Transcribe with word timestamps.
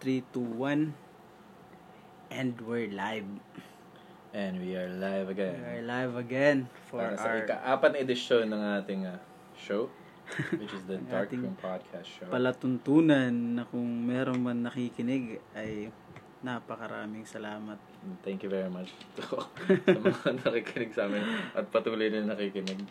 3, 0.00 0.22
2, 0.32 0.40
1. 0.40 0.94
And 2.30 2.52
we're 2.60 2.90
live. 2.92 3.24
And 4.36 4.60
we 4.60 4.76
are 4.76 4.92
live 4.92 5.32
again. 5.32 5.56
We 5.64 5.80
are 5.80 5.86
live 5.88 6.14
again 6.20 6.68
for 6.92 7.00
Para 7.00 7.16
sa 7.16 7.32
our 7.32 7.40
ika-apat 7.48 7.96
na 7.96 7.98
edisyon 8.04 8.52
ng 8.52 8.62
ating 8.76 9.08
ah, 9.08 9.16
show, 9.56 9.88
which 10.60 10.76
is 10.76 10.84
the 10.84 11.00
Dark 11.08 11.32
Room 11.32 11.56
Podcast 11.56 12.04
Show. 12.04 12.28
palatuntunan 12.28 13.32
na 13.32 13.64
kung 13.64 13.88
meron 14.04 14.44
man 14.44 14.68
nakikinig 14.68 15.40
ay 15.56 15.88
napakaraming 16.44 17.24
salamat. 17.24 17.80
Thank 18.20 18.44
you 18.44 18.52
very 18.52 18.68
much 18.68 18.92
to 19.16 19.48
sa 19.88 19.96
mga 19.96 20.44
nakikinig 20.44 20.92
sa 20.92 21.08
amin 21.08 21.24
at 21.56 21.72
patuloy 21.72 22.12
din 22.12 22.28
nakikinig. 22.28 22.84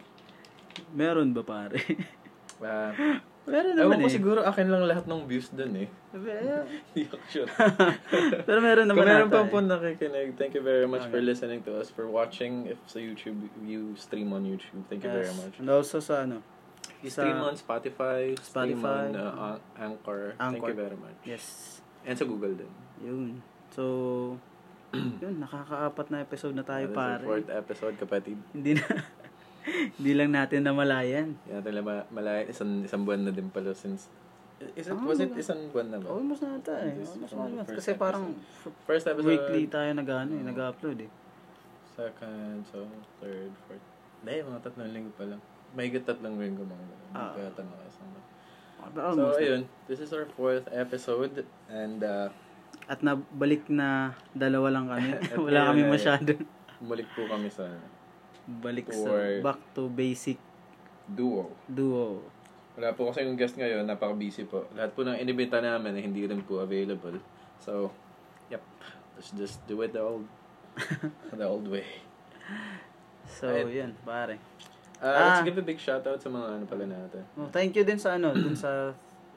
Meron 0.98 1.38
ba 1.38 1.46
pare? 1.46 1.78
Uh, 2.58 3.22
meron 3.46 3.74
ewan 3.74 3.94
naman 3.94 3.98
ko 4.02 4.08
eh. 4.10 4.14
siguro 4.14 4.40
akin 4.42 4.68
lang 4.68 4.84
lahat 4.84 5.06
ng 5.06 5.22
views 5.26 5.50
dun 5.50 5.74
eh. 5.78 5.88
Hindi 6.16 7.06
ako 7.06 7.18
sure. 7.30 7.50
Pero 8.48 8.60
meron 8.60 8.86
naman 8.90 9.06
Kung 9.06 9.12
meron 9.12 9.30
ata 9.30 9.38
pa 9.38 9.48
po 9.48 9.58
eh. 9.60 9.68
nakikinig, 9.68 10.30
thank 10.34 10.54
you 10.54 10.62
very 10.62 10.86
much 10.86 11.06
for 11.06 11.18
Okay. 11.18 11.30
listening 11.30 11.62
to 11.62 11.78
us, 11.78 11.88
for 11.88 12.06
watching. 12.06 12.66
If 12.66 12.82
sa 12.86 12.98
YouTube, 12.98 13.38
you 13.62 13.94
stream 13.96 14.32
on 14.32 14.44
YouTube, 14.44 14.82
thank 14.88 15.02
you 15.02 15.10
very 15.10 15.30
Yes. 15.30 15.38
much. 15.38 15.54
And 15.58 15.70
also 15.70 15.98
sa 16.00 16.26
ano, 16.26 16.42
You 17.02 17.10
stream 17.10 17.38
on 17.38 17.54
Spotify, 17.56 18.34
stream 18.40 18.78
Spotify. 18.78 19.10
on 19.10 19.58
uh, 19.58 19.58
Anchor. 19.76 20.34
Thank 20.36 20.58
Anchor. 20.58 20.70
you 20.70 20.78
very 20.80 20.98
much. 20.98 21.18
yes. 21.24 21.46
And 22.02 22.14
sa 22.14 22.26
Google 22.26 22.54
din. 22.54 22.70
Yun. 23.02 23.42
So, 23.70 23.84
yun, 25.22 25.38
nakakaapat 25.38 26.08
na 26.10 26.22
episode 26.22 26.54
na 26.54 26.62
tayo 26.62 26.86
pare. 26.90 27.22
fourth 27.22 27.50
episode, 27.50 27.94
kapatid. 27.98 28.38
Hindi 28.54 28.78
na, 28.78 28.86
hindi 29.98 30.12
lang 30.14 30.30
natin 30.30 30.62
namalayan. 30.62 31.34
Yan 31.46 31.60
natin 31.60 31.82
ma- 31.82 32.08
malaya, 32.10 32.44
isang, 32.44 32.82
isang 32.82 33.02
buwan 33.02 33.22
na 33.22 33.32
din 33.32 33.50
pala 33.50 33.72
since... 33.72 34.08
Is 34.74 34.88
it, 34.88 34.96
Ah, 34.96 35.04
was 35.04 35.20
it 35.20 35.30
wala. 35.30 35.42
isang 35.42 35.62
buwan 35.70 35.88
na 35.90 35.98
ba? 35.98 36.08
Almost 36.10 36.42
na 36.42 36.56
ata 36.56 36.74
eh. 36.80 36.96
Almost, 36.96 37.34
first 37.66 37.76
Kasi 37.76 37.92
parang 37.96 38.26
First 38.86 39.06
episode. 39.06 39.28
weekly 39.28 39.68
tayo 39.68 39.90
nag, 39.92 40.08
ano, 40.08 40.32
eh, 40.32 40.40
Oo. 40.40 40.48
nag-upload 40.48 41.00
eh. 41.02 41.12
Second, 41.92 42.60
so 42.66 42.84
third, 43.18 43.52
fourth. 43.66 43.84
Hindi, 44.20 44.42
mga 44.42 44.60
tatlong 44.62 44.92
linggo 44.92 45.12
pa 45.14 45.24
lang. 45.26 45.42
May 45.72 45.92
tatlong 45.92 46.36
linggo 46.36 46.64
mga 46.64 46.76
ganun. 46.82 47.12
Ah. 47.14 47.32
Kaya 47.32 47.52
tanong 47.52 47.72
ka 47.74 47.86
isang 47.86 48.10
buwan. 48.10 48.26
Pero 48.86 49.08
So, 49.12 49.22
na. 49.22 49.38
ayun. 49.38 49.62
This 49.86 50.00
is 50.00 50.12
our 50.12 50.28
fourth 50.30 50.68
episode. 50.70 51.36
And, 51.68 52.00
uh, 52.00 52.32
At 52.86 53.00
nabalik 53.00 53.66
na 53.68 54.14
dalawa 54.32 54.70
lang 54.70 54.86
kami. 54.86 55.10
Wala 55.48 55.72
kami 55.72 55.84
masyado. 55.86 56.32
bumalik 56.78 57.08
po 57.12 57.24
kami 57.26 57.48
sa 57.48 57.66
Balik 58.46 58.88
Or- 58.92 59.02
sa 59.02 59.14
back 59.42 59.60
to 59.74 59.88
basic 59.88 60.38
duo. 61.06 61.50
duo. 61.66 62.22
Wala 62.76 62.92
po 62.92 63.08
kasi 63.08 63.24
yung 63.24 63.34
guest 63.36 63.56
ngayon, 63.56 63.84
napaka-busy 63.84 64.46
po. 64.46 64.68
Lahat 64.74 64.92
po 64.92 65.02
ng 65.02 65.16
inibita 65.16 65.58
namin 65.58 65.96
ay 65.96 66.04
hindi 66.04 66.24
rin 66.24 66.44
po 66.44 66.60
available. 66.60 67.18
So, 67.58 67.90
yep. 68.48 68.60
Let's 69.16 69.32
just 69.32 69.64
do 69.64 69.80
it 69.80 69.92
the 69.92 70.04
old, 70.04 70.28
the 71.32 71.48
old 71.48 71.66
way. 71.66 71.88
So, 73.26 73.48
Ayun. 73.48 73.72
yan, 73.72 73.92
pare. 74.04 74.38
Uh, 75.00 75.08
Ah. 75.08 75.40
Let's 75.40 75.46
give 75.46 75.58
a 75.58 75.64
big 75.64 75.80
shout 75.80 76.04
out 76.04 76.20
sa 76.20 76.28
mga 76.28 76.48
ano 76.52 76.64
pala 76.66 76.84
natin. 76.84 77.24
Oh, 77.36 77.48
thank 77.48 77.74
you 77.74 77.84
din 77.84 77.96
sa 77.96 78.16
ano, 78.16 78.32
dun 78.32 78.56
sa 78.56 78.92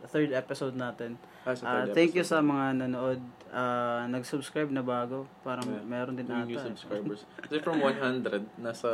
third 0.07 0.31
episode 0.31 0.79
natin. 0.79 1.19
Ah, 1.43 1.57
sa 1.57 1.65
third 1.83 1.97
thank 1.97 2.15
you 2.15 2.23
sa 2.23 2.39
episode. 2.39 2.53
mga 2.55 2.67
nanood. 2.87 3.21
Ah, 3.49 4.05
nag-subscribe 4.07 4.71
na 4.71 4.85
bago. 4.85 5.27
Parang 5.43 5.67
Yeah. 5.67 5.83
meron 5.83 6.15
din 6.15 6.29
ata. 6.29 6.45
new 6.47 6.55
eh. 6.55 6.63
subscribers. 6.63 7.27
Kasi 7.41 7.59
from 7.59 7.83
100, 7.83 8.45
nasa, 8.61 8.89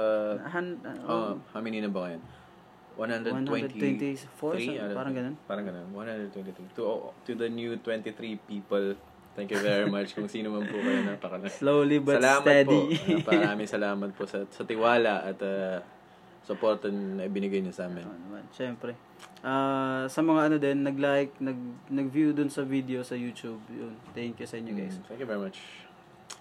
Han, 0.48 0.80
uh, 0.80 1.10
oh, 1.10 1.30
how 1.52 1.60
many 1.60 1.82
na 1.82 1.90
ba 1.90 2.14
yan? 2.14 2.22
120. 2.94 3.74
124, 3.74 4.54
Three, 4.54 4.70
sa- 4.70 4.72
I 4.72 4.86
don't 4.86 4.94
parang 4.94 5.14
ganun. 5.14 5.34
Parang 5.50 5.64
ganun. 5.66 5.86
123. 5.90 6.78
To, 6.78 7.10
to 7.26 7.32
the 7.34 7.50
new 7.50 7.74
23 7.82 8.38
people, 8.46 8.94
thank 9.34 9.50
you 9.50 9.58
very 9.58 9.90
much. 9.90 10.14
Kung 10.14 10.30
sino 10.30 10.54
man 10.54 10.62
po 10.70 10.78
kayo, 10.78 11.02
napaka 11.02 11.50
Slowly 11.50 11.98
but 11.98 12.22
salamat 12.22 12.46
steady. 12.46 12.82
po. 12.94 13.34
Maraming 13.34 13.66
salamat 13.66 14.08
po 14.14 14.22
sa, 14.30 14.46
sa 14.46 14.62
tiwala 14.62 15.26
at 15.26 15.38
uh, 15.42 15.82
support 16.44 16.84
na 16.88 17.24
ibinigay 17.24 17.64
niyo 17.64 17.72
sa 17.72 17.88
amin. 17.88 18.04
Oo 18.04 18.20
naman, 18.28 18.44
syempre. 18.52 18.92
Ah, 19.40 20.04
sa 20.08 20.20
mga 20.20 20.40
ano 20.52 20.56
din, 20.60 20.84
nag-like, 20.84 21.32
nag, 21.40 21.58
nag-view 21.88 22.36
dun 22.36 22.52
sa 22.52 22.64
video 22.64 23.00
sa 23.00 23.16
YouTube. 23.16 23.60
Yun. 23.72 23.96
Thank 24.12 24.40
you 24.40 24.48
sa 24.48 24.60
inyo 24.60 24.72
guys. 24.76 24.96
Mm, 25.00 25.04
thank 25.08 25.20
you 25.20 25.28
very 25.28 25.40
much. 25.40 25.60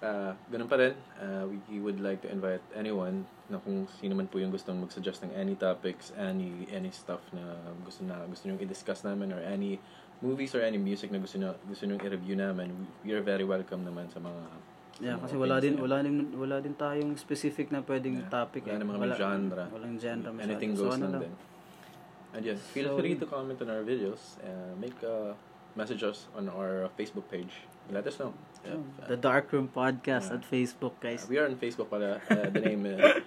Uh, 0.03 0.35
ganun 0.51 0.67
pa 0.67 0.75
rin, 0.79 0.95
uh, 1.19 1.47
we 1.71 1.79
would 1.79 1.99
like 2.03 2.19
to 2.19 2.27
invite 2.27 2.63
anyone 2.75 3.23
na 3.47 3.59
kung 3.59 3.87
sino 3.99 4.15
man 4.15 4.27
po 4.27 4.39
yung 4.39 4.51
gustong 4.51 4.79
mag-suggest 4.79 5.23
ng 5.23 5.31
any 5.35 5.55
topics, 5.55 6.11
any 6.19 6.67
any 6.71 6.91
stuff 6.91 7.23
na 7.31 7.55
gusto 7.83 8.03
na 8.03 8.23
gusto 8.27 8.47
niyo 8.47 8.59
i-discuss 8.59 9.07
namin 9.07 9.31
or 9.31 9.39
any 9.43 9.79
movies 10.19 10.55
or 10.55 10.63
any 10.63 10.79
music 10.79 11.11
na 11.11 11.19
gusto 11.19 11.39
niyo 11.39 11.55
gusto 11.67 11.87
niyo 11.87 11.99
i-review 12.03 12.35
namin. 12.35 12.71
Are 13.07 13.23
very 13.23 13.47
welcome 13.47 13.87
naman 13.87 14.11
sa 14.11 14.19
mga 14.19 14.43
Yeah, 15.01 15.17
kasi 15.17 15.33
wala 15.33 15.57
din 15.57 15.73
wala 15.81 16.05
din 16.05 16.29
wala 16.37 16.61
din 16.61 16.77
tayong 16.77 17.17
specific 17.17 17.73
na 17.73 17.81
pwedeng 17.81 18.21
Yeah. 18.21 18.29
topic. 18.29 18.61
Wala 18.69 18.77
eh. 18.77 18.79
namang 18.85 19.17
genre. 19.17 19.63
Walang 19.73 19.95
genre 19.97 20.29
masyado. 20.29 20.45
Anything 20.45 20.71
So, 20.77 20.85
goes 20.85 20.95
ano 20.95 21.05
lang 21.09 21.21
din. 21.25 21.33
And 22.33 22.41
yes, 22.45 22.59
feel 22.73 22.89
So, 22.93 22.97
free 22.97 23.17
to 23.17 23.25
comment 23.25 23.57
on 23.61 23.69
our 23.69 23.81
videos. 23.81 24.37
Uh, 24.41 24.73
make 24.77 24.97
uh, 25.01 25.33
message 25.73 26.01
us 26.01 26.29
on 26.37 26.45
our 26.49 26.89
Facebook 26.93 27.25
page. 27.29 27.65
Let 27.89 28.05
us 28.05 28.17
know. 28.17 28.33
Yeah. 28.63 28.79
Oh, 28.79 28.85
The 29.09 29.17
Dark 29.17 29.49
Room 29.51 29.67
Podcast 29.67 30.29
Yeah. 30.29 30.37
at 30.37 30.43
Facebook, 30.45 30.97
Uh, 31.01 31.09
guys. 31.09 31.25
we 31.29 31.37
are 31.37 31.45
on 31.45 31.57
Facebook 31.57 31.89
pala. 31.89 32.21
Uh, 32.29 32.47
the 32.49 32.61
name 32.69 32.85
uh, 32.85 33.21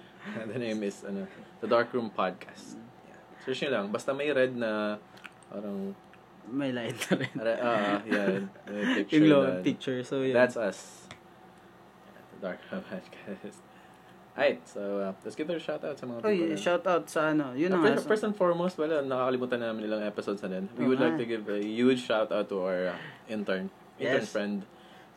the 0.47 0.59
name 0.59 0.81
is 0.83 1.03
ano, 1.03 1.27
The 1.63 1.67
Dark 1.67 1.91
Room 1.91 2.11
Podcast. 2.11 2.75
Yeah. 3.07 3.19
Search 3.43 3.63
nyo 3.63 3.71
lang. 3.71 3.85
Basta 3.91 4.11
may 4.11 4.27
red 4.31 4.55
na 4.55 4.97
parang 5.47 5.95
May 6.47 6.71
light 6.71 6.95
na 7.11 7.13
rin. 7.19 7.33
ara- 7.43 7.59
ah, 7.59 7.99
yeah, 8.07 8.39
picture. 9.03 9.19
Yung 9.19 9.59
picture. 9.67 9.99
So, 10.03 10.23
yun. 10.23 10.31
That's 10.31 10.55
us. 10.55 11.06
Dark 12.37 12.59
Room 12.67 12.83
Podcast. 12.83 13.59
Alright, 14.37 14.61
so 14.63 14.81
uh, 15.01 15.13
let's 15.25 15.33
give 15.33 15.49
it 15.49 15.57
a 15.57 15.59
shout 15.59 15.81
out 15.81 15.97
sa 15.97 16.05
mga 16.05 16.21
Oy, 16.21 16.37
people. 16.37 16.53
na- 16.53 16.61
shout 16.61 16.85
out 16.85 17.05
sa 17.07 17.33
ano. 17.33 17.57
Yun 17.57 17.73
na 17.73 17.77
Uh, 17.77 17.81
nga. 17.81 17.89
first, 17.91 18.05
first 18.07 18.23
and 18.23 18.35
foremost, 18.35 18.77
wala, 18.77 19.01
nakakalimutan 19.01 19.57
namin 19.57 19.89
ilang 19.89 20.05
episodes 20.05 20.45
na 20.45 20.49
din. 20.51 20.69
We 20.77 20.85
Oo 20.85 20.93
would 20.93 21.01
like 21.01 21.17
nga. 21.17 21.21
to 21.21 21.27
give 21.27 21.43
a 21.47 21.57
huge 21.57 21.97
shout 21.99 22.29
out 22.29 22.45
to 22.45 22.61
our 22.61 22.93
uh, 22.93 22.97
intern. 23.25 23.73
Intern 23.97 24.21
Yes. 24.21 24.29
friend. 24.29 24.61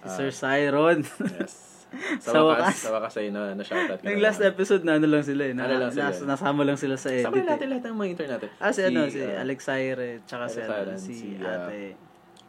si 0.00 0.08
Uh, 0.08 0.16
Sir 0.16 0.30
Cyron. 0.32 1.04
Yes. 1.36 1.68
Sa, 2.22 2.30
Sa 2.32 2.46
wakas, 2.46 2.86
sa 2.86 2.94
wakas 2.94 3.18
ay 3.18 3.28
na, 3.28 3.50
na 3.50 3.66
shout 3.66 3.90
out. 3.90 3.98
Yung 4.00 4.22
last 4.22 4.38
episode 4.40 4.86
na 4.86 4.94
ano 4.96 5.10
lang 5.10 5.26
sila 5.26 5.42
eh. 5.42 5.52
Na, 5.52 5.66
Ano 5.66 5.74
lang 5.76 5.90
sila 5.90 6.08
nas- 6.08 6.22
eh. 6.22 6.30
nasama 6.30 6.62
lang 6.62 6.78
sila 6.78 6.94
sa 6.94 7.10
edit. 7.10 7.26
Sama 7.26 7.42
natin 7.42 7.66
eh. 7.66 7.70
lahat 7.74 7.84
ng 7.84 7.96
mga 7.98 8.08
intern 8.08 8.30
natin. 8.30 8.48
Ah, 8.56 8.70
si, 8.70 8.80
ano, 8.80 9.00
si 9.04 9.18
uh, 9.18 9.42
Alex 9.42 9.58
Saire, 9.60 10.22
tsaka 10.22 10.44
si, 10.46 10.62
Alex 10.62 10.70
ano, 10.70 10.70
Siren, 10.70 10.96
si, 10.96 11.12
si, 11.12 11.28
uh, 11.34 11.50
ate, 11.50 11.78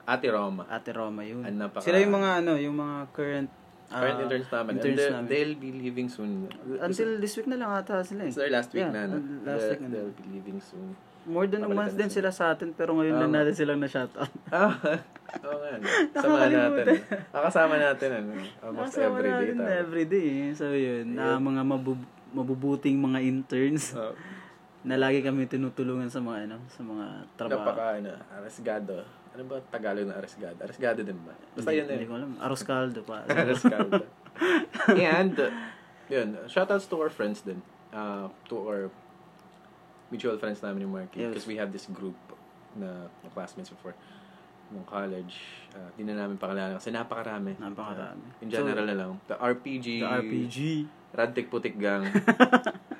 Ate 0.06 0.28
Roma. 0.30 0.64
ate 0.70 0.90
Roma 0.94 1.22
yun. 1.26 1.42
Napaka- 1.52 1.82
Sila 1.82 1.98
yung 1.98 2.14
mga 2.14 2.30
ano, 2.40 2.54
yung 2.56 2.78
mga 2.78 2.98
current 3.12 3.50
ah, 3.92 4.00
Current 4.00 4.20
interns 4.24 4.48
namin. 4.50 4.72
interns 4.74 5.00
and 5.02 5.14
namin. 5.14 5.28
they'll 5.28 5.58
be 5.58 5.70
leaving 5.72 6.08
soon. 6.08 6.32
Until 6.80 7.10
this 7.18 7.36
week 7.36 7.46
na 7.46 7.58
lang 7.58 7.70
ata 7.70 8.02
sila 8.02 8.24
eh. 8.24 8.28
It's 8.28 8.36
their 8.36 8.50
last 8.50 8.72
week 8.72 8.82
Yeah, 8.82 8.96
na. 8.96 9.02
No? 9.06 9.18
last 9.44 9.62
They- 9.62 9.72
week 9.72 9.82
na. 9.82 9.90
They'll 9.92 10.16
be 10.16 10.26
leaving 10.32 10.60
soon. 10.60 10.96
More 11.24 11.46
than 11.46 11.62
a 11.62 11.70
month 11.70 11.94
din 11.94 12.10
sila. 12.10 12.34
sa 12.34 12.50
atin, 12.50 12.74
pero 12.74 12.98
ngayon 12.98 13.14
lang 13.16 13.30
Ah. 13.30 13.38
natin 13.38 13.54
silang 13.54 13.78
na-shoutout. 13.78 14.32
Ah, 14.50 14.74
oo 15.40 15.58
nga. 15.62 15.78
Samahan 16.18 16.50
natin. 16.50 16.86
Nakasama 17.30 17.76
natin. 17.78 18.10
Ano, 18.12 18.32
almost 18.60 18.96
Nakasama 18.96 19.06
every 19.14 19.22
day. 19.22 19.38
natin 19.38 19.56
tayo. 19.56 19.78
everyday 19.78 20.28
eh. 20.42 20.52
So 20.52 20.66
yun, 20.72 21.06
na 21.14 21.38
Yun. 21.38 21.46
mga 21.46 21.62
mabu- 21.64 22.10
mabubuting 22.32 22.98
mga 22.98 23.20
interns 23.22 23.94
Oh, 23.94 24.16
na 24.82 24.98
lagi 24.98 25.22
kami 25.22 25.46
tinutulungan 25.46 26.10
sa 26.10 26.18
mga 26.18 26.50
ano, 26.50 26.58
sa 26.68 26.82
mga 26.82 27.06
trabaho. 27.38 27.70
napaka, 27.70 27.86
ano, 28.02 28.12
aresgado. 28.34 29.06
Ano 29.42 29.50
ba 29.50 29.58
Tagalog 29.74 30.06
na 30.06 30.22
aresgado? 30.22 30.62
Aresgado 30.62 31.02
din 31.02 31.18
ba? 31.26 31.34
Basta 31.58 31.74
yun 31.74 31.90
eh. 31.90 31.98
Hindi 31.98 32.06
ko 32.06 32.14
alam. 32.14 32.38
Aros 32.38 32.62
caldo 32.62 33.02
pa. 33.02 33.26
Aresgado. 33.42 34.06
And, 34.94 35.34
uh, 35.34 35.50
yun, 36.14 36.38
shoutouts 36.46 36.86
to 36.86 37.02
our 37.02 37.10
friends 37.10 37.42
din. 37.42 37.66
Uh, 37.90 38.30
to 38.46 38.62
our 38.62 38.82
mutual 40.14 40.38
friends 40.38 40.62
namin 40.62 40.86
ni 40.86 40.90
Marky. 40.94 41.26
Yes. 41.26 41.34
Because 41.34 41.50
we 41.50 41.58
have 41.58 41.74
this 41.74 41.90
group 41.90 42.14
na, 42.78 43.10
na 43.26 43.28
classmates 43.34 43.74
before 43.74 43.98
nung 44.70 44.86
college. 44.86 45.42
Uh, 45.74 45.90
di 45.98 46.06
na 46.06 46.14
namin 46.14 46.38
pakilala 46.38 46.78
kasi 46.78 46.94
napakarami. 46.94 47.58
Napakarami. 47.58 48.38
Uh, 48.38 48.44
in 48.46 48.48
general 48.54 48.86
na 48.86 48.94
lang. 48.94 49.12
The 49.26 49.42
RPG. 49.42 50.06
The 50.06 50.10
RPG. 50.22 50.58
Radtik 51.18 51.50
Putik 51.50 51.82
Gang. 51.82 52.06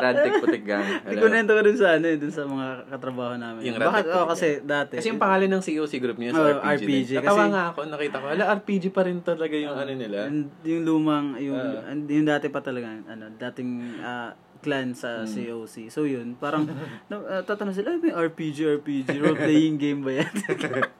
Radtik 0.00 0.32
Putik 0.40 0.64
Gang. 0.64 0.84
Hello. 1.04 1.12
Ikunento 1.12 1.52
ko 1.52 1.60
dun 1.60 1.76
sa 1.76 1.88
ano, 1.94 2.06
eh, 2.06 2.16
dun 2.16 2.32
sa 2.32 2.42
mga 2.44 2.66
katrabaho 2.88 3.34
namin. 3.36 3.60
Yung 3.62 3.76
Bakit? 3.76 4.04
Oh, 4.06 4.24
Putik 4.24 4.28
kasi 4.30 4.48
dati. 4.62 4.94
Kasi 4.96 5.08
yung 5.08 5.20
pangalan 5.20 5.48
ng 5.50 5.62
COC 5.62 5.92
group 5.98 6.16
niya 6.16 6.32
sa 6.32 6.40
Oh, 6.40 6.48
RPG. 6.66 6.80
RPG. 6.80 7.10
Natawa 7.18 7.28
kasi- 7.36 7.52
nga 7.52 7.62
ako, 7.66 7.78
nakita 7.86 8.16
ko. 8.16 8.26
Hala, 8.26 8.44
RPG 8.54 8.84
pa 8.88 9.02
rin 9.04 9.18
talaga 9.20 9.54
yung 9.54 9.74
ano 9.74 9.92
nila. 9.92 10.18
Yung 10.62 10.82
lumang, 10.82 11.26
yung, 11.36 11.58
and 11.86 12.04
yung 12.06 12.24
dati 12.24 12.48
pa 12.48 12.60
talaga, 12.60 12.88
ano, 12.88 13.24
dating 13.32 13.70
ah, 14.00 14.32
clan 14.60 14.92
sa 14.92 15.24
Hmm. 15.24 15.30
COC. 15.30 15.88
So 15.88 16.04
yun, 16.04 16.36
parang, 16.36 16.68
na, 17.08 17.16
uh, 17.16 17.42
tatanong 17.42 17.72
sila, 17.72 17.92
ay, 17.92 18.00
may 18.00 18.12
RPG, 18.12 18.58
RPG, 18.78 19.08
role-playing 19.18 19.76
game 19.76 20.00
ba 20.00 20.20
yan? 20.20 20.32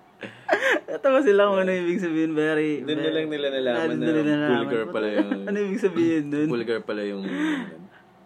Tatawa 0.90 1.18
sila 1.20 1.50
kung 1.50 1.60
ano 1.62 1.70
ibig 1.72 2.00
sabihin, 2.00 2.32
very... 2.32 2.82
Doon 2.82 2.98
na 3.00 3.10
lang 3.10 3.26
nila 3.26 3.46
nalaman 3.50 3.96
na 3.96 4.04
nila 4.06 4.22
nalaman. 4.22 4.50
vulgar 4.62 4.84
pala 4.90 5.08
yung... 5.10 5.30
ano 5.46 5.56
ibig 5.56 5.80
sabihin 5.80 6.24
dun? 6.28 6.46
vulgar 6.54 6.80
pala 6.82 7.02
yung... 7.04 7.22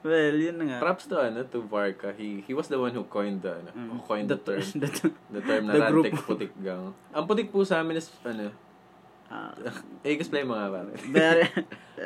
Well, 0.05 0.37
yun 0.37 0.61
na 0.61 0.65
nga. 0.69 0.79
Props 0.85 1.09
to 1.09 1.17
ano 1.17 1.49
to 1.49 1.65
Varka. 1.65 2.13
He 2.13 2.45
he 2.45 2.53
was 2.53 2.69
the 2.69 2.77
one 2.77 2.93
who 2.93 3.09
coined 3.09 3.41
the 3.41 3.57
ano, 3.57 3.73
Mm. 3.73 4.05
coined 4.05 4.29
the, 4.29 4.37
term. 4.37 4.61
the, 4.85 4.89
The 5.33 5.41
term 5.41 5.65
na 5.65 5.73
the 5.73 5.81
rantik 5.81 6.13
putik 6.29 6.53
gang. 6.61 6.93
Ang 7.09 7.25
putik 7.25 7.49
po 7.49 7.65
sa 7.65 7.81
amin 7.81 7.97
is 7.97 8.13
ano, 8.21 8.53
eh 10.05 10.13
explain 10.13 10.45
mo 10.45 10.55
nga 10.55 10.69
pare. 10.69 10.93
very 11.09 11.49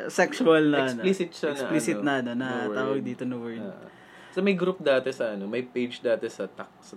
sexual 0.09 0.63
na 0.71 0.87
ano. 0.87 1.03
Explicit 1.03 1.31
siya 1.35 1.51
na 1.51 1.59
Explicit 1.59 1.99
ano, 1.99 2.07
na 2.07 2.15
ano, 2.23 2.31
na 2.33 2.35
na 2.39 2.49
word. 2.71 2.77
tawag 2.79 3.01
dito 3.03 3.23
na 3.27 3.37
word. 3.37 3.63
Ah. 3.67 3.83
So 4.31 4.41
may 4.41 4.55
group 4.55 4.79
dati 4.79 5.11
sa 5.11 5.35
ano, 5.35 5.45
may 5.45 5.63
page 5.63 6.01
dati 6.01 6.27
sa 6.29 6.47
tak 6.47 6.69
sa, 6.81 6.95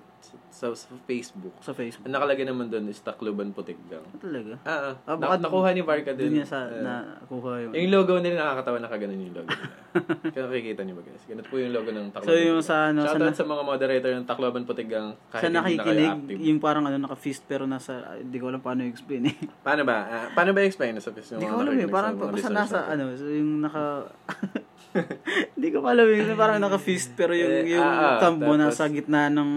sa, 0.52 0.66
sa 0.78 0.94
Facebook. 1.10 1.58
sa 1.58 1.74
Facebook. 1.74 2.06
Ang 2.06 2.14
nakalagay 2.14 2.46
naman 2.46 2.70
doon 2.70 2.86
is 2.86 3.02
Takloban 3.02 3.50
Putik 3.50 3.82
Gang. 3.90 4.06
Ah, 4.06 4.20
talaga? 4.22 4.54
Ah, 4.62 4.70
ah. 4.70 4.94
Ah, 5.10 5.16
Na- 5.18 5.22
baka 5.26 5.36
nakuha 5.42 5.70
ni 5.74 5.82
Doon 5.82 6.14
din. 6.14 6.32
niya 6.38 6.46
sa, 6.46 6.70
Ah. 6.70 6.84
na, 6.86 6.94
kuha 7.26 7.66
yung... 7.66 7.74
yung 7.74 7.90
logo 7.90 8.14
nila 8.22 8.46
nakakatawa 8.46 8.78
na 8.78 8.90
kaganon 8.92 9.18
yung 9.18 9.34
logo 9.34 9.50
nila. 9.50 9.74
Kaya 10.36 10.44
nakikita 10.46 10.82
niyo 10.86 10.96
ba 11.00 11.04
guys? 11.04 11.24
Ganito 11.26 11.48
po 11.50 11.56
yung 11.58 11.74
logo 11.74 11.90
ng 11.90 12.08
Takloban. 12.14 12.30
So, 12.30 12.38
yung 12.38 12.62
sa 12.62 12.94
ano, 12.94 13.00
sa, 13.02 13.18
Shoutout 13.18 13.34
na, 13.34 13.40
sa 13.42 13.46
mga 13.50 13.64
moderator 13.66 14.12
ng 14.14 14.26
Takloban 14.30 14.64
Putik 14.70 14.88
Gang. 14.92 15.10
sa 15.34 15.50
na 15.50 15.66
nakikinig, 15.66 16.12
active. 16.14 16.40
yung 16.46 16.60
parang 16.62 16.84
ano, 16.86 16.98
naka-fist 17.02 17.42
pero 17.50 17.66
nasa, 17.66 18.22
hindi 18.22 18.38
ko 18.38 18.54
alam 18.54 18.62
paano 18.62 18.86
i-explain 18.86 19.34
eh. 19.34 19.36
Paano 19.66 19.82
ba? 19.82 19.98
Ah, 20.06 20.28
paano 20.38 20.54
ba 20.54 20.62
i-explain 20.62 20.94
sa 21.02 21.10
Facebook? 21.10 21.42
Hindi 21.42 21.50
ko 21.50 21.58
alam 21.58 21.74
eh, 21.74 21.90
parang 21.90 22.14
basta 22.22 22.52
nasa, 22.54 22.86
ano, 22.86 23.18
so 23.18 23.26
yung 23.26 23.66
naka... 23.66 24.14
Hindi 25.56 25.68
ko 25.72 25.80
pa 25.80 25.96
alam 25.96 26.06
yung 26.08 26.36
parang 26.36 26.60
naka-fist 26.60 27.16
pero 27.16 27.32
yung, 27.32 27.52
Eh, 27.64 27.76
yung 27.76 27.84
ah, 27.84 28.18
ah, 28.18 28.32
mo 28.32 28.54
tapos- 28.54 28.60
nasa 28.60 28.84
gitna 28.88 29.32
ng, 29.32 29.52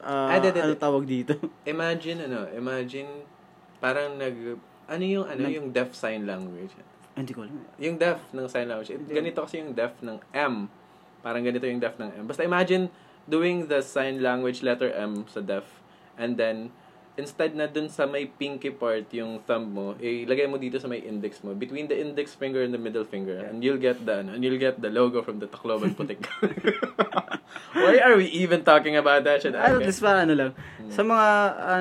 ah, 0.00 0.34
Ah, 0.34 0.38
di, 0.38 0.48
di, 0.50 0.54
di. 0.54 0.60
ano 0.62 0.74
tawag 0.74 1.04
dito? 1.04 1.34
Imagine, 1.66 2.28
ano, 2.28 2.46
imagine, 2.52 3.08
parang 3.78 4.14
nag, 4.14 4.58
ano 4.86 5.02
yung, 5.02 5.26
ano, 5.26 5.40
Nag- 5.42 5.54
yung 5.54 5.68
deaf 5.70 5.92
sign 5.92 6.24
language? 6.24 6.72
Ah, 7.14 7.22
Hindi 7.22 7.32
ko 7.32 7.46
alam. 7.46 7.62
Yung 7.78 7.96
deaf 7.96 8.20
ng 8.30 8.46
sign 8.50 8.66
language. 8.66 8.90
It, 8.90 9.06
ganito 9.06 9.42
kasi 9.42 9.62
yung 9.62 9.72
deaf 9.72 9.94
ng 10.02 10.18
M. 10.34 10.66
Parang 11.22 11.42
ganito 11.42 11.64
yung 11.64 11.78
deaf 11.78 11.94
ng 11.96 12.10
M. 12.20 12.24
Basta 12.26 12.42
imagine 12.42 12.90
doing 13.24 13.64
the 13.66 13.80
sign 13.80 14.20
language 14.20 14.60
letter 14.60 14.92
M 14.92 15.24
sa 15.24 15.40
deaf 15.40 15.64
and 16.14 16.36
then 16.36 16.68
instead 17.14 17.54
na 17.54 17.70
dun 17.70 17.86
sa 17.86 18.10
may 18.10 18.26
pinky 18.26 18.74
part 18.74 19.06
yung 19.14 19.38
thumb 19.46 19.70
mo, 19.70 19.94
ilagay 20.02 20.50
mo 20.50 20.58
dito 20.58 20.82
sa 20.82 20.90
may 20.90 20.98
index 20.98 21.46
mo. 21.46 21.54
Between 21.54 21.86
the 21.86 21.94
index 21.94 22.34
finger 22.34 22.66
and 22.66 22.74
the 22.74 22.80
middle 22.80 23.06
finger. 23.06 23.38
And 23.46 23.62
you'll 23.62 23.78
get 23.78 24.02
the, 24.02 24.26
ano, 24.26 24.34
and 24.34 24.42
you'll 24.42 24.58
get 24.58 24.82
the 24.82 24.90
logo 24.90 25.22
from 25.22 25.38
the 25.38 25.46
Tacloban 25.46 25.94
Putik. 25.98 26.26
Why 27.74 28.02
are 28.02 28.18
we 28.18 28.26
even 28.34 28.66
talking 28.66 28.98
about 28.98 29.22
that 29.26 29.42
shit? 29.42 29.54
Okay. 29.54 29.62
at 29.62 29.78
least 29.78 30.02
parang 30.02 30.26
ano 30.26 30.34
lang. 30.34 30.50
Hmm. 30.54 30.90
Sa 30.90 31.02
mga, 31.06 31.26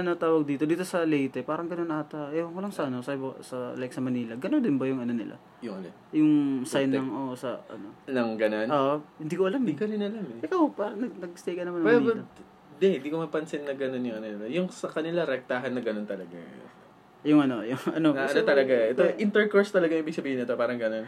ano 0.01 0.09
tawag 0.13 0.45
dito, 0.45 0.69
dito 0.69 0.85
sa 0.85 1.01
Leyte, 1.01 1.41
parang 1.41 1.65
ganun 1.65 1.89
ata. 1.89 2.29
Ewan 2.29 2.53
ko 2.53 2.59
lang 2.61 2.73
sa 2.73 2.89
ano, 2.89 3.01
sa, 3.01 3.17
sa, 3.41 3.73
like 3.73 3.93
sa 3.93 4.01
Manila. 4.05 4.37
Ganun 4.37 4.61
din 4.61 4.77
ba 4.77 4.85
yung 4.85 5.01
ano 5.01 5.13
nila? 5.17 5.37
Yung 5.65 5.81
ano? 5.81 5.89
Yung 6.13 6.31
sign 6.65 6.93
Putik. 6.93 7.01
ng, 7.01 7.09
oh, 7.09 7.33
sa, 7.33 7.57
ano. 7.73 7.89
Nang 8.05 8.37
ganun? 8.37 8.69
Oo, 8.69 8.93
hindi 9.17 9.33
ko 9.33 9.49
alam 9.49 9.61
Hindi 9.65 9.73
eh. 9.73 9.79
ko 9.81 9.85
rin 9.89 10.01
alam 10.01 10.25
eh. 10.29 10.45
Ikaw, 10.45 10.61
parang 10.77 10.99
nag, 11.01 11.13
nag-stay 11.17 11.57
ka 11.57 11.65
naman 11.65 11.81
Well, 11.81 12.01
naman 12.05 12.21
but, 12.21 12.52
dito. 12.77 12.99
di, 12.99 12.99
di 13.03 13.09
ko 13.09 13.21
mapansin 13.21 13.63
na 13.63 13.73
ganun 13.77 14.03
yung 14.03 14.17
ano 14.19 14.27
nila. 14.27 14.45
Yung 14.49 14.67
sa 14.69 14.89
kanila, 14.89 15.23
rektahan 15.23 15.71
na 15.73 15.81
ganun 15.81 16.07
talaga. 16.07 16.37
Yung 17.23 17.39
ano, 17.43 17.63
yung 17.63 17.79
ano. 17.97 18.11
Na, 18.11 18.27
ano 18.27 18.41
talaga, 18.43 18.73
ito, 18.73 19.01
eh, 19.05 19.15
intercourse 19.21 19.71
talaga 19.71 19.95
yung 19.95 20.03
ibig 20.03 20.15
sabihin 20.17 20.43
nito, 20.43 20.53
parang 20.57 20.77
ganun. 20.77 21.07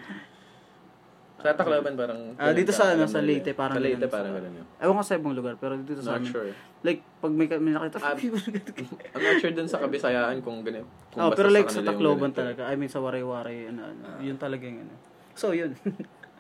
Sa 1.46 1.54
Tacloban, 1.54 1.94
parang... 1.94 2.34
Ah, 2.42 2.56
dito 2.58 2.74
sa, 2.74 2.98
ano, 2.98 3.06
sa. 3.06 3.22
Leyte, 3.22 3.54
parang 3.54 3.78
Sa 3.78 3.84
Leyte, 3.84 4.08
parang 4.10 4.34
ganun 4.34 4.64
yun. 4.64 4.66
Ewan 4.82 4.96
ko 4.98 5.04
sa 5.06 5.16
ibang 5.20 5.36
lugar, 5.38 5.54
pero 5.62 5.78
dito 5.78 6.02
sa 6.02 6.18
Not 6.18 6.26
amin. 6.26 6.32
sure. 6.34 6.52
Like, 6.82 7.06
pag 7.22 7.34
may, 7.36 7.46
may 7.62 7.74
nakita, 7.76 8.02
Ah, 8.02 8.18
I'm 9.14 9.22
not 9.22 9.38
sure 9.38 9.54
dun 9.54 9.70
sa 9.70 9.78
Kabisayaan 9.78 10.42
kung 10.42 10.66
ganun. 10.66 10.90
Kung 11.14 11.22
oh, 11.22 11.30
pero 11.38 11.54
like 11.54 11.70
sa 11.70 11.86
Tacloban 11.86 12.34
talaga. 12.34 12.66
I 12.66 12.74
mean, 12.80 12.90
sa 12.90 12.98
Waray-Waray, 12.98 13.70
ano, 13.70 13.94
ano. 13.94 14.06
Yun 14.26 14.42
talaga 14.42 14.66
yung 14.66 14.90
ano. 14.90 14.96
So, 15.38 15.54
yun. 15.54 15.78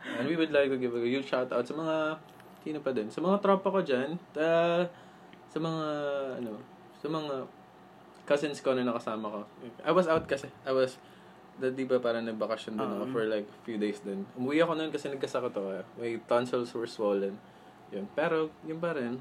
And 0.05 0.25
we 0.25 0.37
would 0.37 0.53
like 0.53 0.69
to 0.69 0.77
give 0.77 0.93
a 0.93 1.01
huge 1.01 1.25
shout 1.29 1.49
out 1.49 1.65
sa 1.65 1.73
mga 1.73 2.17
sino 2.65 2.81
pa 2.81 2.89
din, 2.89 3.13
sa 3.13 3.21
mga 3.21 3.37
tropa 3.45 3.69
ko 3.69 3.79
diyan, 3.85 4.17
sa 5.55 5.59
mga 5.61 5.85
ano, 6.35 6.51
sa 6.93 7.07
mga 7.07 7.33
cousins 8.25 8.59
ko 8.59 8.75
na 8.75 8.83
nakasama 8.83 9.31
ko. 9.31 9.39
I 9.79 9.91
was 9.91 10.05
out 10.05 10.27
kasi. 10.27 10.51
I 10.63 10.73
was 10.73 10.99
da, 11.55 11.71
di 11.71 11.87
ba 11.87 11.95
parang 11.97 12.27
nagbakasyon 12.27 12.75
din 12.75 12.83
ako 12.83 13.05
Um, 13.05 13.13
for 13.13 13.23
like 13.23 13.47
few 13.63 13.77
days 13.77 14.01
din. 14.01 14.27
Umuwi 14.35 14.59
ako 14.59 14.75
noon 14.75 14.91
kasi 14.91 15.07
nagkasakit 15.07 15.55
ako. 15.55 15.69
eh. 15.73 15.85
My 15.95 16.11
tonsils 16.27 16.75
were 16.75 16.83
swollen. 16.85 17.39
Yun. 17.89 18.03
Pero, 18.11 18.51
yun 18.61 18.75
pa 18.75 18.91
rin. 18.91 19.15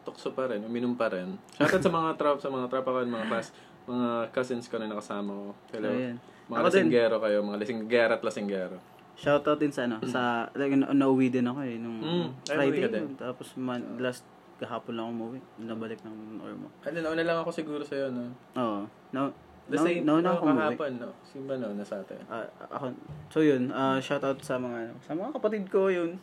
Tukso 0.00 0.32
pa 0.32 0.48
rin. 0.48 0.62
Uminom 0.62 0.96
pa 0.96 1.12
rin. 1.12 1.36
Shoutout 1.52 1.82
sa 1.82 1.92
mga 1.92 2.10
trop, 2.16 2.38
sa 2.38 2.48
mga 2.48 2.66
tropa 2.66 2.88
ko, 2.88 2.98
mga 3.02 3.28
class, 3.28 3.52
mga 3.84 4.08
cousins 4.32 4.64
ko 4.64 4.80
na 4.80 4.88
nakasama 4.88 5.28
ko. 5.28 5.48
Hello. 5.68 5.92
Ayan. 5.92 6.16
Mga 6.48 6.56
Ako 6.56 6.64
din. 6.64 6.72
lasinggero 6.88 7.16
kayo. 7.20 7.38
Mga 7.42 7.58
lasinggera 7.60 8.12
at 8.16 8.22
lasinggero. 8.24 8.76
Shoutout 9.18 9.58
din 9.58 9.68
sa 9.68 9.84
ano, 9.84 9.98
sa, 10.06 10.22
like, 10.54 10.72
na, 10.72 10.94
nauwi 10.94 11.28
din 11.28 11.44
ako 11.44 11.60
eh, 11.60 11.76
nung 11.76 11.98
Mm, 11.98 12.28
ay, 12.48 12.70
Friday. 12.70 12.88
din. 12.88 13.18
Tapos, 13.18 13.52
man, 13.58 13.98
last, 13.98 14.22
kahapon 14.58 14.94
lang 14.94 15.08
umuwi. 15.08 15.38
Nabalik 15.56 16.02
ng 16.02 16.38
Ormo. 16.38 16.68
Ano, 16.82 16.96
nauna 16.98 17.22
lang 17.22 17.38
ako 17.38 17.50
siguro 17.50 17.82
sa'yo, 17.82 18.10
no? 18.10 18.28
Oo. 18.54 18.82
No, 19.10 19.30
The 19.68 19.76
no, 19.76 19.84
same, 19.84 20.00
no, 20.00 20.18
no, 20.18 20.32
umuwi. 20.40 20.74
kahapon, 20.74 20.92
no? 20.96 21.10
Simba, 21.22 21.54
no? 21.56 21.70
Nasa 21.72 22.00
atin. 22.00 22.18
Ah, 22.26 22.42
ako, 22.68 22.90
so 23.28 23.38
yun, 23.38 23.68
uh, 23.68 23.96
shoutout 23.98 24.40
sa 24.40 24.56
mga, 24.56 24.90
ano, 24.90 24.94
sa 24.98 25.12
mga 25.12 25.30
kapatid 25.32 25.64
ko 25.68 25.86
yun. 25.88 26.16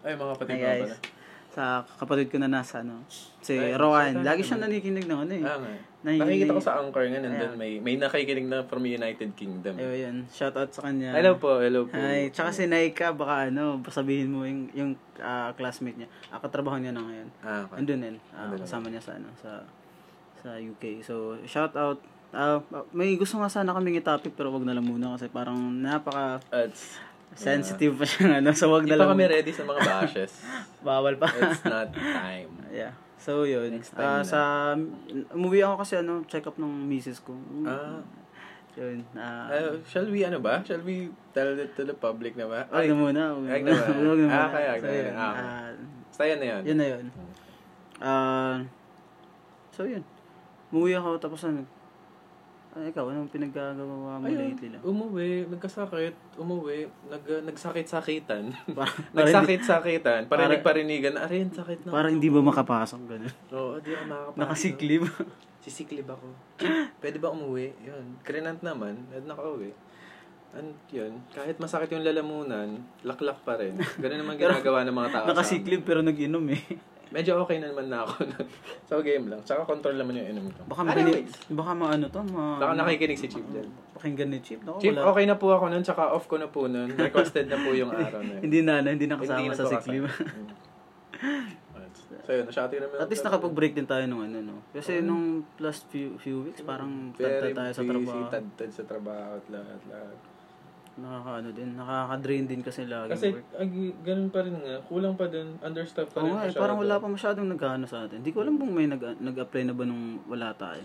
Ay, 0.00 0.14
mga 0.14 0.32
kapatid 0.34 0.54
Hi 0.54 0.62
guys. 0.62 0.82
pala. 0.88 0.96
Sa 1.48 1.62
kapatid 1.96 2.26
ko 2.28 2.36
na 2.38 2.48
nasa, 2.48 2.80
ano, 2.80 3.02
si 3.40 3.54
Ay, 3.54 3.74
Rowan. 3.74 4.20
Lagi 4.20 4.40
naman. 4.40 4.46
siya 4.46 4.58
nanikinig 4.58 5.06
ng 5.06 5.20
ano 5.20 5.32
eh. 5.32 5.42
Ah, 5.42 5.58
nga. 5.58 5.70
Nahihinig. 5.98 6.46
Nakikita 6.46 6.54
ko 6.54 6.62
sa 6.62 6.78
Anchor 6.78 7.10
nga, 7.10 7.18
nandun, 7.18 7.54
Ayan. 7.54 7.58
may, 7.58 7.72
may 7.82 7.98
nakikinig 7.98 8.46
na 8.46 8.62
from 8.62 8.86
United 8.86 9.34
Kingdom. 9.34 9.74
Ayun, 9.74 9.98
yun. 9.98 10.16
Shoutout 10.30 10.70
sa 10.70 10.86
kanya. 10.86 11.10
Hello 11.10 11.42
po, 11.42 11.58
hello 11.58 11.90
po. 11.90 11.98
Hi. 11.98 12.30
Tsaka 12.30 12.54
si 12.54 12.70
Naika, 12.70 13.10
baka 13.10 13.50
ano, 13.50 13.82
sabihin 13.90 14.30
mo 14.30 14.46
yung, 14.46 14.70
yung 14.78 14.90
ah, 15.18 15.50
classmate 15.58 15.98
niya. 15.98 16.08
Ah, 16.30 16.38
katrabaho 16.38 16.78
niya 16.78 16.94
na 16.94 17.02
ngayon. 17.02 17.28
Ah, 17.42 17.66
okay. 17.66 17.82
Andun 17.82 17.98
din. 17.98 18.16
Andun 18.30 18.62
kasama 18.62 18.86
niya 18.94 19.02
sa 19.02 19.18
ano, 19.18 19.26
sa 19.42 19.66
sa 20.38 20.54
UK. 20.54 21.02
So, 21.02 21.34
shout 21.50 21.74
out. 21.74 21.98
Ah, 22.30 22.62
may 22.94 23.18
gusto 23.18 23.42
nga 23.42 23.50
sana 23.50 23.74
kaming 23.74 23.98
i-topic 23.98 24.38
pero 24.38 24.54
wag 24.54 24.62
na 24.62 24.78
lang 24.78 24.86
muna 24.86 25.18
kasi 25.18 25.26
parang 25.32 25.58
napaka 25.82 26.38
It's, 26.54 27.00
sensitive 27.34 27.98
pa 27.98 28.06
siya 28.06 28.38
ano. 28.38 28.54
So, 28.54 28.70
wag 28.70 28.86
Hindi 28.86 28.94
na 28.94 29.02
pa 29.02 29.10
lang. 29.10 29.18
kami 29.18 29.24
ready 29.26 29.50
sa 29.50 29.66
mga 29.66 29.80
bashes. 29.82 30.46
Bawal 30.86 31.18
pa. 31.18 31.26
It's 31.26 31.66
not 31.66 31.90
time. 31.90 32.54
yeah. 32.70 32.94
So, 33.18 33.42
yun. 33.42 33.74
Next 33.74 33.92
time 33.92 34.00
Ah, 34.00 34.18
na. 34.18 34.24
sa 34.24 34.40
umuwi 35.32 35.58
ako 35.60 35.82
kasi 35.82 35.98
ano, 35.98 36.22
check 36.24 36.46
up 36.46 36.54
ng 36.54 36.86
misis 36.86 37.18
ko. 37.18 37.34
Ah. 37.62 37.98
Yun. 38.78 39.02
Ah, 39.12 39.50
Uh, 39.50 39.74
shall 39.84 40.06
we, 40.06 40.22
ano 40.22 40.38
ba? 40.38 40.62
Shall 40.62 40.80
we 40.80 41.10
tell 41.32 41.50
it 41.52 41.74
to 41.74 41.82
the 41.82 41.92
public 41.92 42.38
na 42.38 42.46
ba? 42.46 42.62
wag 42.64 42.86
na 42.86 42.94
muna. 42.94 43.22
Wag 43.34 43.50
Wag 43.50 43.62
na 43.64 43.70
muna. 43.74 43.90
Wag 43.90 43.98
na 43.98 44.10
muna. 44.14 44.30
Ah, 44.30 44.48
kaya, 44.48 44.70
So, 44.78 44.86
yun. 44.86 45.12
Ah, 45.12 45.34
Ah, 45.34 45.68
Basta 46.08 46.22
yan 46.24 46.38
na 46.38 46.46
yan. 46.48 46.62
Yun 46.64 46.78
na 46.78 46.86
yun. 46.88 47.04
Ah, 47.98 48.56
so 49.70 49.82
yun. 49.82 50.02
Umuwi 50.70 50.94
ako 50.94 51.18
tapos 51.18 51.42
ano, 51.42 51.66
ah, 52.78 52.86
ikaw, 52.86 53.10
anong 53.10 53.30
pinaggagawa 53.34 54.22
mo 54.22 54.24
Ayun, 54.24 54.54
lately 54.54 54.68
lang? 54.70 54.82
umuwi, 54.86 55.50
nagkasakit, 55.50 56.14
umuwi, 56.38 56.86
nag, 57.10 57.24
nagsakit-sakitan. 57.50 58.54
Parang, 58.78 58.98
nagsakit-sakitan, 59.18 60.30
parinig-parinigan, 60.30 61.18
aray, 61.18 61.42
sakit 61.50 61.82
na. 61.84 61.90
parang 61.90 62.14
hindi 62.14 62.30
ba 62.30 62.38
makapasok, 62.38 63.00
gano'n. 63.04 63.34
Oo, 63.50 63.82
di 63.82 63.90
ako 63.90 64.04
makakapasok. 64.06 64.38
Nakasiklib. 64.38 65.02
Sisiklib 65.66 66.06
ako. 66.06 66.26
Pwede 67.02 67.18
ba 67.18 67.34
umuwi? 67.34 67.74
Yun. 67.82 68.22
Krenant 68.22 68.62
naman, 68.62 69.02
at 69.10 69.26
nakauwi. 69.26 69.74
And 70.56 70.72
yun, 70.88 71.20
kahit 71.28 71.60
masakit 71.60 71.92
yung 71.92 72.06
lalamunan, 72.06 72.80
laklak 73.04 73.44
pa 73.44 73.60
rin. 73.60 73.76
Ganun 74.00 74.24
naman 74.24 74.40
ginagawa 74.40 74.80
ng 74.86 74.96
mga 74.96 75.10
tao. 75.12 75.24
Nakasiklib 75.28 75.84
pero 75.84 76.00
nag-inom 76.00 76.40
eh. 76.56 76.62
Medyo 77.08 77.40
okay 77.40 77.56
na 77.56 77.72
naman 77.72 77.88
na 77.88 78.04
ako 78.04 78.12
so, 78.88 79.00
game 79.00 79.32
lang. 79.32 79.40
Tsaka 79.40 79.64
control 79.64 79.96
naman 79.96 80.20
yung 80.20 80.28
inom 80.36 80.44
ko. 80.52 80.60
Baka 80.68 80.82
mabili, 80.84 81.24
Anyways, 81.24 81.32
baka 81.48 81.72
maano 81.72 82.04
to, 82.12 82.20
ma... 82.28 82.60
baka 82.60 82.72
nakikinig 82.76 83.16
si 83.16 83.28
Chip 83.32 83.46
dyan. 83.48 83.68
Pakinggan 83.96 84.28
ni 84.28 84.38
Chip. 84.44 84.60
Naku, 84.60 84.78
Chip, 84.84 84.92
wala. 84.92 85.08
okay 85.12 85.24
na 85.24 85.36
po 85.40 85.46
ako 85.56 85.64
nun, 85.72 85.80
tsaka 85.80 86.12
off 86.12 86.28
ko 86.28 86.36
na 86.36 86.48
po 86.52 86.68
nun. 86.68 86.92
Requested 86.92 87.48
na 87.48 87.56
po 87.56 87.72
yung 87.72 87.88
araw 87.88 88.20
na 88.20 88.36
yun. 88.36 88.42
Hindi 88.46 88.60
na, 88.60 88.84
ano, 88.84 88.88
hindi 88.92 89.06
nakasama 89.08 89.40
Hindi 89.40 89.50
na 89.50 89.56
sa 89.56 89.64
kasama. 89.72 90.08
Mm. 90.08 91.56
So 92.28 92.36
yun, 92.36 92.44
nasyati 92.44 92.76
naman. 92.76 92.96
At 93.00 93.08
least 93.08 93.24
nakapag-break 93.24 93.72
din 93.72 93.88
tayo 93.88 94.04
nung 94.04 94.20
ano, 94.20 94.38
no? 94.44 94.56
Kasi 94.76 95.00
nung 95.00 95.48
last 95.56 95.88
few 95.88 96.20
few 96.20 96.44
weeks, 96.44 96.60
parang 96.60 97.16
Very 97.16 97.56
tagta 97.56 97.56
tayo 97.56 97.72
sa 97.72 97.80
busy, 97.80 97.92
trabaho. 97.96 98.20
tad-tad 98.28 98.70
sa 98.70 98.84
trabaho 98.84 99.30
at 99.40 99.44
lahat, 99.48 99.80
lahat. 99.88 100.18
Nakakaano 100.98 101.48
din, 101.54 101.78
nakaka-drain 101.78 102.44
din 102.44 102.58
kasi 102.58 102.82
lagi. 102.84 103.14
Kasi, 103.14 103.30
ag, 103.54 103.70
ganun 104.02 104.28
pa 104.28 104.42
rin 104.42 104.58
nga. 104.58 104.82
Kulang 104.82 105.14
pa 105.14 105.30
din. 105.30 105.54
Understaffed 105.62 106.10
pa 106.10 106.18
Oo 106.18 106.26
rin. 106.26 106.34
nga, 106.34 106.42
eh, 106.42 106.50
masyado. 106.50 106.62
parang 106.66 106.78
wala 106.82 106.94
pa 106.98 107.06
masyadong 107.06 107.46
nag-ano 107.46 107.86
sa 107.86 108.04
atin. 108.04 108.18
Hindi 108.18 108.34
ko 108.34 108.42
alam 108.42 108.58
kung 108.58 108.74
may 108.74 108.90
nag, 108.90 108.98
nag-apply 109.16 109.62
na 109.64 109.74
ba 109.74 109.86
nung 109.86 110.18
wala 110.26 110.50
tayo. 110.52 110.82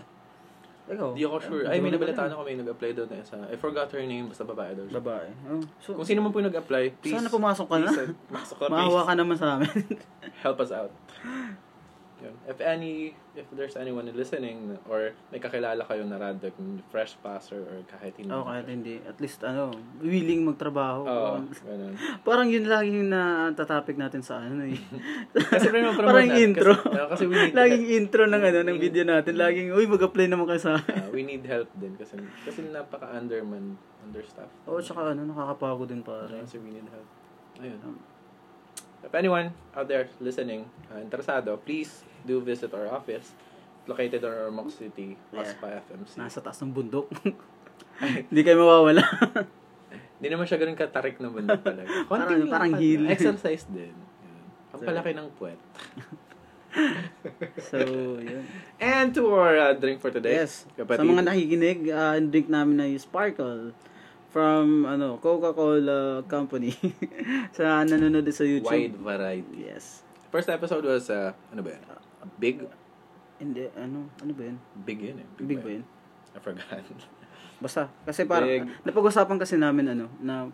Ikaw? 0.84 1.16
Di 1.16 1.24
ako 1.24 1.36
sure. 1.40 1.64
Ay, 1.64 1.80
may 1.80 1.88
nabalitaan 1.90 2.28
ako 2.28 2.44
may 2.44 2.54
nag-apply 2.54 2.90
doon 2.92 3.08
na 3.08 3.16
isa. 3.18 3.40
I 3.48 3.56
forgot 3.56 3.88
her 3.90 4.04
name. 4.04 4.28
Basta 4.28 4.44
babae 4.44 4.76
daw 4.76 4.84
siya. 4.84 5.00
Babae. 5.00 5.28
Oh, 5.48 5.64
so, 5.80 5.96
Kung 5.96 6.04
sino 6.04 6.20
man 6.20 6.30
po 6.30 6.38
yung 6.38 6.52
nag-apply, 6.52 6.84
please. 7.00 7.16
sana 7.16 7.26
pumasok 7.26 7.66
ka 7.66 7.76
na. 7.80 7.88
please, 7.88 8.04
uh, 8.04 8.30
Masok 8.30 8.56
ka, 8.60 8.64
Maawa 8.68 8.84
please. 8.92 9.08
ka 9.08 9.12
naman 9.16 9.36
sa 9.36 9.46
amin. 9.56 9.82
Help 10.44 10.58
us 10.60 10.70
out. 10.70 10.92
Yun. 12.24 12.34
If 12.48 12.58
any, 12.64 13.12
if 13.36 13.44
there's 13.52 13.76
anyone 13.76 14.08
listening 14.16 14.80
or 14.88 15.12
may 15.28 15.36
kakilala 15.36 15.84
kayo 15.84 16.08
na 16.08 16.16
rad, 16.16 16.40
like 16.40 16.56
fresh 16.88 17.20
passer 17.20 17.60
or 17.60 17.84
kahit 17.84 18.16
hindi. 18.16 18.32
Oo, 18.32 18.48
kahit 18.48 18.64
hindi. 18.64 18.96
At 19.04 19.20
least, 19.20 19.44
ano, 19.44 19.76
willing 20.00 20.48
magtrabaho. 20.48 21.04
Oo, 21.04 21.32
ganun. 21.44 21.94
Parang 22.26 22.48
yun 22.48 22.64
lagi 22.64 22.96
yung 22.96 23.12
na-topic 23.12 24.00
natin 24.00 24.24
sa 24.24 24.40
ano 24.40 24.64
eh. 24.64 24.80
Kasi 25.52 25.68
Parang 25.68 26.24
natin. 26.24 26.56
intro. 26.56 26.72
Kasi, 26.72 26.96
uh, 26.96 27.08
kasi 27.12 27.24
we 27.28 27.34
need 27.36 27.52
Laging 27.60 27.84
intro 27.92 28.22
ng 28.24 28.40
ano, 28.40 28.58
ng 28.64 28.78
video 28.80 29.04
natin. 29.04 29.32
Laging, 29.36 29.68
uy, 29.76 29.84
mag-apply 29.84 30.26
naman 30.32 30.48
kayo 30.48 30.60
sa 30.64 30.80
uh, 30.80 31.08
we 31.12 31.20
need 31.20 31.44
help 31.44 31.68
din 31.76 31.92
kasi 32.00 32.16
kasi 32.48 32.64
napaka-underman, 32.72 33.76
understaffed. 34.00 34.56
Oo, 34.64 34.80
tsaka 34.80 35.12
ano, 35.12 35.28
nakakapagod 35.28 35.92
din 35.92 36.00
pare. 36.00 36.40
Kasi 36.40 36.56
we 36.56 36.72
need 36.72 36.88
help. 36.88 37.08
Ayun. 37.60 38.00
If 39.04 39.12
anyone 39.12 39.52
out 39.76 39.84
there 39.84 40.08
listening, 40.16 40.64
uh, 40.88 40.96
interesado, 40.96 41.60
please 41.60 42.00
do 42.24 42.40
visit 42.40 42.72
our 42.72 42.88
office 42.88 43.32
located 43.84 44.24
in 44.24 44.32
Ormoc 44.32 44.72
City, 44.72 45.12
Yeah. 45.30 45.44
Waspa 45.44 45.84
FMC. 45.84 46.16
Nasa 46.16 46.40
taas 46.40 46.56
ng 46.64 46.72
bundok. 46.72 47.12
Hindi 48.32 48.40
kayo 48.42 48.64
mawawala. 48.64 49.04
Hindi 50.16 50.28
naman 50.32 50.48
siya 50.48 50.56
ganun 50.56 50.78
katarik 50.78 51.20
na 51.20 51.28
bundok 51.28 51.60
talaga. 51.60 51.88
Parang- 52.10 52.28
Konting 52.32 52.48
parang 52.48 52.72
lakad 52.72 52.80
hill. 52.80 53.04
Exercise 53.12 53.64
din. 53.68 53.92
Ang 54.72 54.80
palaki 54.82 55.12
ng 55.12 55.28
puwet. 55.36 55.60
so, 57.70 57.78
yun. 58.18 58.42
And 58.82 59.14
to 59.14 59.30
our 59.30 59.54
uh, 59.54 59.72
drink 59.78 60.02
for 60.02 60.10
today. 60.10 60.42
Yes. 60.42 60.66
Kapatid. 60.74 60.98
Sa 60.98 61.06
mga 61.06 61.22
nakikinig, 61.22 61.78
uh, 61.86 62.18
drink 62.18 62.50
namin 62.50 62.82
ay 62.82 62.98
Sparkle 62.98 63.70
from 64.34 64.82
ano 64.82 65.22
Coca-Cola 65.22 66.26
Company. 66.26 66.74
sa 67.54 67.86
nanonood 67.86 68.26
sa 68.34 68.42
YouTube. 68.42 68.66
Wide 68.74 68.98
variety. 68.98 69.70
Yes. 69.70 70.02
First 70.34 70.50
episode 70.50 70.82
was, 70.82 71.06
uh, 71.06 71.30
ano 71.54 71.62
ba 71.62 71.78
yun? 71.78 71.84
Big? 72.36 72.64
Hindi, 73.36 73.66
ano, 73.74 74.08
ano 74.14 74.32
ba 74.32 74.42
yun? 74.44 74.56
Big 74.82 74.98
yun 75.00 75.18
eh. 75.18 75.28
Big 75.38 75.58
ba 75.58 75.70
yun? 75.70 75.84
I 76.32 76.38
forgot. 76.38 76.82
Basta, 77.62 77.86
kasi 78.04 78.24
parang, 78.24 78.48
Big. 78.48 78.66
napag-usapan 78.82 79.38
kasi 79.38 79.54
namin 79.54 79.90
ano, 79.90 80.06
na 80.18 80.48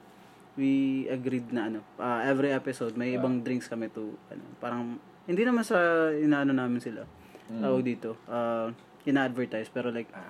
we 0.54 1.04
agreed 1.06 1.48
na 1.50 1.68
ano, 1.68 1.80
ah, 1.96 2.20
every 2.22 2.50
episode 2.50 2.92
may 2.94 3.14
Ah. 3.14 3.18
ibang 3.18 3.40
drinks 3.40 3.66
kami 3.66 3.88
to, 3.88 4.12
ano, 4.28 4.42
parang, 4.58 4.98
hindi 5.24 5.42
naman 5.42 5.62
sa 5.62 5.78
inaano 6.10 6.50
namin 6.50 6.80
sila. 6.80 7.06
Mm. 7.48 7.60
Tawag 7.60 7.82
dito, 7.82 8.10
ah, 8.26 8.68
ina-advertise, 9.02 9.68
pero 9.68 9.88
like, 9.88 10.10
Ah. 10.10 10.28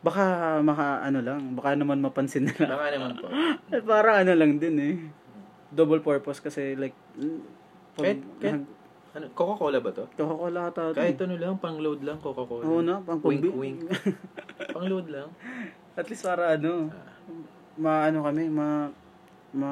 baka, 0.00 0.24
maka, 0.62 1.02
ano 1.02 1.18
lang, 1.20 1.52
baka 1.52 1.74
naman 1.74 1.98
mapansin 1.98 2.46
nila. 2.46 2.70
Baka 2.70 2.86
naman 2.94 3.10
po. 3.18 3.26
Parang 3.90 4.22
ano 4.22 4.32
lang 4.32 4.56
din 4.56 4.76
eh. 4.78 4.94
Double 5.68 6.00
purpose 6.00 6.38
kasi 6.38 6.72
like, 6.72 6.94
pag, 7.92 8.14
Kahit- 8.16 8.26
kahit- 8.40 8.68
Ano, 9.10 9.24
Coca-Cola 9.32 9.78
ba 9.78 9.90
to? 9.90 10.04
Coca-Cola 10.12 10.68
ata. 10.68 10.92
Kahit 10.92 11.16
ano 11.18 11.34
lang, 11.34 11.56
pang-load 11.56 12.00
lang, 12.00 12.18
Coca-Cola. 12.18 12.62
Oo 12.62 12.80
na, 12.80 13.00
pang 13.00 13.18
Wink, 13.18 13.48
wink. 13.50 13.78
pang-load 14.76 15.08
lang. 15.08 15.28
At 15.94 16.06
least 16.06 16.22
para 16.22 16.54
ano, 16.54 16.88
Ah. 16.88 17.08
maano 17.74 18.22
kami, 18.22 18.46
ma, 18.46 18.92
ma, 19.50 19.70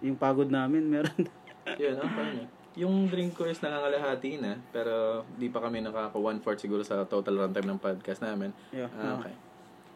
yung 0.00 0.14
pagod 0.14 0.48
namin, 0.48 0.82
meron. 0.84 1.14
Yun, 1.80 1.94
ang 1.94 2.10
paano. 2.10 2.42
Yung 2.72 2.94
drink 3.06 3.34
ko 3.34 3.44
is 3.44 3.58
nangangalahati 3.58 4.38
na, 4.38 4.58
pero 4.70 5.22
di 5.34 5.46
pa 5.46 5.58
kami 5.60 5.78
nakaka 5.80 6.14
one-fourth 6.14 6.58
siguro 6.58 6.80
sa 6.80 7.02
total 7.04 7.36
runtime 7.40 7.66
ng 7.66 7.78
podcast 7.78 8.20
namin. 8.20 8.50
yeah, 8.70 8.90
Ah, 8.94 9.14
okay. 9.16 9.34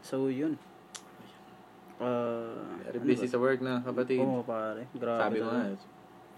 So, 0.01 0.27
yun. 0.27 0.59
Uh, 1.97 2.75
Very 2.85 2.99
busy 3.01 3.27
sa 3.27 3.39
work 3.39 3.59
na, 3.61 3.79
kapatid. 3.81 4.19
Oo, 4.21 4.43
pare. 4.43 4.91
Grabe. 4.93 5.21
Sabi 5.21 5.37
mo 5.39 5.49
talaga. 5.49 5.71
nga, 5.71 5.87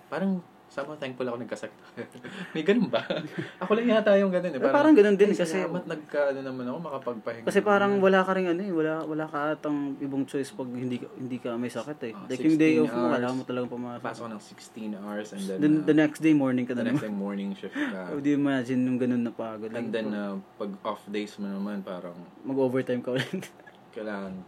parang 0.07 0.33
somehow 0.77 0.93
thankful 1.01 1.25
ako 1.25 1.41
nagkasakit. 1.41 1.81
May 2.53 2.61
ganun 2.61 2.93
ba? 2.93 3.01
ako 3.65 3.73
lang 3.73 3.89
yata 3.89 4.13
yung 4.21 4.29
ganun 4.29 4.53
eh. 4.53 4.61
Eh, 4.61 4.69
parang 4.69 4.93
ganun 4.93 5.17
din 5.17 5.33
"Ay, 5.33 5.41
kasi- 5.41 5.57
Salamat 5.57 5.89
nagka, 5.89 6.37
ano 6.37 6.41
naman 6.45 6.69
ako, 6.69 6.79
makapagpahinga. 6.85 7.47
Kasi 7.49 7.65
parang 7.65 7.97
wala 7.97 8.21
ka 8.21 8.37
rin 8.37 8.53
ano 8.53 8.61
eh, 8.61 8.69
wala, 8.69 9.01
wala 9.09 9.25
ka 9.25 9.57
atang 9.57 9.97
ibang 9.99 10.29
choice 10.29 10.53
pag 10.53 10.69
hindi 10.69 11.01
ka, 11.01 11.09
hindi 11.17 11.39
ka 11.41 11.57
may 11.57 11.73
sakit 11.73 11.99
eh. 12.05 12.13
Ah, 12.13 12.29
like 12.29 12.45
yung 12.45 12.61
day 12.61 12.77
16 12.77 12.85
off 12.85 12.93
mo, 12.93 13.07
kailangan 13.09 13.35
mo 13.35 13.45
talagang 13.49 13.73
pumasok. 13.73 14.05
Pasok 14.05 14.23
ko 14.23 14.31
ng 14.31 14.43
16 14.45 15.01
hours 15.01 15.29
and 15.33 15.43
then, 15.49 15.59
Then, 15.59 15.73
uh, 15.73 15.87
the 15.89 15.97
next 15.97 16.21
day 16.21 16.35
morning 16.37 16.69
ka 16.69 16.77
the 16.77 16.85
na 16.85 16.93
next 16.93 17.01
naman. 17.01 17.09
day 17.09 17.15
morning 17.17 17.51
shift 17.57 17.73
ka. 17.73 18.13
How 18.13 18.19
do 18.21 18.29
you 18.29 18.37
imagine 18.37 18.85
yung 18.85 19.01
ganun 19.01 19.25
na 19.25 19.33
pagod? 19.33 19.73
and 19.73 19.89
then, 19.89 20.13
uh, 20.13 20.37
pag 20.61 20.69
off 20.85 21.01
days 21.09 21.33
mo 21.41 21.49
naman, 21.49 21.81
parang 21.81 22.15
mag-overtime 22.45 23.01
ka 23.01 23.17
ulit. 23.17 23.49
kailangan 23.97 24.45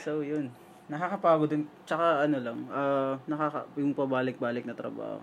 so, 0.00 0.24
yun. 0.24 0.48
Nakakapagod 0.88 1.52
din. 1.52 1.68
Tsaka 1.84 2.24
ano 2.24 2.40
lang, 2.40 2.64
ah 2.72 3.20
nakaka, 3.28 3.68
yung 3.76 3.92
pabalik-balik 3.92 4.64
na 4.64 4.72
trabaho. 4.72 5.20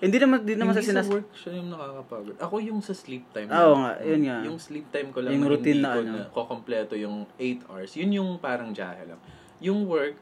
Hindi 0.00 0.16
naman, 0.16 0.38
hindi 0.42 0.56
naman 0.56 0.72
sa 0.72 0.80
sinas... 0.80 1.04
sa 1.04 1.12
work 1.12 1.28
siya 1.36 1.52
yung 1.60 1.68
nakakapagod. 1.68 2.36
Ako 2.40 2.54
yung 2.64 2.80
sa 2.80 2.96
sleep 2.96 3.28
time. 3.36 3.52
Ah, 3.52 3.68
oo 3.68 3.76
nga, 3.84 3.92
yun 4.00 4.22
nga. 4.24 4.38
Yung 4.48 4.56
sleep 4.56 4.88
time 4.88 5.12
ko 5.12 5.20
lang 5.20 5.36
Yung 5.36 5.44
routine 5.44 5.80
na 5.84 5.92
ko 5.92 6.00
ano. 6.00 6.12
na 6.24 6.96
yung 6.96 7.16
8 7.36 7.68
hours. 7.68 7.90
Yun 8.00 8.10
yung 8.16 8.30
parang 8.40 8.72
jahe 8.72 9.04
lang. 9.04 9.20
Yung 9.60 9.84
work, 9.84 10.16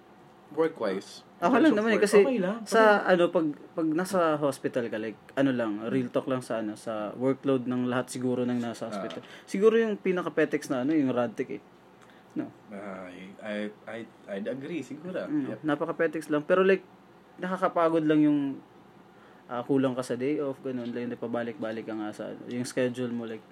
work-wise. 0.58 1.22
Ako 1.38 1.62
lang 1.62 1.78
naman 1.78 1.94
eh, 1.94 2.02
kasi 2.02 2.26
okay 2.26 2.42
lang. 2.42 2.66
sa 2.66 3.06
ano, 3.06 3.30
pag, 3.30 3.46
pag 3.78 3.86
nasa 3.86 4.34
hospital 4.42 4.90
ka, 4.90 4.98
like, 4.98 5.14
ano 5.38 5.54
lang, 5.54 5.78
real 5.86 6.10
talk 6.10 6.26
lang 6.26 6.42
sa 6.42 6.58
ano, 6.58 6.74
sa 6.74 7.14
workload 7.14 7.70
ng 7.70 7.86
lahat 7.86 8.10
siguro 8.10 8.42
ng 8.42 8.58
nasa 8.58 8.90
hospital. 8.90 9.22
Siguro 9.46 9.78
yung 9.78 9.94
pinaka-petex 9.94 10.74
na 10.74 10.82
ano, 10.82 10.90
yung 10.98 11.14
Radtech 11.14 11.54
eh. 11.54 11.62
No. 12.34 12.50
I, 12.74 13.30
I, 13.38 13.56
I, 13.86 13.98
I'd 14.26 14.50
agree, 14.50 14.82
siguro. 14.82 15.30
Mm, 15.30 15.54
Yep. 15.54 15.58
Napaka-petex 15.62 16.26
lang. 16.34 16.42
Pero 16.42 16.66
like, 16.66 16.82
nakakapagod 17.38 18.02
lang 18.02 18.26
yung 18.26 18.38
ah, 19.48 19.64
kulang 19.64 19.96
ka 19.96 20.04
sa 20.04 20.14
day 20.14 20.38
off, 20.38 20.60
ganun. 20.60 20.92
Like, 20.92 21.16
pabalik-balik 21.16 21.84
ka 21.84 21.96
nga 21.96 22.12
sa 22.12 22.28
yung 22.46 22.64
schedule 22.64 23.10
mo, 23.10 23.24
like, 23.24 23.42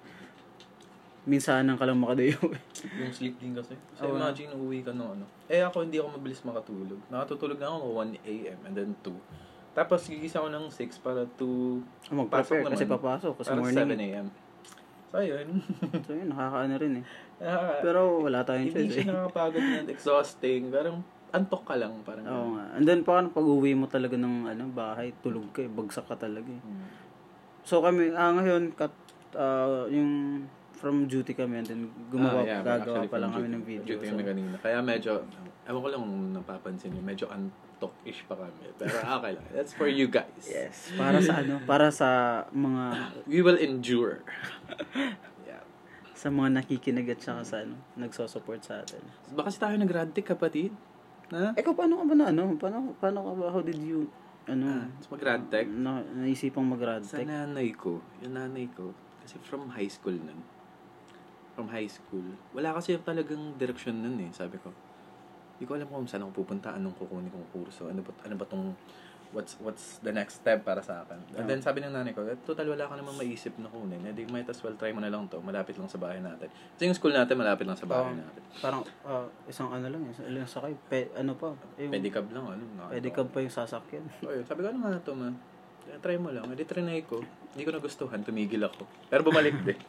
minsanan 1.27 1.75
ka 1.75 1.83
lang 1.83 1.99
makaday 1.99 2.31
off. 2.39 2.55
Yung 3.03 3.11
sleep 3.11 3.35
din 3.35 3.51
kasi. 3.51 3.75
So 3.99 4.07
Oo. 4.07 4.15
imagine, 4.15 4.47
uuwi 4.55 4.79
ka 4.79 4.95
no, 4.95 5.11
ano. 5.11 5.27
Eh 5.51 5.59
ako, 5.59 5.83
hindi 5.83 5.99
ako 5.99 6.15
mabilis 6.15 6.39
makatulog. 6.39 6.95
Nakatutulog 7.11 7.59
na 7.59 7.67
ako 7.67 7.99
1 7.99 8.15
a.m. 8.23 8.59
and 8.63 8.73
then 8.73 8.91
2. 9.03 9.11
Tapos, 9.75 10.07
gigisa 10.07 10.39
ako 10.39 10.47
ng 10.55 10.65
6 10.71 11.03
para 11.03 11.27
2. 11.35 12.15
Mag-prepare 12.15 12.31
Pasok 12.63 12.71
kasi 12.71 12.85
naman. 12.87 12.95
papasok. 12.95 13.33
Kasi 13.43 13.49
Para 13.51 13.59
morning. 13.59 13.87
7 13.91 14.07
a.m. 14.07 14.27
So, 15.11 15.15
ayun. 15.19 15.47
So 16.07 16.11
yun, 16.15 16.27
nakakaano 16.31 16.73
rin 16.79 16.93
eh. 16.99 17.05
Nakaka- 17.43 17.81
Pero 17.83 17.99
wala 18.23 18.39
tayong 18.41 18.63
hindi 18.63 18.73
choice 18.73 18.91
siya 18.95 19.03
eh. 19.03 19.07
nakakapagod 19.11 19.63
na 19.67 19.77
exhausting. 19.91 20.61
Parang 20.71 20.97
antok 21.33 21.63
ka 21.67 21.75
lang. 21.75 21.93
Parang 22.07 22.23
Oo 22.25 22.47
nga. 22.55 22.65
And 22.77 22.85
then 22.87 23.01
paano 23.03 23.31
pag 23.31 23.43
uwi 23.43 23.75
mo 23.75 23.89
talaga 23.91 24.15
ng 24.15 24.47
ano, 24.47 24.63
bahay, 24.71 25.11
tulog 25.19 25.51
ka 25.51 25.63
eh, 25.63 25.69
bagsak 25.71 26.07
ka 26.07 26.15
talaga 26.15 26.47
eh. 26.47 26.61
Hmm. 26.63 26.87
So 27.67 27.83
kami, 27.83 28.15
ah, 28.15 28.31
ngayon, 28.31 28.71
kat, 28.77 28.93
ah, 29.35 29.83
yung 29.91 30.43
from 30.77 31.09
duty 31.09 31.33
kami 31.33 31.59
and 31.59 31.67
then 31.67 31.81
gumawa, 32.13 32.45
Ah, 32.45 32.47
yeah, 32.47 32.61
gagawa 32.61 33.03
pa 33.09 33.17
lang 33.17 33.33
kami 33.33 33.47
ng 33.49 33.63
video. 33.65 33.97
Duty 33.97 34.05
So, 34.07 34.13
kami 34.13 34.23
kanina. 34.23 34.55
Kaya 34.61 34.79
medyo, 34.79 35.25
ewan 35.65 35.79
ko 35.81 35.87
lang 35.89 35.99
kung 36.05 36.17
napapansin 36.37 36.93
niyo, 36.93 37.01
medyo 37.01 37.25
antok-ish 37.33 38.23
pa 38.29 38.37
kami. 38.37 38.71
Pero 38.77 38.93
okay 38.93 39.31
lang. 39.35 39.45
That's 39.51 39.73
for 39.73 39.89
you 39.89 40.05
guys. 40.07 40.45
yes, 40.45 40.93
para 40.93 41.17
sa 41.19 41.33
ano, 41.41 41.53
para 41.65 41.87
sa 41.89 42.09
mga 42.53 42.83
We 43.31 43.41
will 43.41 43.57
endure. 43.57 44.21
yeah. 45.49 45.65
sa 46.13 46.29
mga 46.29 46.61
nakikinig 46.61 47.09
at 47.09 47.19
saka 47.25 47.41
sa 47.43 47.57
ano, 47.65 47.75
nagso-support 47.97 48.61
sa 48.61 48.85
atin. 48.85 49.01
Baka 49.33 49.49
si 49.49 49.57
tayo 49.57 49.73
nag-radtic, 49.81 50.29
kapatid. 50.29 50.71
Ha? 51.35 51.51
Ikaw, 51.59 51.73
paano 51.75 51.99
ka 51.99 52.05
ba 52.07 52.15
na 52.15 52.25
ano? 52.31 52.55
Paano, 52.55 52.77
paano 53.03 53.19
ka 53.19 53.31
ba, 53.35 53.45
how 53.51 53.59
did 53.59 53.79
you, 53.83 54.07
ano, 54.47 54.87
Mas 54.87 55.07
mag-radtech. 55.11 55.67
na, 55.67 55.99
naisipang 56.15 56.63
Sa 56.63 56.71
mag-radtech? 56.71 57.27
nanay 57.27 57.75
ko, 57.75 57.99
yung 58.23 58.39
nanay 58.39 58.71
ko, 58.71 58.95
kasi 59.19 59.35
from 59.43 59.67
high 59.67 59.91
school 59.91 60.15
nun, 60.15 60.39
from 61.51 61.67
high 61.67 61.89
school, 61.91 62.23
wala 62.55 62.71
kasi 62.71 62.95
talagang 63.03 63.59
direksyon 63.59 63.99
nun 63.99 64.15
eh, 64.23 64.31
sabi 64.31 64.55
ko. 64.63 64.71
Hindi 65.57 65.65
ko 65.67 65.73
alam 65.75 65.89
kung 65.91 66.07
saan 66.07 66.23
ako 66.23 66.47
pupunta, 66.47 66.71
anong 66.71 66.95
kukunin 66.95 67.27
kong 67.27 67.49
kurso, 67.51 67.91
ano 67.91 67.99
ba, 68.05 68.15
ano 68.23 68.35
ba 68.39 68.45
tong, 68.47 68.71
what's, 69.31 69.59
what's 69.59 69.99
the 69.99 70.11
next 70.11 70.39
step 70.39 70.63
para 70.63 70.79
sa 70.79 71.03
akin. 71.03 71.19
And 71.35 71.45
then 71.45 71.59
sabi 71.59 71.83
ng 71.83 71.91
nanay 71.91 72.15
ko, 72.15 72.23
"Eh, 72.23 72.39
total 72.43 72.71
wala 72.71 72.87
ka 72.87 72.95
naman 72.95 73.15
maisip 73.15 73.55
na 73.59 73.67
kunin, 73.67 73.99
eh, 74.03 74.13
di 74.15 74.23
might 74.27 74.47
as 74.47 74.59
well 74.63 74.75
try 74.75 74.91
mo 74.91 75.03
na 75.03 75.11
lang 75.11 75.27
to, 75.27 75.39
malapit 75.43 75.75
lang 75.75 75.87
sa 75.87 75.99
bahay 75.99 76.19
natin. 76.19 76.47
Kasi 76.47 76.87
yung 76.87 76.97
school 76.97 77.11
natin, 77.11 77.35
malapit 77.35 77.67
lang 77.67 77.75
sa 77.75 77.87
bahay 77.87 78.11
Oo. 78.11 78.19
natin. 78.19 78.41
Parang, 78.59 78.81
ah, 79.03 79.27
isang 79.45 79.69
ano 79.69 79.87
lang, 79.87 80.01
isang 80.07 80.27
ilang 80.27 80.47
sakay, 80.47 80.73
pe, 80.87 81.11
ano 81.13 81.35
pa, 81.35 81.51
yung, 81.77 81.91
Pedicab 81.91 82.27
lang, 82.31 82.45
ano. 82.47 82.63
nakakatawa. 82.75 82.95
pedicab 82.95 83.27
pa 83.29 83.39
yung 83.43 83.53
sasakyan. 83.53 84.03
So, 84.19 84.31
yun. 84.35 84.43
Sabi 84.43 84.59
ko, 84.63 84.67
ano 84.71 84.79
nga 84.83 84.91
ito, 84.95 85.11
ma? 85.13 85.29
Eh, 85.87 85.99
Try 86.03 86.19
mo 86.19 86.29
lang. 86.35 86.43
Edi, 86.51 86.67
trinay 86.67 86.99
ko. 87.07 87.23
Hindi 87.55 87.63
ko 87.63 87.71
nagustuhan. 87.71 88.19
Tumigil 88.19 88.59
ako. 88.59 88.83
Pero 89.07 89.23
bumalik 89.23 89.55
din. 89.63 89.79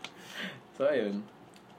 so, 0.78 0.86
ayun. 0.86 1.26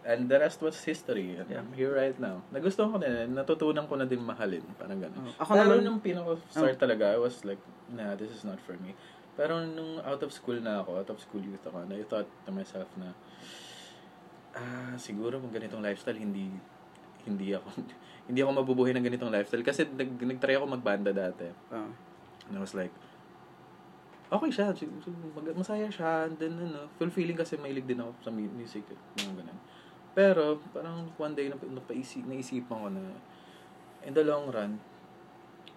And 0.06 0.30
the 0.30 0.38
rest 0.38 0.62
was 0.62 0.78
history. 0.86 1.34
And 1.34 1.50
I'm 1.50 1.74
here 1.74 1.90
right 1.90 2.14
now. 2.22 2.46
Nagustuhan 2.54 2.94
ko 2.94 2.98
na. 3.02 3.26
Natutunan 3.26 3.90
ko 3.90 3.98
na 3.98 4.06
din 4.06 4.22
mahalin. 4.22 4.62
Parang 4.78 5.02
ganun. 5.02 5.18
Oh, 5.18 5.42
ako 5.42 5.52
Pero 5.58 5.66
naman- 5.66 5.82
nung 5.82 5.98
pinaka-start 6.00 6.78
talaga, 6.78 7.10
I 7.10 7.18
was 7.18 7.42
like, 7.42 7.58
nah, 7.90 8.14
this 8.14 8.30
is 8.30 8.46
not 8.46 8.62
for 8.62 8.78
me. 8.78 8.94
Pero 9.34 9.66
nung 9.66 9.98
out 10.06 10.22
of 10.22 10.30
school 10.30 10.62
na 10.62 10.86
ako, 10.86 11.02
out 11.02 11.10
of 11.10 11.18
school 11.18 11.42
youth 11.42 11.66
ako, 11.66 11.90
and 11.90 11.92
I 11.92 12.06
thought 12.06 12.30
to 12.46 12.52
myself 12.54 12.86
na, 12.96 13.18
ah, 14.54 14.94
siguro 15.02 15.42
kung 15.42 15.50
ganitong 15.50 15.82
lifestyle, 15.82 16.16
hindi, 16.16 16.54
hindi 17.26 17.58
ako, 17.58 17.68
hindi 18.30 18.40
ako 18.46 18.52
mabubuhay 18.62 18.94
ng 18.94 19.10
ganitong 19.10 19.34
lifestyle. 19.34 19.66
Kasi 19.66 19.90
nag, 19.90 20.22
nag-try 20.22 20.54
ako 20.54 20.70
magbanda 20.70 21.10
dati. 21.10 21.50
Ah. 21.74 21.90
And 22.46 22.54
I 22.54 22.62
was 22.62 22.78
like, 22.78 22.94
okay 24.30 24.54
siya. 24.54 24.70
Masaya 25.58 25.90
siya. 25.90 26.30
And 26.30 26.38
then, 26.38 26.62
ano, 26.62 26.94
fulfilling 27.02 27.42
kasi 27.42 27.58
mahilig 27.58 27.90
din 27.90 28.06
ako 28.06 28.14
sa 28.22 28.30
mu- 28.30 28.54
music. 28.54 28.86
Mga 29.18 29.42
ganun. 29.42 29.60
Pero, 30.16 30.64
parang 30.72 31.12
one 31.20 31.36
day, 31.36 31.52
nap- 31.52 31.68
napaisip, 31.68 32.24
naisipan 32.24 32.78
ko 32.80 32.88
na, 32.88 33.04
in 34.08 34.16
the 34.16 34.24
long 34.24 34.48
run, 34.48 34.80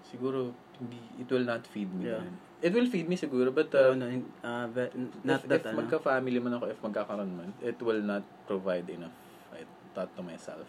siguro, 0.07 0.55
hindi, 0.79 1.03
it 1.19 1.27
will 1.27 1.43
not 1.43 1.67
feed 1.67 1.91
me. 1.91 2.07
Yeah. 2.07 2.23
It 2.63 2.71
will 2.71 2.87
feed 2.87 3.11
me 3.11 3.19
siguro, 3.19 3.51
but, 3.51 3.75
uh, 3.75 3.99
ano, 3.99 4.07
hin- 4.07 4.31
ah, 4.47 4.71
ve- 4.71 4.95
not 5.27 5.43
if, 5.43 5.51
that, 5.51 5.67
if 5.67 5.75
ano. 5.75 5.83
magka-family 5.83 6.39
man 6.39 6.55
ako, 6.55 6.65
if 6.71 6.79
magkakaroon 6.79 7.35
man, 7.35 7.51
it 7.59 7.79
will 7.83 8.01
not 8.01 8.23
provide 8.47 8.87
enough. 8.89 9.15
I 9.51 9.67
thought 9.91 10.15
to 10.15 10.23
myself. 10.23 10.67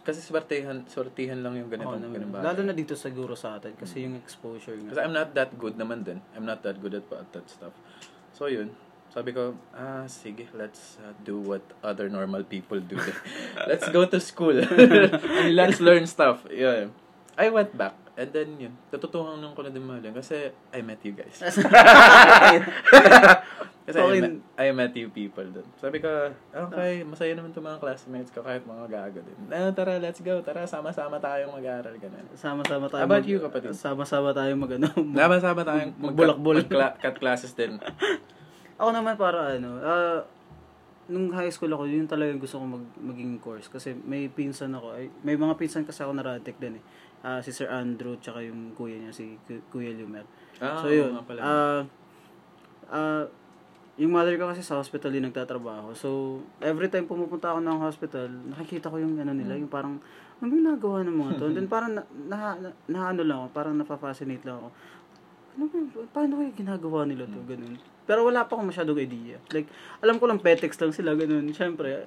Kasi 0.00 0.24
swertihan, 0.24 0.80
swertihan 0.88 1.44
lang 1.44 1.60
yung 1.60 1.68
ganito. 1.68 1.92
Oo 1.92 2.00
naman. 2.00 2.16
ganun 2.16 2.32
bagay. 2.32 2.44
Lalo 2.48 2.60
na 2.64 2.72
dito 2.72 2.96
siguro 2.96 3.36
sa 3.36 3.60
atin 3.60 3.76
kasi 3.76 4.08
yung 4.08 4.16
exposure 4.16 4.72
Kasi 4.80 4.96
nga. 4.96 5.04
I'm 5.04 5.12
not 5.12 5.36
that 5.36 5.52
good 5.60 5.76
naman 5.76 6.00
din. 6.00 6.24
I'm 6.32 6.48
not 6.48 6.64
that 6.64 6.80
good 6.80 6.96
at, 6.96 7.04
at 7.12 7.28
that 7.36 7.46
stuff. 7.52 7.76
So, 8.32 8.48
yun. 8.48 8.72
Sabi 9.10 9.34
ko, 9.34 9.58
ah, 9.74 10.06
sige, 10.06 10.46
let's 10.54 10.94
uh, 11.02 11.10
do 11.20 11.34
what 11.36 11.62
other 11.82 12.06
normal 12.06 12.46
people 12.46 12.78
do. 12.78 12.94
let's 13.70 13.90
go 13.90 14.06
to 14.06 14.22
school. 14.22 14.54
and 15.42 15.50
let's 15.52 15.82
learn 15.82 16.06
stuff. 16.06 16.46
Yeah. 16.46 16.94
I 17.34 17.50
went 17.50 17.74
back. 17.74 17.98
And 18.14 18.30
then, 18.30 18.48
yun. 18.54 18.74
Natutuhan 18.92 19.40
nung 19.40 19.56
ko 19.56 19.66
na 19.66 19.72
din 19.72 19.82
mahalin. 19.82 20.14
Kasi, 20.14 20.54
I 20.70 20.78
met 20.84 21.02
you 21.02 21.16
guys. 21.16 21.40
Kasi 23.80 23.96
I, 23.96 24.06
Okay. 24.06 24.20
met, 24.22 24.34
I 24.54 24.66
met 24.70 24.92
you 24.94 25.08
people 25.10 25.42
dun. 25.42 25.66
Sabi 25.74 25.98
ko, 25.98 26.30
okay, 26.52 27.02
masaya 27.02 27.34
naman 27.34 27.50
itong 27.50 27.66
mga 27.66 27.80
classmates 27.82 28.30
ko 28.30 28.44
kahit 28.44 28.62
mga 28.62 28.86
gago 28.86 29.18
din. 29.18 29.34
Ah, 29.50 29.72
tara, 29.74 29.98
let's 29.98 30.22
go. 30.22 30.38
Tara, 30.38 30.62
sama-sama 30.68 31.18
tayong 31.18 31.50
mag-aaral. 31.50 31.98
Ganun. 31.98 32.30
Sama-sama 32.38 32.86
tayo. 32.86 33.02
About 33.02 33.26
you, 33.26 33.42
kapatid? 33.42 33.74
Sama-sama 33.74 34.30
tayo 34.30 34.54
mag 34.54 34.70
ano. 34.70 34.86
Sama-sama 34.94 35.66
tayong 35.66 35.90
mag- 35.98 36.14
Magbulakbul. 36.14 36.62
mag-cut 36.70 37.16
classes 37.18 37.50
din. 37.50 37.82
Ako 38.80 38.90
naman 38.90 39.14
para 39.14 39.52
ano, 39.54 39.76
ah, 39.78 40.24
nung 41.04 41.28
high 41.28 41.52
school 41.52 41.68
ako, 41.68 41.84
yun 41.84 42.08
talaga 42.08 42.32
yung 42.32 42.40
gusto 42.40 42.56
ko 42.56 42.64
mag, 42.64 42.84
maging 42.96 43.36
course. 43.36 43.68
Kasi 43.68 43.92
may 43.92 44.26
pinsan 44.26 44.72
ako, 44.72 44.96
ay, 44.96 45.12
may 45.20 45.36
mga 45.36 45.52
pinsan 45.54 45.84
kasi 45.84 46.00
ako 46.00 46.16
na 46.16 46.24
Radtech 46.24 46.56
din 46.56 46.80
eh. 46.80 46.84
Ah, 47.20 47.44
si 47.44 47.52
Sir 47.52 47.68
Andrew, 47.68 48.16
tsaka 48.16 48.40
yung 48.40 48.72
kuya 48.72 48.96
niya, 48.96 49.12
si 49.12 49.36
Ku- 49.44 49.60
Kuya 49.68 49.92
Lumer. 49.92 50.24
Ah, 50.56 50.80
so 50.80 50.88
yun, 50.88 51.12
pala. 51.20 51.40
ah, 51.40 51.80
ah, 52.88 53.24
yung 54.00 54.16
mother 54.16 54.40
ko 54.40 54.48
kasi 54.48 54.64
sa 54.64 54.80
hospital 54.80 55.12
din 55.12 55.28
nagtatrabaho. 55.28 55.92
So, 55.92 56.40
every 56.58 56.88
time 56.88 57.04
pumupunta 57.04 57.52
ako 57.52 57.60
ng 57.60 57.78
hospital, 57.84 58.32
nakikita 58.48 58.88
ko 58.88 58.96
yung 58.96 59.20
ano 59.20 59.36
nila, 59.36 59.52
Hmm. 59.52 59.60
yung 59.60 59.72
parang, 59.72 59.94
ano 60.40 60.48
ginagawa 60.48 61.04
ng 61.04 61.16
mga 61.20 61.32
to? 61.36 61.44
And 61.44 61.56
then 61.58 61.68
parang 61.68 61.92
na, 61.92 62.02
na, 62.16 62.36
na, 62.56 62.68
na 62.88 63.00
ano 63.12 63.20
lang 63.20 63.38
ako, 63.44 63.48
parang 63.52 63.76
napafascinate 63.76 64.40
lang 64.48 64.56
ako. 64.56 64.68
Ano 65.50 65.62
ba, 65.68 65.78
paano 66.16 66.32
kaya 66.40 66.50
ginagawa 66.56 67.04
nila 67.04 67.28
to? 67.28 67.44
Ganun. 67.44 67.76
Pero 68.04 68.26
wala 68.26 68.44
pa 68.44 68.56
akong 68.56 68.70
masyadong 68.70 68.98
idea. 68.98 69.36
Like, 69.50 69.68
alam 70.00 70.16
ko 70.16 70.24
lang 70.26 70.38
petex 70.38 70.76
lang 70.76 70.90
sila, 70.90 71.14
ganun. 71.14 71.50
Siyempre, 71.50 72.04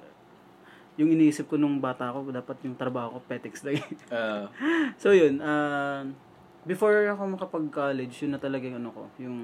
yung 0.96 1.10
iniisip 1.10 1.48
ko 1.48 1.56
nung 1.56 1.82
bata 1.82 2.12
ko, 2.12 2.26
dapat 2.28 2.58
yung 2.64 2.76
trabaho 2.76 3.18
ko 3.18 3.20
petex 3.26 3.64
lang. 3.64 3.82
Ah, 4.10 4.46
so, 5.02 5.10
yun. 5.12 5.40
ah 5.40 6.06
before 6.64 6.96
ako 7.08 7.36
makapag-college, 7.36 8.24
yun 8.24 8.32
na 8.36 8.40
talaga 8.40 8.64
yung 8.64 8.80
ano 8.80 8.90
ko. 8.92 9.04
Yung, 9.20 9.38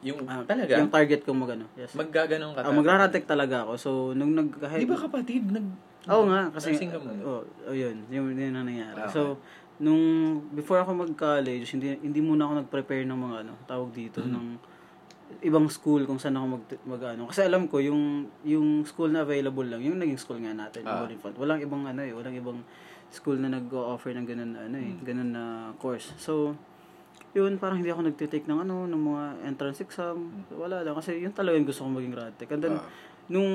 yung, 0.00 0.18
ah, 0.24 0.40
talaga, 0.44 0.80
yung 0.80 0.88
target 0.88 1.20
ko 1.24 1.36
mag 1.36 1.52
ano. 1.52 1.68
Yes. 1.76 1.92
maggaganong 1.92 2.56
ka. 2.56 2.64
Ah, 2.64 2.72
magraratek 2.72 3.28
talaga 3.28 3.68
ako. 3.68 3.72
So, 3.76 3.90
nung 4.16 4.32
nag... 4.32 4.48
Di 4.56 4.88
ba 4.88 4.96
kapatid? 4.96 5.52
Nag, 5.52 5.66
Oo 6.08 6.24
nga, 6.32 6.48
kasi... 6.48 6.72
Oh, 7.20 7.44
oh, 7.44 7.74
yun. 7.76 8.08
Yun, 8.08 8.32
yun 8.32 8.54
ang 8.56 8.64
nangyari. 8.64 9.04
Ah, 9.04 9.10
So, 9.12 9.36
nung... 9.76 10.00
Before 10.56 10.80
ako 10.80 10.96
mag-college, 10.96 11.68
hindi, 11.76 11.98
hindi 12.00 12.20
muna 12.24 12.48
ako 12.48 12.52
nag-prepare 12.64 13.04
ng 13.04 13.18
mga 13.18 13.36
ano, 13.44 13.52
tawag 13.68 13.90
dito, 13.92 14.24
Mm-hmm. 14.24 14.32
ng 14.32 14.46
ibang 15.40 15.68
school 15.68 16.02
kung 16.04 16.16
saan 16.16 16.34
ako 16.34 16.46
mag, 16.58 16.64
mag 16.84 17.02
ano. 17.14 17.28
Kasi 17.28 17.44
alam 17.44 17.68
ko, 17.68 17.78
yung, 17.78 18.26
yung 18.42 18.82
school 18.82 19.12
na 19.12 19.22
available 19.22 19.64
lang, 19.64 19.84
yung 19.84 20.00
naging 20.00 20.18
school 20.18 20.40
nga 20.40 20.52
natin, 20.52 20.82
Ah. 20.82 21.00
yung 21.04 21.12
Oliphant. 21.12 21.36
Walang 21.36 21.60
ibang 21.60 21.84
ano 21.84 22.00
eh, 22.00 22.12
walang 22.12 22.34
ibang 22.34 22.58
school 23.08 23.36
na 23.36 23.48
nag-offer 23.48 24.12
ng 24.12 24.26
ganun 24.26 24.50
na 24.52 24.60
ano 24.66 24.76
eh, 24.76 24.92
Mm. 24.92 25.00
ganun 25.04 25.30
na 25.32 25.42
course. 25.76 26.12
So, 26.16 26.56
yun, 27.32 27.56
parang 27.56 27.80
hindi 27.80 27.92
ako 27.92 28.08
nagtitake 28.08 28.48
ng 28.48 28.64
ano, 28.64 28.88
ng 28.88 29.02
mga 29.04 29.22
entrance 29.44 29.78
exam. 29.84 30.32
Wala 30.50 30.80
lang. 30.80 30.96
Kasi 30.96 31.20
yun 31.20 31.32
talaga 31.32 31.56
yung 31.56 31.68
gusto 31.68 31.84
kong 31.84 31.96
maging 32.00 32.14
radtech. 32.16 32.50
And 32.50 32.60
then, 32.64 32.76
Ah. 32.80 32.88
nung 33.28 33.50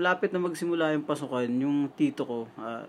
lapit 0.00 0.32
na 0.32 0.40
magsimula 0.40 0.96
yung 0.96 1.04
pasukan, 1.04 1.48
yung 1.48 1.92
tito 1.92 2.24
ko, 2.24 2.38
ah, 2.56 2.84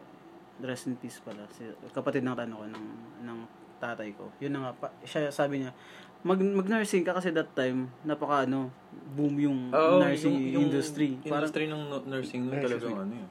rest 0.64 0.88
in 0.88 0.96
peace 0.96 1.20
pala, 1.20 1.44
si, 1.52 1.68
kapatid 1.92 2.24
ng 2.24 2.32
tano 2.32 2.64
ko, 2.64 2.66
ng, 2.66 2.86
ng 3.24 3.40
tatay 3.82 4.14
ko. 4.14 4.30
Yun 4.40 4.54
na 4.54 4.60
nga, 4.62 4.72
pa, 4.78 4.88
siya 5.02 5.34
sabi 5.34 5.58
niya, 5.60 5.74
mag, 6.22 6.38
mag-nursing 6.38 7.02
ka 7.02 7.18
kasi 7.18 7.34
that 7.34 7.50
time, 7.58 7.90
napaka 8.06 8.46
ano, 8.46 8.70
boom 9.18 9.36
yung 9.42 9.60
Oo, 9.74 10.00
nursing 10.00 10.38
yung- 10.38 10.54
yung 10.54 10.64
industry. 10.70 11.18
Parang, 11.26 11.48
Industry 11.50 11.66
ng 11.68 11.82
no- 11.90 12.06
nursing 12.06 12.42
nun 12.48 12.58
talagang 12.62 12.98
ano 12.98 13.14
yun. 13.26 13.30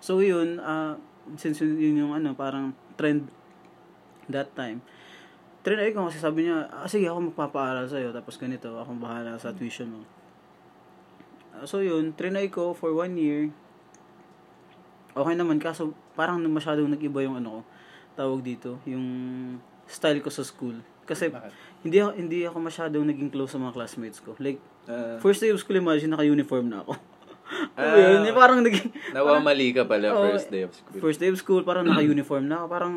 So 0.00 0.20
yun, 0.20 0.58
ah 0.60 0.96
since 1.34 1.58
yun, 1.58 1.74
yun 1.76 1.94
yung 2.06 2.12
ano, 2.14 2.32
parang 2.38 2.70
trend 2.94 3.26
that 4.30 4.54
time, 4.54 4.78
trinay 5.66 5.90
ko 5.90 6.06
kasi 6.06 6.22
sabi 6.22 6.46
niya, 6.46 6.70
ah, 6.70 6.86
sige 6.86 7.10
ako 7.10 7.34
magpapaaral 7.34 7.90
sa'yo, 7.90 8.14
tapos 8.14 8.38
ganito, 8.38 8.70
akong 8.78 9.02
bahala 9.02 9.34
sa 9.34 9.50
tuition 9.50 9.90
mo. 9.90 10.02
Ah, 11.50 11.66
so 11.66 11.82
yun, 11.82 12.14
trinay 12.14 12.46
ko 12.46 12.70
for 12.70 12.94
one 12.94 13.18
year, 13.18 13.50
okay 15.12 15.34
naman, 15.34 15.58
kaso 15.58 15.90
parang 16.14 16.38
masyadong 16.46 16.86
nag-iba 16.86 17.26
yung 17.26 17.42
ano 17.42 17.48
ko, 17.50 17.60
tawag 18.14 18.40
dito, 18.46 18.78
yung 18.86 19.06
style 19.90 20.22
ko 20.22 20.30
sa 20.30 20.46
school. 20.46 20.78
Kasi 21.06 21.30
Bakit? 21.30 21.52
hindi 21.80 21.96
ako, 21.96 22.10
hindi 22.12 22.38
ako 22.42 22.56
masyadong 22.60 23.04
naging 23.06 23.30
close 23.30 23.54
sa 23.54 23.58
mga 23.58 23.72
classmates 23.72 24.18
ko. 24.18 24.34
Like, 24.36 24.58
Ah, 24.86 25.18
first 25.18 25.38
day 25.38 25.50
of 25.50 25.58
school, 25.58 25.74
imagine, 25.74 26.10
naka-uniform 26.10 26.66
na 26.66 26.82
ako. 26.82 26.94
Ah. 27.78 27.94
yun, 27.94 28.26
yung 28.26 28.34
parang 28.34 28.58
naging, 28.58 28.90
nawamali 29.10 29.70
ka 29.70 29.86
pala 29.86 30.10
Oo, 30.10 30.30
first 30.30 30.50
day 30.50 30.62
of 30.62 30.74
school. 30.74 30.98
First 30.98 31.18
day 31.18 31.30
of 31.30 31.38
school, 31.38 31.62
parang 31.62 31.86
naka-uniform 31.90 32.42
na 32.44 32.62
ako. 32.62 32.66
Parang, 32.66 32.94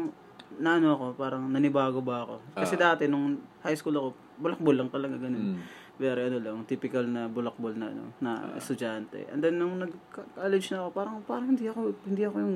naano 0.57 0.87
ako, 0.91 1.05
parang 1.15 1.45
nanibago 1.45 2.01
ba 2.01 2.25
ako. 2.25 2.41
Kasi 2.53 2.73
Ah. 2.77 2.93
dati, 2.93 3.05
nung 3.05 3.37
high 3.61 3.73
school 3.73 3.93
ako, 3.93 4.07
bulakbol 4.37 4.73
lang 4.75 4.89
talaga, 4.89 5.17
ganun. 5.17 5.53
Mm. 5.53 5.61
Very 5.99 6.31
ano 6.31 6.39
lang, 6.39 6.55
typical 6.63 7.03
na 7.03 7.27
bulakbol 7.27 7.75
na 7.75 7.91
ano, 7.91 8.15
na 8.17 8.55
estudyante. 8.55 9.27
And 9.29 9.43
then 9.43 9.59
nung 9.59 9.77
nag-college 9.77 10.71
na 10.71 10.81
ako, 10.81 10.89
parang 10.95 11.15
parang 11.27 11.47
hindi 11.51 11.67
ako 11.67 11.91
hindi 12.07 12.23
ako 12.23 12.35
yung 12.39 12.55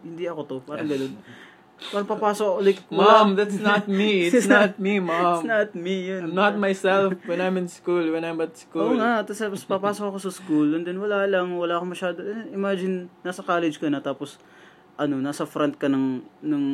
hindi 0.00 0.24
ako 0.24 0.40
to, 0.42 0.56
parang 0.64 0.88
ganun. 0.94 1.12
Parang 1.78 2.10
papasok 2.10 2.58
like 2.60 2.82
Mom, 2.90 3.38
that's 3.38 3.56
not 3.56 3.86
me. 3.86 4.26
It's 4.28 4.50
not 4.50 4.76
me, 4.76 4.98
It's 4.98 5.06
mom. 5.06 5.46
not 5.46 5.70
me 5.72 6.10
yun. 6.10 6.22
I'm 6.26 6.34
not 6.34 6.54
myself 6.58 7.14
when 7.24 7.38
I'm 7.38 7.54
in 7.56 7.70
school, 7.70 8.02
when 8.10 8.26
I'm 8.26 8.38
at 8.42 8.50
Oo 8.50 8.58
school. 8.58 8.98
nga, 8.98 9.22
tapos, 9.22 9.62
papasok 9.62 10.10
ako 10.10 10.18
sa 10.18 10.32
school, 10.34 10.74
and 10.74 10.82
then 10.82 10.98
wala 10.98 11.24
lang, 11.24 11.54
wala 11.54 11.78
akong 11.78 11.94
masyado, 11.94 12.18
eh, 12.20 12.50
imagine, 12.50 13.06
nasa 13.22 13.40
college 13.40 13.78
ka 13.78 13.86
na, 13.86 14.02
tapos, 14.02 14.42
ano, 14.94 15.22
nasa 15.22 15.46
front 15.46 15.78
ka 15.78 15.86
ng, 15.86 16.18
ng, 16.42 16.64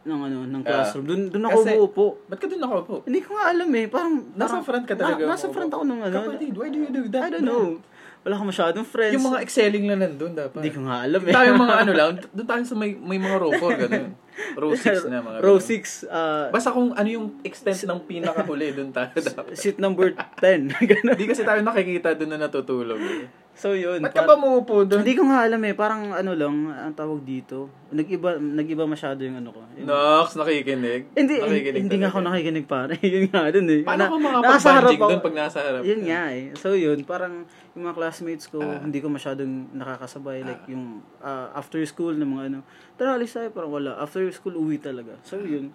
ng 0.00 0.20
ano, 0.20 0.38
ng 0.44 0.62
classroom. 0.64 1.04
Doon, 1.08 1.20
doon 1.28 1.44
ako 1.48 1.58
kasi- 1.60 1.76
uupo. 1.76 2.06
Ba't 2.28 2.38
ka 2.40 2.46
dun 2.48 2.60
nakaupo? 2.60 2.94
Hindi 3.04 3.20
ko 3.20 3.36
nga 3.36 3.44
alam 3.52 3.68
eh, 3.72 3.84
parang, 3.88 4.14
Nasa 4.32 4.60
parang- 4.60 4.64
front 4.68 4.84
ka 4.84 4.94
talaga. 4.96 5.22
Na, 5.24 5.32
nasa 5.32 5.48
front 5.48 5.72
ako 5.72 5.82
nung 5.84 6.04
ano. 6.04 6.16
Kapatid, 6.28 6.52
why 6.56 6.68
do 6.68 6.78
you 6.78 6.92
do 6.92 7.04
that? 7.08 7.28
I 7.28 7.40
don't 7.40 7.48
know. 7.48 7.80
Wala 8.20 8.36
akong 8.36 8.50
masyadong 8.52 8.84
friends. 8.84 9.16
Yung 9.16 9.26
mga 9.32 9.40
excelling 9.40 9.84
lang 9.88 10.04
nandun 10.04 10.36
dapat. 10.36 10.60
Hindi 10.60 10.76
ko 10.76 10.84
nga 10.84 11.08
alam 11.08 11.22
eh. 11.24 11.32
Tayo 11.32 11.50
mga 11.56 11.76
ano 11.88 11.92
lang, 11.96 12.10
doon 12.36 12.48
tayo 12.48 12.62
sa 12.68 12.74
may, 12.76 12.92
may 12.92 13.16
mga 13.16 13.36
row 13.40 13.52
4, 13.56 13.80
ganun. 13.88 14.12
Row 14.56 14.72
6 14.76 15.08
na 15.08 15.24
mga 15.24 15.36
Row 15.40 15.56
ganun. 15.56 15.80
6, 15.80 16.04
uh, 16.04 16.46
Basta 16.52 16.68
kung 16.68 16.92
ano 16.92 17.08
yung 17.08 17.26
extent 17.40 17.80
ng 17.88 18.00
pinakahuli, 18.04 18.76
doon 18.76 18.92
tayo 18.92 19.08
dapat. 19.16 19.56
seat 19.56 19.80
number 19.80 20.12
10. 20.36 20.68
Ganun. 20.90 21.16
Hindi 21.16 21.28
kasi 21.28 21.44
tayo 21.44 21.60
nakikita 21.64 22.12
doon 22.16 22.30
na 22.36 22.38
natutulog. 22.44 23.00
Eh. 23.00 23.28
So 23.52 23.72
yun. 23.72 24.00
Ba't 24.00 24.10
ka 24.10 24.24
ba 24.24 24.34
muupo 24.34 24.82
doon? 24.82 25.02
Hindi 25.02 25.12
ko 25.12 25.24
nga 25.24 25.44
alam 25.44 25.60
eh, 25.60 25.72
parang 25.72 26.10
ano 26.10 26.32
lang, 26.32 26.54
ang 26.66 26.92
tawag 26.92 27.20
dito. 27.20 27.68
Nag-iba, 27.90 28.36
nag-iba 28.36 28.84
masyado 28.84 29.20
yung 29.20 29.36
ano 29.36 29.50
ko. 29.50 29.60
Yung- 29.74 29.84
Nox, 29.84 30.32
nakikinig. 30.34 31.12
Hindi, 31.12 31.34
nakikinig 31.36 31.80
hindi 31.82 31.96
nga 31.98 32.08
ako 32.08 32.18
nakikinig 32.20 32.64
pare. 32.64 32.94
yun 33.04 33.26
nga 33.26 33.48
dun 33.48 33.68
eh. 33.68 33.82
Paano 33.82 34.00
Na- 34.00 34.08
ka 34.08 34.16
nasa 34.16 34.24
harap 34.24 34.40
makapag-banding 34.40 34.96
ako. 34.96 35.08
doon 35.08 35.22
pag 35.22 35.36
nasa 35.36 35.58
harap? 35.60 35.82
Yun 35.82 36.00
nga 36.02 36.22
eh. 36.30 36.44
So 36.54 36.68
yun, 36.72 36.98
parang 37.02 37.34
yung 37.72 37.84
mga 37.84 37.94
classmates 37.94 38.46
ko, 38.46 38.58
Ah. 38.58 38.80
hindi 38.80 38.98
ko 38.98 39.06
masyadong 39.06 39.52
nakakasabay. 39.72 40.38
Like 40.40 40.64
yung 40.66 40.84
ah, 41.20 41.52
after 41.52 41.78
school 41.84 42.12
na 42.12 42.24
mga 42.24 42.42
ano, 42.48 42.58
tara 42.94 43.14
alis 43.14 43.30
tayo, 43.30 43.50
parang 43.50 43.70
wala. 43.70 43.96
After 43.96 44.24
school, 44.30 44.54
uwi 44.54 44.78
talaga. 44.78 45.14
So 45.20 45.36
yun, 45.36 45.74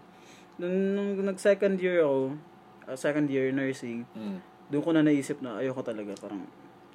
nung, 0.56 0.74
nung 0.96 1.22
nag-second 1.22 1.78
year 1.78 2.02
ako, 2.02 2.34
ah, 2.84 2.96
second 2.96 3.28
year 3.28 3.52
nursing, 3.52 4.10
Mm. 4.12 4.40
doon 4.66 4.82
ko 4.82 4.90
na 4.90 5.02
naisip 5.02 5.38
na 5.40 5.60
ayoko 5.60 5.82
talaga. 5.82 6.18
Parang, 6.18 6.42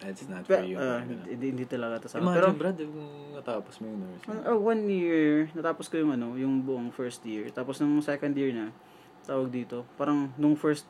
That's 0.00 0.24
not 0.32 0.48
for 0.48 0.64
you. 0.64 0.80
ganun. 0.80 1.28
hindi, 1.28 1.46
hindi 1.52 1.64
talaga 1.68 2.00
ito 2.00 2.08
sa 2.08 2.18
akin. 2.18 2.24
Imagine, 2.24 2.40
Pero, 2.40 2.48
Brad, 2.56 2.78
kung 2.80 3.10
natapos 3.36 3.74
mo 3.80 3.84
yung 3.92 4.00
nursing. 4.00 4.40
Ah, 4.48 4.56
one 4.56 4.82
year, 4.88 5.28
natapos 5.52 5.86
ko 5.92 5.94
yung 6.00 6.12
ano, 6.16 6.34
yung 6.40 6.64
buong 6.64 6.88
first 6.88 7.20
year. 7.28 7.52
Tapos 7.52 7.78
nung 7.84 8.00
second 8.00 8.32
year 8.32 8.56
na, 8.56 8.72
tawag 9.28 9.52
dito, 9.52 9.84
parang 10.00 10.32
nung 10.40 10.56
first, 10.56 10.88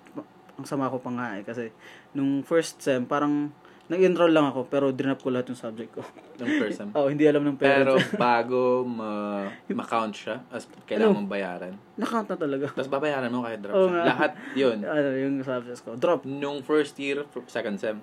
ang 0.55 0.63
sama 0.63 0.87
ko 0.87 1.03
pa 1.03 1.11
nga 1.11 1.27
eh, 1.37 1.43
kasi 1.43 1.75
nung 2.15 2.47
first 2.47 2.79
sem, 2.79 3.03
parang 3.03 3.51
Nag-enroll 3.91 4.31
lang 4.31 4.47
ako, 4.55 4.71
pero 4.71 4.95
drinap 4.95 5.19
ko 5.19 5.35
lahat 5.35 5.51
yung 5.51 5.59
subject 5.59 5.91
ko. 5.99 6.07
Ng 6.39 6.63
first 6.63 6.79
sem. 6.79 6.95
oh, 6.97 7.11
hindi 7.11 7.27
alam 7.27 7.43
ng 7.43 7.59
Pero 7.59 7.99
parents. 7.99 8.15
bago 8.23 8.87
ma- 8.87 9.51
ma-count 9.67 10.15
siya, 10.15 10.47
as 10.47 10.71
kailangan 10.87 11.19
mong 11.19 11.27
bayaran. 11.27 11.75
Nakount 11.99 12.31
na 12.31 12.39
talaga. 12.39 12.71
Tapos 12.71 12.87
babayaran 12.87 13.35
mo 13.35 13.43
kahit 13.43 13.59
drop 13.59 13.75
Oo 13.75 13.91
siya. 13.91 14.07
Lahat 14.07 14.33
yun. 14.55 14.79
ano, 14.87 15.09
yung 15.19 15.43
subjects 15.43 15.83
ko. 15.83 15.99
Drop. 15.99 16.23
Nung 16.23 16.63
first 16.63 16.95
year, 17.03 17.27
second 17.51 17.83
sem. 17.83 17.99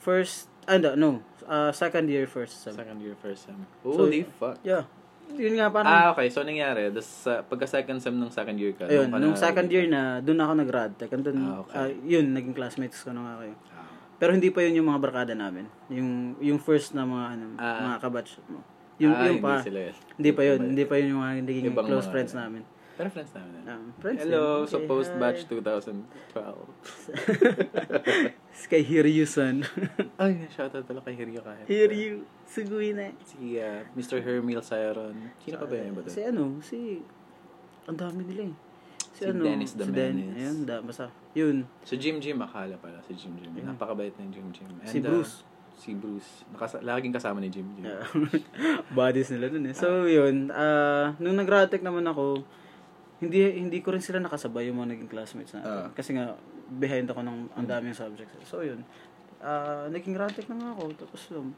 First, 0.00 0.48
ah, 0.64 0.76
no, 0.76 0.92
no. 0.94 1.10
Uh, 1.44 1.70
second 1.70 2.08
year, 2.08 2.24
first 2.24 2.62
sem. 2.62 2.72
Second 2.72 2.98
year, 2.98 3.12
first 3.14 3.44
sem. 3.44 3.58
So, 3.82 3.96
Holy 3.98 4.24
fuck. 4.24 4.56
Yeah. 4.62 4.86
Yun 5.30 5.54
nga, 5.54 5.68
parang, 5.68 5.86
Ah, 5.86 6.10
okay. 6.10 6.26
So, 6.26 6.42
nangyari, 6.42 6.90
das, 6.90 7.06
sa 7.06 7.44
pagka 7.44 7.68
second 7.68 8.00
sem 8.00 8.10
ng 8.10 8.30
second 8.30 8.58
year 8.58 8.72
ka, 8.72 8.86
ayun, 8.86 9.06
nung 9.12 9.30
na- 9.30 9.38
second 9.38 9.68
year 9.68 9.86
na, 9.86 10.18
doon 10.18 10.40
ako 10.40 10.52
nag-radtech. 10.58 11.10
And 11.12 11.22
then, 11.22 11.38
Ah, 11.40 11.62
okay. 11.62 11.74
ah, 11.76 11.90
yun, 12.02 12.32
naging 12.32 12.50
classmates 12.50 12.98
ko 13.00 13.12
na 13.12 13.22
nga 13.22 13.34
kayo. 13.38 13.54
Ah. 13.70 13.86
Pero 14.18 14.30
hindi 14.32 14.50
pa 14.50 14.60
yun 14.60 14.82
yung 14.82 14.88
mga 14.90 15.00
barkada 15.00 15.32
namin. 15.32 15.64
Yung 15.88 16.10
yung 16.40 16.58
first 16.58 16.92
na 16.92 17.04
mga 17.04 17.26
ano, 17.30 17.44
Ah. 17.56 17.88
mga 17.88 17.98
kabatch 18.00 18.36
mo. 18.48 18.60
Yung 18.98 19.12
Ah, 19.12 19.30
yung 19.30 19.38
hindi 19.38 19.46
pa. 19.46 19.64
sila 19.64 19.80
yun. 19.80 19.96
Hindi 20.12 20.30
pa 20.30 20.42
yun, 20.44 20.58
hindi 20.66 20.84
pa 20.84 20.94
yun 20.98 21.06
yung 21.08 21.20
mga 21.20 21.32
naging 21.40 21.64
close 21.72 22.04
mga- 22.04 22.12
friends 22.12 22.32
namin. 22.34 22.62
Pero 23.00 23.08
friends 23.08 23.32
namin. 23.32 23.56
yun. 23.56 23.64
Um, 23.64 23.84
friends 23.96 24.20
Hello, 24.20 24.60
din. 24.60 24.68
sa 24.68 24.76
Okay, 24.76 24.88
post-batch 24.92 25.40
hi. 25.40 25.56
2012. 25.56 27.08
Kay 28.68 28.82
Hiryu-san. 28.84 29.64
Ay, 30.20 30.44
shoutout 30.52 30.84
pala 30.84 31.00
kay 31.00 31.16
Hiryo 31.16 31.40
kahit. 31.40 31.64
Hiryu, 31.64 32.28
sugui 32.44 32.92
na. 32.92 33.08
Si 33.24 33.56
uh, 33.56 33.80
Mr. 33.96 34.20
Hermil 34.20 34.60
Sayron. 34.60 35.16
Sino 35.40 35.56
pa 35.56 35.64
ba 35.64 35.74
yun 35.74 35.96
ba? 35.96 36.04
Si 36.06 36.20
ano, 36.22 36.60
si... 36.60 37.00
Ang 37.88 37.96
dami 37.96 38.22
nila 38.28 38.52
eh. 38.52 38.56
Si 39.10 39.26
Dennis 39.26 39.74
the 39.74 39.88
si 39.88 39.90
Den- 39.90 40.16
Menace. 40.16 40.38
Ayun, 40.38 40.58
da, 40.62 40.76
basta. 40.78 41.10
Yun. 41.34 41.66
So 41.82 41.96
Jim 41.96 42.20
Jim, 42.20 42.38
akala 42.38 42.76
pala 42.76 43.00
si 43.02 43.16
Jim 43.16 43.34
Jim. 43.40 43.50
Yeah. 43.56 43.72
Napakabait 43.72 44.14
ng 44.14 44.30
Jim 44.30 44.46
Jim. 44.52 44.68
And, 44.70 44.86
Si 44.86 45.00
uh, 45.00 45.02
Bruce. 45.02 45.42
si 45.74 45.90
Bruce. 45.96 46.44
Nakasa- 46.52 46.84
laging 46.84 47.10
kasama 47.10 47.40
ni 47.40 47.48
Jim 47.48 47.66
Jim. 47.74 47.88
Yeah. 47.90 48.04
Bodies 48.96 49.32
nila 49.32 49.50
dun 49.50 49.66
eh. 49.66 49.74
So, 49.74 50.06
yun. 50.06 50.52
ah 50.52 51.16
nung 51.18 51.34
nag-radtech 51.34 51.82
naman 51.82 52.06
ako, 52.06 52.44
hindi 53.20 53.60
hindi 53.60 53.78
ko 53.84 53.92
rin 53.92 54.00
sila 54.00 54.18
nakasabay 54.18 54.72
yung 54.72 54.80
mga 54.80 54.96
naging 54.96 55.10
classmates 55.12 55.52
natin. 55.52 55.68
Ah. 55.68 55.88
Kasi 55.92 56.16
nga, 56.16 56.34
behind 56.72 57.06
ako 57.12 57.20
ng 57.20 57.38
ang 57.52 57.66
daming 57.68 57.92
subjects. 57.92 58.32
So, 58.48 58.64
yun. 58.64 58.82
ah 59.40 59.88
naging 59.88 60.16
radtech 60.16 60.48
na 60.48 60.56
nga 60.56 60.68
ako. 60.76 60.82
Tapos, 60.96 61.20
yun. 61.28 61.52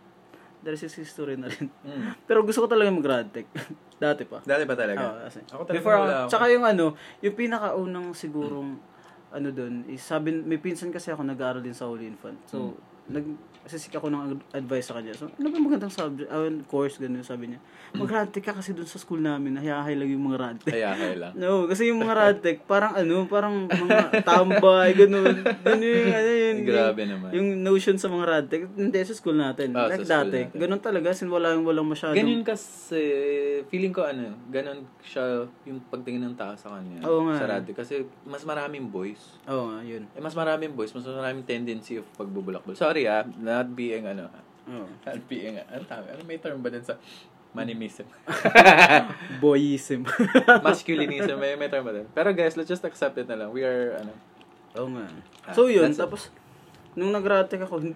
There 0.63 0.79
is 0.79 0.95
history 0.95 1.35
na 1.35 1.51
rin. 1.51 1.67
Mm. 1.83 2.15
Pero 2.31 2.47
gusto 2.47 2.63
ko 2.63 2.69
talaga 2.71 2.95
mag-radtech. 2.95 3.51
Dati 4.03 4.23
pa. 4.23 4.39
Dati 4.47 4.63
ba 4.63 4.75
talaga? 4.79 5.03
Oo, 5.03 5.19
kasi. 5.27 5.41
Ako 5.51 5.63
talaga 5.67 5.79
Before, 5.79 5.99
wala 5.99 6.15
ako, 6.23 6.31
tsaka 6.31 6.47
yung 6.55 6.65
ano, 6.67 6.87
yung 7.19 7.35
pinakaunang 7.35 8.09
sigurong, 8.15 8.79
ano 9.35 9.49
dun, 9.51 9.83
is 9.91 10.03
sabi, 10.07 10.31
may 10.31 10.63
pinsan 10.63 10.95
kasi 10.95 11.11
ako 11.11 11.27
nag-aaral 11.27 11.59
din 11.59 11.75
sa 11.75 11.91
Holy 11.91 12.07
Infant. 12.07 12.39
So, 12.47 12.79
nag, 12.79 12.79
sisik 13.63 13.95
ako 13.95 14.11
ng 14.11 14.21
ad- 14.27 14.47
advice 14.59 14.91
sa 14.91 14.99
kanya. 14.99 15.15
So, 15.15 15.31
ano 15.31 15.47
ba 15.47 15.59
magandang 15.63 15.95
subject, 15.95 16.27
uh, 16.27 16.51
course, 16.67 16.99
ganun, 16.99 17.23
sabi 17.23 17.55
niya. 17.55 17.61
Mag-radtech 18.01 18.43
ka 18.43 18.53
kasi 18.59 18.75
dun 18.75 18.89
sa 18.91 18.99
school 18.99 19.23
namin, 19.23 19.55
nahihahay 19.55 19.95
lang 19.95 20.11
yung 20.11 20.25
mga 20.27 20.39
radtech. 20.41 20.75
Kaya 20.75 21.15
lang. 21.15 21.33
No, 21.43 21.67
kasi 21.67 21.91
yung 21.91 22.03
mga 22.03 22.15
radtech, 22.15 22.67
parang 22.67 22.95
ano, 22.99 23.27
parang 23.27 23.67
mga 23.67 24.25
tambay, 24.27 24.95
ganun. 24.95 25.43
Ganun 25.63 25.83
yung, 25.83 26.11
ano 26.11 26.31
yun. 26.31 26.57
Grabe 26.67 27.03
naman. 27.07 27.29
Yung 27.35 27.49
notion 27.63 27.99
sa 27.99 28.11
mga 28.11 28.25
radtech, 28.27 28.63
hindi 28.75 28.99
sa 29.03 29.15
school 29.15 29.39
natin. 29.39 29.75
Ah, 29.75 29.91
like 29.91 30.07
dati. 30.07 30.11
natin. 30.11 30.45
Ganun 30.59 30.83
talaga, 30.83 31.15
sin 31.15 31.31
wala, 31.31 31.55
walang 31.55 31.87
masyadong. 31.87 32.19
Ganun 32.19 32.43
kasi, 32.43 33.03
feeling 33.71 33.95
ko 33.95 34.07
ano, 34.07 34.35
ganun 34.51 34.87
siya 35.03 35.47
yung 35.67 35.79
pagtingin 35.87 36.23
ng 36.31 36.37
tao 36.39 36.55
sa 36.59 36.79
kanya. 36.79 37.03
Oo 37.07 37.31
nga. 37.31 37.39
Sa 37.39 37.47
radio. 37.47 37.73
Kasi 37.75 38.07
mas 38.27 38.43
maraming 38.43 38.91
boys. 38.91 39.39
Oo 39.47 39.71
nga, 39.71 39.79
yun. 39.87 40.07
Eh, 40.15 40.21
mas 40.23 40.35
maraming 40.35 40.75
boys, 40.75 40.91
mas 40.95 41.07
maraming 41.07 41.47
tendency 41.47 42.03
of 42.03 42.07
pagbubulakbol. 42.19 42.75
Sorry 42.75 43.02
ah, 43.05 43.25
not 43.39 43.71
being 43.71 44.05
ano, 44.05 44.29
Oo. 44.65 44.87
not 44.87 45.21
being, 45.27 45.59
ano 45.59 45.83
tawag, 45.85 46.13
ano 46.13 46.23
may 46.23 46.37
term 46.37 46.59
ba 46.59 46.69
din 46.69 46.83
sa 46.83 46.97
manimism? 47.53 48.07
Boyism. 49.43 50.07
Masculinism, 50.67 51.37
may, 51.37 51.55
may 51.55 51.69
term 51.69 51.85
ba 51.85 51.93
din? 51.93 52.07
Pero 52.11 52.33
guys, 52.33 52.57
let's 52.57 52.69
just 52.69 52.83
accept 52.83 53.17
it 53.17 53.27
na 53.27 53.37
lang. 53.37 53.51
We 53.51 53.63
are, 53.63 53.99
ano, 53.99 54.13
Oo 54.73 54.89
nga. 54.89 55.05
Ah, 55.45 55.53
So 55.53 55.69
yun, 55.69 55.93
that's 55.93 56.01
it. 56.01 56.03
tapos, 56.03 56.23
nung 56.95 57.13
nag-radtech 57.13 57.61
ako, 57.61 57.93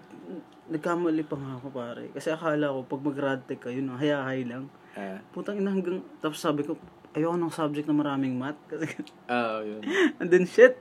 nagkamali 0.67 1.23
pa 1.23 1.35
nga 1.35 1.57
ako 1.57 1.67
pare. 1.71 2.11
Kasi 2.11 2.29
akala 2.29 2.69
ko, 2.69 2.85
pag 2.85 3.01
mag-radtech 3.01 3.59
ka, 3.59 3.69
yun, 3.69 3.89
hayahay 3.93 4.45
lang. 4.45 4.69
ah, 4.93 5.17
Putang 5.33 5.57
ina 5.57 5.73
hanggang, 5.73 6.05
tapos 6.19 6.37
sabi 6.37 6.61
ko, 6.61 6.77
ayoko 7.17 7.33
ng 7.33 7.49
subject 7.49 7.89
na 7.89 7.97
maraming 7.97 8.37
math. 8.37 8.61
Kasi, 8.69 8.85
ah, 9.25 9.63
yun. 9.65 9.81
and 10.21 10.29
then 10.29 10.45
shit. 10.45 10.77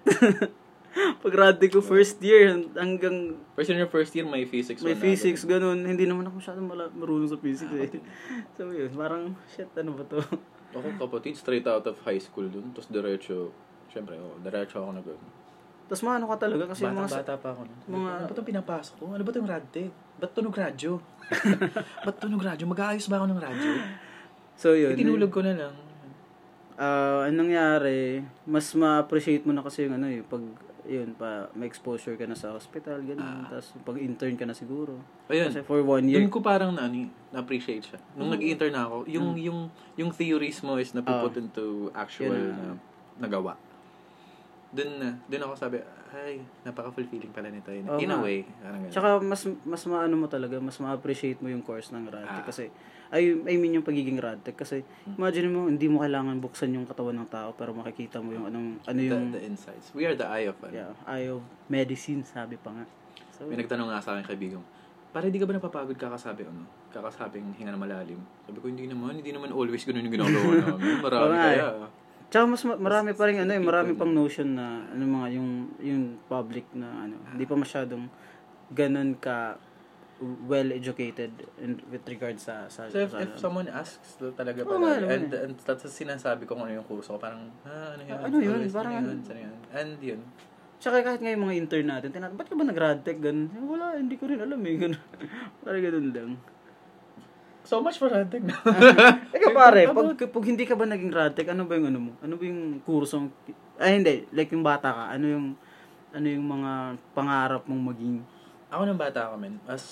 pag 1.23 1.61
ko 1.69 1.81
first 1.85 2.17
year, 2.25 2.57
hanggang 2.77 3.37
First 3.53 3.73
year, 3.73 3.89
first 3.89 4.13
year, 4.17 4.25
may 4.25 4.45
physics. 4.49 4.81
may 4.81 4.97
physics, 4.97 5.45
agad. 5.45 5.61
ganun. 5.61 5.85
Hindi 5.85 6.05
naman 6.09 6.29
ako 6.29 6.41
masyadong 6.41 6.67
mala- 6.69 6.93
marunong 6.93 7.29
sa 7.29 7.39
physics 7.41 7.73
eh. 7.73 7.89
so 8.57 8.69
yun, 8.73 8.93
parang, 8.93 9.33
shit, 9.49 9.69
ano 9.77 9.97
ba 9.97 10.05
to? 10.09 10.21
Ako 10.77 11.09
kapatid, 11.09 11.33
straight 11.41 11.65
out 11.65 11.89
of 11.89 11.97
high 12.05 12.21
school 12.21 12.45
dun. 12.53 12.69
Tapos 12.77 12.93
diretso, 12.93 13.49
syempre, 13.89 14.13
oh, 14.21 14.37
diretso 14.45 14.77
ako 14.77 14.93
nag 14.93 15.09
Tapos 15.89 16.03
maano 16.05 16.29
ka 16.29 16.37
talaga 16.37 16.69
kasi 16.69 16.85
yung 16.85 17.01
mga... 17.01 17.09
Bata-bata 17.09 17.35
pa 17.41 17.49
ako 17.57 17.61
nun. 17.65 17.79
mga- 17.97 18.13
Ano 18.13 18.27
ba 18.29 18.35
itong 18.37 18.51
pinapasok 18.53 18.95
ko? 19.01 19.05
Ano 19.17 19.23
ba 19.25 19.31
itong 19.33 19.49
radtech? 19.49 19.93
Ba't 20.21 20.33
tunog 20.37 20.53
radyo? 20.53 20.93
Ba't 22.05 22.17
tunog 22.21 22.43
radyo? 22.45 22.65
Mag-aayos 22.69 23.09
ba 23.09 23.17
ako 23.23 23.27
ng 23.33 23.41
radyo? 23.41 23.73
So 24.61 24.77
yun. 24.77 24.93
Itinulog 24.93 25.33
ko 25.33 25.41
na 25.41 25.55
lang. 25.57 25.75
Ah, 26.77 27.25
anong 27.25 27.49
nangyari, 27.49 28.21
mas 28.45 28.69
ma-appreciate 28.77 29.49
mo 29.49 29.57
na 29.57 29.65
kasi 29.65 29.89
yung 29.89 29.97
ano 29.97 30.13
eh, 30.13 30.21
pag 30.21 30.45
yun 30.87 31.13
pa 31.13 31.51
may 31.53 31.67
exposure 31.67 32.15
ka 32.15 32.25
na 32.25 32.33
sa 32.33 32.55
hospital 32.55 33.03
ganun 33.03 33.45
tapos 33.47 33.75
pag 33.83 33.99
intern 33.99 34.35
ka 34.35 34.47
na 34.47 34.55
siguro 34.55 34.97
Ayun. 35.27 35.51
kasi 35.51 35.61
for 35.63 35.83
one 35.83 36.07
year 36.07 36.23
Doon 36.23 36.31
ko 36.31 36.39
parang 36.41 36.71
na, 36.73 36.87
ano, 36.87 37.11
na-appreciate 37.31 37.83
siya. 37.83 37.99
Nung 38.15 38.31
nag-intern 38.31 38.73
na 38.73 38.87
ako, 38.87 39.05
yung, 39.11 39.35
yung, 39.37 39.59
yung 39.95 40.11
theories 40.11 40.63
mo 40.63 40.79
is 40.79 40.95
napuput 40.95 41.35
into 41.37 41.91
actual 41.93 42.33
na. 42.33 42.55
na 42.57 42.69
nagawa. 43.19 43.59
Doon 44.71 44.91
na, 44.99 45.09
doon 45.27 45.43
ako 45.45 45.53
sabi, 45.59 45.77
ay, 46.15 46.41
napaka-fulfilling 46.63 47.33
pala 47.35 47.51
nito. 47.51 47.69
In, 47.75 47.85
Oo 47.89 47.99
in 47.99 48.09
a 48.09 48.19
way. 48.23 48.47
Parang 48.63 48.81
ganun. 48.87 48.93
Tsaka 48.95 49.09
mas 49.21 49.43
mas 49.65 49.83
maano 49.85 50.15
mo 50.17 50.27
talaga, 50.27 50.57
mas 50.63 50.77
ma-appreciate 50.79 51.43
mo 51.43 51.51
yung 51.51 51.61
course 51.61 51.91
ng 51.91 52.07
radtech 52.09 52.45
Ah. 52.45 52.47
kasi 52.47 52.71
ay 53.15 53.39
I 53.47 53.55
mean 53.55 53.79
yung 53.79 53.87
pagiging 53.87 54.19
radtech 54.19 54.59
kasi 54.59 54.83
imagine 55.07 55.51
mo 55.51 55.71
hindi 55.71 55.87
mo 55.87 56.03
kailangan 56.03 56.43
buksan 56.43 56.75
yung 56.75 56.87
katawan 56.87 57.15
ng 57.23 57.31
tao 57.31 57.55
pero 57.55 57.71
makikita 57.71 58.19
mo 58.19 58.35
yung 58.35 58.51
anong 58.51 58.83
ano 58.83 58.99
yung 58.99 59.31
the, 59.31 59.39
the 59.39 59.43
insights. 59.47 59.95
We 59.95 60.07
are 60.07 60.19
the 60.19 60.27
eye 60.27 60.51
of, 60.51 60.59
ano. 60.59 60.75
yeah, 60.75 60.91
eye 61.07 61.31
of 61.31 61.43
medicine 61.71 62.27
sabi 62.27 62.59
pa 62.59 62.75
nga. 62.75 62.85
So, 63.37 63.47
May 63.47 63.61
nagtanong 63.61 63.93
nga 63.93 64.01
sa 64.01 64.17
akin 64.17 64.25
kaibigan, 64.27 64.65
pare 65.13 65.29
di 65.29 65.39
ka 65.39 65.47
ba 65.47 65.55
napapagod 65.55 65.95
kakasabi 65.95 66.49
ano? 66.49 66.65
Kakasabing 66.91 67.53
hinga 67.61 67.77
na 67.77 67.81
malalim. 67.81 68.17
Sabi 68.49 68.57
ko, 68.65 68.73
hindi 68.73 68.89
naman. 68.89 69.21
Hindi 69.21 69.29
naman 69.37 69.53
always 69.53 69.85
ganun 69.85 70.09
yung 70.09 70.17
ginagawa 70.17 70.51
namin. 70.65 70.97
Marami 71.05 71.33
nga 71.37 71.49
eh. 71.53 71.61
kaya. 71.61 71.69
Tsaka 72.27 72.45
mas 72.49 72.63
ma- 72.67 72.81
marami 72.81 73.11
pa 73.15 73.29
rin 73.31 73.39
ano 73.39 73.53
eh, 73.55 73.63
marami 73.63 73.95
pang 73.95 74.11
notion 74.11 74.57
na 74.57 74.83
ano 74.91 75.03
mga 75.05 75.29
yung 75.37 75.51
yung 75.79 76.03
public 76.27 76.67
na 76.75 77.07
ano, 77.07 77.21
hindi 77.31 77.45
pa 77.45 77.55
masyadong 77.55 78.09
ganun 78.73 79.15
ka 79.21 79.61
well 80.49 80.73
educated 80.73 81.29
in 81.61 81.77
with 81.93 82.01
regard 82.09 82.41
sa 82.41 82.65
sa, 82.73 82.89
So 82.89 83.05
if, 83.05 83.13
sa 83.13 83.21
if 83.21 83.37
someone 83.37 83.69
asks 83.69 84.17
talaga 84.33 84.65
Oo 84.65 84.81
pala, 84.81 84.97
nga, 84.97 85.13
and, 85.13 85.29
and 85.29 85.55
that's 85.61 85.85
sinasabi 85.93 86.49
ko 86.49 86.57
kung 86.57 86.65
ano 86.65 86.81
yung 86.81 86.89
kurso 86.89 87.17
ko, 87.17 87.19
parang, 87.21 87.53
ah, 87.69 87.93
ano 87.93 88.03
yun? 88.03 88.19
Ano 88.25 88.37
yun? 88.41 88.57
Always, 88.57 88.73
Parang 88.73 88.95
ano 88.97 89.13
yun? 89.13 89.19
ano? 89.21 89.29
Ano 89.29 89.41
yun? 89.45 89.55
And 89.77 89.93
yun. 90.01 90.21
Tsaka 90.77 91.05
kahit 91.05 91.21
nga 91.21 91.33
yung 91.33 91.45
mga 91.49 91.57
intern 91.57 91.89
natin, 91.89 92.09
tinatanong, 92.13 92.37
ba't 92.37 92.49
ka 92.49 92.57
ba 92.57 92.65
nag-radtech? 92.65 93.19
Ganun. 93.21 93.49
Eh, 93.49 93.61
Wala, 93.65 93.97
hindi 93.97 94.17
ko 94.17 94.25
rin 94.29 94.41
alam 94.41 94.61
eh. 94.61 94.75
Ganun. 94.77 95.03
Parang 95.65 95.83
ganun 95.85 96.09
lang. 96.13 96.31
So 97.67 97.83
much 97.83 97.99
for 97.99 98.07
hunting 98.13 98.47
na. 98.47 98.57
Ikaw 99.37 99.51
pare, 99.51 99.91
pag, 99.91 100.15
pag 100.17 100.45
hindi 100.47 100.65
ka 100.65 100.79
ba 100.79 100.87
naging 100.87 101.11
radtech, 101.11 101.49
ano 101.51 101.67
ba 101.67 101.75
yung 101.75 101.89
ano 101.91 101.99
mo? 101.99 102.13
Ano 102.23 102.39
ba 102.39 102.45
yung 102.47 102.79
kursong, 102.87 103.27
ay 103.83 103.99
hindi, 104.01 104.25
like 104.31 104.53
yung 104.55 104.63
bata 104.63 104.89
ka, 104.95 105.05
ano 105.13 105.27
yung, 105.27 105.47
ano 106.15 106.27
yung 106.31 106.47
mga 106.47 106.71
pangarap 107.13 107.63
mong 107.67 107.83
maging 107.93 108.17
ako 108.71 108.83
nung 108.87 108.99
bata 108.99 109.31
ako, 109.31 109.37
men, 109.39 109.57
as, 109.71 109.85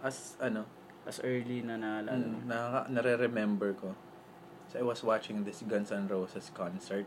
as, 0.00 0.36
ano, 0.40 0.64
as 1.04 1.18
early 1.20 1.60
na 1.60 1.76
naalala 1.76 2.14
mm, 2.14 2.46
na, 2.46 2.86
nare-remember 2.86 3.74
ko. 3.74 3.92
So 4.70 4.80
I 4.80 4.84
was 4.86 5.04
watching 5.04 5.44
this 5.44 5.60
Guns 5.66 5.92
N' 5.92 6.08
Roses 6.08 6.48
concert 6.54 7.04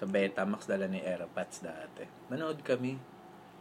sa 0.00 0.08
Betamax 0.08 0.64
dala 0.64 0.88
ni 0.88 1.04
Aeropats 1.04 1.60
dati. 1.60 2.08
Nanood 2.32 2.64
kami. 2.64 2.96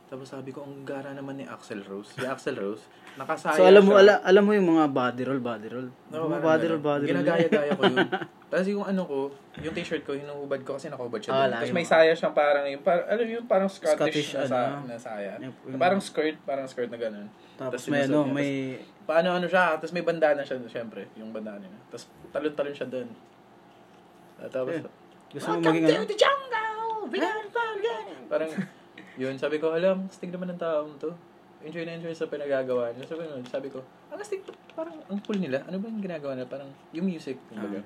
Tapos 0.09 0.25
sabi 0.25 0.49
ko, 0.49 0.65
ang 0.65 0.81
gara 0.81 1.13
naman 1.13 1.37
ni 1.37 1.45
Axel 1.45 1.85
Rose. 1.85 2.09
Si 2.17 2.25
Axel 2.25 2.57
Rose, 2.57 2.81
nakasaya 3.13 3.53
So 3.53 3.69
alam 3.69 3.85
mo 3.85 3.93
siya. 3.93 4.01
ala, 4.01 4.13
alam 4.25 4.41
mo 4.41 4.57
yung 4.57 4.67
mga 4.73 4.85
body 4.89 5.21
roll, 5.21 5.37
body 5.37 5.67
roll. 5.69 5.89
Oo, 6.09 6.25
mga 6.25 6.41
body 6.41 6.65
roll, 6.65 6.81
body 6.81 7.03
roll. 7.05 7.11
Ginagaya-gaya 7.13 7.71
ko 7.77 7.83
yun. 7.85 8.09
Tapos 8.49 8.65
yung 8.65 8.81
ano 8.81 9.01
ko, 9.05 9.19
yung 9.61 9.73
t-shirt 9.77 10.01
ko, 10.01 10.17
hinuhubad 10.17 10.65
ko 10.65 10.81
kasi 10.81 10.89
nakahubad 10.89 11.21
siya. 11.21 11.29
Ah, 11.29 11.45
doon. 11.45 11.61
Tapos 11.61 11.69
may 11.77 11.85
saya 11.85 12.11
siyang 12.17 12.33
parang, 12.33 12.65
yung, 12.65 12.81
par, 12.81 13.05
alam 13.05 13.21
yung 13.29 13.45
parang 13.45 13.69
Scottish, 13.69 13.93
Scottish, 13.93 14.29
na, 14.33 14.49
sa, 14.49 14.57
ano. 14.73 14.89
na 14.89 14.97
saya. 14.97 15.31
Yung- 15.37 15.77
parang 15.77 16.01
skirt, 16.01 16.41
parang 16.41 16.65
skirt 16.65 16.89
na 16.89 16.97
ganun. 16.97 17.29
Tapos 17.53 17.85
may 17.85 18.09
ano, 18.09 18.25
niya. 18.25 18.33
may 18.33 18.51
Paano 19.05 19.33
ano 19.33 19.45
siya, 19.45 19.77
tapos 19.77 19.93
may 19.93 20.01
bandana 20.01 20.41
siya, 20.41 20.57
syempre, 20.65 21.05
yung 21.13 21.29
bandana 21.29 21.61
niya. 21.61 21.81
Tapos 21.89 22.09
talon-talon 22.29 22.73
siya 22.73 22.89
doon. 22.89 23.09
Tapos, 24.49 24.73
Eh, 24.73 24.85
gusto 25.33 25.49
mo 25.49 25.61
maging 25.61 25.85
ano? 25.85 26.05
the 26.05 26.17
jungle! 26.17 27.09
Parang, 28.29 28.49
yun, 29.19 29.35
sabi 29.35 29.59
ko, 29.59 29.75
alam, 29.75 30.07
stig 30.07 30.31
naman 30.31 30.55
ng 30.55 30.61
taong 30.63 30.95
to. 30.95 31.11
enjoy 31.59 31.83
na 31.83 31.99
enjoy 31.99 32.15
sa 32.15 32.31
pinagagawa 32.31 32.95
nila. 32.95 33.03
Sabi, 33.03 33.27
ko, 33.27 33.35
sabi 33.51 33.67
ko, 33.67 33.79
ang 34.07 34.19
astig, 34.23 34.47
parang 34.71 34.95
ang 35.11 35.19
cool 35.27 35.35
nila. 35.35 35.59
Ano 35.67 35.75
ba 35.83 35.91
yung 35.91 35.99
ginagawa 35.99 36.39
nila? 36.39 36.47
Parang 36.47 36.71
yung 36.95 37.03
music. 37.03 37.35
kumbaga. 37.51 37.83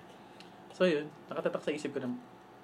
So 0.77 0.85
yun, 0.85 1.09
nakatatak 1.25 1.65
sa 1.65 1.73
isip 1.73 1.97
ko 1.97 2.05
na, 2.05 2.13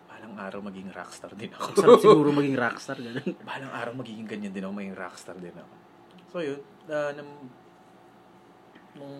balang 0.05 0.37
araw 0.37 0.59
maging 0.61 0.93
rockstar 0.93 1.33
din 1.33 1.49
ako. 1.49 1.67
Sarap 1.81 1.97
siguro 1.97 2.29
maging 2.29 2.57
rockstar, 2.63 2.97
ganun. 3.01 3.25
balang 3.41 3.73
araw 3.73 3.93
magiging 3.97 4.29
ganyan 4.29 4.53
din 4.53 4.61
ako, 4.61 4.73
maging 4.77 4.97
rockstar 4.97 5.37
din 5.41 5.55
ako. 5.57 5.73
So 6.29 6.37
yun, 6.45 6.61
uh, 6.93 7.09
nung, 7.17 7.49
nung, 9.01 9.17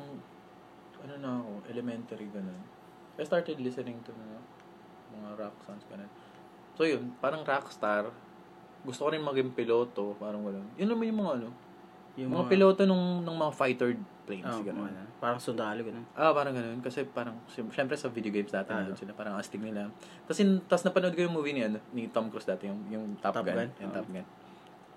ano 1.01 1.13
na 1.17 1.29
ako, 1.41 1.51
elementary, 1.73 2.29
ganun. 2.29 2.61
I 3.17 3.25
started 3.25 3.57
listening 3.57 3.97
to 4.05 4.13
mga, 4.13 4.37
mga 5.17 5.29
rock 5.41 5.55
songs, 5.65 5.85
ganun. 5.89 6.11
So 6.77 6.85
yun, 6.85 7.17
parang 7.17 7.41
rockstar, 7.41 8.13
gusto 8.81 9.01
ko 9.01 9.09
rin 9.09 9.21
maging 9.21 9.51
piloto, 9.51 10.15
parang 10.15 10.41
wala. 10.41 10.59
Yun 10.75 10.89
naman 10.89 11.05
yung 11.07 11.19
mga 11.19 11.33
ano, 11.37 11.49
yung 12.15 12.31
mga, 12.31 12.45
piloto 12.47 12.81
nung, 12.83 13.23
nung 13.23 13.37
mga 13.37 13.53
fighter 13.53 13.95
planes, 14.23 14.43
Oh, 14.45 14.59
ganun. 14.59 14.87
ano, 14.87 15.07
parang 15.17 15.39
sundalo, 15.39 15.79
ganun. 15.79 16.03
Ah, 16.13 16.29
parang 16.29 16.51
ganun. 16.51 16.79
Kasi 16.79 17.01
parang, 17.03 17.39
sy- 17.45 17.63
syempre 17.69 17.95
sa 17.95 18.07
video 18.07 18.29
games 18.29 18.49
dati 18.49 18.69
Ah. 18.69 18.91
sila, 18.91 19.11
parang 19.13 19.35
astig 19.35 19.57
nila. 19.57 19.87
Tapos, 20.23 20.39
in, 20.39 20.59
tapos 20.61 20.83
napanood 20.83 21.13
ko 21.13 21.21
yung 21.21 21.31
movie 21.31 21.51
ni, 21.51 21.63
ano, 21.63 21.79
ni 21.89 22.07
Tom 22.07 22.27
Cruise 22.27 22.43
dati, 22.45 22.67
yung, 22.67 22.81
yung 22.87 23.05
Top, 23.17 23.33
Top 23.33 23.45
Gun. 23.45 23.55
Gun? 23.57 23.69
Yung 23.79 23.89
Oo. 23.89 23.97
Top 23.97 24.07
Gun. 24.09 24.25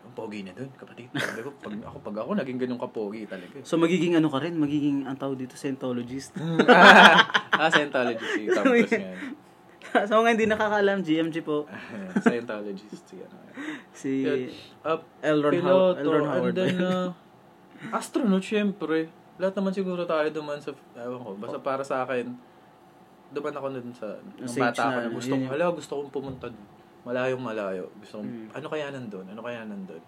Yung 0.03 0.15
pogi 0.15 0.43
na 0.43 0.51
dun, 0.51 0.67
kapatid. 0.75 1.07
Sabi 1.15 1.41
ko, 1.41 1.55
pag 1.55 1.75
ako, 1.81 1.97
pag 2.03 2.17
ako, 2.19 2.31
naging 2.35 2.59
ganun 2.59 2.75
kapogi 2.77 3.23
talaga. 3.23 3.55
So, 3.63 3.79
magiging 3.79 4.19
ano 4.19 4.27
ka 4.27 4.43
rin, 4.43 4.59
magiging, 4.59 5.07
ang 5.07 5.15
tawag 5.15 5.39
dito, 5.39 5.55
Scientologist. 5.55 6.35
ah, 7.55 7.71
Scientologist 7.71 8.35
si 8.35 8.51
Tom 8.51 8.67
Cruise 8.67 8.91
yan. 8.99 9.15
sa 10.09 10.15
mga 10.15 10.31
hindi 10.33 10.47
nakakaalam, 10.47 10.99
GMG 11.01 11.37
po, 11.41 11.67
Scientologist 12.25 13.03
si, 13.03 13.17
ano. 13.19 13.37
si 13.93 14.11
Yun. 14.23 14.41
Uh, 14.81 14.99
L. 15.21 15.39
Ron, 15.41 15.53
How- 15.53 15.61
piloto, 15.95 15.99
L. 15.99 16.09
Ron 16.09 16.17
and 16.19 16.29
Howard. 16.29 16.55
then, 16.55 16.77
uh, 16.79 17.09
astronaut, 17.99 18.41
syempre. 18.41 19.11
Lahat 19.37 19.55
naman 19.55 19.73
siguro 19.73 20.05
tayo 20.05 20.29
duman 20.29 20.59
sa, 20.59 20.71
ewan 20.95 21.19
ko, 21.19 21.31
basta 21.35 21.59
para 21.59 21.83
sa 21.83 22.03
akin, 22.03 22.31
duman 23.31 23.51
ako 23.51 23.67
nun 23.71 23.89
sa, 23.91 24.07
nung 24.37 24.55
bata 24.55 24.81
ako 24.83 24.93
na, 24.93 25.03
na 25.03 25.11
gusto 25.11 25.29
yun 25.29 25.35
ko, 25.35 25.43
yung- 25.43 25.51
hala, 25.51 25.65
gusto 25.73 25.93
kong 25.97 26.11
pumunta 26.11 26.47
dun. 26.47 26.67
Malayong 27.03 27.43
malayo. 27.43 27.91
Gusto 27.99 28.21
kong, 28.21 28.29
Mm. 28.29 28.49
ano 28.55 28.67
kaya 28.69 28.87
nandun? 28.89 29.27
Ano 29.27 29.41
kaya 29.43 29.67
nandun? 29.67 30.03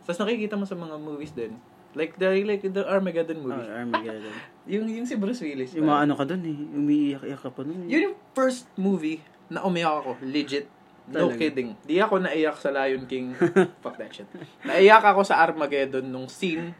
Tapos 0.00 0.18
nakikita 0.20 0.54
mo 0.54 0.62
sa 0.62 0.74
mga 0.74 0.94
movies 0.96 1.34
din, 1.34 1.58
like 1.96 2.14
the, 2.14 2.28
like 2.44 2.60
the 2.62 2.84
Armageddon 2.84 3.40
Oh, 3.40 3.48
movie. 3.48 3.66
Armageddon. 3.66 4.34
yung, 4.70 4.84
yung 4.86 5.06
si 5.08 5.16
Bruce 5.16 5.40
Willis. 5.40 5.72
Yung 5.72 5.88
mga 5.88 6.04
ano 6.04 6.12
ka 6.12 6.24
dun 6.24 6.44
eh, 6.44 6.52
umiiyak-iyak 6.52 7.40
ka 7.40 7.50
pa 7.50 7.64
nun. 7.64 7.82
eh. 7.82 7.88
yun 7.88 8.12
yung 8.12 8.16
first 8.30 8.68
movie 8.76 9.24
na 9.48 9.64
umiyak 9.64 10.04
ako. 10.04 10.20
Legit. 10.20 10.68
No 11.06 11.30
Talaga? 11.30 11.38
kidding. 11.38 11.70
Di 11.80 11.96
ako 11.96 12.18
naiyak 12.20 12.58
sa 12.58 12.68
Lion 12.68 13.06
King. 13.06 13.30
Fuck 13.82 13.96
that 13.96 14.10
shit. 14.10 14.26
Naiyak 14.60 15.00
ako 15.00 15.22
sa 15.22 15.40
Armageddon 15.40 16.02
nung 16.04 16.26
scene 16.26 16.74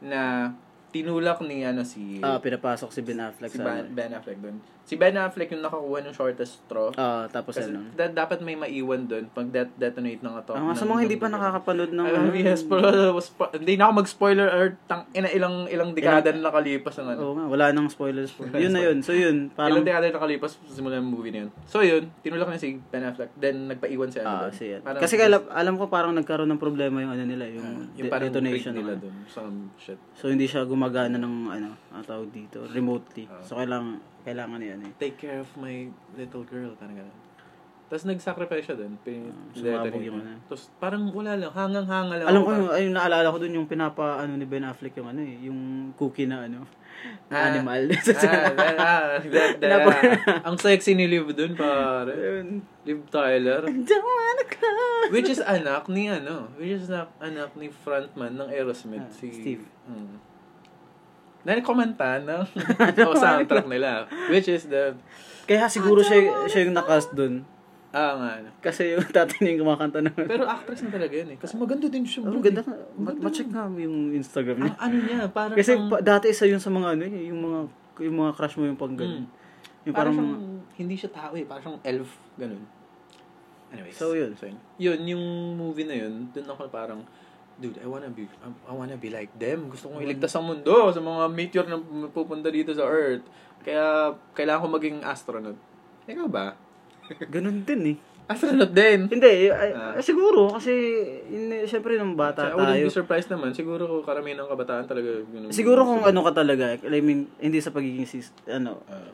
na 0.00 0.50
tinulak 0.88 1.38
ni 1.40 1.62
ano 1.62 1.84
si 1.84 2.18
Ah, 2.18 2.40
pinapasok 2.40 2.90
si 2.90 3.00
Ben 3.00 3.20
Affleck 3.20 3.52
si 3.52 3.60
sa 3.60 3.64
ben, 3.78 3.92
ben 3.92 4.10
Affleck 4.10 4.40
doon. 4.40 4.58
Si 4.90 4.98
Ben 4.98 5.14
Affleck 5.14 5.54
yung 5.54 5.62
nakakuha 5.62 6.02
ng 6.02 6.10
shortest 6.10 6.66
straw. 6.66 6.90
Ah, 6.98 7.30
tapos 7.30 7.54
Kasi 7.54 7.70
ano. 7.70 7.94
da- 7.94 8.10
dapat 8.10 8.42
may 8.42 8.58
maiwan 8.58 9.06
doon 9.06 9.30
pag 9.30 9.46
det- 9.46 9.70
detonate 9.78 10.18
ng 10.18 10.34
ato. 10.34 10.50
Ah, 10.50 10.74
sa 10.74 10.82
mga 10.82 11.06
hindi 11.06 11.14
pa 11.14 11.30
nakakapanood 11.30 11.94
ng... 11.94 12.02
Ano, 12.02 12.34
yes, 12.34 12.66
pero 12.66 12.90
spo- 13.16 13.54
hindi 13.54 13.78
na 13.78 13.86
ako 13.86 14.02
mag-spoiler 14.02 14.48
or 14.50 14.64
tang, 14.84 15.06
ina, 15.14 15.30
ilang 15.30 15.70
ilang 15.70 15.94
dekada 15.94 16.34
na 16.34 16.50
nakalipas 16.50 16.98
ng 16.98 17.06
ano. 17.06 17.20
Oo 17.22 17.32
nga, 17.32 17.46
wala 17.46 17.64
nang 17.70 17.86
spoilers 17.86 18.34
po. 18.34 18.50
yun 18.50 18.74
na 18.74 18.82
yun. 18.90 18.98
So 18.98 19.14
yun, 19.14 19.54
parang... 19.54 19.78
Ilang 19.78 19.86
dekada 19.86 20.10
na 20.10 20.18
nakalipas 20.18 20.58
simula 20.66 20.98
ng 20.98 21.06
movie 21.06 21.30
na 21.30 21.46
yun. 21.46 21.50
So 21.64 21.80
yun, 21.80 22.10
tinulak 22.18 22.50
na 22.50 22.58
si 22.58 22.82
Ben 22.82 23.06
Affleck. 23.06 23.30
Then 23.38 23.70
nagpaiwan 23.70 24.10
si 24.10 24.18
ano. 24.18 24.26
Ah, 24.26 24.50
siya. 24.50 24.82
Parang- 24.82 24.98
Kasi 24.98 25.14
alam, 25.16 25.46
alam 25.46 25.74
ko 25.78 25.86
parang 25.86 26.10
nagkaroon 26.12 26.50
ng 26.50 26.58
problema 26.58 26.98
yung 26.98 27.14
ano 27.14 27.22
nila, 27.22 27.46
yung, 27.46 27.94
yung 27.94 28.10
de- 28.10 28.22
detonation 28.26 28.74
nila 28.74 28.98
doon. 28.98 29.14
Some 29.24 29.70
shit. 29.78 30.02
So 30.12 30.26
hindi 30.26 30.50
siya 30.50 30.66
gumagana 30.66 31.14
ng 31.14 31.34
ano, 31.46 31.78
ang 31.94 32.02
tawag 32.02 32.34
dito, 32.34 32.66
remotely. 32.66 33.30
Ah. 33.30 33.38
So 33.40 33.54
kailangan 33.54 34.02
kailangan 34.20 34.60
yan 34.60 34.80
eh. 34.82 34.92
Take 34.96 35.16
care 35.18 35.38
of 35.38 35.50
my 35.56 35.86
little 36.14 36.42
girl. 36.42 36.72
Parang 36.74 36.96
gano'n. 36.96 37.18
Tapos 37.90 38.06
nag-sacrifice 38.06 38.64
siya 38.64 38.78
doon. 38.78 38.94
Pin- 39.02 39.34
Ah, 39.50 39.50
sumabog 39.50 39.98
yung 39.98 40.22
ano. 40.22 40.38
Tapos 40.46 40.70
parang 40.78 41.10
wala 41.10 41.34
lang. 41.34 41.50
Hangang-hanga 41.50 42.14
lang. 42.16 42.26
Alam 42.28 42.40
ko 42.40 42.50
yung, 42.54 42.70
ayun 42.70 42.94
naalala 42.94 43.26
ko 43.26 43.38
dun 43.38 43.50
yung 43.52 43.66
pinapa 43.66 44.22
ano 44.22 44.38
ni 44.38 44.46
Ben 44.46 44.62
Affleck 44.62 44.94
yung 44.94 45.10
ano 45.10 45.18
eh, 45.18 45.34
yung 45.42 45.58
cookie 45.98 46.24
na 46.24 46.46
ano, 46.46 46.62
na 47.26 47.34
Ah. 47.34 47.50
animal. 47.50 47.90
ah, 47.90 47.98
that, 48.54 48.76
ah, 48.78 49.18
that, 49.34 49.58
that, 49.58 49.82
ang 50.46 50.54
sexy 50.54 50.94
ni 50.94 51.10
Liv 51.10 51.34
doon, 51.34 51.58
pare. 51.58 52.14
Liv 52.80 53.02
Tyler. 53.10 53.66
I 53.66 53.74
don't 53.74 54.06
wanna 54.06 54.46
close. 54.46 55.10
Which 55.10 55.26
is 55.26 55.42
anak 55.42 55.90
ni 55.90 56.06
ano, 56.06 56.46
which 56.54 56.78
is 56.78 56.86
na, 56.86 57.10
anak 57.18 57.58
ni 57.58 57.74
frontman 57.74 58.38
ng 58.38 58.54
Aerosmith, 58.54 59.02
Ah, 59.02 59.10
si 59.10 59.34
Steve. 59.34 59.66
Mm. 59.84 60.29
Nanikomenta 61.40 62.20
ng 62.20 62.42
o 63.00 63.12
soundtrack 63.16 63.66
nila, 63.66 64.04
which 64.28 64.46
is 64.46 64.68
the 64.68 64.92
Kaya 65.48 65.66
siguro 65.66 66.04
siya, 66.04 66.46
siya 66.46 66.68
yung 66.68 66.76
nakast 66.76 67.10
dun. 67.10 67.42
ah 67.90 68.14
nga. 68.14 68.30
Kasi 68.62 68.94
yung 68.94 69.02
tatay 69.16 69.42
niya 69.42 69.50
yung 69.58 69.66
kumakanta 69.66 69.98
na. 69.98 70.14
Pero 70.14 70.46
actress 70.46 70.86
na 70.86 70.94
talaga 70.94 71.10
yun 71.10 71.34
eh. 71.34 71.38
Kasi 71.40 71.58
maganda 71.58 71.90
din 71.90 72.06
siya. 72.06 72.22
Oh, 72.22 72.30
bro. 72.30 72.38
ganda 72.38 72.62
ka. 72.62 72.70
Ma- 72.94 73.18
ma-check 73.18 73.50
nga 73.50 73.66
yung 73.66 74.14
Instagram 74.14 74.62
niya. 74.62 74.72
Ang 74.76 74.78
ano 74.78 74.96
niya, 75.02 75.18
parang 75.26 75.56
Kasi 75.58 75.74
siyang- 75.74 75.90
pa, 75.90 75.96
dati 75.98 76.30
isa 76.30 76.46
yun 76.46 76.62
sa 76.62 76.70
mga 76.70 76.94
ano 76.94 77.02
eh, 77.02 77.24
yung 77.34 77.40
mga 77.42 77.58
yung 78.00 78.16
mga 78.16 78.32
crush 78.38 78.54
mo 78.56 78.64
yung 78.70 78.78
pang 78.78 78.94
ganun. 78.94 79.26
Mm. 79.26 79.38
Yung 79.90 79.94
parang, 79.96 80.14
parang, 80.14 80.14
siyang, 80.14 80.30
mga, 80.30 80.78
hindi 80.78 80.94
siya 80.94 81.10
tao 81.10 81.32
eh. 81.34 81.44
Parang 81.48 81.62
siyang 81.66 81.80
elf. 81.82 82.10
Ganun. 82.38 82.62
Anyways. 83.70 83.96
So, 83.96 84.14
yun. 84.14 84.30
So, 84.34 84.44
yun. 84.46 84.58
Yun, 84.78 85.00
yung 85.08 85.24
movie 85.56 85.86
na 85.86 85.94
yun, 85.94 86.26
dun 86.30 86.46
ako 86.46 86.66
parang, 86.68 87.02
dude, 87.60 87.76
I 87.76 87.86
wanna 87.86 88.08
be, 88.08 88.24
I 88.42 88.72
wanna 88.72 88.96
be 88.96 89.08
like 89.08 89.30
them. 89.36 89.68
Gusto 89.68 89.88
kong 89.88 90.00
iligtas 90.00 90.32
ang 90.32 90.48
mundo 90.48 90.88
sa 90.88 90.98
mga 90.98 91.28
meteor 91.28 91.66
na 91.68 91.76
pupunta 92.08 92.48
dito 92.48 92.72
sa 92.72 92.88
Earth. 92.88 93.22
Kaya, 93.60 94.16
kailangan 94.32 94.64
ko 94.64 94.68
maging 94.72 94.96
astronaut. 95.04 95.58
Ikaw 96.08 96.26
ba? 96.26 96.56
ganun 97.34 97.60
din 97.62 97.94
eh. 97.94 97.96
Astronaut 98.24 98.70
din. 98.70 99.10
Hindi, 99.10 99.50
ay, 99.50 99.70
Ah. 99.74 99.98
siguro 99.98 100.54
kasi 100.54 100.70
eh, 101.26 101.66
syempre 101.66 101.98
nung 101.98 102.14
bata 102.14 102.48
I 102.48 102.54
wouldn't 102.54 102.78
tayo. 102.78 102.86
be 102.86 102.94
surprised 102.94 103.28
naman. 103.28 103.50
Siguro 103.52 104.00
karamihan 104.00 104.40
ng 104.40 104.48
kabataan 104.48 104.86
talaga. 104.86 105.20
Ganun. 105.26 105.50
Siguro 105.50 105.82
kung 105.82 106.02
ano 106.06 106.20
ka 106.24 106.32
talaga, 106.32 106.78
I 106.80 107.02
mean, 107.02 107.26
hindi 107.36 107.58
sa 107.58 107.74
pagiging 107.74 108.06
sis, 108.06 108.30
ano, 108.46 108.80
uh, 108.86 109.10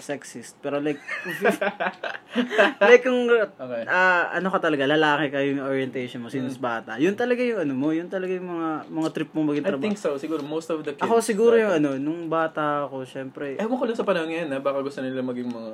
sexist, 0.00 0.56
pero 0.58 0.78
like 0.78 0.98
like 2.80 3.02
kung 3.02 3.28
Okay. 3.30 3.82
ah, 3.86 4.30
ano 4.30 4.48
ka 4.48 4.58
talaga, 4.58 4.84
lalaki 4.84 5.28
ka 5.28 5.38
yung 5.40 5.60
orientation 5.60 6.20
mo 6.20 6.28
since 6.28 6.56
Mm. 6.56 6.62
bata. 6.62 6.92
Yun 6.96 7.14
talaga 7.14 7.40
yung 7.40 7.60
ano 7.60 7.72
mo, 7.72 7.90
yun 7.90 8.06
talaga 8.06 8.32
yung 8.32 8.48
mga 8.48 8.68
mga 8.88 9.08
trip 9.12 9.30
mo 9.30 9.40
maging 9.44 9.62
I 9.62 9.68
trabaho. 9.68 9.84
think 9.84 9.96
so. 9.96 10.16
Siguro 10.16 10.40
most 10.40 10.68
of 10.68 10.80
the 10.80 10.92
kids. 10.92 11.00
Ako 11.00 11.20
siguro 11.20 11.52
dati. 11.52 11.62
yung 11.62 11.72
ano, 11.74 11.90
nung 11.96 12.26
bata 12.26 12.84
ako, 12.84 13.04
syempre, 13.04 13.54
Ewan 13.54 13.76
ko 13.76 13.84
lang 13.84 13.94
sa 13.94 14.02
panahon 14.02 14.28
ngayon, 14.28 14.48
ha? 14.48 14.58
baka 14.58 14.80
gusto 14.80 14.98
nila 14.98 15.20
maging 15.20 15.48
mga 15.48 15.70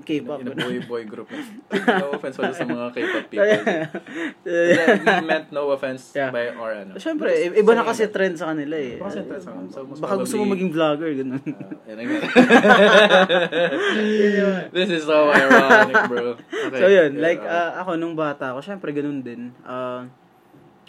K-pop. 0.00 0.40
in 0.40 0.48
a 0.48 0.54
boy 0.54 0.80
boy 0.88 1.02
group. 1.04 1.28
no 1.68 2.06
offense 2.10 2.34
wala 2.34 2.50
sa 2.50 2.64
mga 2.64 2.90
K-pop 2.90 3.24
people. 3.28 3.44
We 4.48 5.20
meant 5.22 5.46
no 5.50 5.70
offense 5.70 6.10
Yeah. 6.10 6.30
by 6.30 6.50
or 6.54 6.70
ano. 6.72 6.96
Syempre, 6.96 7.28
i- 7.28 7.54
iba 7.54 7.70
na 7.70 7.82
kasi 7.82 8.08
trend 8.08 8.34
sa 8.34 8.48
kanila 8.48 8.74
eh. 8.74 8.96
Iba 8.96 9.06
kasi 9.06 9.20
trend 9.22 9.40
sa 9.40 9.52
kanila. 9.52 9.68
So, 9.68 9.84
Baka 9.84 10.14
gusto 10.16 10.34
mo 10.34 10.40
probably- 10.40 10.50
maging 10.56 10.70
vlogger, 10.72 11.10
ganun. 11.12 11.42
Uh, 11.84 11.94
This 14.72 14.88
is 14.90 15.02
so 15.02 15.28
ironic, 15.28 15.94
bro. 16.06 16.34
Okay. 16.40 16.74
so 16.74 16.84
yun, 16.86 17.10
Yeah, 17.12 17.20
like 17.20 17.40
ah, 17.42 17.78
ako 17.78 17.96
nung 17.96 18.14
bata 18.14 18.50
ako, 18.50 18.58
syempre 18.62 18.90
ganun 18.90 19.20
din. 19.20 19.50
Ah, 19.62 20.06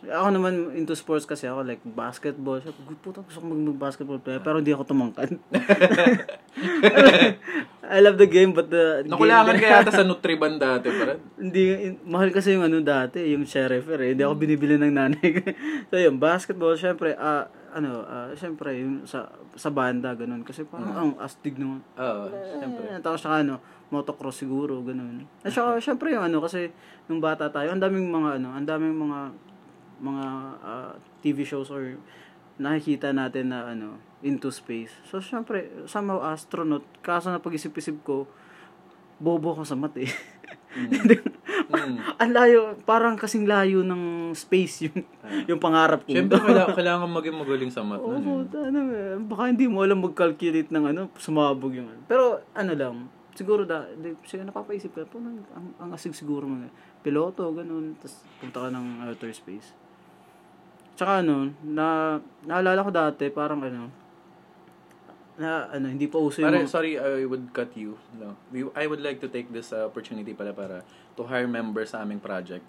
ako 0.01 0.27
naman 0.31 0.71
into 0.73 0.95
sports 0.95 1.23
kasi 1.23 1.45
ako 1.45 1.61
like 1.63 1.79
basketball. 1.83 2.57
Sabi 2.57 2.73
ko, 2.79 2.91
puta 2.95 3.19
gusto 3.21 3.37
ko 3.37 3.45
maging 3.45 3.75
basketball 3.75 4.17
player 4.17 4.39
pero 4.39 4.57
hindi 4.57 4.71
ako 4.71 4.83
tumangkad. 4.87 5.29
I 7.91 7.99
love 7.99 8.15
the 8.15 8.29
game 8.31 8.55
but 8.55 8.71
the 8.71 9.03
Nakulangan 9.03 9.59
game, 9.59 9.67
kaya 9.67 9.83
ata 9.83 9.91
sa 9.91 10.07
Nutriban 10.07 10.55
dati, 10.55 10.87
parang. 10.87 11.19
hindi 11.43 11.91
in- 11.91 11.99
mahal 12.07 12.31
kasi 12.31 12.55
yung 12.55 12.63
ano 12.63 12.79
dati, 12.79 13.19
yung 13.35 13.43
sheriff 13.43 13.83
eh. 13.91 14.15
Hindi 14.15 14.23
ako 14.23 14.33
binibili 14.39 14.79
ng 14.79 14.95
nanay 14.95 15.27
ko. 15.35 15.41
so 15.91 15.99
yun, 15.99 16.15
basketball 16.15 16.79
syempre 16.79 17.19
ah 17.19 17.51
ano, 17.75 18.07
ah 18.07 18.31
syempre 18.39 18.79
yung 18.79 19.03
sa 19.03 19.27
sa 19.59 19.67
banda 19.67 20.15
ganun 20.15 20.47
kasi 20.47 20.63
parang 20.63 20.95
ang 20.95 21.11
astig 21.19 21.59
naman. 21.59 21.83
Oo, 21.99 22.31
syempre. 22.31 22.83
Eh, 22.87 23.03
tapos 23.03 23.19
saka 23.27 23.43
ano, 23.43 23.59
motocross 23.91 24.39
siguro, 24.39 24.79
ganun. 24.79 25.27
At 25.43 25.51
saka, 25.51 25.83
syempre 25.83 26.15
yung 26.15 26.23
ano, 26.23 26.39
kasi 26.39 26.71
nung 27.11 27.19
bata 27.19 27.51
tayo, 27.51 27.75
ang 27.75 27.83
daming 27.83 28.07
mga 28.07 28.39
ano, 28.39 28.55
ang 28.55 28.63
daming 28.63 28.95
mga 28.95 29.19
mga 30.01 30.25
ah, 30.63 30.91
TV 31.21 31.43
shows 31.43 31.69
or 31.69 31.99
nakikita 32.59 33.13
natin 33.15 33.53
na 33.53 33.71
ano, 33.71 34.01
into 34.21 34.49
space. 34.53 34.91
So, 35.07 35.21
syempre, 35.21 35.71
somehow 35.85 36.21
astronaut, 36.21 36.85
kaso 37.01 37.29
na 37.29 37.41
pag-isip-isip 37.41 38.01
ko, 38.03 38.25
bobo 39.21 39.53
ko 39.53 39.63
sa 39.63 39.77
mat 39.77 39.93
eh. 39.97 40.09
Mm. 41.71 41.99
ang 42.15 42.31
layo, 42.31 42.79
parang 42.87 43.19
kasing 43.19 43.43
layo 43.43 43.83
ng 43.83 44.31
space 44.31 44.87
yung, 44.87 45.03
yung 45.47 45.59
pangarap 45.59 46.07
ko. 46.07 46.15
Syempre, 46.15 46.39
kailangan, 46.47 46.75
kailangan 46.75 47.09
maging 47.11 47.37
magaling 47.37 47.71
sa 47.71 47.83
math. 47.83 47.99
Oo, 47.99 48.15
eh. 48.15 48.67
ano, 48.71 48.79
eh, 48.91 49.15
baka 49.19 49.51
hindi 49.51 49.67
mo 49.67 49.83
alam 49.83 49.99
mag-calculate 49.99 50.71
ng 50.71 50.85
ano, 50.95 51.01
sumabog 51.19 51.75
yung 51.75 51.91
ano. 51.91 52.01
Pero 52.07 52.39
ano 52.55 52.71
lang, 52.71 52.95
siguro 53.35 53.67
da, 53.67 53.87
di, 53.87 54.15
siguro 54.23 54.47
napapaisip 54.47 54.95
ka, 54.95 55.07
po, 55.07 55.19
ang, 55.19 55.43
ang, 55.55 55.67
ang 55.79 55.89
asig 55.91 56.15
siguro 56.15 56.47
mga 56.47 56.71
piloto, 57.03 57.51
ganun, 57.51 57.95
tapos 57.99 58.23
punta 58.39 58.67
ka 58.67 58.69
ng 58.71 58.87
outer 59.07 59.31
space. 59.35 59.75
Tsaka 61.01 61.25
ano, 61.25 61.49
na, 61.65 62.21
naalala 62.45 62.85
ko 62.85 62.93
dati, 62.93 63.33
parang 63.33 63.57
ano, 63.65 63.89
na 65.41 65.65
ano, 65.73 65.89
hindi 65.89 66.05
pa 66.05 66.21
uso 66.21 66.45
yung 66.45 66.53
Pare, 66.53 66.61
mga- 66.61 66.69
sorry, 66.69 66.93
I 67.01 67.25
would 67.25 67.49
cut 67.57 67.73
you. 67.73 67.97
No. 68.21 68.37
We, 68.53 68.69
I 68.77 68.85
would 68.85 69.01
like 69.01 69.17
to 69.25 69.29
take 69.33 69.49
this 69.49 69.73
uh, 69.73 69.89
opportunity 69.89 70.37
pala 70.37 70.53
para 70.53 70.85
to 71.17 71.25
hire 71.25 71.49
members 71.49 71.97
sa 71.97 72.05
aming 72.05 72.21
project. 72.21 72.61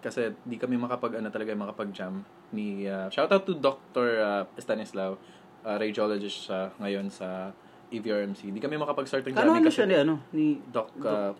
Kasi 0.00 0.32
di 0.48 0.56
kami 0.56 0.80
makapag, 0.80 1.20
ano 1.20 1.28
talaga, 1.28 1.52
makapag-jam. 1.52 2.24
Ni, 2.56 2.88
uh, 2.88 3.12
shout 3.12 3.28
out 3.28 3.44
to 3.44 3.52
Dr. 3.52 4.16
Uh, 4.16 4.42
Stanislaw, 4.56 5.20
uh, 5.68 5.76
radiologist 5.76 6.48
siya 6.48 6.72
ngayon 6.80 7.12
sa 7.12 7.52
EVRMC. 7.92 8.48
Di 8.48 8.64
kami 8.64 8.80
makapag-start 8.80 9.28
ng 9.28 9.36
Ano 9.36 9.52
jamming 9.52 9.68
ano 9.68 9.76
siya 9.76 9.84
ni 9.84 9.96
ano? 10.00 10.14
Ni, 10.32 10.56
Doc 10.72 10.96
uh, 11.04 11.36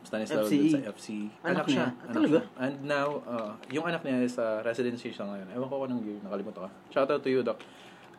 Stanislaw 0.00 0.44
FCE. 0.48 0.56
dun 0.56 0.72
sa 0.72 0.80
FC. 0.92 1.06
Anak 1.44 1.64
niya? 1.68 1.84
Ah, 1.84 1.90
Anak 1.90 2.14
talaga? 2.16 2.38
siya. 2.40 2.42
And 2.56 2.74
now, 2.84 3.08
uh, 3.28 3.52
yung 3.68 3.84
anak 3.84 4.00
niya 4.02 4.16
is 4.24 4.34
uh, 4.40 4.64
residency 4.64 5.12
siya 5.12 5.24
ngayon. 5.28 5.46
Ewan 5.52 5.66
ko 5.68 5.74
kung 5.80 5.86
anong 5.92 6.02
year, 6.04 6.18
nakalimutan 6.24 6.60
ka. 6.66 6.70
Shout 6.92 7.10
out 7.12 7.20
to 7.20 7.30
you, 7.30 7.40
Doc. 7.44 7.60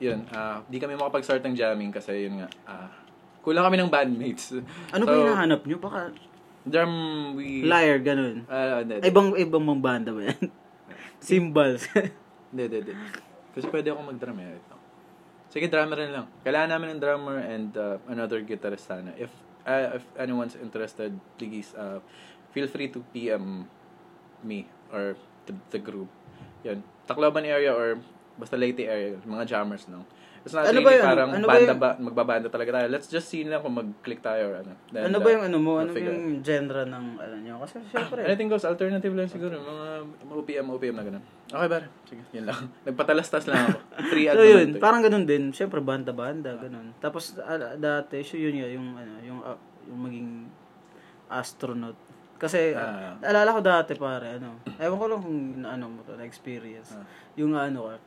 Yun, 0.01 0.25
uh, 0.33 0.57
di 0.65 0.81
kami 0.81 0.97
makapag-start 0.97 1.45
ng 1.45 1.53
jamming 1.53 1.93
kasi 1.93 2.25
yun 2.25 2.41
nga, 2.41 2.49
uh, 2.65 2.89
kulang 3.45 3.65
kami 3.65 3.77
ng 3.77 3.89
bandmates. 3.89 4.57
ano 4.93 5.03
ba 5.05 5.13
yung 5.13 5.29
hinahanap 5.29 5.61
nyo? 5.65 5.77
Baka 5.77 5.99
Drum, 6.61 6.93
we... 7.41 7.65
liar, 7.65 7.97
ganun. 8.05 8.45
Hindi, 8.45 9.01
Ay, 9.01 9.09
ibang, 9.09 9.33
ibang 9.33 9.65
mga 9.65 9.81
banda 9.81 10.09
ba 10.13 10.29
yan? 10.29 10.45
Cymbals. 11.25 11.89
hindi, 12.53 12.63
hindi, 12.69 12.77
hindi. 12.85 12.93
Kasi 13.57 13.65
pwede 13.69 13.89
ako 13.89 14.13
mag-drum 14.13 14.37
eh. 14.41 14.61
Sige, 15.51 15.67
drummer 15.67 15.99
rin 15.99 16.15
lang. 16.15 16.25
Kailangan 16.47 16.69
namin 16.71 16.87
ng 16.95 17.01
drummer 17.01 17.37
and 17.43 17.75
uh, 17.75 17.99
another 18.07 18.39
guitarist 18.39 18.87
sana. 18.87 19.11
If 19.19 19.27
uh, 19.65 19.97
if 19.97 20.04
anyone's 20.17 20.56
interested, 20.56 21.13
please 21.38 21.74
uh, 21.76 22.00
feel 22.52 22.67
free 22.67 22.88
to 22.89 23.00
PM 23.13 23.67
me 24.43 24.67
or 24.91 25.15
the, 25.45 25.54
the 25.71 25.80
group. 25.80 26.10
Yan. 26.63 26.84
Tacloban 27.08 27.45
area 27.45 27.74
or 27.74 27.97
basta 28.38 28.58
Leyte 28.58 28.86
area, 28.88 29.17
mga 29.26 29.45
jammers 29.47 29.86
lang. 29.89 30.06
It's 30.41 30.58
not 30.58 30.65
Ano 30.65 30.82
ba 30.82 30.89
really 30.89 30.97
yung- 30.97 31.06
parang 31.06 31.30
ano 31.30 31.45
ba 31.45 31.54
banda 31.54 31.69
yung- 31.69 31.77
ba, 31.77 31.89
magbabanda 31.95 32.47
talaga 32.49 32.69
tayo. 32.73 32.88
Let's 32.89 33.06
just 33.06 33.30
see 33.30 33.45
lang 33.45 33.62
kung 33.62 33.77
mag-click 33.77 34.25
tayo 34.25 34.49
or 34.49 34.56
ano. 34.58 34.73
Then, 34.89 35.13
ano 35.13 35.21
ba 35.21 35.30
uh, 35.30 35.34
yung 35.38 35.43
ano 35.45 35.58
mo? 35.62 35.71
Ano 35.77 35.93
figure 35.93 36.10
yung 36.10 36.41
genre 36.41 36.82
ng 36.82 37.06
ano 37.15 37.36
nyo? 37.38 37.54
Kasi 37.62 37.77
syempre, 37.88 38.25
Anything 38.25 38.49
goes, 38.49 38.65
alternative 38.65 39.13
lang 39.13 39.30
siguro. 39.30 39.54
Mga 39.54 39.86
OPM, 40.34 40.65
OPM 40.67 40.95
na 40.97 41.04
ganun. 41.06 41.23
Okay, 41.45 41.67
ba? 41.69 41.77
Sige, 42.10 42.21
yun 42.32 42.45
lang. 42.49 42.58
Nagpatalastas 42.89 43.45
lang 43.45 43.69
ako. 43.69 43.77
Free 44.10 44.25
ad 44.25 44.34
so 44.34 44.41
yun, 44.41 44.67
to 44.67 44.77
eh. 44.77 44.82
parang 44.82 45.01
ganun 45.01 45.25
din. 45.30 45.54
Syempre, 45.54 45.77
banda-banda, 45.77 46.58
ganun. 46.58 46.89
Tapos, 46.97 47.38
ah, 47.38 47.77
dati, 47.77 48.25
so 48.25 48.34
yun 48.34 48.58
yun, 48.58 48.82
yung, 48.82 48.88
ano, 48.97 49.13
yung, 49.21 49.39
ah, 49.45 49.60
yung 49.86 49.99
maging 50.01 50.30
astronaut. 51.30 51.95
Kasi, 52.36 52.73
Ah. 52.73 53.13
naalala 53.21 53.54
ko 53.54 53.62
dati, 53.62 53.93
pare, 53.93 54.41
ano, 54.41 54.58
ewan 54.75 54.97
ko 54.97 55.06
lang 55.06 55.21
kung, 55.21 55.39
ano 55.62 55.86
mo 55.86 56.01
to, 56.01 56.17
na-experience. 56.17 56.97
Ah. 56.97 57.06
Yung, 57.38 57.54
ano, 57.54 57.93
ah, 57.93 58.01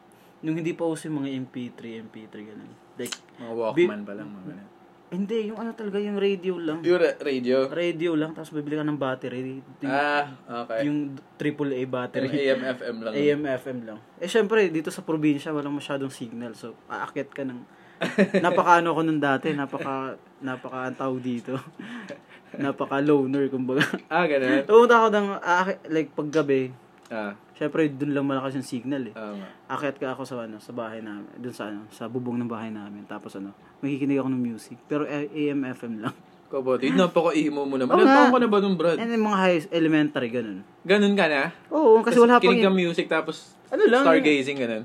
yung 0.45 0.55
hindi 0.55 0.77
pa 0.77 0.85
uso 0.85 1.09
yung 1.09 1.25
mga 1.25 1.31
MP3, 1.41 1.81
MP3, 2.05 2.35
ganun. 2.45 2.73
Like, 2.95 3.17
Mga 3.35 3.53
Walkman 3.57 4.03
pa 4.05 4.13
lang. 4.13 4.29
Mga 4.29 4.45
ganun. 4.47 4.69
hindi, 5.09 5.47
yung 5.47 5.57
ano 5.57 5.71
talaga, 5.73 5.97
yung 5.97 6.19
radio 6.19 6.59
lang. 6.59 6.83
Yung 6.83 6.99
ra- 6.99 7.15
radio. 7.17 7.71
Radio 7.71 8.11
lang, 8.13 8.35
tapos 8.35 8.51
bibili 8.51 8.75
ka 8.75 8.83
ng 8.83 8.99
battery. 8.99 9.63
Yung, 9.79 9.89
Ah, 9.89 10.27
okay. 10.67 10.85
yung 10.85 10.99
AAA 11.33 11.81
Yung 11.81 11.93
battery. 11.93 12.29
AM, 12.29 12.61
FM 12.67 12.97
lang. 12.99 13.13
AM, 13.15 13.41
FM 13.47 13.79
lang. 13.85 13.99
Eh, 14.19 14.27
syempre, 14.27 14.67
dito 14.69 14.91
sa 14.91 15.01
probinsya, 15.01 15.51
walang 15.51 15.73
masyadong 15.73 16.11
signal. 16.11 16.53
So, 16.53 16.75
aakyat 16.89 17.31
ka 17.31 17.47
ng... 17.47 17.63
napaka 18.43 18.83
ano 18.83 18.91
ko 18.91 19.01
nun 19.01 19.23
dati, 19.23 19.55
napaka, 19.55 20.19
napaka 20.43 20.79
ang 20.85 20.99
tawag 20.99 21.23
dito. 21.23 21.55
napaka 22.59 22.99
loner, 22.99 23.47
kumbaga. 23.49 23.87
Ah, 24.11 24.27
ganun. 24.27 24.67
Pumunta 24.67 24.99
ako 24.99 25.09
ng, 25.11 25.29
aakit, 25.39 25.79
like, 25.89 26.11
paggabi, 26.11 26.75
Ah, 27.07 27.39
syempre, 27.55 27.87
dun 27.89 28.13
lang 28.13 28.27
malakas 28.27 28.55
yung 28.55 28.67
signal 28.67 29.03
eh. 29.07 29.15
nga. 29.15 29.49
Akyat 29.71 29.97
ka 29.97 30.07
ako 30.13 30.23
sa 30.23 30.45
ano, 30.45 30.59
sa 30.59 30.71
bahay 30.71 31.01
namin, 31.01 31.27
dun 31.35 31.55
sa 31.55 31.71
ano, 31.71 31.87
sa 31.89 32.07
bubong 32.07 32.37
ng 32.37 32.51
bahay 32.51 32.69
namin. 32.69 33.07
Tapos 33.07 33.35
ano, 33.35 33.55
makikinig 33.81 34.19
ako 34.19 34.29
ng 34.29 34.43
music. 34.43 34.77
Pero 34.85 35.07
A- 35.07 35.27
AM, 35.27 35.65
FM 35.65 35.95
lang. 36.03 36.15
Kabote, 36.53 36.87
napaka-emo 36.87 37.67
mo 37.67 37.75
naman. 37.75 37.99
Ilan 37.99 38.07
taon 38.07 38.31
ka 38.31 38.39
na 38.39 38.47
ba 38.47 38.59
nung 38.61 38.77
Brad? 38.79 38.95
And 38.95 39.11
then 39.11 39.19
mga 39.19 39.39
high 39.39 39.59
elementary, 39.73 40.31
ganun. 40.31 40.63
Ganun 40.87 41.15
ka 41.17 41.27
na? 41.27 41.51
Oo, 41.73 41.99
kasi 41.99 42.21
wala 42.21 42.39
pang... 42.39 42.47
Kinig 42.47 42.63
ka 42.63 42.71
music 42.71 43.07
tapos 43.11 43.59
Ano 43.75 43.83
lang, 43.91 44.07
stargazing, 44.07 44.59
ganun. 44.61 44.85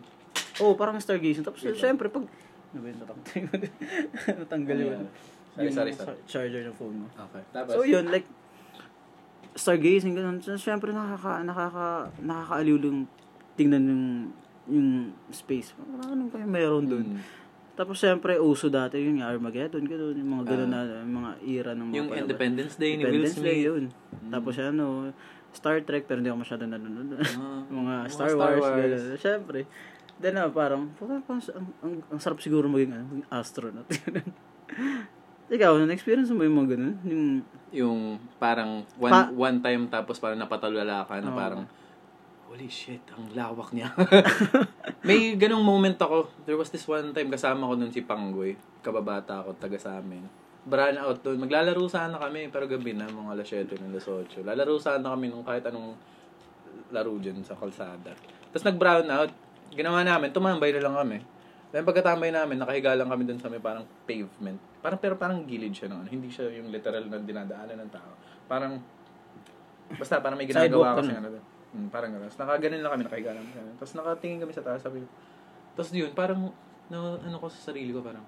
Oo, 0.63 0.73
oh, 0.73 0.73
parang 0.73 0.97
stargazing. 0.97 1.45
Tapos, 1.45 1.61
syempre, 1.77 2.09
pag... 2.09 2.25
Ano 2.73 2.79
ba 2.81 2.87
yun? 2.89 2.97
Natanggal, 2.97 3.59
natanggal 4.41 4.77
Ano 4.77 4.87
yun. 4.87 5.01
Sorry, 5.53 5.65
Yung 5.67 5.75
sorry, 5.75 5.91
sorry. 5.93 6.09
sa- 6.09 6.25
charger 6.25 6.63
ng 6.65 6.75
phone 6.75 6.95
mo. 6.95 7.07
Okay. 7.11 7.43
Tapos, 7.53 7.71
So, 7.75 7.85
yun, 7.85 8.05
like, 8.07 8.25
stargazing, 9.59 10.15
ganun. 10.15 10.39
So, 10.39 10.55
syempre, 10.55 10.89
nakaka, 10.89 11.43
nakaka, 11.43 11.87
nakakaaliw 12.17 12.77
lang 12.79 12.97
tingnan 13.53 13.83
yung, 13.83 14.05
yung 14.65 14.89
space. 15.29 15.75
Ano 15.99 16.31
kayo 16.31 16.47
meron 16.47 16.87
doon? 16.87 17.05
Mm. 17.13 17.21
Tapos, 17.75 17.95
syempre, 17.95 18.35
uso 18.35 18.67
dati 18.67 18.99
yun, 18.99 19.19
yung 19.19 19.27
Armageddon, 19.27 19.83
ganun, 19.83 20.15
yung 20.15 20.31
mga 20.33 20.43
ganun 20.47 20.71
Ah. 20.71 20.83
na, 20.83 20.99
yung 20.99 21.15
mga 21.15 21.31
era 21.43 21.71
ng 21.71 21.85
mga 21.87 21.95
yung 21.95 22.07
palabas. 22.07 22.23
Independence 22.27 22.73
Day 22.75 22.91
ni 22.95 23.03
Will 23.03 23.23
Independence 23.23 23.39
Day, 23.39 23.57
Smith. 23.59 23.67
yun. 23.67 23.83
Tapos, 24.27 24.53
ano, 24.57 24.85
Star 25.49 25.77
Trek, 25.81 26.03
pero 26.03 26.19
hindi 26.19 26.29
ako 26.29 26.39
masyado 26.39 26.63
nanonood. 26.63 27.09
Ah, 27.19 27.63
mga 27.71 27.73
mga 27.73 27.93
Star, 28.07 28.29
Star 28.31 28.37
Wars, 28.37 28.63
Wars. 28.63 28.75
gano'n. 28.75 29.17
Siyempre. 29.17 29.59
Then, 30.19 30.35
ah, 30.35 30.51
parang, 30.51 30.91
parang, 30.95 31.23
parang 31.23 31.41
ang, 31.55 31.67
ang, 31.79 31.93
ang 32.11 32.19
sarap 32.19 32.39
siguro 32.39 32.67
maging, 32.67 32.91
ano, 32.91 33.03
maging 33.07 33.27
astronaut. 33.31 33.87
Ikaw, 35.49 35.81
na-experience 35.81 36.29
mo 36.29 36.45
yung 36.45 36.57
mga 36.61 36.77
ganun? 36.77 36.95
Yung, 37.05 37.25
yung 37.73 37.99
parang 38.37 38.85
one 39.01 39.13
Pa- 39.13 39.33
one 39.33 39.57
time 39.65 39.89
tapos 39.89 40.21
parang 40.21 40.37
napatalala 40.37 41.05
ka 41.09 41.17
na 41.17 41.33
Oo. 41.33 41.37
parang 41.37 41.63
holy 42.49 42.69
shit, 42.69 43.01
ang 43.13 43.29
lawak 43.37 43.69
niya. 43.73 43.93
May 45.07 45.37
ganong 45.37 45.61
moment 45.61 45.97
ako. 46.01 46.33
There 46.49 46.57
was 46.57 46.73
this 46.73 46.85
one 46.89 47.13
time 47.13 47.29
kasama 47.29 47.69
ko 47.69 47.77
nun 47.77 47.93
si 47.93 48.01
Panggoy. 48.01 48.57
Kababata 48.81 49.45
ako, 49.45 49.53
taga 49.61 49.77
sa 49.77 50.01
amin. 50.01 50.25
Brand 50.65 50.97
out 50.97 51.21
doon. 51.21 51.45
Maglalaro 51.45 51.85
sana 51.85 52.17
kami, 52.17 52.49
pero 52.49 52.65
gabi 52.65 52.97
na, 52.97 53.05
mga 53.05 53.37
alas 53.37 53.47
7 53.53 53.69
ng 53.69 53.93
alas 53.93 54.05
8. 54.05 54.41
Lalaro 54.41 54.75
sana 54.81 55.13
kami 55.13 55.29
nung 55.29 55.45
kahit 55.45 55.61
anong 55.69 55.93
laro 56.89 57.13
dyan 57.21 57.41
sa 57.45 57.53
kalsada. 57.53 58.17
Tapos 58.49 58.65
nag-brown 58.65 59.05
out. 59.13 59.31
Ginawa 59.69 60.01
namin, 60.01 60.33
tumambay 60.33 60.73
na 60.73 60.81
lang 60.81 60.97
kami. 60.97 61.17
Then 61.69 61.85
pagkatambay 61.85 62.33
namin, 62.33 62.57
nakahiga 62.57 62.97
lang 62.97 63.09
kami 63.13 63.29
dun 63.29 63.37
sa 63.37 63.45
may 63.45 63.61
parang 63.61 63.85
pavement. 64.09 64.57
Parang, 64.81 64.97
pero 64.97 65.13
parang 65.21 65.45
gilid 65.45 65.69
siya 65.69 65.93
noon. 65.93 66.09
Hindi 66.09 66.33
siya 66.33 66.49
yung 66.49 66.73
literal 66.73 67.05
na 67.05 67.21
dinadaanan 67.21 67.77
ng 67.85 67.91
tao. 67.93 68.17
Parang, 68.49 68.81
basta 69.93 70.17
parang 70.17 70.37
may 70.41 70.49
ginagawa 70.49 70.97
ka 70.97 71.05
kasi 71.05 71.13
ano 71.13 71.29
doon. 71.29 71.45
Hmm, 71.69 71.87
parang 71.93 72.09
gano'n. 72.09 72.25
Tapos 72.33 72.41
nakaganon 72.41 72.81
lang 72.81 72.91
kami, 72.97 73.03
nakahiga 73.05 73.31
lang 73.37 73.45
kami. 73.53 73.71
Tapos 73.77 73.93
nakatingin 73.93 74.39
kami 74.41 74.53
sa 74.57 74.65
taas, 74.65 74.81
sabi. 74.81 75.05
Tapos 75.77 75.89
yun, 75.93 76.09
parang, 76.17 76.49
na, 76.89 76.97
ano 77.21 77.35
ko 77.37 77.45
sa 77.45 77.69
sarili 77.69 77.93
ko, 77.93 78.01
parang, 78.01 78.25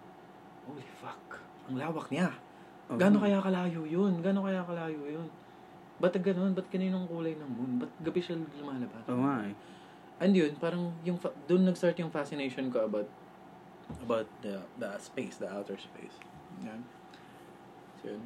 holy 0.70 0.86
fuck, 1.02 1.42
ang 1.66 1.82
lawak 1.82 2.14
niya. 2.14 2.30
Oo. 2.94 3.02
Gano'n 3.02 3.18
kaya 3.26 3.42
kalayo 3.42 3.82
yun? 3.90 4.22
Gano'n 4.22 4.46
kaya 4.46 4.62
kalayo 4.62 5.02
yun? 5.10 5.28
Ba't 5.98 6.14
gano'n? 6.14 6.54
Ba't 6.54 6.70
ganun 6.70 6.94
yung 7.02 7.08
kulay 7.10 7.34
ng 7.34 7.50
moon? 7.50 7.72
Ba't 7.82 7.92
gabi 8.06 8.22
siya 8.22 8.38
lumalabas? 8.38 9.06
oo 9.10 9.22
nga 9.26 9.50
eh. 9.50 9.54
And 10.22 10.38
yun, 10.38 10.54
parang 10.62 10.94
yung 11.02 11.18
fa- 11.18 11.34
doon 11.50 11.66
nag-start 11.66 11.98
yung 11.98 12.14
fascination 12.14 12.70
ko 12.70 12.86
about 12.86 13.10
about 14.00 14.28
the 14.40 14.56
the 14.78 14.90
space, 14.98 15.36
the 15.38 15.48
outer 15.48 15.76
space. 15.76 16.16
Yan. 16.64 16.82
So 18.00 18.10
yun. 18.10 18.24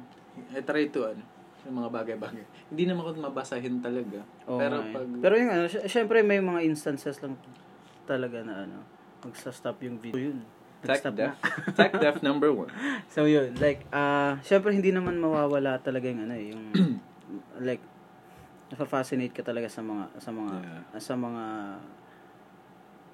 I 0.52 0.60
try 0.60 0.86
to 0.86 1.00
ano, 1.06 1.22
yung 1.64 1.76
mga 1.76 1.90
bagay-bagay. 1.92 2.44
Hindi 2.68 2.84
naman 2.86 3.02
ako 3.02 3.10
mabasahin 3.26 3.80
talaga. 3.80 4.20
Oo 4.46 4.56
pero 4.56 4.74
nga 4.78 4.86
eh. 4.86 4.94
pag 4.94 5.04
Pero 5.18 5.34
yung 5.34 5.50
ano, 5.50 5.64
sy- 5.66 5.86
syempre 5.86 6.20
may 6.20 6.38
mga 6.38 6.60
instances 6.62 7.18
lang 7.18 7.34
talaga 8.04 8.44
na 8.44 8.64
ano, 8.64 8.78
magsa-stop 9.24 9.82
yung 9.82 9.98
video. 9.98 10.30
Yun. 10.30 10.38
tech 10.86 11.02
na. 11.10 11.34
tech 11.78 11.98
def 11.98 12.22
number 12.22 12.52
one. 12.54 12.70
So 13.10 13.26
yun, 13.26 13.58
like, 13.58 13.82
ah, 13.90 14.38
syempre 14.40 14.70
hindi 14.70 14.94
naman 14.94 15.18
mawawala 15.18 15.82
talaga 15.82 16.06
yung 16.06 16.22
ano 16.22 16.34
eh, 16.36 16.54
yung, 16.54 16.62
like, 17.68 17.82
nafa-fascinate 18.70 19.34
ka 19.34 19.42
talaga 19.42 19.66
sa 19.66 19.82
mga, 19.82 20.04
sa 20.20 20.30
mga, 20.30 20.52
Yeah. 20.62 21.00
sa 21.02 21.14
mga 21.18 21.44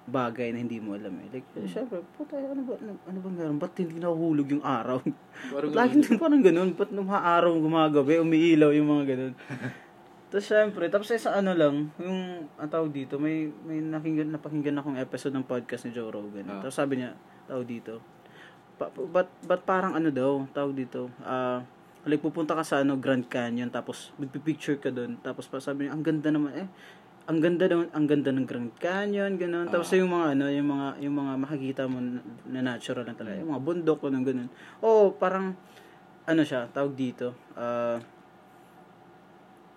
bagay 0.03 0.51
na 0.51 0.59
hindi 0.59 0.83
mo 0.83 0.99
alam 0.99 1.15
eh. 1.23 1.39
Like, 1.39 1.47
syempre, 1.71 2.03
puta, 2.19 2.35
ano 2.35 2.63
ba, 2.67 2.75
ano, 2.75 2.93
ano 3.07 3.19
ba 3.23 3.29
meron? 3.31 3.59
Ba't 3.63 3.75
hindi 3.79 4.03
nahulog 4.03 4.49
yung 4.51 4.65
araw? 4.67 4.99
Parang 5.55 5.71
Lagi 5.79 6.03
din 6.03 6.19
parang 6.19 6.43
ganun. 6.43 6.75
Ba't 6.75 6.91
nung 6.91 7.07
araw 7.07 7.55
gumagabi, 7.55 8.19
umiilaw 8.19 8.75
yung 8.75 8.89
mga 8.91 9.05
ganun. 9.15 9.35
tapos 10.33 10.47
syempre, 10.49 10.91
tapos 10.91 11.13
sa 11.15 11.39
ano 11.39 11.55
lang, 11.55 11.95
yung, 12.03 12.51
ang 12.59 12.71
tawag 12.71 12.91
dito, 12.91 13.21
may, 13.23 13.53
may 13.63 13.79
nakinggan, 13.79 14.35
napakinggan 14.35 14.81
akong 14.81 14.99
episode 14.99 15.35
ng 15.39 15.47
podcast 15.47 15.87
ni 15.87 15.95
Joe 15.95 16.11
Rogan. 16.11 16.51
Ah. 16.51 16.59
Tapos 16.67 16.75
sabi 16.75 16.99
niya, 16.99 17.15
tawag 17.47 17.69
dito, 17.69 18.03
pa, 18.81 18.91
ba't, 18.91 19.29
ba't 19.47 19.63
parang 19.63 19.95
ano 19.95 20.11
daw, 20.11 20.43
tawag 20.51 20.75
dito, 20.75 21.13
ah, 21.23 21.63
like 22.03 22.19
pupunta 22.19 22.59
ka 22.59 22.67
sa 22.67 22.83
ano, 22.83 22.99
Grand 22.99 23.23
Canyon, 23.23 23.71
tapos 23.71 24.11
magpipicture 24.19 24.83
ka 24.83 24.91
doon, 24.91 25.15
tapos 25.23 25.47
pa 25.47 25.63
sabi 25.63 25.87
niya, 25.87 25.95
ang 25.95 26.03
ganda 26.03 26.35
naman, 26.35 26.53
eh, 26.59 26.69
ang 27.23 27.39
ganda 27.39 27.65
naman, 27.71 27.87
ang 27.95 28.07
ganda 28.11 28.31
ng 28.35 28.47
Grand 28.47 28.73
Canyon, 28.83 29.39
ganun. 29.39 29.67
Tapos 29.71 29.95
yung 29.95 30.11
mga 30.11 30.35
ano, 30.35 30.45
yung 30.51 30.69
mga 30.69 30.89
yung 31.07 31.15
mga 31.15 31.33
makikita 31.39 31.83
mo 31.87 32.03
na, 32.03 32.19
na 32.51 32.61
natural 32.75 33.07
lang 33.07 33.15
talaga, 33.15 33.39
yung 33.39 33.55
mga 33.55 33.63
bundok 33.63 33.99
ganun 34.03 34.25
ganun. 34.27 34.49
Oh, 34.83 35.15
parang 35.15 35.55
ano 36.27 36.43
siya, 36.43 36.67
tawag 36.75 36.99
dito. 36.99 37.35
Ah 37.55 38.03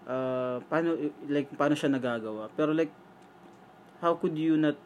ah, 0.06 0.58
paano 0.70 0.98
like 1.30 1.50
paano 1.54 1.74
siya 1.74 1.90
nagagawa? 1.94 2.50
Pero 2.54 2.74
like 2.74 2.94
how 4.02 4.18
could 4.18 4.38
you 4.38 4.58
not 4.58 4.78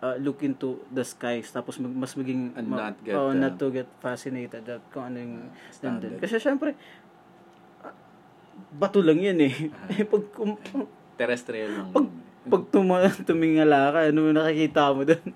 uh, 0.00 0.16
look 0.20 0.40
into 0.40 0.80
the 0.88 1.04
skies 1.04 1.52
tapos 1.52 1.76
mag, 1.80 1.92
mas 1.92 2.12
maging 2.16 2.56
And 2.56 2.66
ma- 2.68 2.90
not 2.90 2.96
get, 3.04 3.14
oh, 3.16 3.32
uh, 3.32 3.36
not 3.36 3.56
to 3.60 3.68
get 3.68 3.88
fascinated 4.00 4.64
at 4.68 4.82
kung 4.90 5.12
ano 5.12 5.16
yung 5.20 5.34
nandun. 5.48 5.72
standard. 5.72 6.12
Kasi 6.20 6.36
syempre 6.40 6.76
bato 8.72 9.04
lang 9.04 9.20
yan 9.20 9.38
eh. 9.44 9.54
Eh, 9.92 10.04
pag, 10.12 10.24
kum- 10.32 10.60
Terrestrial 11.22 11.70
lang. 11.70 11.88
pag, 11.94 12.08
pag 12.50 12.64
tuma, 12.74 13.06
tumingala 13.30 13.94
ka, 13.94 13.98
ano 14.10 14.26
yung 14.26 14.34
nakikita 14.34 14.90
mo 14.90 15.06
doon? 15.06 15.30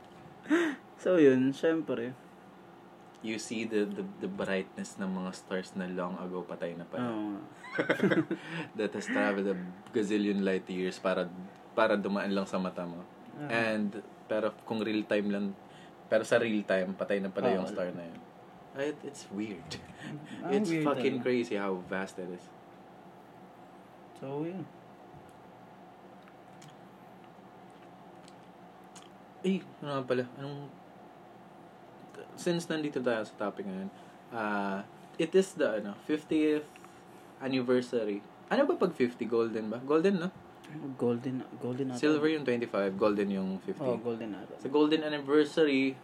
so 1.02 1.14
yun, 1.16 1.54
syempre. 1.54 2.10
you 3.22 3.42
see 3.42 3.66
the, 3.66 3.82
the 3.90 4.06
the 4.22 4.30
brightness 4.30 5.02
ng 5.02 5.10
mga 5.10 5.30
stars 5.34 5.74
na 5.74 5.90
long 5.90 6.14
ago 6.22 6.46
patay 6.46 6.78
na 6.78 6.86
pala. 6.86 7.10
Oo. 7.10 7.42
that 8.78 8.94
has 8.94 9.10
traveled 9.10 9.50
a 9.50 9.56
gazillion 9.90 10.46
light 10.46 10.62
years 10.70 11.02
para 11.02 11.26
para 11.74 11.98
dumaan 11.98 12.30
lang 12.30 12.46
sa 12.46 12.54
mata 12.62 12.86
mo. 12.86 13.02
Ah. 13.34 13.50
And 13.50 13.98
pero 14.30 14.54
kung 14.62 14.78
real 14.78 15.02
time 15.10 15.34
lang 15.34 15.46
pero 16.06 16.22
sa 16.22 16.38
real 16.38 16.62
time 16.62 16.94
patay 16.94 17.18
na 17.18 17.34
pala 17.34 17.50
Oo. 17.50 17.56
yung 17.58 17.66
star 17.66 17.90
na 17.90 18.06
yun. 18.06 18.20
It, 18.76 18.98
it's 19.02 19.26
weird. 19.34 19.70
Ah, 20.44 20.52
it's 20.54 20.70
weird 20.70 20.86
fucking 20.86 21.18
talaga. 21.18 21.26
crazy 21.26 21.56
how 21.58 21.82
vast 21.90 22.22
it 22.22 22.30
is. 22.30 22.46
So 24.22 24.46
yun. 24.46 24.62
Eh, 29.46 29.62
ano 29.80 29.90
nga 29.94 30.02
pala? 30.02 30.24
Anong... 30.36 30.66
Since 32.34 32.66
nandito 32.66 32.98
tayo 32.98 33.22
sa 33.22 33.34
topic 33.38 33.64
ngayon, 33.64 33.88
uh, 34.34 34.82
it 35.16 35.30
is 35.32 35.54
the 35.54 35.80
ano, 35.80 35.94
50th 36.04 36.66
anniversary. 37.38 38.20
Ano 38.50 38.66
ba 38.66 38.74
pag 38.76 38.92
50? 38.92 39.22
Golden 39.24 39.70
ba? 39.70 39.78
Golden, 39.80 40.26
no? 40.26 40.28
Golden, 40.98 41.46
golden 41.62 41.94
ata. 41.94 42.02
Silver 42.02 42.26
yung 42.26 42.42
25, 42.42 42.98
golden 42.98 43.28
yung 43.30 43.50
50. 43.62 43.80
Oh, 43.80 43.96
golden 44.02 44.34
ata. 44.34 44.58
Sa 44.58 44.68
golden 44.68 45.06
anniversary 45.06 45.94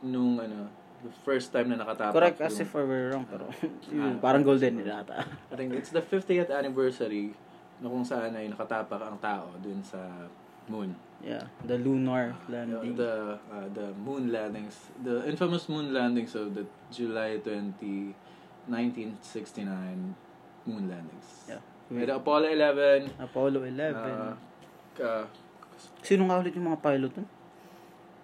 nung 0.00 0.38
ano, 0.38 0.70
the 1.02 1.10
first 1.26 1.50
time 1.50 1.66
na 1.66 1.82
nakatapak. 1.82 2.14
Correct 2.14 2.38
as 2.38 2.54
yung- 2.54 2.62
if 2.62 2.70
I 2.72 2.84
were 2.86 3.04
wrong, 3.10 3.26
pero 3.26 3.50
yun, 3.90 3.98
Ah, 3.98 4.14
parang 4.22 4.46
golden 4.46 4.78
nila 4.78 5.02
ata. 5.02 5.26
I 5.50 5.54
think 5.58 5.74
it's 5.74 5.90
the 5.90 6.00
50th 6.00 6.48
anniversary 6.48 7.34
na 7.82 7.90
kung 7.90 8.06
saan 8.06 8.30
ay 8.32 8.46
nakatapak 8.46 9.02
ang 9.02 9.18
tao 9.18 9.50
dun 9.58 9.82
sa 9.82 9.98
moon. 10.70 10.94
Yeah, 11.22 11.46
the 11.62 11.78
lunar 11.78 12.34
landing. 12.50 12.98
the, 12.98 13.38
uh, 13.46 13.70
the 13.70 13.94
moon 13.94 14.34
landings, 14.34 14.90
the 15.06 15.22
infamous 15.22 15.68
moon 15.70 15.94
landings 15.94 16.34
of 16.34 16.50
the 16.54 16.66
July 16.90 17.38
20, 17.38 18.10
1969 18.66 20.14
moon 20.66 20.84
landings. 20.90 21.46
Yeah. 21.46 21.62
With 21.90 22.10
the 22.10 22.16
Apollo 22.16 22.50
11, 22.50 23.10
Apollo 23.22 23.62
11. 23.70 23.94
uh, 24.98 25.24
Sino 26.02 26.26
nga 26.26 26.42
ulit 26.42 26.58
yung 26.58 26.66
mga 26.74 26.82
pilot 26.82 27.12
nun? 27.14 27.28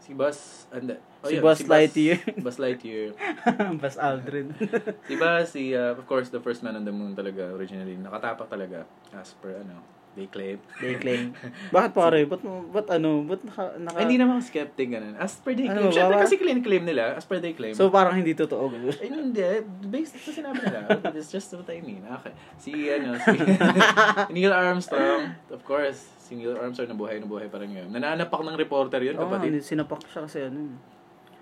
si 0.09 0.17
Buzz, 0.17 0.65
and 0.73 0.97
oh 0.97 1.29
Si 1.29 1.37
yeah, 1.37 1.45
Buzz 1.45 1.61
Lightyear. 1.69 2.19
Buzz 2.41 2.57
Lightyear. 2.57 3.13
Bas 3.83 4.01
Aldrin. 4.09 4.57
Diba 5.05 5.45
si, 5.45 5.77
uh, 5.77 5.93
of 5.93 6.01
course, 6.09 6.33
the 6.33 6.41
first 6.41 6.65
man 6.65 6.81
on 6.81 6.89
the 6.89 6.95
moon 6.95 7.13
talaga 7.13 7.53
originally, 7.53 8.01
nakatapak 8.01 8.49
talaga 8.49 8.89
as 9.13 9.37
per, 9.37 9.61
ano, 9.61 9.85
they 10.19 10.27
claim. 10.27 10.59
They 10.77 10.99
claim. 10.99 11.31
Bakit 11.71 11.91
pare? 11.93 12.27
Ba't, 12.27 12.43
ba't 12.43 12.89
ano? 12.91 13.23
Ba't 13.23 13.39
naka... 13.41 13.79
naka 13.79 14.03
hindi 14.03 14.19
naman 14.19 14.43
skeptic, 14.43 14.91
ganun. 14.91 15.15
As 15.15 15.39
per 15.39 15.55
they 15.55 15.65
Ano, 15.65 15.87
claim. 15.87 15.95
Siyempre 15.95 16.13
baba- 16.13 16.25
kasi 16.27 16.35
claim, 16.37 16.59
claim 16.59 16.83
nila, 16.83 17.15
as 17.15 17.23
per 17.23 17.39
they 17.39 17.55
claim. 17.55 17.71
so, 17.73 17.87
parang 17.89 18.19
hindi 18.19 18.35
totoo. 18.35 18.67
Ay, 18.93 19.07
hindi. 19.07 19.41
Based 19.87 20.19
sa 20.19 20.35
sinabi 20.35 20.59
nila. 20.59 20.91
That's 21.15 21.31
just 21.31 21.47
what 21.53 21.69
I 21.69 21.79
mean. 21.79 22.03
Okay. 22.03 22.35
Si, 22.59 22.71
ano, 22.89 23.15
si 23.17 23.39
Neil 24.35 24.51
Armstrong, 24.51 25.23
of 25.49 25.63
course, 25.63 26.11
si 26.19 26.35
Neil 26.35 26.53
Armstrong 26.53 26.91
nabuhay, 26.91 27.17
nabuhay 27.17 27.47
pa 27.47 27.63
rin 27.63 27.71
ngayon. 27.71 27.89
Nananapak 27.89 28.43
ng 28.43 28.59
reporter 28.59 28.99
yun, 29.01 29.15
Oo, 29.15 29.25
kapatid. 29.25 29.55
hindi, 29.55 29.63
sinapak 29.63 30.03
siya 30.05 30.27
kasi 30.27 30.43
ano. 30.43 30.75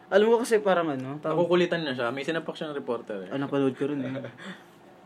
Alam 0.06 0.26
mo 0.28 0.38
kasi 0.38 0.60
parang 0.60 0.86
ano, 0.88 1.18
tawag, 1.18 1.34
Nakukulitan 1.34 1.82
na 1.82 1.90
siya. 1.90 2.14
May 2.14 2.22
sinapak 2.22 2.54
siyang 2.54 2.70
reporter 2.70 3.26
eh. 3.26 3.28
ah, 3.28 3.40
napanood 3.40 3.74
ko 3.74 3.88
rin 3.88 3.98
eh. 4.00 4.12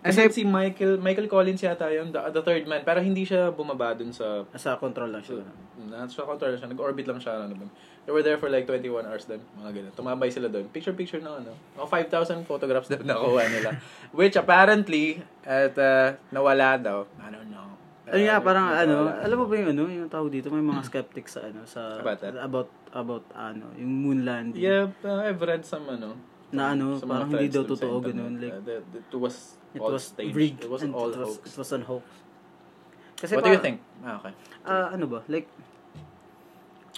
Kasi 0.00 0.32
si 0.32 0.42
Michael, 0.48 0.96
Michael 0.96 1.28
Collins 1.28 1.60
yata 1.60 1.92
yun, 1.92 2.08
the, 2.08 2.20
the 2.32 2.40
third 2.40 2.64
man. 2.64 2.80
Pero 2.84 3.04
hindi 3.04 3.28
siya 3.28 3.52
bumaba 3.52 3.92
dun 3.92 4.12
sa 4.16 4.48
Sa 4.56 4.80
control 4.80 5.12
lang 5.12 5.20
siya. 5.20 5.44
Nasa 5.92 6.24
control 6.24 6.56
siya. 6.56 6.68
Nag-orbit 6.72 7.04
lang 7.04 7.20
siya. 7.20 7.36
Ano, 7.44 7.52
dun. 7.52 7.68
They 8.08 8.12
were 8.16 8.24
there 8.24 8.40
for 8.40 8.48
like 8.48 8.64
21 8.64 9.04
hours 9.04 9.28
din. 9.28 9.44
Mga 9.60 9.70
ganun. 9.76 9.92
Tumambay 9.92 10.32
sila 10.32 10.48
doon. 10.48 10.72
Picture-picture 10.72 11.20
na 11.20 11.36
ano. 11.36 11.52
Mga 11.76 12.08
5,000 12.08 12.48
photographs 12.48 12.88
daw 12.88 12.96
nakuha 13.04 13.44
nila. 13.52 13.76
Which 14.16 14.40
apparently, 14.40 15.20
at 15.44 15.76
uh, 15.76 16.16
nawala 16.32 16.80
daw. 16.80 17.04
I 17.20 17.28
don't 17.28 17.52
know. 17.52 17.68
Ayun 18.10 18.26
nga, 18.26 18.42
parang 18.42 18.66
Nawala. 18.74 18.82
ano, 18.82 18.96
alam 19.22 19.36
mo 19.38 19.44
ba 19.46 19.54
yung 19.54 19.70
ano, 19.70 19.82
yung 19.86 20.10
tawag 20.10 20.34
dito, 20.34 20.50
may 20.50 20.64
mga 20.64 20.82
skeptics 20.82 21.38
sa 21.38 21.46
ano, 21.46 21.62
sa, 21.62 22.02
About 22.02 22.18
that? 22.18 22.34
about, 22.42 22.68
about, 22.90 23.22
ano, 23.38 23.70
yung 23.78 23.92
moon 24.02 24.18
landing. 24.26 24.58
Yeah, 24.58 24.90
uh, 25.06 25.22
I've 25.22 25.38
read 25.38 25.62
some 25.62 25.86
ano. 25.86 26.18
Na 26.50 26.74
ano, 26.74 26.98
some 26.98 27.06
parang 27.06 27.30
hindi 27.30 27.46
daw 27.46 27.62
sa 27.62 27.70
totoo 27.70 28.02
ganun, 28.02 28.42
like, 28.42 28.58
Uh, 28.66 28.82
that- 28.82 29.14
was 29.14 29.59
it 29.74 29.80
all 29.80 29.92
was 29.92 30.10
staged. 30.10 30.34
rigged. 30.34 30.60
It 30.64 30.70
was 30.70 30.82
and 30.82 30.94
all 30.94 31.08
it 31.08 31.18
was, 31.18 31.38
hoax. 31.38 31.52
It 31.52 31.56
was 31.58 31.70
an 31.72 31.82
hoax. 31.84 32.06
Kasi 33.16 33.32
What 33.36 33.44
do 33.44 33.52
you 33.52 33.60
think? 33.60 33.78
Ah, 34.00 34.16
okay. 34.18 34.32
Ah, 34.64 34.86
ano 34.92 35.04
ba? 35.06 35.20
Like, 35.28 35.46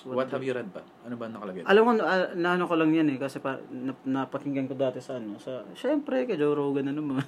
What 0.03 0.35
have 0.35 0.43
you 0.43 0.51
read 0.51 0.67
ba? 0.75 0.83
Ano 1.07 1.15
ba 1.15 1.31
nakalagay? 1.31 1.63
alam 1.63 1.83
ko, 1.87 1.91
ah, 2.03 2.35
naano 2.35 2.67
ko 2.67 2.75
lang 2.75 2.91
yan 2.91 3.07
eh, 3.07 3.23
kasi 3.23 3.39
pa, 3.39 3.63
na, 3.71 3.95
napakinggan 4.03 4.67
ko 4.67 4.75
dati 4.75 4.99
sa 4.99 5.15
ano, 5.15 5.39
sa, 5.39 5.63
syempre, 5.79 6.27
kay 6.27 6.35
Joe 6.35 6.59
Rogan 6.59 6.91
na 6.91 6.95
naman. 6.99 7.23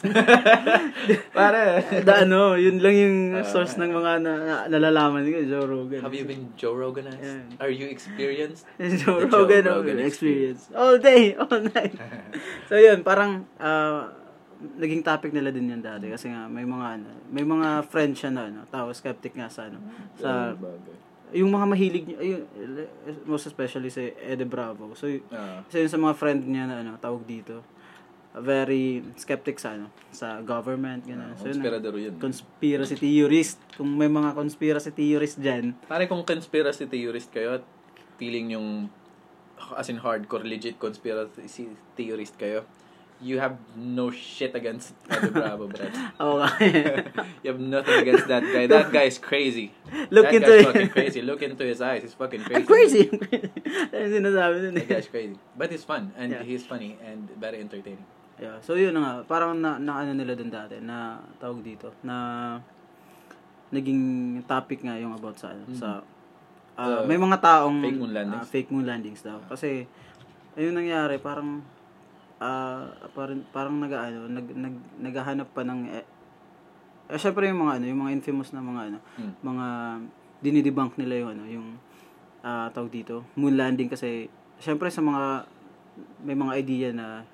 Pare. 1.38 1.86
da, 2.07 2.26
ano, 2.26 2.59
yun 2.59 2.82
lang 2.82 2.95
yung 2.99 3.16
Ah. 3.38 3.47
source 3.47 3.78
ng 3.78 3.95
mga 3.95 4.11
na, 4.18 4.32
na, 4.42 4.55
nalalaman 4.66 5.22
ko, 5.22 5.38
Joe 5.47 5.70
Rogan. 5.70 6.03
Have 6.03 6.18
you 6.18 6.26
been 6.26 6.51
Joe 6.59 6.74
Roganized? 6.74 7.22
Yeah. 7.22 7.62
Are 7.62 7.70
you 7.70 7.86
experienced? 7.86 8.66
Joe 9.07 9.22
The 9.22 9.30
Joe 9.30 9.47
Rogan, 9.47 9.64
Rogan 9.70 9.99
experience. 10.03 10.66
All 10.74 10.99
day, 10.99 11.38
all 11.38 11.62
night. 11.70 11.95
so 12.66 12.74
yun, 12.74 13.07
parang 13.07 13.47
ah, 13.62 14.11
naging 14.75 15.01
topic 15.01 15.31
nila 15.31 15.49
din 15.49 15.69
yan 15.69 15.81
dati 15.81 16.09
kasi 16.09 16.29
nga 16.29 16.47
may 16.47 16.65
mga 16.65 16.87
ano, 16.95 17.09
may 17.29 17.43
mga 17.43 17.69
friends 17.85 18.19
siya 18.19 18.31
na 18.31 18.49
ano, 18.49 18.61
tao 18.67 18.89
skeptic 18.91 19.33
nga 19.33 19.47
sa 19.47 19.69
ano, 19.69 19.79
sa 20.15 20.53
yung 21.35 21.51
mga 21.51 21.67
mahilig 21.67 22.05
niya, 22.07 22.19
ayun, 22.21 22.43
most 23.25 23.45
especially 23.45 23.91
si 23.91 24.07
Eddie 24.23 24.47
Bravo. 24.47 24.95
So, 24.95 25.11
Ah. 25.29 25.67
isa 25.67 25.79
yun 25.79 25.91
sa 25.91 25.99
mga 25.99 26.15
friend 26.15 26.41
niya 26.45 26.65
na 26.65 26.81
ano, 26.81 26.95
tawag 26.97 27.27
dito. 27.27 27.59
Very 28.33 28.99
skeptic 29.15 29.59
sa 29.59 29.75
ano, 29.75 29.91
sa 30.11 30.43
government, 30.43 31.03
gano'n. 31.03 31.35
so, 31.35 31.47
yun, 31.47 31.59
Conspirador 31.59 31.95
yun. 31.97 32.15
conspiracy 32.19 32.95
theorist. 32.95 33.59
Kung 33.73 33.95
may 33.95 34.07
mga 34.07 34.31
conspiracy 34.33 34.91
theorist 34.91 35.39
dyan, 35.39 35.75
Pare 35.87 36.07
kung 36.07 36.23
conspiracy 36.23 36.87
theorist 36.87 37.31
kayo 37.31 37.59
at 37.59 37.65
feeling 38.15 38.51
yung 38.51 38.91
as 39.73 39.87
in 39.89 39.99
hardcore 39.99 40.43
legit 40.43 40.79
conspiracy 40.79 41.67
theorist 41.95 42.35
kayo, 42.35 42.62
you 43.21 43.39
have 43.39 43.57
no 43.75 44.11
shit 44.11 44.55
against 44.55 44.93
Eddie 45.07 45.31
Bravo, 45.31 45.71
bro. 45.71 45.87
ako 46.21 46.33
nga. 46.43 46.49
You 47.45 47.49
have 47.53 47.61
nothing 47.62 47.99
against 48.03 48.27
that 48.27 48.43
guy. 48.43 48.67
That 48.67 48.91
guy 48.91 49.07
is 49.07 49.17
crazy. 49.17 49.71
Look 50.11 50.29
that 50.29 50.41
into 50.41 50.51
guy's 50.51 50.61
it. 50.61 50.67
fucking 50.67 50.91
crazy. 50.91 51.21
Look 51.23 51.41
into 51.41 51.65
his 51.65 51.81
eyes. 51.81 52.03
He's 52.03 52.17
fucking 52.17 52.43
crazy. 52.49 52.61
I'm 52.61 52.67
crazy! 52.67 53.05
That 53.93 54.87
guy's 54.89 55.09
crazy. 55.09 55.37
But 55.57 55.71
he's 55.71 55.85
fun 55.85 56.12
and 56.17 56.33
Yeah. 56.33 56.43
he's 56.43 56.65
funny 56.65 56.97
and 57.01 57.29
very 57.39 57.61
entertaining. 57.61 58.05
Yeah, 58.35 58.59
so 58.67 58.75
yun 58.75 58.99
nga, 58.99 59.23
parang 59.25 59.62
na, 59.62 59.79
na 59.79 60.03
ano 60.03 60.11
nila 60.11 60.35
dun 60.35 60.51
dati, 60.51 60.83
na 60.83 61.23
tawag 61.39 61.62
dito, 61.62 61.95
na 62.03 62.59
naging 63.71 64.03
topic 64.45 64.83
nga 64.83 64.99
yung 64.99 65.15
about 65.15 65.39
sa 65.39 65.55
ano, 65.55 65.65
sa 65.75 66.03
ah, 66.03 66.03
Uh, 66.75 67.07
may 67.07 67.15
mga 67.15 67.39
taong 67.39 67.79
fake 67.79 67.95
moon 68.03 68.11
landings. 68.11 68.43
ah, 68.43 68.51
fake 68.51 68.71
moon 68.75 68.83
landings 68.83 69.23
daw. 69.23 69.39
Kasi 69.47 69.87
ayun 70.59 70.75
nangyari, 70.75 71.23
parang 71.23 71.62
ah 72.45 72.84
parang 73.11 73.40
parang 73.49 73.76
nag 73.78 73.88
ano, 73.90 74.28
nag, 74.28 74.47
nag 74.53 74.74
naghahanap 75.01 75.49
pa 75.51 75.64
ng 75.64 75.80
eh, 75.88 76.05
eh 77.07 77.16
syempre 77.16 77.49
yung 77.49 77.59
mga 77.59 77.80
ano, 77.80 77.84
yung 77.86 78.01
mga 78.03 78.12
infamous 78.14 78.53
na 78.53 78.61
mga 78.61 78.82
ano, 78.86 78.99
Hmm. 79.16 79.32
mga 79.40 79.66
dinidebunk 80.40 80.92
nila 80.95 81.14
yung 81.18 81.30
ano, 81.32 81.45
yung 81.47 81.68
ah 82.40 82.68
tawag 82.68 82.92
dito, 82.92 83.24
moon 83.34 83.57
landing 83.57 83.88
kasi 83.88 84.28
syempre 84.59 84.92
sa 84.92 85.01
mga 85.01 85.49
may 86.20 86.34
mga 86.34 86.53
idea 86.55 86.88
na 86.90 87.24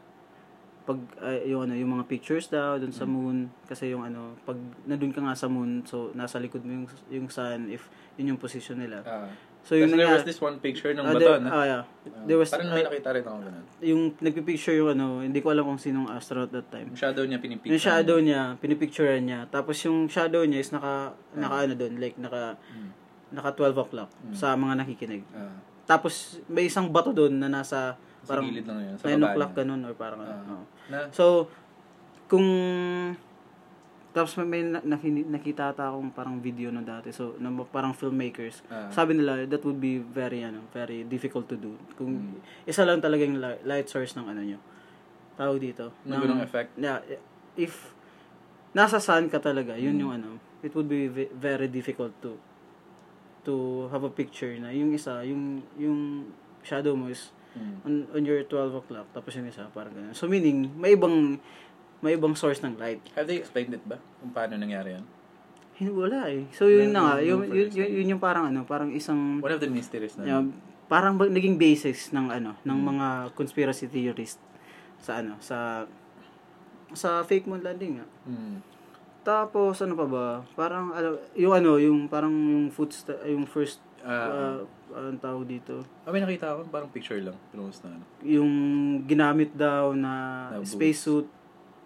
pag 0.80 0.96
ah, 1.18 1.38
yung 1.42 1.64
ano 1.64 1.74
yung 1.74 1.92
mga 1.92 2.06
pictures 2.06 2.46
daw 2.46 2.74
dun 2.76 2.90
sa 2.90 3.04
moon 3.04 3.50
kasi 3.64 3.90
yung 3.90 4.02
ano 4.02 4.34
pag 4.42 4.56
nandun 4.84 5.10
ka 5.10 5.20
nga 5.20 5.34
sa 5.34 5.46
moon 5.46 5.84
so 5.84 6.10
nasa 6.14 6.38
likod 6.38 6.62
mo 6.62 6.72
yung 6.72 6.86
yung 7.08 7.28
sun 7.28 7.68
if 7.68 7.86
yun 8.16 8.34
yung 8.34 8.40
position 8.40 8.80
nila 8.80 9.04
Ah. 9.04 9.28
So 9.60 9.74
yung 9.74 9.90
there 9.90 10.08
was 10.08 10.24
this 10.24 10.38
one 10.38 10.56
picture 10.58 10.90
ng 10.90 11.00
Ah, 11.00 11.10
bato, 11.10 11.20
there- 11.20 11.38
no? 11.38 11.48
ah, 11.48 11.64
yeah. 11.64 11.82
Ah, 11.82 12.24
there 12.24 12.36
was 12.36 12.48
Parang 12.48 12.68
may 12.68 12.80
ah, 12.80 12.88
nakita 12.88 13.10
rin 13.12 13.22
ako 13.22 13.36
ganun. 13.38 13.64
yung 13.80 14.00
nagpipicture 14.18 14.74
yung 14.74 14.90
ano 14.90 15.06
hindi 15.20 15.38
ko 15.38 15.48
alam 15.48 15.64
kung 15.64 15.76
sinong 15.76 16.08
astronaut 16.08 16.48
that 16.48 16.66
time 16.68 16.86
Yung 16.86 16.98
shadow 16.98 17.22
niya 17.22 17.38
pinipicture. 17.38 17.70
yung 17.70 17.82
shadow 17.82 18.18
niya 18.18 18.42
pinipicturean 18.56 19.22
niya 19.22 19.40
tapos 19.46 19.76
yung 19.80 20.06
shadow 20.06 20.42
niya 20.42 20.58
is 20.58 20.70
naka 20.70 21.12
naka 21.32 21.56
ano 21.62 21.74
doon 21.74 21.92
like 21.96 22.16
naka 22.16 22.56
Mm. 22.70 22.90
naka 23.30 23.48
12 23.54 23.76
o'clock 23.78 24.10
Mm. 24.20 24.34
sa 24.34 24.52
mga 24.52 24.74
nakikinig 24.76 25.22
Ah. 25.30 25.54
tapos 25.86 26.14
may 26.46 26.64
isang 26.64 26.88
bato 26.88 27.10
doon 27.10 27.34
na 27.34 27.48
nasa 27.48 27.94
Sa 28.20 28.32
parang 28.32 28.46
gilid 28.46 28.64
lang 28.64 28.80
yun. 28.82 28.94
Sa 28.94 29.06
9 29.06 29.16
baba 29.16 29.28
o'clock 29.30 29.52
ganun 29.54 29.80
or 29.80 29.92
parang 29.94 30.20
ano 30.20 30.32
Ah. 30.34 30.52
oo. 30.52 30.64
Na, 30.88 30.98
So, 31.08 31.48
kung 32.26 32.44
tapos 34.10 34.34
may, 34.38 34.46
may 34.46 34.62
na- 34.66 34.82
nakita 35.30 35.70
ata 35.70 35.86
akong 35.86 36.10
parang 36.10 36.36
video 36.38 36.70
na 36.70 36.82
dati. 36.82 37.14
So, 37.14 37.38
na, 37.38 37.50
parang 37.64 37.94
filmmakers. 37.94 38.62
Ah. 38.66 38.90
Sabi 38.90 39.14
nila, 39.14 39.46
that 39.46 39.62
would 39.62 39.78
be 39.78 39.98
very, 39.98 40.42
ano, 40.42 40.66
very 40.70 41.06
difficult 41.06 41.46
to 41.46 41.54
do. 41.54 41.78
Kung 41.94 42.38
Mm. 42.38 42.66
isa 42.66 42.82
lang 42.82 42.98
talaga 42.98 43.22
yung 43.22 43.38
li- 43.38 43.62
light 43.62 43.86
source 43.86 44.18
ng 44.18 44.26
ano 44.26 44.42
nyo. 44.42 44.58
Tawag 45.38 45.62
dito. 45.62 45.94
Ng 46.04 46.18
ganung 46.18 46.42
effect. 46.42 46.74
Yeah, 46.74 47.00
if 47.54 47.94
nasa 48.70 48.98
sun 48.98 49.30
ka 49.30 49.38
talaga, 49.38 49.78
yun 49.78 49.94
Mm. 49.94 50.02
yung 50.02 50.12
ano, 50.12 50.30
it 50.60 50.74
would 50.74 50.90
be 50.90 51.06
ve- 51.06 51.32
very 51.32 51.66
difficult 51.66 52.12
to 52.20 52.36
to 53.40 53.88
have 53.88 54.04
a 54.04 54.12
picture 54.12 54.52
na 54.60 54.68
yung 54.68 54.92
isa, 54.92 55.24
yung 55.24 55.64
yung 55.74 56.28
shadow 56.60 56.92
mo 56.92 57.08
is 57.08 57.32
Mm. 57.50 57.82
on, 57.82 57.92
on 58.14 58.22
your 58.22 58.46
12 58.46 58.78
o'clock, 58.78 59.10
tapos 59.10 59.34
yung 59.34 59.50
isa, 59.50 59.66
parang 59.74 59.90
ganun. 59.90 60.14
So, 60.14 60.30
meaning, 60.30 60.70
may 60.70 60.94
ibang 60.94 61.42
may 62.00 62.14
ibang 62.14 62.32
source 62.32 62.60
ng 62.60 62.76
light. 62.76 63.00
Have 63.12 63.26
they 63.26 63.36
explained 63.36 63.70
it 63.70 63.84
ba? 63.84 64.00
Kung 64.18 64.32
paano 64.32 64.56
nangyari 64.56 64.96
yan? 64.96 65.04
Hindi, 65.74 65.90
wala 65.90 66.28
eh. 66.28 66.44
So, 66.50 66.68
yun 66.68 66.92
na 66.92 67.00
nga. 67.02 67.14
Yun, 67.20 67.44
yun, 67.46 67.68
yun, 67.70 67.88
yun 67.90 68.06
yung 68.12 68.22
parang 68.22 68.48
ano, 68.48 68.64
parang 68.64 68.92
isang, 68.92 69.40
One 69.40 69.48
of 69.50 69.60
the 69.60 69.68
mysteries 69.68 70.16
na. 70.16 70.24
yeah, 70.26 70.42
parang 70.86 71.16
ba- 71.16 71.28
naging 71.28 71.56
basis 71.56 72.10
ng 72.10 72.28
ano, 72.28 72.52
ng 72.60 72.78
Mm. 72.78 72.86
mga 72.86 73.06
conspiracy 73.32 73.86
theorists 73.86 74.40
sa 74.98 75.20
ano, 75.20 75.40
sa 75.40 75.88
sa 76.90 77.22
fake 77.22 77.46
moon 77.46 77.62
landing 77.62 77.96
nga. 77.96 78.06
Mm. 78.26 78.58
Tapos 79.22 79.78
ano 79.78 79.94
pa 79.94 80.06
ba? 80.06 80.26
Parang 80.52 80.90
ano, 80.90 81.16
yung 81.32 81.54
ano, 81.54 81.76
yung 81.76 82.08
parang 82.08 82.32
yung 82.32 82.68
foot 82.68 82.90
yung 83.22 83.44
first 83.44 83.80
Ah, 84.00 84.56
uh, 84.56 84.96
anong 84.96 85.20
tawag 85.20 85.44
dito? 85.46 85.84
ah, 86.02 86.10
may 86.10 86.24
nakita 86.24 86.56
ako, 86.56 86.64
parang 86.66 86.88
picture 86.88 87.20
lang. 87.20 87.36
Pinost 87.52 87.84
na 87.84 87.92
ano. 87.92 88.04
Yung 88.24 88.50
ginamit 89.04 89.52
daw 89.52 89.92
na, 89.92 90.12
Na 90.50 90.64
spacesuit 90.64 91.28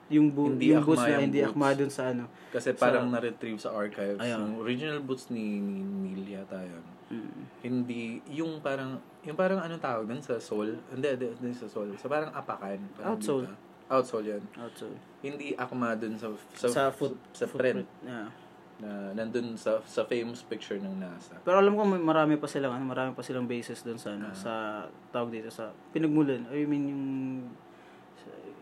yung 0.08 0.28
bu- 0.28 0.52
Hindi 0.52 0.70
yung 0.70 0.84
boots 0.84 1.00
na 1.00 1.18
hindi 1.18 1.40
akma 1.40 1.72
dun 1.72 1.88
sa 1.88 2.10
ano. 2.10 2.28
Kasi 2.50 2.72
parang 2.72 3.08
na-retrieve 3.08 3.56
sa 3.56 3.72
archives. 3.72 4.18
Ayun. 4.18 4.38
Yung 4.38 4.54
original 4.60 5.00
boots 5.00 5.28
ni, 5.28 5.58
ni 5.58 5.80
Neil 5.82 6.38
yata 6.38 6.60
yun. 6.60 6.84
Mm. 7.06 7.40
Hindi, 7.60 8.02
yung 8.32 8.60
parang, 8.60 8.96
yung 9.22 9.34
parang 9.34 9.60
anong 9.60 9.80
tawag 9.80 10.04
dun 10.04 10.20
sa 10.20 10.36
soul? 10.36 10.76
Hindi, 10.88 11.08
hindi, 11.10 11.26
hindi 11.34 11.52
sa 11.52 11.66
soul. 11.66 11.92
Sa 11.96 12.06
parang 12.06 12.30
apakan. 12.30 12.78
Parang 12.94 13.16
Outsole. 13.16 13.44
dito. 13.46 13.56
Outsole 13.86 14.26
yan. 14.30 14.42
Outside. 14.56 14.96
Hindi 15.20 15.52
akma 15.54 15.92
dun 15.94 16.16
sa, 16.16 16.32
sa, 16.52 16.66
Sa 16.66 16.82
foot- 16.88 17.20
sa 17.30 17.44
print. 17.44 17.84
Yeah. 18.00 18.28
Na 18.74 19.14
nandun 19.14 19.54
sa, 19.54 19.78
sa 19.84 20.02
famous 20.02 20.42
picture 20.42 20.76
ng 20.76 20.98
NASA. 20.98 21.36
Pero 21.38 21.60
alam 21.60 21.72
ko 21.72 21.84
may 21.84 22.00
marami 22.00 22.34
pa 22.34 22.48
silang 22.48 22.74
ano, 22.74 22.82
marami 22.82 23.14
pa 23.14 23.22
silang 23.22 23.46
basis 23.46 23.84
doon 23.84 23.96
sa 23.96 24.10
ano, 24.10 24.26
Ah. 24.26 24.34
sa 24.34 24.52
tawag 25.12 25.30
dito 25.30 25.46
sa 25.46 25.70
pinagmulan. 25.92 26.42
I 26.50 26.64
mean 26.64 26.84
yung 26.88 27.04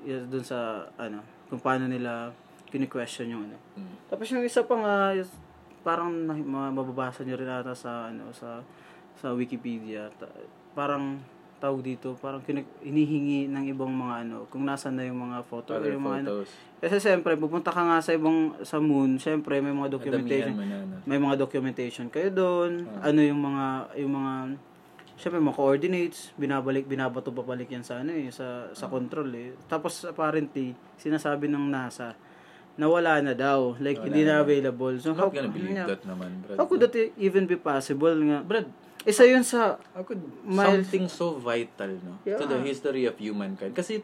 yun 0.03 0.29
doon 0.29 0.43
sa 0.43 0.59
ano, 0.97 1.23
kung 1.49 1.59
paano 1.59 1.87
nila 1.87 2.31
kini-question 2.69 3.29
yung 3.29 3.43
ano. 3.45 3.57
Mm. 3.77 3.95
Tapos 4.09 4.27
yung 4.29 4.43
isa 4.43 4.65
pa 4.65 4.75
nga 4.77 4.95
is, 5.13 5.29
parang 5.83 6.09
mababasa 6.73 7.21
niyo 7.23 7.37
rin 7.37 7.51
ata 7.51 7.75
sa 7.75 8.09
ano 8.09 8.31
sa 8.33 8.63
sa 9.15 9.35
Wikipedia. 9.35 10.09
Ta- 10.17 10.33
parang 10.73 11.21
tawag 11.63 11.85
dito, 11.85 12.19
parang 12.19 12.43
kinik- 12.43 12.83
hinihingi 12.83 13.47
ng 13.47 13.65
ibang 13.71 13.93
mga 13.93 14.27
ano, 14.27 14.37
kung 14.51 14.67
nasaan 14.67 14.99
na 14.99 15.07
yung 15.07 15.23
mga 15.23 15.47
photo, 15.47 15.79
Other 15.79 15.95
yung 15.95 16.03
mga 16.03 16.27
ano. 16.27 16.29
photos. 16.43 16.51
Kasi 16.83 16.97
siyempre, 16.99 17.39
pupunta 17.39 17.71
ka 17.71 17.87
nga 17.87 18.03
sa 18.03 18.11
ibang, 18.11 18.59
sa 18.67 18.83
moon, 18.83 19.15
siyempre 19.15 19.63
may 19.63 19.71
mga 19.71 19.95
documentation 19.95 20.59
Damihan 20.59 20.83
mo 20.83 20.91
na, 20.91 20.99
no? 20.99 21.07
may 21.07 21.23
mga 21.23 21.37
documentation 21.39 22.11
kayo 22.11 22.35
doon, 22.35 22.83
Ah. 22.99 23.15
ano 23.15 23.21
yung 23.23 23.39
mga 23.39 23.67
yung 23.95 24.13
mga 24.13 24.33
syempre 25.23 25.39
mga 25.39 25.55
coordinates, 25.55 26.35
binabalik 26.35 26.91
binabato 26.91 27.31
babalik 27.31 27.71
yan 27.71 27.87
sa 27.87 28.03
ano 28.03 28.11
eh, 28.11 28.27
sa 28.35 28.67
sa 28.75 28.91
control 28.91 29.31
eh. 29.31 29.55
Tapos 29.71 30.03
apparently 30.03 30.75
sinasabi 30.99 31.47
ng 31.47 31.71
NASA 31.71 32.19
na 32.75 32.91
wala 32.91 33.23
na 33.23 33.31
daw, 33.31 33.79
like 33.79 34.01
Wala 34.01 34.07
hindi 34.11 34.23
na 34.27 34.41
na. 34.41 34.43
available. 34.43 34.97
So 34.99 35.15
how, 35.15 35.31
gonna 35.31 35.47
believe 35.47 35.79
yeah. 35.79 35.87
that 35.87 36.03
naman, 36.03 36.43
Brad. 36.43 36.57
how 36.59 36.67
could 36.67 36.83
that 36.83 36.97
even 37.15 37.47
be 37.47 37.55
possible 37.55 38.17
nga? 38.19 38.43
Brad, 38.43 38.67
Isa 39.03 39.23
yun 39.23 39.43
sa 39.43 39.79
How 39.93 40.03
could 40.03 40.23
Miles- 40.43 40.87
something 40.89 41.07
so 41.07 41.35
vital, 41.37 41.91
no? 42.03 42.19
To 42.25 42.47
the 42.47 42.59
Yeah. 42.59 42.65
history 42.65 43.03
of 43.05 43.15
humankind. 43.15 43.75
Kasi, 43.75 44.03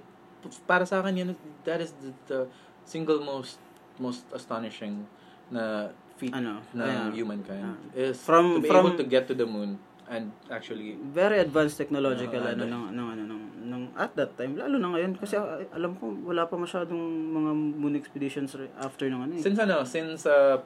para 0.66 0.82
sa 0.84 1.00
akin, 1.00 1.14
yun, 1.16 1.28
that 1.62 1.78
is 1.78 1.94
the, 1.98 2.10
the 2.26 2.38
single 2.82 3.18
most 3.18 3.58
most 3.98 4.26
astonishing 4.30 5.02
na 5.50 5.90
feat 6.14 6.34
Ano, 6.34 6.58
ng 6.74 6.82
ayan. 6.82 7.10
humankind. 7.14 7.62
Ah. 7.64 7.78
Is 7.94 8.18
From- 8.20 8.58
to 8.58 8.62
be 8.62 8.66
from- 8.66 8.84
able 8.84 8.94
to 8.94 9.06
get 9.06 9.26
to 9.26 9.34
the 9.34 9.46
moon 9.46 9.78
and 10.08 10.32
actually 10.48 10.96
very 11.12 11.38
advanced 11.38 11.76
technological 11.76 12.40
Ah, 12.40 12.52
ano 12.56 12.64
ano. 12.64 12.76
ng 12.76 12.84
ng 12.92 13.06
ano 13.08 13.22
ng, 13.24 13.42
ng 13.68 13.82
at 13.94 14.12
that 14.16 14.32
time 14.34 14.56
lalo 14.56 14.80
na 14.80 14.88
ngayon 14.96 15.12
kasi 15.16 15.36
ah, 15.36 15.60
alam 15.72 15.94
ko 15.96 16.08
wala 16.24 16.48
pa 16.48 16.56
masyadong 16.56 16.98
mga 17.28 17.50
moon 17.76 17.94
expeditions 17.94 18.56
after 18.80 19.06
ng 19.06 19.20
ano 19.20 19.32
eh. 19.36 19.42
since 19.44 19.58
ano 19.60 19.84
since 19.84 20.24
uh, 20.24 20.56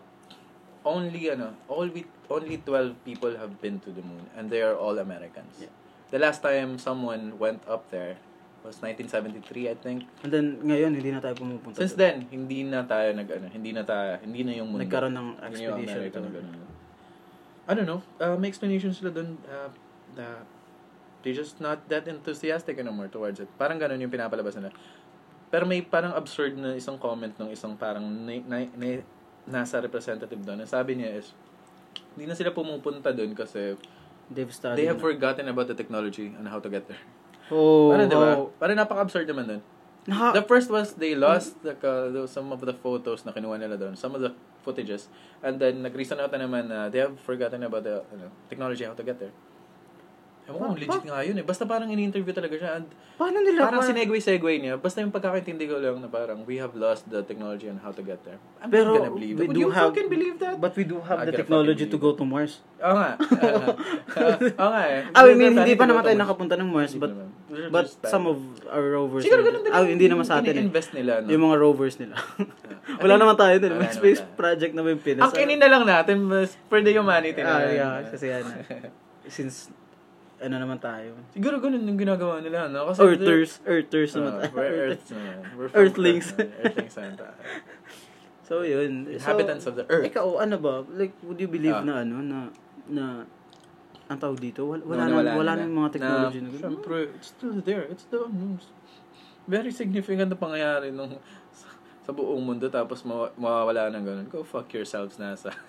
only 0.82 1.30
ano 1.30 1.54
only 1.66 2.02
only 2.30 2.56
12 2.58 2.96
people 3.04 3.34
have 3.36 3.60
been 3.60 3.78
to 3.78 3.90
the 3.92 4.02
moon 4.02 4.24
and 4.34 4.48
they 4.48 4.64
are 4.64 4.74
all 4.74 4.96
Americans. 4.98 5.52
Yeah. 5.60 5.70
The 6.10 6.18
last 6.18 6.40
time 6.40 6.80
someone 6.80 7.36
went 7.36 7.60
up 7.68 7.92
there 7.92 8.16
was 8.62 8.78
1973 8.80 9.68
I 9.68 9.76
think. 9.76 10.06
And 10.22 10.30
then 10.30 10.46
ngayon 10.62 10.94
hindi 10.96 11.10
na 11.10 11.20
tayo 11.20 11.34
pumupunta. 11.34 11.82
Since 11.82 11.98
then, 11.98 12.30
hindi 12.30 12.62
na 12.62 12.86
tayo 12.86 13.10
nag 13.10 13.26
ano, 13.26 13.46
hindi 13.50 13.74
na 13.74 13.82
tayo, 13.82 14.22
hindi 14.22 14.46
na 14.46 14.52
yung 14.54 14.70
mundo. 14.70 14.86
Nagkaroon 14.86 15.14
ng 15.18 15.28
expedition. 15.42 15.98
To- 16.14 16.30
ganun. 16.30 16.62
I 17.62 17.72
don't 17.72 17.86
know. 17.86 18.02
Uh, 18.18 18.34
may 18.34 18.48
explanation 18.48 18.90
sila 18.90 19.10
dun 19.10 19.38
uh, 19.46 19.70
na 20.12 20.42
they're 21.22 21.32
just 21.32 21.58
not 21.58 21.86
that 21.86 22.04
enthusiastic 22.04 22.74
anymore 22.76 23.06
towards 23.06 23.38
it. 23.38 23.46
Parang 23.54 23.78
ganun 23.78 23.98
yung 23.98 24.10
pinapalabas 24.10 24.58
nila. 24.58 24.74
Pero 25.46 25.62
may 25.62 25.78
parang 25.80 26.10
absurd 26.12 26.56
na 26.56 26.74
isang 26.74 26.96
comment 26.96 27.30
ng 27.30 27.48
isang 27.48 27.76
parang 27.76 28.02
na, 28.02 28.34
na, 28.42 28.66
na- 28.74 29.06
nasa 29.44 29.78
representative 29.78 30.38
doon. 30.38 30.58
Ang 30.58 30.70
sabi 30.70 30.96
niya 30.96 31.14
is, 31.14 31.30
hindi 32.14 32.26
na 32.26 32.34
sila 32.34 32.50
pumupunta 32.50 33.10
doon 33.10 33.32
kasi 33.32 33.78
They've 34.26 34.48
studied. 34.48 34.80
they 34.80 34.88
have 34.88 34.96
na. 34.98 35.04
forgotten 35.04 35.46
about 35.46 35.68
the 35.68 35.76
technology 35.76 36.32
and 36.32 36.48
how 36.48 36.56
to 36.58 36.66
get 36.66 36.88
there. 36.88 37.02
Oh, 37.52 37.92
Parang, 37.92 38.08
di 38.08 38.16
ba? 38.16 38.28
oh. 38.38 38.48
Parang 38.56 38.76
napaka-absurd 38.80 39.28
naman 39.28 39.44
doon. 39.46 39.62
Naka- 40.02 40.34
The 40.34 40.46
first 40.48 40.66
was 40.66 40.96
they 40.96 41.12
lost 41.12 41.60
the, 41.60 41.76
uh, 41.76 42.26
some 42.26 42.48
of 42.50 42.58
the 42.58 42.72
photos 42.72 43.22
na 43.22 43.30
kinuha 43.30 43.54
nila 43.54 43.76
doon, 43.76 43.92
some 43.94 44.16
of 44.16 44.24
the 44.24 44.32
footages, 44.64 45.10
and 45.42 45.58
then 45.60 45.82
nag-reason 45.82 46.18
out 46.18 46.32
na 46.32 46.38
naman 46.38 46.70
na 46.70 46.88
they 46.88 46.98
have 46.98 47.18
forgotten 47.20 47.62
about 47.62 47.84
the 47.84 48.02
ano, 48.14 48.30
technology 48.48 48.84
how 48.84 48.94
to 48.94 49.02
get 49.02 49.18
there. 49.18 49.34
Ewan 50.42 50.58
ko, 50.58 50.74
legit 50.74 51.04
nga 51.04 51.22
yun 51.22 51.38
eh. 51.38 51.44
Basta 51.44 51.62
parang 51.62 51.86
in-interview 51.86 52.34
talaga 52.34 52.54
siya. 52.54 52.70
And 52.74 52.90
paano 53.14 53.38
nila? 53.38 53.62
parang 53.62 53.78
pa- 53.78 53.86
sinegue-segue 53.86 54.52
niya. 54.58 54.74
Basta 54.74 54.98
yung 54.98 55.10
pagkakaintindi 55.10 55.64
ko 55.64 55.78
lang 55.78 56.02
na 56.02 56.10
parang 56.10 56.42
we 56.42 56.58
have 56.58 56.74
lost 56.74 57.06
the 57.06 57.22
technology 57.22 57.70
on 57.70 57.78
how 57.78 57.88
to 57.88 58.02
get 58.02 58.18
there. 58.22 58.42
I'm 58.58 58.66
Pero 58.66 58.90
not 58.90 59.06
gonna 59.06 59.14
believe 59.14 59.38
we 59.38 59.46
it. 59.46 59.48
Would 59.48 59.60
you 59.60 59.70
have- 59.70 59.94
fucking 59.94 60.10
believe 60.10 60.36
that? 60.38 60.58
But 60.58 60.74
we 60.74 60.82
do 60.82 60.98
have 61.00 61.22
I 61.22 61.30
the 61.30 61.34
technology 61.36 61.86
to 61.86 61.94
go 61.96 62.12
to 62.12 62.24
Mars. 62.24 62.58
Oo 62.76 62.90
nga. 62.92 63.14
Oo 64.58 64.70
nga 64.70 64.82
eh. 64.84 65.00
Ah, 65.10 65.22
I 65.22 65.32
mean, 65.32 65.54
hindi 65.54 65.74
pa 65.74 65.86
naman 65.86 66.02
tayo 66.02 66.18
nakapunta 66.18 66.58
ng 66.58 66.68
Mars, 66.68 66.92
but 66.94 67.14
but 67.70 67.86
some 68.02 68.26
of 68.26 68.38
our 68.66 68.82
rovers. 68.82 69.22
Siguro 69.22 69.46
ganun 69.46 69.62
din 69.62 69.70
Ah, 69.70 69.86
hindi 69.86 70.10
naman 70.10 70.26
sa 70.26 70.42
atin 70.42 70.52
eh. 70.52 70.64
invest 70.64 70.90
nila. 70.90 71.22
No? 71.22 71.30
Yung 71.30 71.42
mga 71.44 71.56
rovers 71.56 71.94
nila. 71.96 72.18
I 72.18 72.98
Wala 73.04 73.14
naman 73.14 73.38
tayo 73.38 73.54
din. 73.56 73.78
May 73.78 73.88
space 73.88 74.26
project 74.34 74.74
na 74.74 74.82
may 74.82 74.98
Pinas. 74.98 75.22
Ang 75.22 75.32
kinin 75.32 75.62
na 75.62 75.70
lang 75.70 75.86
natin, 75.86 76.18
mas 76.20 76.58
for 76.66 76.82
the 76.82 76.90
humanity 76.90 77.38
Ah, 77.40 77.62
na. 77.62 77.70
yeah, 77.70 77.94
kasi 78.04 78.26
yan. 78.28 78.42
Since, 79.28 79.70
ano 80.42 80.56
naman 80.58 80.78
tayo. 80.78 81.14
Siguro 81.30 81.62
ganun 81.62 81.86
yung 81.86 81.96
ginagawa 81.96 82.42
nila, 82.42 82.66
no? 82.66 82.90
Kasi 82.90 83.00
Earthers. 83.00 83.62
Earthers 83.62 84.10
they're- 84.12 84.26
naman 84.26 84.32
Ah, 84.34 84.40
tayo. 84.42 84.54
we're 84.58 84.98
naman. 84.98 85.36
We're 85.54 85.70
Earthlings. 85.72 86.26
Earth. 86.34 86.52
Earthlings 86.66 86.94
naman 86.98 87.14
tayo. 87.16 87.36
So, 88.42 88.54
yun. 88.66 89.06
Inhabitants 89.08 89.64
so, 89.64 89.70
of 89.72 89.78
the 89.78 89.86
Earth. 89.88 90.04
Ikaw, 90.10 90.26
ano 90.42 90.56
ba? 90.58 90.82
Like, 90.90 91.14
would 91.22 91.38
you 91.38 91.48
believe 91.48 91.78
Ah. 91.78 91.86
na 91.86 91.94
ano, 92.02 92.20
na, 92.20 92.38
na, 92.90 93.04
ang 94.10 94.18
tawag 94.18 94.42
dito? 94.42 94.66
Wala, 94.66 94.82
wala, 94.84 95.02
No, 95.08 95.16
na, 95.22 95.32
wala 95.38 95.52
na 95.56 95.62
yung 95.64 95.78
mga 95.78 95.90
technology 95.96 96.38
na, 96.42 96.48
na, 96.50 96.58
Siyempre, 96.58 96.96
it's 97.16 97.30
still 97.32 97.56
there. 97.62 97.86
It's 97.88 98.04
the 98.10 98.26
most 98.26 98.68
very 99.46 99.72
significant 99.72 100.28
na 100.28 100.38
pangyayari 100.38 100.92
nung 100.92 101.16
sa, 102.02 102.10
buong 102.10 102.42
mundo 102.42 102.66
tapos 102.66 103.02
mawa- 103.02 103.30
mawawala 103.34 103.90
ng 103.90 104.02
ganun. 104.02 104.26
Go 104.26 104.42
fuck 104.42 104.66
yourselves, 104.70 105.16
NASA. 105.16 105.54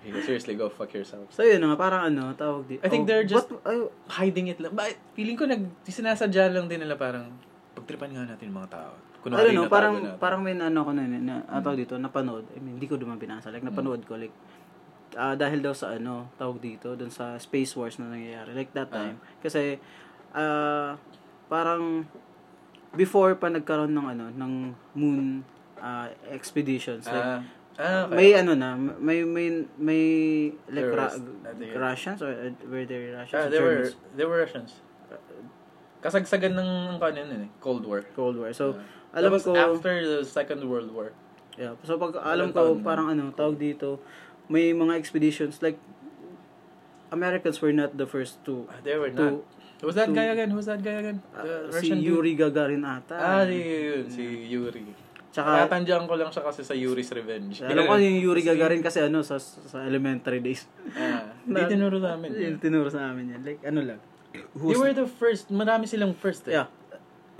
Seriously, 0.00 0.56
go 0.56 0.68
fuck 0.68 0.90
yourselves. 0.90 1.28
So, 1.30 1.44
yun 1.44 1.60
nga, 1.60 1.76
parang 1.76 2.08
ano, 2.08 2.32
tawag 2.32 2.64
dito. 2.66 2.80
I 2.80 2.88
think 2.88 3.04
they're 3.04 3.24
just- 3.24 3.52
What, 3.52 3.64
ay, 3.64 3.78
Hiding 4.20 4.48
it 4.48 4.58
lang. 4.58 4.72
Ba, 4.72 4.88
feeling 5.12 5.36
ko 5.36 5.44
nag 5.44 5.64
sinasadya 5.84 6.48
lang 6.48 6.66
din 6.66 6.80
nila 6.80 6.96
parang 6.96 7.28
pagtripan 7.72 8.10
nga 8.10 8.24
natin 8.26 8.48
mga 8.50 8.68
tao. 8.70 8.92
I 8.96 9.20
Kunwari 9.20 9.52
don't 9.52 9.60
know, 9.60 9.68
parang, 9.68 9.94
natin. 10.00 10.16
parang 10.16 10.40
may 10.40 10.56
ano 10.56 10.80
ko 10.80 10.90
na, 10.90 11.04
na, 11.04 11.18
na 11.20 11.34
ah, 11.46 11.60
tawag 11.60 11.84
dito, 11.84 11.96
napanood. 11.96 12.48
I 12.52 12.58
mean, 12.58 12.80
hindi 12.80 12.88
ko 12.88 12.96
naman 12.96 13.16
binasa. 13.16 13.48
Like, 13.48 13.60
napanood 13.62 14.04
ko, 14.04 14.16
like, 14.16 14.32
ah, 15.14 15.36
dahil 15.36 15.60
daw 15.60 15.72
sa 15.72 15.92
ano, 15.92 16.32
tawag 16.34 16.56
dito, 16.58 16.96
dun 16.96 17.12
sa 17.12 17.36
Space 17.36 17.76
Wars 17.76 17.96
na 17.96 18.08
nangyayari. 18.08 18.52
Like, 18.52 18.72
that 18.72 18.88
Ah. 18.88 18.96
time. 19.04 19.16
Kasi, 19.38 19.76
ah, 20.32 20.96
parang, 21.46 22.08
before 22.92 23.34
pa 23.38 23.46
nagkaroon 23.48 23.94
ng 23.94 24.06
ano, 24.06 24.24
ng 24.34 24.52
moon 24.94 25.46
ah, 25.78 26.10
expeditions. 26.28 27.06
Like, 27.06 27.44
ah, 27.78 28.06
okay. 28.06 28.14
may 28.16 28.30
ano 28.34 28.52
na, 28.58 28.74
may, 28.76 29.22
may, 29.24 29.64
may, 29.78 30.02
like, 30.68 30.84
There 30.84 30.94
Ra- 30.94 31.08
was- 31.08 31.22
uh, 31.22 31.78
Russians 31.78 32.18
or 32.20 32.30
uh, 32.30 32.50
were 32.68 32.84
they 32.84 33.14
Russians? 33.14 33.40
Ah, 33.40 33.48
they 33.48 33.60
were, 33.62 33.88
they 34.14 34.26
were 34.26 34.38
Russians. 34.42 34.82
Kasagsagan 36.00 36.56
ng 36.56 36.96
kanin 36.96 37.28
yun 37.28 37.40
eh, 37.44 37.50
Cold 37.60 37.84
War. 37.84 38.00
Cold 38.16 38.40
War. 38.40 38.52
So, 38.56 38.80
Ah. 39.12 39.20
alam 39.20 39.36
ko, 39.36 39.52
after 39.52 40.00
the 40.00 40.20
Second 40.24 40.64
World 40.64 40.90
War. 40.96 41.12
Yeah. 41.60 41.76
So 41.84 42.00
pag 42.00 42.16
alam 42.16 42.54
ko 42.56 42.78
parang 42.80 43.12
ano, 43.12 43.34
tawag 43.36 43.60
dito, 43.60 44.00
may 44.48 44.72
mga 44.72 44.96
expeditions 44.96 45.60
like 45.60 45.76
Americans 47.10 47.60
were 47.60 47.74
not 47.74 47.98
the 47.98 48.06
first 48.08 48.40
to 48.46 48.64
Ah, 48.70 48.80
they 48.80 48.96
were 48.96 49.10
to 49.12 49.42
not. 49.42 49.59
Who's 49.80 49.96
that 49.96 50.08
to- 50.08 50.14
guy 50.14 50.28
again? 50.28 50.50
Who's 50.50 50.66
that 50.66 50.80
guy 50.80 50.96
again? 50.98 51.18
uh, 51.32 51.40
The 51.40 51.54
si 51.72 51.88
Russian 51.88 51.98
dude? 52.00 52.08
Yuri 52.12 52.32
Gagarin 52.36 52.82
ata. 52.84 53.16
Ah, 53.16 53.42
si, 53.44 53.56
yun, 53.56 54.04
si 54.06 54.22
Yuri. 54.46 54.84
Tsaka 55.30 55.64
Tatandyan 55.64 56.10
ko 56.10 56.18
lang 56.18 56.28
siya 56.28 56.42
kasi 56.42 56.60
sa 56.60 56.74
Yuri's 56.74 57.06
Revenge. 57.14 57.62
alam 57.62 57.86
ko 57.86 57.94
yung 57.96 58.18
Yuri 58.18 58.42
Gagarin 58.42 58.82
kasi 58.82 58.98
ano 58.98 59.22
sa 59.22 59.38
sa 59.38 59.86
elementary 59.86 60.42
days. 60.42 60.66
Ah, 60.92 61.30
Hindi 61.46 61.62
tinuro 61.70 61.96
sa 61.96 62.18
amin. 62.18 62.30
Yung 62.34 62.58
tinuro 62.58 62.90
sa 62.90 63.08
amin 63.08 63.38
yan. 63.38 63.40
Like 63.40 63.62
ano 63.62 63.80
lang. 63.80 64.00
They 64.30 64.76
were 64.76 64.92
the 64.92 65.06
first. 65.06 65.48
Marami 65.50 65.86
silang 65.86 66.12
first 66.12 66.46
eh. 66.46 66.58
Yeah. 66.58 66.68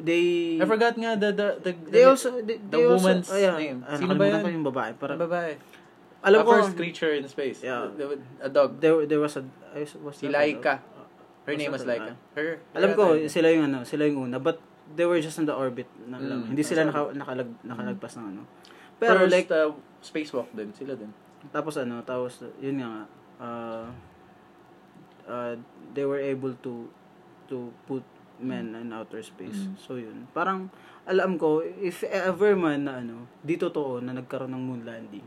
They 0.01 0.57
I 0.57 0.64
forgot 0.64 0.97
nga 0.97 1.12
the 1.12 1.28
the 1.34 1.49
the, 1.61 1.70
They 1.93 2.03
the- 2.03 2.09
also 2.09 2.41
they, 2.41 2.57
the 2.57 2.72
they 2.72 2.82
also, 2.86 3.05
woman's 3.05 3.28
oh, 3.28 3.36
yeah. 3.36 3.57
name. 3.59 3.84
Ah, 3.84 3.99
Sino 3.99 4.16
ba 4.16 4.38
ko 4.41 4.49
yung 4.49 4.64
babae. 4.64 4.97
Para, 4.97 5.12
babae. 5.18 5.61
alam 6.20 6.45
ko, 6.45 6.53
first 6.57 6.76
creature 6.76 7.12
in 7.12 7.24
space. 7.28 7.61
Yeah. 7.61 7.84
The- 7.93 8.16
the- 8.16 8.45
A 8.45 8.49
dog. 8.49 8.80
there, 8.80 8.97
there 9.05 9.20
was 9.20 9.36
a, 9.36 9.45
I 9.76 9.84
was 10.01 10.14
Si 10.16 10.30
Laika. 10.30 10.80
Her 11.51 11.59
name 11.59 11.73
was 11.75 11.83
a- 11.85 11.91
Laika. 11.91 12.13
Her. 12.39 12.49
Alam 12.79 12.91
her 12.91 12.97
ko, 12.97 13.05
sila 13.27 13.49
yung 13.51 13.65
ano, 13.67 13.79
sila 13.83 14.03
yung 14.07 14.31
una. 14.31 14.39
But 14.39 14.63
they 14.95 15.07
were 15.07 15.19
just 15.19 15.39
in 15.39 15.47
the 15.47 15.55
orbit 15.55 15.87
na 16.07 16.19
lang. 16.19 16.47
Mm, 16.47 16.55
Hindi 16.55 16.63
sila 16.63 16.87
naka, 16.87 17.11
nakalag, 17.15 17.51
nakalagpas 17.63 18.19
ng 18.19 18.27
ano. 18.37 18.43
Pero 19.01 19.25
First, 19.27 19.33
like, 19.33 19.49
uh, 19.51 19.73
spacewalk 20.03 20.51
din. 20.55 20.71
Sila 20.77 20.95
din. 20.95 21.11
tapos 21.49 21.81
ano, 21.81 22.05
tapos 22.05 22.45
yun 22.61 22.85
nga 22.85 22.89
nga, 22.93 23.03
uh, 23.41 23.87
uh, 25.25 25.53
they 25.97 26.05
were 26.05 26.21
able 26.21 26.53
to 26.61 26.85
to 27.49 27.73
put 27.89 28.05
men 28.37 28.77
in 28.77 28.93
outer 28.93 29.25
space. 29.25 29.69
Mm. 29.69 29.75
So 29.81 29.97
yun. 29.97 30.29
Parang 30.37 30.69
alam 31.07 31.37
ko 31.37 31.61
if 31.65 32.05
ever 32.05 32.53
man 32.55 32.85
na 32.85 33.01
ano, 33.01 33.25
di 33.41 33.57
totoo 33.57 33.99
na 34.01 34.13
nagkaroon 34.13 34.53
ng 34.53 34.63
moon 34.63 34.83
landing. 34.85 35.25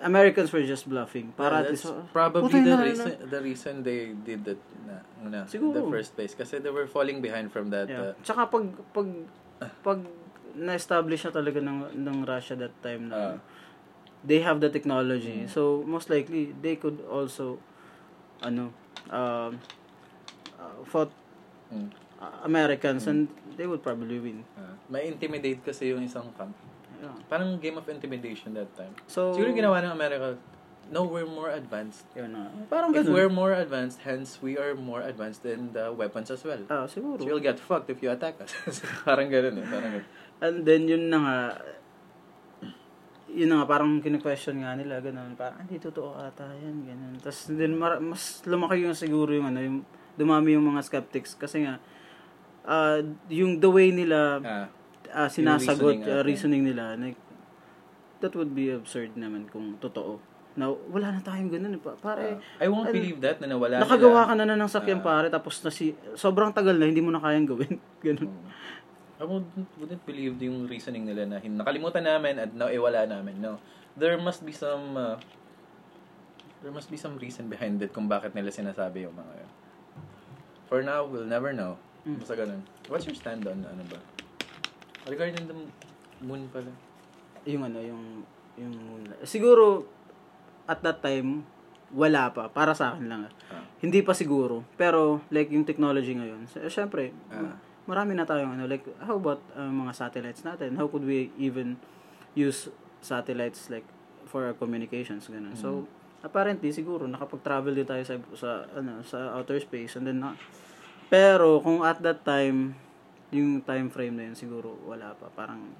Americans 0.00 0.52
were 0.52 0.62
just 0.64 0.88
bluffing. 0.88 1.32
Para 1.34 1.60
Yeah, 1.64 1.72
that's 1.72 1.84
oh, 1.88 2.04
probably 2.12 2.60
the 2.60 2.76
na, 2.76 2.84
reason 2.84 3.08
the 3.28 3.40
reason 3.40 3.72
they 3.82 4.12
did 4.14 4.44
that 4.44 4.60
na, 4.84 4.96
na 5.24 5.38
Siguro. 5.48 5.76
the 5.76 5.84
first 5.88 6.12
place 6.14 6.32
kasi 6.32 6.60
they 6.60 6.70
were 6.72 6.86
falling 6.86 7.20
behind 7.20 7.48
from 7.52 7.68
that 7.72 7.88
Yeah. 7.88 8.12
uh, 8.12 8.22
Tsaka 8.22 8.48
pag 8.48 8.64
pag 8.92 9.08
pag 9.80 9.98
na-establish 10.54 11.26
na 11.26 11.32
talaga 11.34 11.58
ng 11.58 11.90
ng 11.98 12.16
Russia 12.22 12.54
that 12.54 12.72
time 12.80 13.10
na 13.10 13.34
Ah. 13.34 13.36
they 14.24 14.40
have 14.40 14.60
the 14.62 14.70
technology. 14.72 15.44
Mm. 15.44 15.50
So 15.50 15.84
most 15.84 16.08
likely 16.08 16.54
they 16.54 16.76
could 16.76 17.02
also 17.04 17.58
ano 18.40 18.70
um 19.10 19.58
uh, 20.56 20.80
fought 20.86 21.12
mm, 21.68 21.88
uh, 22.24 22.48
Americans 22.48 23.04
and 23.04 23.28
they 23.56 23.68
would 23.68 23.84
probably 23.84 24.16
win. 24.16 24.40
uh, 24.56 24.72
may 24.88 25.08
intimidate 25.08 25.60
kasi 25.60 25.92
yung 25.92 26.00
isang 26.00 26.32
camp. 26.34 26.56
Yeah. 27.00 27.12
Parang 27.28 27.60
game 27.60 27.76
of 27.76 27.84
intimidation 27.88 28.56
that 28.56 28.72
time. 28.72 28.96
So 29.04 29.36
Siguro 29.36 29.52
ginawa 29.52 29.84
ng 29.84 29.92
America, 29.92 30.40
no, 30.88 31.04
we're 31.04 31.28
more 31.28 31.52
advanced. 31.52 32.08
yun 32.16 32.32
na. 32.32 32.48
Parang 32.72 32.96
If 32.96 33.04
ganun. 33.04 33.12
we're 33.12 33.32
more 33.32 33.52
advanced, 33.52 34.00
hence 34.04 34.40
we 34.40 34.56
are 34.56 34.72
more 34.72 35.04
advanced 35.04 35.44
in 35.44 35.76
the 35.76 35.92
weapons 35.92 36.32
as 36.32 36.40
well. 36.40 36.60
Ah, 36.72 36.88
siguro. 36.88 37.20
So 37.20 37.28
you'll 37.28 37.44
get 37.44 37.60
fucked 37.60 37.92
if 37.92 38.00
you 38.00 38.08
attack 38.08 38.40
us. 38.40 38.52
parang 39.08 39.28
ganun 39.28 39.60
eh. 39.60 39.66
Parang 39.68 39.90
ganun. 40.00 40.06
And 40.40 40.56
then 40.64 40.88
yun 40.88 41.12
na 41.12 41.18
nga 41.20 41.36
yun 43.34 43.50
na 43.50 43.62
nga, 43.62 43.66
parang 43.66 43.98
kine-question 43.98 44.62
nga 44.62 44.78
nila, 44.78 45.02
ganun. 45.02 45.34
Parang, 45.34 45.66
hindi 45.66 45.82
totoo 45.82 46.14
ata 46.14 46.54
yan, 46.54 46.86
ganun. 46.86 47.14
Tapos, 47.18 47.50
then, 47.50 47.74
mar- 47.74 47.98
mas 47.98 48.46
lumaki 48.46 48.86
yung 48.86 48.94
siguro 48.94 49.34
yung, 49.34 49.50
ano, 49.50 49.58
yung, 49.58 49.78
dumami 50.14 50.54
yung 50.54 50.62
mga 50.70 50.86
skeptics. 50.86 51.34
Kasi 51.34 51.66
nga, 51.66 51.82
ah 52.64 52.98
yung 53.28 53.58
the 53.58 53.68
way 53.68 53.90
nila 53.90 54.40
Ah, 54.40 54.66
ah, 55.14 55.28
sinasagot, 55.28 55.94
reasoning 55.94 56.02
natin. 56.02 56.24
reasoning 56.24 56.62
nila, 56.64 56.84
like, 56.96 57.20
that 58.18 58.32
would 58.32 58.50
be 58.50 58.68
absurd 58.68 59.12
naman 59.14 59.46
kung 59.46 59.76
totoo. 59.78 60.16
Now, 60.54 60.70
wala 60.86 61.10
na 61.10 61.20
tayong 61.20 61.50
ganun. 61.50 61.72
eh, 61.72 61.82
pa- 61.82 61.98
Pare, 61.98 62.38
ah, 62.38 62.62
I 62.62 62.66
won't 62.66 62.86
ano, 62.86 62.94
believe 62.94 63.18
that 63.20 63.36
na 63.38 63.50
nawala 63.50 63.80
nakagawa 63.80 64.22
sila. 64.22 64.28
ka 64.28 64.34
na 64.34 64.44
na 64.44 64.54
ng 64.56 64.70
sakyan, 64.70 64.98
Ah. 64.98 65.04
pare, 65.04 65.26
tapos 65.28 65.58
na 65.60 65.68
si, 65.68 65.86
sobrang 66.14 66.50
tagal 66.50 66.72
na, 66.72 66.86
hindi 66.86 67.00
mo 67.00 67.10
na 67.10 67.18
kayang 67.18 67.44
gawin. 67.44 67.74
ganun. 68.06 68.30
Mm. 68.30 68.48
I 69.14 69.24
wouldn't, 69.24 69.50
wouldn't 69.76 70.04
believe 70.04 70.34
yung 70.40 70.64
reasoning 70.64 71.04
nila 71.04 71.22
na 71.24 71.36
hin- 71.36 71.54
nakalimutan 71.54 72.02
namin 72.02 72.34
at 72.36 72.50
now 72.50 72.66
iwala 72.66 73.02
namin. 73.04 73.38
No. 73.38 73.58
There 73.94 74.14
must 74.16 74.40
be 74.40 74.50
some 74.50 74.94
uh, 74.94 75.18
there 76.60 76.70
must 76.70 76.88
be 76.88 76.96
some 76.96 77.14
reason 77.16 77.46
behind 77.46 77.78
it 77.78 77.90
kung 77.90 78.08
bakit 78.08 78.32
nila 78.32 78.48
sinasabi 78.48 79.04
yung 79.04 79.12
mga 79.12 79.32
yun. 79.36 79.50
For 80.64 80.80
now, 80.80 81.04
we'll 81.04 81.28
never 81.28 81.52
know. 81.52 81.76
Mm. 82.04 82.20
Basta 82.20 82.34
ganun. 82.34 82.60
What's 82.86 83.04
your 83.04 83.16
stand 83.16 83.44
on 83.44 83.64
ano 83.64 83.82
ba? 83.88 83.98
Regarding 85.04 85.44
the 85.44 85.56
moon 86.20 86.48
pala. 86.48 86.72
yung 87.44 87.60
ano, 87.60 87.76
yung, 87.76 88.24
yung, 88.56 88.72
siguro, 89.22 89.84
at 90.64 90.80
that 90.80 91.04
time, 91.04 91.44
wala 91.92 92.32
pa. 92.32 92.48
Para 92.48 92.72
sa 92.72 92.92
akin 92.92 93.04
lang. 93.04 93.28
ah. 93.28 93.32
Ah. 93.52 93.64
Hindi 93.78 94.00
pa 94.00 94.16
siguro. 94.16 94.64
Pero, 94.74 95.20
like, 95.28 95.52
yung 95.52 95.68
technology 95.68 96.16
ngayon, 96.16 96.48
s- 96.48 96.72
syempre, 96.72 97.12
Ah. 97.28 97.60
marami 97.84 98.16
na 98.16 98.24
tayong 98.24 98.56
ano, 98.56 98.64
like, 98.64 98.80
how 98.98 99.20
about 99.20 99.44
uh, 99.52 99.68
mga 99.68 99.92
satellites 99.92 100.40
natin? 100.40 100.80
How 100.80 100.88
could 100.88 101.04
we 101.04 101.28
even 101.36 101.76
use 102.32 102.72
satellites, 103.04 103.68
like, 103.68 103.84
for 104.24 104.48
our 104.48 104.56
communications, 104.56 105.28
ganun. 105.28 105.52
So, 105.52 105.84
apparently, 106.20 106.72
siguro, 106.72 107.04
nakapag-travel 107.04 107.76
din 107.76 107.84
tayo 107.84 108.00
sa, 108.02 108.16
sa, 108.32 108.50
ano, 108.72 109.04
sa 109.04 109.36
outer 109.36 109.60
space, 109.60 110.00
and 110.00 110.08
then, 110.08 110.24
na, 110.24 110.32
pero, 111.08 111.60
kung 111.60 111.82
at 111.82 112.00
that 112.00 112.22
time, 112.22 112.74
yung 113.30 113.60
time 113.62 113.90
frame 113.90 114.14
na 114.14 114.24
yun, 114.30 114.36
siguro, 114.36 114.78
wala 114.84 115.12
pa. 115.14 115.26
Parang, 115.32 115.74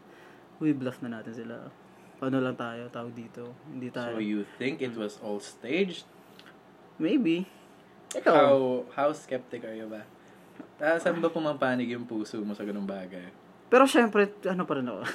we 0.58 0.74
bluff 0.74 0.98
na 1.00 1.20
natin 1.20 1.34
sila. 1.34 1.70
Ano 2.24 2.40
lang 2.40 2.56
tayo, 2.56 2.88
tawag 2.88 3.12
dito. 3.12 3.52
Hindi 3.68 3.92
tayo. 3.92 4.16
So 4.16 4.22
you 4.22 4.48
think 4.56 4.80
it 4.80 4.96
was 4.96 5.20
all 5.20 5.36
staged? 5.38 6.08
Maybe. 6.96 7.44
Ikaw. 8.14 8.32
How 8.32 8.56
how 8.94 9.08
skeptic 9.10 9.66
are 9.66 9.74
you 9.74 9.90
ba? 9.90 10.06
Ah, 10.78 10.96
saan 10.96 11.18
ba 11.18 11.28
pumapanig 11.28 11.90
yung 11.90 12.06
puso 12.06 12.38
mo 12.40 12.54
sa 12.54 12.62
ganung 12.62 12.86
bagay? 12.86 13.28
Pero 13.68 13.84
syempre, 13.84 14.30
ano 14.46 14.62
pa 14.64 14.74
rin 14.78 14.88
ako. 14.88 15.02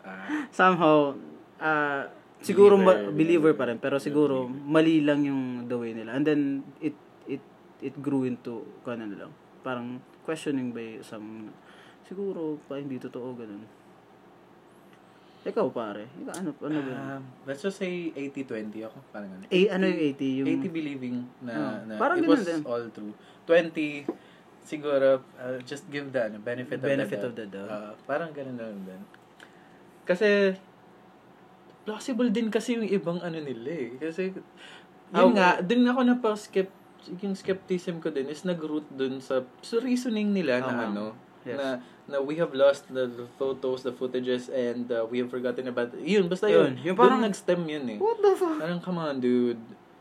Ah, 0.00 0.48
Somehow, 0.48 1.12
ah, 1.60 2.08
siguro 2.40 2.80
ma- 2.80 2.96
Believer. 2.96 3.12
believer 3.12 3.52
pa 3.52 3.68
rin. 3.68 3.76
Pero 3.76 4.00
siguro, 4.00 4.48
mali 4.48 5.04
lang 5.04 5.28
yung 5.28 5.68
the 5.68 5.76
way 5.76 5.92
nila. 5.92 6.16
And 6.16 6.24
then, 6.24 6.40
it 6.80 6.96
it 7.28 7.44
it 7.84 7.92
grew 8.00 8.24
into, 8.24 8.64
kano 8.80 9.04
na 9.04 9.28
lang, 9.28 9.32
parang 9.60 10.00
questioning 10.24 10.72
by 10.72 11.00
some, 11.00 11.50
siguro, 12.04 12.56
pa 12.64 12.76
hindi 12.76 12.96
totoo, 12.96 13.34
ganun. 13.34 13.64
Ikaw, 15.40 15.66
pare. 15.72 16.04
Ikaw, 16.20 16.34
ano, 16.36 16.50
ano 16.60 16.78
ba? 16.84 16.92
um, 17.16 17.22
let's 17.48 17.64
just 17.64 17.80
say 17.80 18.12
80-20 18.12 18.84
ako. 18.84 18.98
Parang 19.08 19.32
ano. 19.32 19.44
Eh, 19.48 19.72
ano 19.72 19.88
yung 19.88 20.00
80? 20.12 20.38
Yung, 20.44 20.48
80 20.60 20.68
believing 20.68 21.16
na, 21.40 21.52
Ah, 21.56 21.76
na 21.88 21.92
parang 21.96 22.20
it 22.20 22.28
was 22.28 22.44
din. 22.44 22.60
all 22.68 22.84
true. 22.92 23.16
20, 23.48 24.04
siguro, 24.60 25.24
uh, 25.40 25.56
just 25.64 25.88
give 25.88 26.12
the 26.12 26.20
ano, 26.20 26.36
benefit, 26.44 26.76
Benefit 26.84 27.24
of 27.24 27.32
the 27.32 27.48
doubt. 27.48 27.72
Ah, 27.72 27.92
parang 28.04 28.36
ganun 28.36 28.60
na 28.60 28.68
lang 28.68 28.84
din. 28.84 29.02
Kasi, 30.04 30.52
plausible 31.88 32.28
din 32.28 32.52
kasi 32.52 32.76
yung 32.76 32.84
ibang 32.84 33.24
ano 33.24 33.40
nila 33.40 33.70
eh. 33.72 33.90
Kasi, 33.96 34.36
yun 35.10 35.32
nga, 35.32 35.58
dun 35.64 35.88
ako 35.88 36.00
napaskep 36.04 36.68
yung 37.18 37.32
skepticism 37.32 37.98
ko 37.98 38.08
din 38.08 38.26
is 38.26 38.42
nag-root 38.42 38.84
dun 38.90 39.18
sa, 39.18 39.40
sa 39.60 39.76
reasoning 39.78 40.30
nila 40.30 40.60
na 40.60 40.72
ano, 40.86 41.04
Yes. 41.40 41.56
na 41.56 41.66
na 42.04 42.20
we 42.20 42.36
have 42.36 42.52
lost 42.52 42.84
the, 42.90 43.06
the 43.06 43.24
photos, 43.34 43.80
the 43.80 43.88
footages, 43.90 44.50
and 44.50 44.90
uh, 44.90 45.06
we 45.06 45.16
have 45.16 45.30
forgotten 45.30 45.64
about, 45.64 45.88
yun, 45.96 46.28
basta 46.28 46.44
yun. 46.46 46.76
Yun, 46.76 46.92
yung 46.92 46.96
parang- 46.98 47.22
nag-stem 47.22 47.64
yun 47.64 47.86
eh. 47.86 47.96
What 47.96 48.18
the 48.18 48.34
fuck? 48.34 48.58
Parang, 48.58 48.82
come 48.82 48.98
on, 48.98 49.22
dude. 49.22 49.56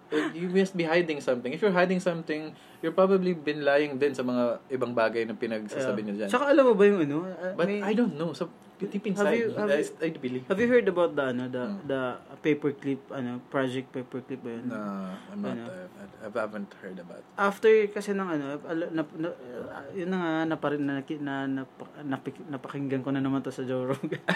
Uh, 0.10 0.28
You 0.34 0.50
must 0.50 0.74
be 0.74 0.84
hiding 0.84 1.22
something. 1.22 1.54
If 1.54 1.62
you're 1.62 1.72
hiding 1.72 2.02
something, 2.02 2.52
you're 2.82 2.92
probably 2.92 3.32
been 3.32 3.62
lying 3.62 3.96
din 3.96 4.12
sa 4.12 4.26
mga 4.26 4.58
ibang 4.68 4.92
bagay 4.92 5.24
na 5.24 5.38
pinagsasabi 5.38 6.02
niyo 6.02 6.26
dyan. 6.26 6.30
Tsaka 6.34 6.50
alam 6.50 6.66
mo 6.66 6.74
ba 6.74 6.84
yung 6.84 7.00
ano? 7.06 7.18
ah, 7.24 7.54
But 7.54 7.70
may- 7.70 7.86
I 7.86 7.94
don't 7.94 8.18
know. 8.18 8.34
So, 8.34 8.50
deep 8.80 9.04
Have 9.04 9.12
inside, 9.12 9.36
you- 9.36 9.52
have 9.54 9.68
I, 9.68 9.84
you- 9.84 10.00
I 10.00 10.10
believe. 10.16 10.44
Have 10.48 10.58
you 10.58 10.68
heard 10.68 10.88
about 10.88 11.12
the 11.14 11.26
ano 11.30 11.44
the 11.46 11.64
Hmm. 11.68 11.84
the 11.84 12.02
paperclip 12.40 13.02
ano 13.12 13.44
project 13.48 13.92
paperclip 13.92 14.40
ba 14.40 14.50
yun? 14.50 14.64
No, 14.66 14.80
I'm 15.28 15.40
not, 15.40 15.52
Ano? 15.52 15.64
uh, 15.68 15.88
I 16.20 16.32
haven't 16.32 16.72
heard 16.80 16.96
about 16.96 17.24
After 17.36 17.68
kasi 17.90 18.12
ng 18.12 18.24
ano 18.24 18.46
na, 18.64 19.04
na, 19.12 19.28
uh, 19.28 19.88
yun 19.92 20.08
na 20.08 20.18
nga 20.18 20.32
naparin 20.48 20.84
na, 20.84 21.00
na, 21.02 21.36
na, 21.46 21.64
napik- 22.02 22.44
napakinggan 22.46 23.00
ko 23.02 23.12
na 23.12 23.20
naman 23.20 23.40
to 23.40 23.52
sa 23.52 23.64
Joe 23.64 23.84
Rogan. 23.86 24.20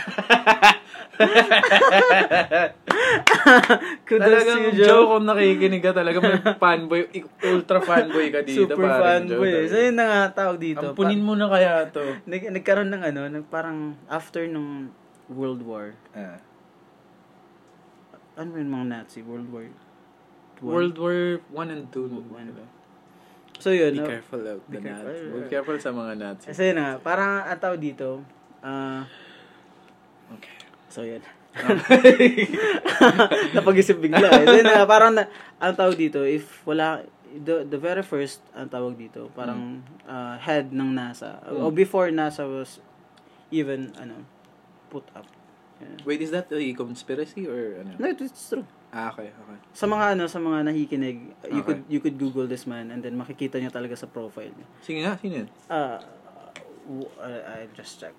Kudos 4.08 4.24
Talagang 4.24 4.58
to 4.58 4.66
you, 4.66 4.72
Joe, 4.76 4.88
Joe. 4.88 5.06
kung 5.10 5.26
nakikinig 5.26 5.82
ka 5.82 5.92
talaga, 5.94 6.18
may 6.18 6.40
fanboy, 6.58 7.02
ultra 7.46 7.78
fanboy 7.80 8.32
ka 8.32 8.42
dito. 8.42 8.66
Super 8.66 8.82
fanboy. 8.82 9.68
So 9.68 9.78
yun 9.78 9.94
na 9.94 10.06
nga 10.06 10.22
tawag 10.36 10.58
dito. 10.58 10.82
Ampunin 10.84 11.22
mo 11.22 11.36
na 11.36 11.46
kaya 11.48 11.86
to. 11.90 12.02
Nag, 12.26 12.42
nagkaroon 12.50 12.90
ng 12.90 13.04
ano, 13.04 13.22
nag, 13.30 13.46
parang 13.48 13.94
after 14.08 14.33
nung 14.50 14.90
World 15.30 15.62
War. 15.62 15.94
Ah. 16.18 16.42
Ano 18.34 18.58
yung 18.58 18.74
mga 18.74 18.86
Nazi? 18.90 19.22
World 19.22 19.54
War 19.54 19.70
One? 20.64 20.72
World 20.72 20.96
War 20.96 21.44
1 21.52 21.76
and 21.76 21.86
2. 21.92 22.32
One. 22.32 22.48
So 23.60 23.76
yun. 23.76 24.00
Be 24.00 24.00
no? 24.00 24.08
careful 24.08 24.42
of 24.48 24.60
Be 24.72 24.80
the 24.80 24.82
careful. 24.88 25.12
Nazis. 25.12 25.34
Be 25.36 25.42
careful 25.52 25.78
sa 25.78 25.92
mga 25.92 26.14
Nazis. 26.16 26.56
So 26.56 26.64
yun 26.64 26.80
na 26.80 26.84
nga. 26.84 26.94
Parang 27.04 27.44
ang 27.44 27.60
tawag 27.60 27.80
dito. 27.84 28.24
ah 28.64 29.04
Okay. 30.40 30.56
so 30.88 31.04
yun. 31.04 31.22
Napag-isip 33.54 34.02
bigla 34.02 34.26
eh. 34.26 34.46
Then, 34.50 34.66
ah, 34.74 34.90
parang, 34.90 35.14
na, 35.14 35.30
ang 35.62 35.78
tawag 35.78 35.94
dito, 35.94 36.26
if 36.26 36.66
wala, 36.66 37.06
the, 37.30 37.62
the 37.62 37.78
very 37.78 38.02
first, 38.02 38.42
ang 38.58 38.74
tawag 38.74 38.98
dito, 38.98 39.30
parang 39.38 39.86
ah, 40.10 40.34
head 40.42 40.74
ng 40.74 40.90
NASA, 40.98 41.46
o 41.46 41.70
before 41.70 42.10
NASA 42.10 42.50
was 42.50 42.82
even, 43.54 43.94
ano, 43.96 44.26
put 44.90 45.06
up. 45.14 45.30
Yeah. 45.78 46.02
Wait, 46.06 46.22
is 46.22 46.32
that 46.32 46.50
a 46.50 46.60
conspiracy 46.74 47.46
or 47.46 47.82
ano? 47.82 47.94
No, 47.98 48.06
it's 48.10 48.50
true. 48.50 48.66
Ah, 48.94 49.10
okay, 49.10 49.34
okay. 49.34 49.58
Sa 49.74 49.86
mga 49.86 50.14
ano, 50.18 50.30
sa 50.30 50.38
mga 50.38 50.70
nakikinig, 50.70 51.18
you 51.50 51.62
Okay. 51.62 51.66
could 51.66 51.82
you 51.90 51.98
could 51.98 52.14
Google 52.16 52.46
this 52.46 52.70
man 52.70 52.94
and 52.94 53.02
then 53.02 53.18
makikita 53.18 53.58
niyo 53.58 53.74
talaga 53.74 53.98
sa 53.98 54.06
profile 54.06 54.54
niya. 54.54 54.68
Sige 54.86 55.02
nga, 55.02 55.18
sino 55.18 55.42
yun? 55.44 55.50
Ah, 55.66 55.98
w- 56.86 57.10
I, 57.18 57.32
I 57.42 57.74
just 57.74 57.98
check. 57.98 58.14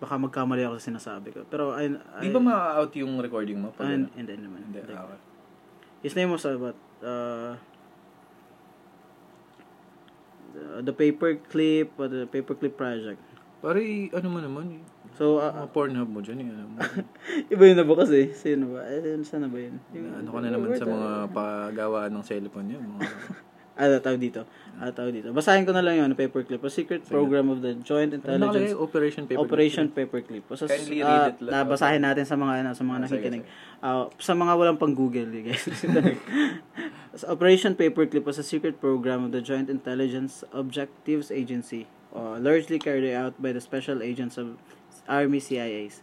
Baka 0.00 0.16
magkamali 0.16 0.64
ako 0.64 0.80
sa 0.80 0.88
sinasabi 0.90 1.28
ko. 1.28 1.44
Pero 1.44 1.76
I, 1.76 1.92
I 2.16 2.24
Di 2.24 2.32
ba 2.32 2.40
ma-out 2.40 2.96
yung 2.96 3.20
recording 3.20 3.60
mo? 3.60 3.68
Pag, 3.76 3.84
Ah, 3.84 3.94
ano? 4.00 4.08
hindi 4.16 4.32
naman. 4.32 4.64
Hindi, 4.64 4.80
Like, 4.80 4.96
okay. 4.96 5.20
His 6.00 6.16
name 6.16 6.32
was 6.32 6.42
about 6.44 6.76
uh, 7.04 7.54
the, 10.56 10.88
the 10.88 10.92
paperclip, 10.92 11.88
uh, 12.00 12.08
the 12.08 12.24
paperclip 12.26 12.76
project. 12.76 13.20
Pare, 13.64 13.80
ano 14.12 14.26
mo 14.28 14.38
naman 14.44 14.76
eh. 14.76 14.82
So, 15.16 15.40
uh, 15.40 15.48
Mga 15.48 15.72
Pornhub 15.72 16.10
mo 16.12 16.20
dyan 16.20 16.44
eh. 16.44 16.52
Ano, 16.52 16.68
mo. 16.68 16.76
iba 17.56 17.62
yun 17.64 17.78
na 17.80 17.88
ba 17.88 17.94
kasi? 17.96 18.28
Sino 18.36 18.76
ba? 18.76 18.84
Eh, 18.84 19.16
saan 19.24 19.46
na 19.46 19.48
ba 19.48 19.56
yun? 19.56 19.80
ano 19.94 20.28
ka 20.28 20.38
na 20.44 20.52
naman 20.52 20.76
sa 20.76 20.84
mga 20.84 21.10
pagawaan 21.32 22.12
ng 22.12 22.24
cellphone 22.28 22.66
niya. 22.68 22.78
Mga, 22.84 23.00
Ah, 23.74 23.88
tawag 24.04 24.20
dito. 24.20 24.44
Ah, 24.76 24.92
tawag 24.92 25.16
dito. 25.16 25.32
Basahin 25.32 25.64
ko 25.64 25.72
na 25.72 25.80
lang 25.80 25.96
yun, 25.96 26.12
paperclip. 26.12 26.60
A 26.60 26.68
secret 26.68 27.08
program 27.08 27.48
of 27.48 27.64
the 27.64 27.72
Joint 27.80 28.12
ano? 28.12 28.20
Intelligence 28.20 28.76
Operation 28.76 29.24
Paper. 29.24 29.40
Operation 29.40 29.86
Paperclip. 29.88 30.44
So, 30.60 30.68
Kindly 30.68 31.00
ah, 31.00 31.08
read 31.08 31.24
it 31.32 31.38
lang. 31.40 31.52
nabasahin 31.64 32.02
natin 32.04 32.28
sa 32.28 32.36
mga 32.36 32.52
ano, 32.60 32.70
sa 32.76 32.84
mga 32.84 32.98
Ah, 33.00 33.08
sige, 33.08 33.16
nakikinig. 33.24 33.42
Ah, 33.80 34.04
sa 34.20 34.36
mga 34.36 34.52
walang 34.60 34.76
pang 34.76 34.92
Google, 34.92 35.32
eh, 35.32 35.42
guys. 35.48 35.64
So, 37.14 37.30
Operation 37.30 37.78
Paperclip 37.78 38.26
was 38.26 38.42
a 38.42 38.46
secret 38.46 38.82
program 38.82 39.22
of 39.22 39.30
the 39.30 39.38
Joint 39.38 39.70
Intelligence 39.70 40.42
Objectives 40.50 41.30
Agency, 41.30 41.86
uh, 42.14 42.38
largely 42.38 42.78
carried 42.78 43.12
out 43.12 43.40
by 43.42 43.52
the 43.52 43.60
special 43.60 44.02
agents 44.02 44.38
of 44.38 44.56
Army 45.08 45.40
CIAs. 45.40 46.00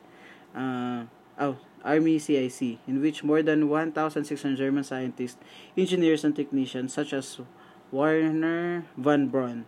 Uh, 0.54 1.06
oh, 1.40 1.58
Army 1.84 2.20
CIC, 2.20 2.78
in 2.88 3.02
which 3.02 3.24
more 3.24 3.42
than 3.42 3.70
1,600 3.70 4.58
German 4.58 4.84
scientists, 4.84 5.38
engineers, 5.76 6.24
and 6.24 6.36
technicians, 6.36 6.94
such 6.94 7.14
as 7.14 7.40
Werner 7.92 8.86
von 8.98 9.28
Braun, 9.28 9.66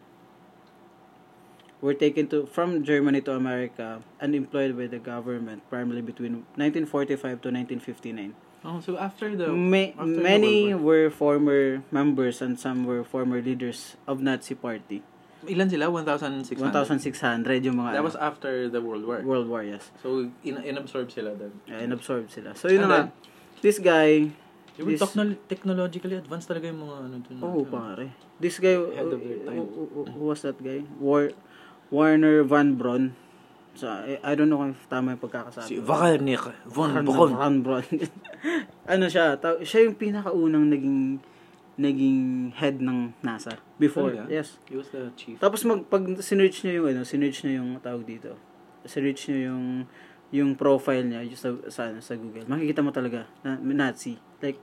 were 1.81 1.93
taken 1.93 2.27
to 2.27 2.45
from 2.45 2.83
Germany 2.83 3.19
to 3.21 3.33
America 3.33 4.01
and 4.21 4.35
employed 4.35 4.77
by 4.77 4.87
the 4.87 4.99
government 4.99 5.67
primarily 5.69 6.01
between 6.01 6.47
1945 6.55 7.43
to 7.43 7.49
1959. 7.51 8.35
Oh, 8.63 8.79
so 8.79 8.95
after 8.95 9.35
the... 9.35 9.51
Ma- 9.51 9.91
after 9.91 10.15
the 10.15 10.23
many 10.23 10.71
World 10.73 10.83
were 10.83 11.09
former 11.09 11.83
members 11.91 12.41
and 12.41 12.57
some 12.57 12.85
were 12.85 13.03
former 13.03 13.41
leaders 13.41 13.97
of 14.07 14.21
Nazi 14.21 14.55
Party. 14.55 15.03
Ilan 15.45 15.67
sila? 15.67 15.91
1,600? 15.91 16.47
1,600 16.59 17.67
yung 17.67 17.77
mga 17.77 17.89
That 17.91 17.99
ano, 17.99 18.07
was 18.07 18.17
after 18.17 18.67
the 18.67 18.79
World 18.79 19.03
War. 19.03 19.19
World 19.21 19.47
War, 19.47 19.63
yes. 19.63 19.91
So, 19.99 20.27
in 20.41 20.55
inabsorb 20.57 21.11
sila 21.11 21.35
doon. 21.35 21.51
Uh, 21.67 21.83
inabsorbed 21.83 22.31
sila. 22.31 22.55
So, 22.55 22.67
yun 22.67 22.83
And 22.83 22.87
na 22.87 22.87
nga. 22.87 22.99
then, 23.11 23.31
This 23.63 23.79
guy, 23.79 24.27
ba 24.75 24.83
This- 24.83 24.99
techno- 24.99 25.39
technologically 25.47 26.19
advanced 26.19 26.51
talaga 26.51 26.67
yung 26.67 26.83
mga 26.83 26.95
ano 26.99 27.15
dun? 27.23 27.37
oh, 27.39 27.63
pare. 27.63 28.11
This 28.37 28.59
guy, 28.59 28.75
Ahead 28.75 29.07
of 29.07 29.19
their 29.19 29.39
time. 29.39 29.63
who, 29.63 29.87
who- 29.87 30.07
who 30.11 30.23
was 30.27 30.43
that 30.43 30.59
guy? 30.59 30.83
War, 30.99 31.31
Warner 31.87 32.43
Van 32.43 32.75
Braun. 32.75 33.15
So, 33.73 33.87
I, 33.89 34.19
I 34.21 34.35
don't 34.35 34.51
know 34.51 34.61
if 34.67 34.77
tama 34.85 35.15
yung 35.15 35.23
pagkakasabi. 35.23 35.65
Si 35.65 35.77
von 35.81 36.21
Van 36.67 37.01
Braun. 37.01 37.31
Van 37.33 37.55
Braun. 37.63 37.85
ano 38.93 39.05
siya? 39.07 39.33
Ta- 39.39 39.63
siya 39.63 39.87
yung 39.87 39.95
pinakaunang 39.97 40.69
naging 40.69 41.23
naging 41.73 42.51
head 42.53 42.77
ng 42.77 43.17
NASA 43.25 43.57
before. 43.81 44.13
Talaga? 44.13 44.29
Yes. 44.29 44.61
He 44.69 44.77
was 44.77 44.93
the 44.93 45.09
chief. 45.17 45.41
Tapos 45.41 45.65
mag 45.65 45.81
pag 45.89 46.05
sinearch 46.21 46.61
niyo 46.61 46.85
yung 46.85 46.87
ano, 46.93 47.01
sinearch 47.01 47.41
niyo 47.41 47.65
yung 47.65 47.71
tawag 47.81 48.05
dito. 48.05 48.37
Sinearch 48.85 49.25
niyo 49.29 49.39
yung 49.53 49.65
yung 50.33 50.49
profile 50.57 51.05
niya 51.05 51.25
sa 51.33 51.49
sa, 51.69 51.81
ano, 51.89 52.01
sa 52.01 52.13
Google. 52.13 52.45
Makikita 52.45 52.81
mo 52.81 52.89
talaga 52.89 53.25
na 53.41 53.57
Nazi. 53.57 54.17
Like 54.37 54.57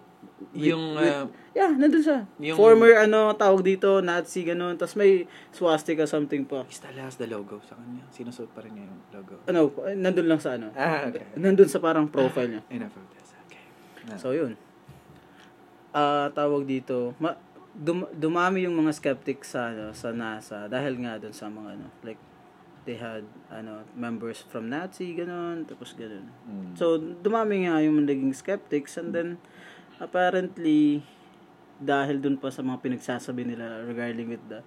with- 0.54 0.70
Yung, 0.70 0.94
with- 0.94 1.10
uh, 1.10 1.26
yeah, 1.50 1.72
nandun 1.72 2.02
siya. 2.02 2.26
yung- 2.38 2.54
Former 2.54 2.94
ano 2.94 3.34
tawag 3.34 3.66
dito, 3.66 3.98
Nazi 3.98 4.46
ganun. 4.46 4.78
Tapos 4.78 4.94
may 4.94 5.26
swastika 5.50 6.06
something 6.06 6.46
pa. 6.46 6.62
he 6.66 6.74
still 6.74 6.94
has 6.94 7.18
the 7.18 7.26
logo 7.26 7.58
sa 7.66 7.74
kanya. 7.74 8.06
Sinusuot 8.14 8.54
pa 8.54 8.62
rin 8.62 8.78
niya 8.78 8.86
yung 8.86 9.00
logo. 9.10 9.34
Ano, 9.50 9.74
nandun 9.98 10.30
lang 10.30 10.38
sa 10.38 10.54
ano. 10.54 10.70
Ah, 10.78 11.10
okay. 11.10 11.26
Nandun 11.34 11.66
sa 11.66 11.82
parang 11.82 12.06
profile 12.06 12.54
niya. 12.54 12.62
Enough 12.70 12.94
of 12.94 13.06
this. 13.14 13.34
Okay. 13.50 13.62
So, 14.14 14.30
yun. 14.30 14.54
Ah, 15.90 16.30
tawag 16.30 16.64
dito, 16.64 17.18
ma- 17.18 17.38
dum- 17.74 18.10
dumami 18.12 18.62
yung 18.62 18.78
mga 18.78 18.94
skeptics 18.94 19.54
sa 19.54 19.70
ano, 19.70 19.90
sa 19.90 20.10
NASA 20.10 20.66
dahil 20.66 20.98
nga 21.02 21.18
doon 21.18 21.34
sa 21.34 21.50
mga 21.50 21.78
ano, 21.78 21.86
like 22.02 22.18
they 22.86 22.94
had 22.94 23.22
ano 23.50 23.82
members 23.92 24.40
from 24.46 24.70
Nazi 24.70 25.12
ganun, 25.12 25.66
tapos 25.66 25.92
ganun. 25.94 26.30
Mm. 26.46 26.72
So, 26.74 26.96
dumami 26.96 27.66
nga 27.66 27.82
yung 27.82 28.02
naging 28.02 28.32
skeptics 28.32 28.96
and 28.96 29.10
then 29.10 29.28
apparently 29.98 31.02
dahil 31.80 32.20
dun 32.20 32.36
pa 32.36 32.52
sa 32.52 32.60
mga 32.60 32.78
pinagsasabi 32.80 33.42
nila 33.46 33.82
regarding 33.82 34.30
with 34.30 34.44
the 34.46 34.60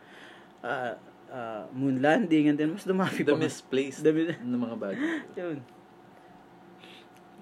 ah, 0.61 0.97
ah, 1.29 1.63
moon 1.71 2.01
landing 2.01 2.49
and 2.49 2.57
then 2.57 2.73
mas 2.73 2.83
dumami 2.83 3.21
the 3.21 3.31
pa. 3.31 3.39
misplaced 3.39 4.01
The- 4.03 4.35
ng 4.37 4.59
mga 4.59 4.75
bagay. 4.75 5.07
Yun. 5.39 5.57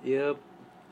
Yep. 0.02 0.38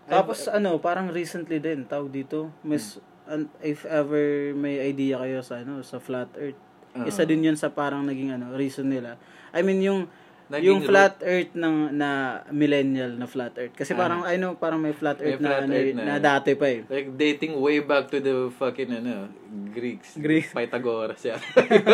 Tapos 0.09 0.49
ano, 0.49 0.81
parang 0.81 1.13
recently 1.13 1.61
din 1.61 1.85
tawag 1.85 2.09
dito, 2.09 2.49
mas 2.65 2.97
an- 3.29 3.49
if 3.61 3.85
ever 3.85 4.57
may 4.57 4.81
idea 4.81 5.21
kayo 5.21 5.45
sa 5.45 5.61
ano, 5.61 5.85
sa 5.85 6.01
flat 6.01 6.27
earth. 6.35 6.57
Ah. 6.97 7.05
Isa 7.05 7.21
din 7.23 7.45
'yun 7.45 7.53
sa 7.53 7.69
parang 7.69 8.01
naging 8.01 8.33
ano, 8.33 8.57
reason 8.57 8.89
nila. 8.89 9.21
I 9.53 9.61
mean 9.61 9.79
yung 9.85 10.09
Naging 10.49 10.65
yung 10.65 10.81
flat 10.81 11.21
earth 11.21 11.53
ng 11.53 11.93
na 11.93 12.41
millennial 12.49 13.13
na 13.13 13.29
flat 13.29 13.53
earth. 13.53 13.77
Kasi 13.77 13.93
parang 13.93 14.25
I 14.25 14.41
know 14.41 14.57
parang 14.57 14.81
may 14.81 14.97
flat 14.97 15.21
May 15.21 15.37
earth 15.37 15.45
na, 15.45 15.49
flat 15.53 15.61
ano, 15.61 15.73
earth 15.77 15.93
na, 15.93 16.03
na- 16.03 16.17
dati 16.17 16.57
pa 16.57 16.65
eh. 16.65 16.81
Like 16.89 17.13
dating 17.13 17.53
way 17.61 17.85
back 17.85 18.09
to 18.09 18.17
the 18.17 18.49
fucking 18.57 18.89
ano, 18.89 19.29
Greeks. 19.69 20.17
Greeks. 20.17 20.49
Pythagoras 20.49 21.21
yan. 21.21 21.37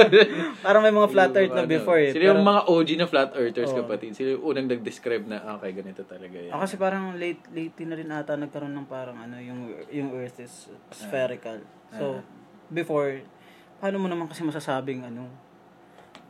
Parang 0.66 0.80
may 0.80 0.96
mga 0.96 1.08
flat 1.12 1.36
earth 1.36 1.52
na 1.52 1.68
ano, 1.68 1.72
before 1.72 2.00
eh. 2.00 2.16
Sila 2.16 2.32
yung 2.32 2.44
Pero- 2.44 2.52
mga 2.56 2.62
OG 2.72 2.90
na 2.96 3.08
flat 3.12 3.32
earthers 3.36 3.72
Oo. 3.76 3.80
kapatid. 3.84 4.16
Sila 4.16 4.40
yung 4.40 4.44
unang 4.48 4.68
nag-describe 4.72 5.28
na, 5.28 5.44
ah, 5.44 5.60
okay, 5.60 5.76
ganito 5.76 6.08
talaga 6.08 6.40
yan. 6.40 6.52
Ah, 6.56 6.64
kasi 6.64 6.80
parang 6.80 7.20
late 7.20 7.44
late 7.52 7.76
na 7.84 7.96
rin 8.00 8.08
ata 8.08 8.40
nagkaroon 8.40 8.72
ng 8.72 8.88
parang 8.88 9.20
ano 9.20 9.36
yung 9.36 9.68
yung 9.92 10.16
earth 10.16 10.40
is 10.40 10.72
spherical. 10.96 11.60
So 11.92 12.24
before 12.72 13.20
paano 13.84 14.00
mo 14.00 14.08
naman 14.08 14.32
kasi 14.32 14.48
masasabing 14.48 15.04
ano 15.04 15.28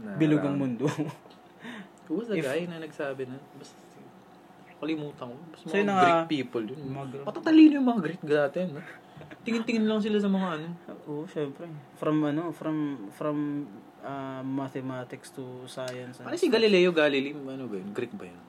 Na 0.02 0.18
bilog 0.18 0.42
ang 0.42 0.58
mundo? 0.58 0.90
Who 2.06 2.22
was 2.22 2.28
the 2.30 2.38
If- 2.38 2.46
guy 2.46 2.66
na 2.66 2.78
nagsabi 2.78 3.26
na? 3.26 3.38
Basta, 3.58 3.76
kalimutan 4.78 5.26
ko. 5.28 5.36
Basta 5.50 5.66
So, 5.66 5.76
mga 5.76 5.86
na 5.86 5.96
Greek 5.98 6.22
people 6.30 6.64
yun. 6.64 6.80
Matatalino 7.26 7.74
yung 7.76 7.88
mga 7.88 8.02
Greek 8.02 8.22
dati, 8.22 8.66
no? 8.68 8.82
Tingin-tingin 9.42 9.86
lang 9.86 10.02
sila 10.02 10.18
sa 10.20 10.28
mga 10.28 10.48
ano. 10.60 10.68
Oo, 11.08 11.24
syempre. 11.26 11.66
From 11.96 12.20
ano, 12.22 12.52
from 12.52 12.78
from 13.14 13.38
uh, 14.02 14.42
mathematics 14.44 15.32
to 15.32 15.42
science. 15.66 16.20
Parang 16.20 16.38
si. 16.38 16.52
Galileo 16.52 16.92
Galilei, 16.92 17.32
ano 17.32 17.66
ba 17.66 17.76
yun? 17.78 17.90
Greek 17.94 18.14
ba 18.14 18.26
yun? 18.28 18.42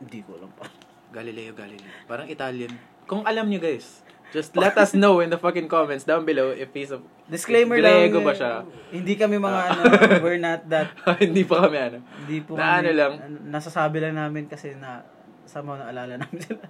Hindi 0.00 0.20
ko 0.20 0.36
alam 0.36 0.50
pa. 0.52 0.66
Galileo 1.08 1.54
Galilei. 1.54 1.88
Parang 2.04 2.26
Italian. 2.26 2.72
Kung 3.06 3.22
alam 3.22 3.46
niyo 3.46 3.62
guys, 3.62 4.02
just 4.34 4.50
let 4.58 4.74
us 4.74 4.92
know 4.98 5.22
in 5.22 5.30
the 5.30 5.38
fucking 5.38 5.70
comments 5.70 6.02
down 6.02 6.26
below 6.26 6.50
if 6.50 6.74
he's 6.74 6.90
a... 6.90 6.98
Disclaimer 7.30 7.78
Grego 7.78 8.18
lang. 8.18 8.26
ba 8.26 8.34
siya? 8.34 8.52
Hindi 8.90 9.14
kami 9.14 9.38
mga 9.38 9.60
ano, 9.70 9.82
we're 10.20 10.42
not 10.42 10.66
that. 10.66 10.90
Hindi 11.22 11.46
pa 11.46 11.64
kami 11.64 11.78
ano. 11.78 11.98
Hindi 12.26 12.42
po 12.42 12.58
Na 12.58 12.76
kami, 12.76 12.78
ano 12.82 12.90
lang. 12.92 13.12
an- 13.22 13.42
nasasabi 13.48 14.02
lang 14.02 14.18
namin 14.18 14.50
kasi 14.50 14.74
na 14.74 15.06
sama 15.46 15.78
na 15.78 15.88
alala 15.88 16.18
namin 16.26 16.40
sila. 16.42 16.66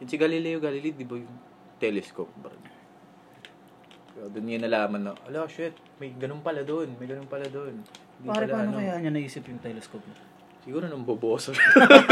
Yung 0.00 0.08
si 0.08 0.16
Galileo 0.16 0.56
Galilei, 0.58 0.96
di 0.96 1.04
ba 1.04 1.20
yung 1.20 1.36
telescope? 1.76 2.32
Bro? 2.40 2.56
Doon 4.20 4.44
niya 4.44 4.60
nalaman 4.64 5.00
na, 5.04 5.12
ala 5.28 5.44
shit, 5.48 5.72
may 6.00 6.12
ganun 6.12 6.40
pala 6.40 6.60
doon, 6.64 6.92
may 6.96 7.08
ganun 7.08 7.24
pala 7.28 7.44
doon. 7.48 7.80
Pare, 8.20 8.44
pala, 8.44 8.52
paano 8.52 8.76
ano, 8.76 8.78
kaya 8.80 9.00
niya 9.00 9.12
naisip 9.12 9.44
yung 9.48 9.60
telescope? 9.60 10.04
Siguro 10.60 10.84
nang 10.84 11.08
boboso. 11.08 11.56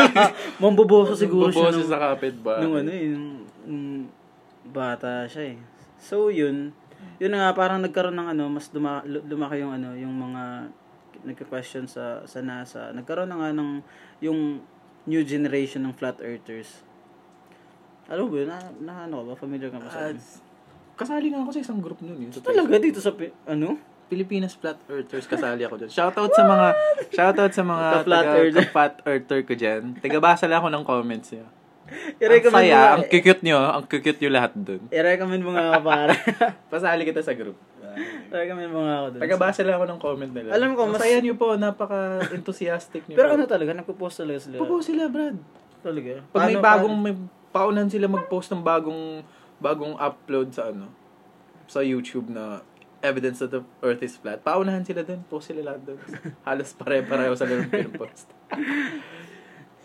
Mamboboso 0.63 1.13
siguro 1.13 1.53
siya 1.53 1.69
boboso 1.69 1.85
nung, 1.85 1.91
sa 1.93 2.01
kapit 2.01 2.37
ba? 2.41 2.65
nung 2.65 2.81
ano 2.81 2.89
eh, 2.89 3.13
nung, 3.13 3.45
nung 3.69 4.09
bata 4.69 5.25
siya 5.25 5.55
eh. 5.55 5.59
So, 5.97 6.29
yun. 6.29 6.71
Yun 7.19 7.31
na 7.31 7.49
nga, 7.49 7.57
parang 7.57 7.81
nagkaroon 7.81 8.15
ng 8.15 8.29
ano, 8.33 8.45
mas 8.49 8.69
duma, 8.69 9.03
lu- 9.03 9.25
lumaki 9.25 9.59
yung 9.59 9.73
ano, 9.73 9.95
yung 9.95 10.13
mga 10.13 10.71
nagka-question 11.25 11.87
sa, 11.87 12.23
sa 12.25 12.39
NASA. 12.39 12.95
Nagkaroon 12.95 13.27
na 13.27 13.39
nga 13.39 13.51
ng 13.51 13.83
yung 14.21 14.63
new 15.05 15.23
generation 15.23 15.83
ng 15.83 15.95
flat 15.95 16.19
earthers. 16.21 16.83
Alam 18.07 18.29
mo 18.29 18.37
ba? 18.37 18.45
Na, 18.47 18.57
na 18.81 18.93
ano 19.05 19.21
ka 19.21 19.25
ba? 19.25 19.35
Familiar 19.37 19.69
ka 19.69 19.79
ba 19.79 19.89
sa 19.89 20.09
Ah, 20.09 20.15
kasali 20.97 21.31
nga 21.31 21.41
ako 21.41 21.51
sa 21.53 21.61
isang 21.61 21.79
group 21.79 21.99
nun. 22.01 22.19
Yun, 22.19 22.31
sa 22.31 22.41
Talaga 22.41 22.77
dito 22.79 22.99
sa, 22.99 23.11
ano? 23.47 23.79
Pilipinas 24.09 24.57
Flat 24.57 24.81
Earthers 24.89 25.29
kasali 25.29 25.69
ako 25.69 25.85
dyan. 25.85 25.91
Shoutout 25.93 26.33
sa 26.33 26.43
mga 26.43 26.67
shoutout 27.13 27.53
sa 27.53 27.61
mga 27.63 27.87
Ka-flat 27.93 28.25
taga- 28.25 28.37
earther. 28.41 28.65
ka-flat 28.65 28.95
earther 29.05 29.41
ko 29.45 29.53
dyan. 29.53 29.83
Tagabasa 30.01 30.49
lang 30.49 30.65
ako 30.65 30.69
ng 30.73 30.85
comments 30.89 31.29
niya. 31.29 31.45
Ang 32.19 32.21
I-recommend 32.21 32.53
mo 32.53 32.59
saya, 32.61 32.77
nga- 32.77 32.93
ang 32.95 33.03
cute 33.07 33.43
nyo, 33.43 33.59
ang 33.59 33.85
cute 33.85 34.21
nyo 34.21 34.31
lahat 34.31 34.53
dun. 34.55 34.83
I-recommend 34.89 35.41
mo 35.41 35.51
nga 35.53 35.81
para. 35.81 36.13
Pasali 36.73 37.03
kita 37.03 37.21
sa 37.21 37.33
group. 37.33 37.57
I-recommend 38.31 38.71
mo 38.71 38.85
nga 38.85 38.95
ako 38.99 39.07
dun. 39.11 39.21
Tagabasa 39.25 39.61
lang 39.63 39.77
ako 39.77 39.87
ng 39.87 40.01
comment 40.01 40.33
nila. 40.33 40.49
Alam 40.53 40.77
ko, 40.77 40.81
mas- 40.87 41.01
Masaya 41.01 41.19
nyo 41.19 41.35
po, 41.35 41.57
napaka-enthusiastic 41.57 43.03
nyo 43.07 43.17
Pero 43.17 43.29
po. 43.29 43.35
ano 43.35 43.45
talaga, 43.45 43.71
nagpo-post 43.73 44.21
talaga 44.21 44.39
sila. 44.39 44.61
Po 44.61 44.79
sila, 44.79 45.09
Brad. 45.09 45.37
Talaga. 45.81 46.13
Pag 46.29 46.41
may 46.45 46.55
Paano- 46.55 46.65
bagong, 46.65 46.97
may 46.99 47.15
paunan 47.49 47.89
sila 47.89 48.07
mag-post 48.07 48.53
ng 48.53 48.61
bagong, 48.61 49.25
bagong 49.57 49.97
upload 49.97 50.53
sa 50.53 50.69
ano, 50.69 50.93
sa 51.65 51.81
YouTube 51.81 52.29
na 52.29 52.61
evidence 52.99 53.39
that 53.39 53.49
the 53.49 53.63
earth 53.81 54.03
is 54.03 54.19
flat. 54.19 54.43
Paunahan 54.43 54.83
sila 54.83 55.01
dun. 55.01 55.23
Post 55.25 55.49
sila 55.49 55.63
lahat 55.65 55.81
dun. 55.85 55.99
Halos 56.43 56.75
pare-pareho 56.75 57.33
sa 57.33 57.47
lang 57.47 57.65
pinupost. 57.65 58.27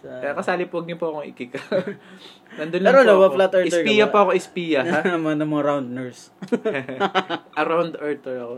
Sa- 0.03 0.19
Kaya 0.19 0.35
kasali 0.35 0.67
po, 0.67 0.83
huwag 0.83 0.87
niyo 0.91 0.99
po 0.99 1.15
akong 1.15 1.31
ikika. 1.31 1.63
Nandun 2.59 2.83
Pero 2.83 2.91
lang 2.91 2.93
po 2.93 2.99
ano 2.99 3.13
ba, 3.15 3.25
ako. 3.25 3.35
flat 3.39 3.53
earther 3.55 3.71
Espiya 3.71 4.05
po 4.11 4.17
ako, 4.19 4.31
espiya. 4.35 4.81
Ha? 4.83 4.99
naman 5.15 5.39
ng 5.39 5.47
mga 5.47 5.63
round 5.63 5.87
nurse. 5.95 6.23
Around 7.63 7.93
earther 8.03 8.35
ako. 8.43 8.53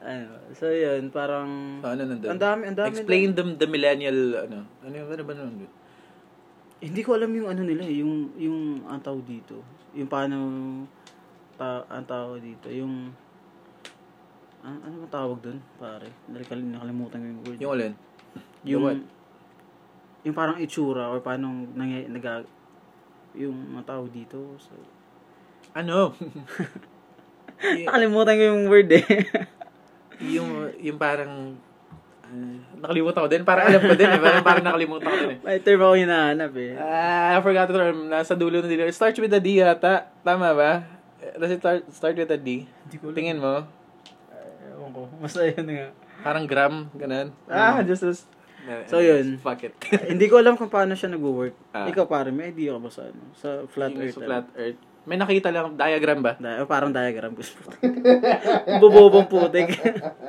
ano, 0.00 0.26
so 0.50 0.66
yun, 0.66 1.06
parang... 1.14 1.78
Ano 1.86 2.02
nandun? 2.02 2.34
Ang 2.34 2.42
dami, 2.42 2.62
ang 2.66 2.74
dami. 2.74 2.90
Explain 2.90 3.30
them 3.30 3.54
the 3.54 3.70
millennial, 3.70 4.18
ano. 4.42 4.66
Ano, 4.82 4.96
ano 5.06 5.22
ba 5.22 5.34
nandun? 5.38 5.70
Hindi 6.80 7.00
ko 7.04 7.14
alam 7.14 7.30
yung 7.30 7.46
ano 7.46 7.62
nila, 7.62 7.86
eh, 7.86 8.02
yung, 8.02 8.34
yung 8.34 8.58
ang 8.90 8.98
tawag 8.98 9.22
dito. 9.22 9.62
Yung 9.94 10.10
paano, 10.10 10.34
ta, 11.54 11.86
ang 11.86 12.02
tawag 12.02 12.42
dito, 12.42 12.66
yung... 12.66 13.14
Ano, 14.60 14.76
ano 14.82 14.94
ba 14.98 15.08
tawag 15.08 15.38
dun, 15.38 15.62
pare? 15.78 16.10
Nakal- 16.26 16.66
Nakalimutan 16.66 17.22
ko 17.22 17.26
yung 17.30 17.40
word. 17.46 17.58
Yung 17.62 17.72
alin? 17.72 17.94
Yung, 18.64 18.82
what? 18.84 19.00
yung 20.24 20.36
parang 20.36 20.60
itsura 20.60 21.08
or 21.08 21.24
paano 21.24 21.68
nangy, 21.72 22.08
nag 22.10 22.44
yung 23.34 23.54
mga 23.78 23.94
dito. 24.10 24.58
So, 24.58 24.74
Ano? 25.70 26.18
Nakalimutan 27.86 28.34
ko 28.40 28.44
yung 28.50 28.62
word 28.66 28.90
eh. 28.90 29.06
yung, 30.34 30.72
yung 30.80 30.98
parang, 30.98 31.54
uh, 32.26 32.56
nakalimutan 32.80 33.20
ko 33.22 33.28
din. 33.30 33.44
Parang 33.44 33.68
alam 33.68 33.82
ko 33.84 33.94
din 33.94 34.08
eh. 34.08 34.18
Parang, 34.18 34.42
parang 34.42 34.64
nakalimutan 34.64 35.06
ko 35.06 35.16
din 35.20 35.32
eh. 35.36 35.38
May 35.44 35.60
term 35.60 35.80
ako 35.84 35.94
hinahanap 35.94 36.52
eh. 36.56 36.72
Ah, 36.80 37.36
I 37.36 37.44
forgot 37.44 37.68
the 37.68 37.76
term. 37.76 38.08
Nasa 38.08 38.34
dulo 38.34 38.64
na 38.64 38.68
dilo. 38.68 38.88
It 38.88 38.96
starts 38.96 39.20
with 39.20 39.36
a 39.36 39.42
D 39.42 39.60
yata. 39.60 40.08
Tama 40.24 40.56
ba? 40.56 40.72
Does 41.36 41.52
it 41.52 41.60
start, 41.60 41.84
start 41.92 42.16
with 42.16 42.32
a 42.32 42.40
D? 42.40 42.64
Hindi 42.64 42.96
ko. 42.96 43.12
Tingin 43.12 43.38
mo. 43.38 43.68
Ewan 44.72 44.90
ko. 44.96 45.02
Basta 45.20 45.44
yun 45.44 45.68
nga. 45.68 45.92
Parang 46.24 46.44
gram, 46.48 46.88
ganun. 46.96 47.32
Ah, 47.48 47.84
just 47.84 48.04
So, 48.86 49.00
yun. 49.00 49.40
Fuck 49.40 49.64
it. 49.64 49.72
Hindi 50.12 50.26
ko 50.28 50.38
alam 50.40 50.54
kung 50.54 50.68
paano 50.68 50.92
siya 50.92 51.10
nag-work. 51.10 51.56
Ah. 51.72 51.88
Ikaw 51.88 52.04
pare, 52.06 52.28
may 52.30 52.52
idea 52.52 52.76
ka 52.76 52.80
ba 52.80 52.90
sa 52.92 53.02
ano? 53.08 53.22
Sa 53.34 53.48
flat 53.66 53.92
Yung 53.96 54.02
earth? 54.04 54.14
sa 54.14 54.20
ano? 54.20 54.28
flat 54.28 54.46
earth. 54.56 54.80
May 55.08 55.16
nakita 55.16 55.48
lang, 55.48 55.80
diagram 55.80 56.20
ba? 56.20 56.36
Di- 56.36 56.68
parang 56.68 56.92
diagram 56.92 57.32
ko. 57.32 57.42
Bubobong 58.84 59.26
putik. 59.32 59.72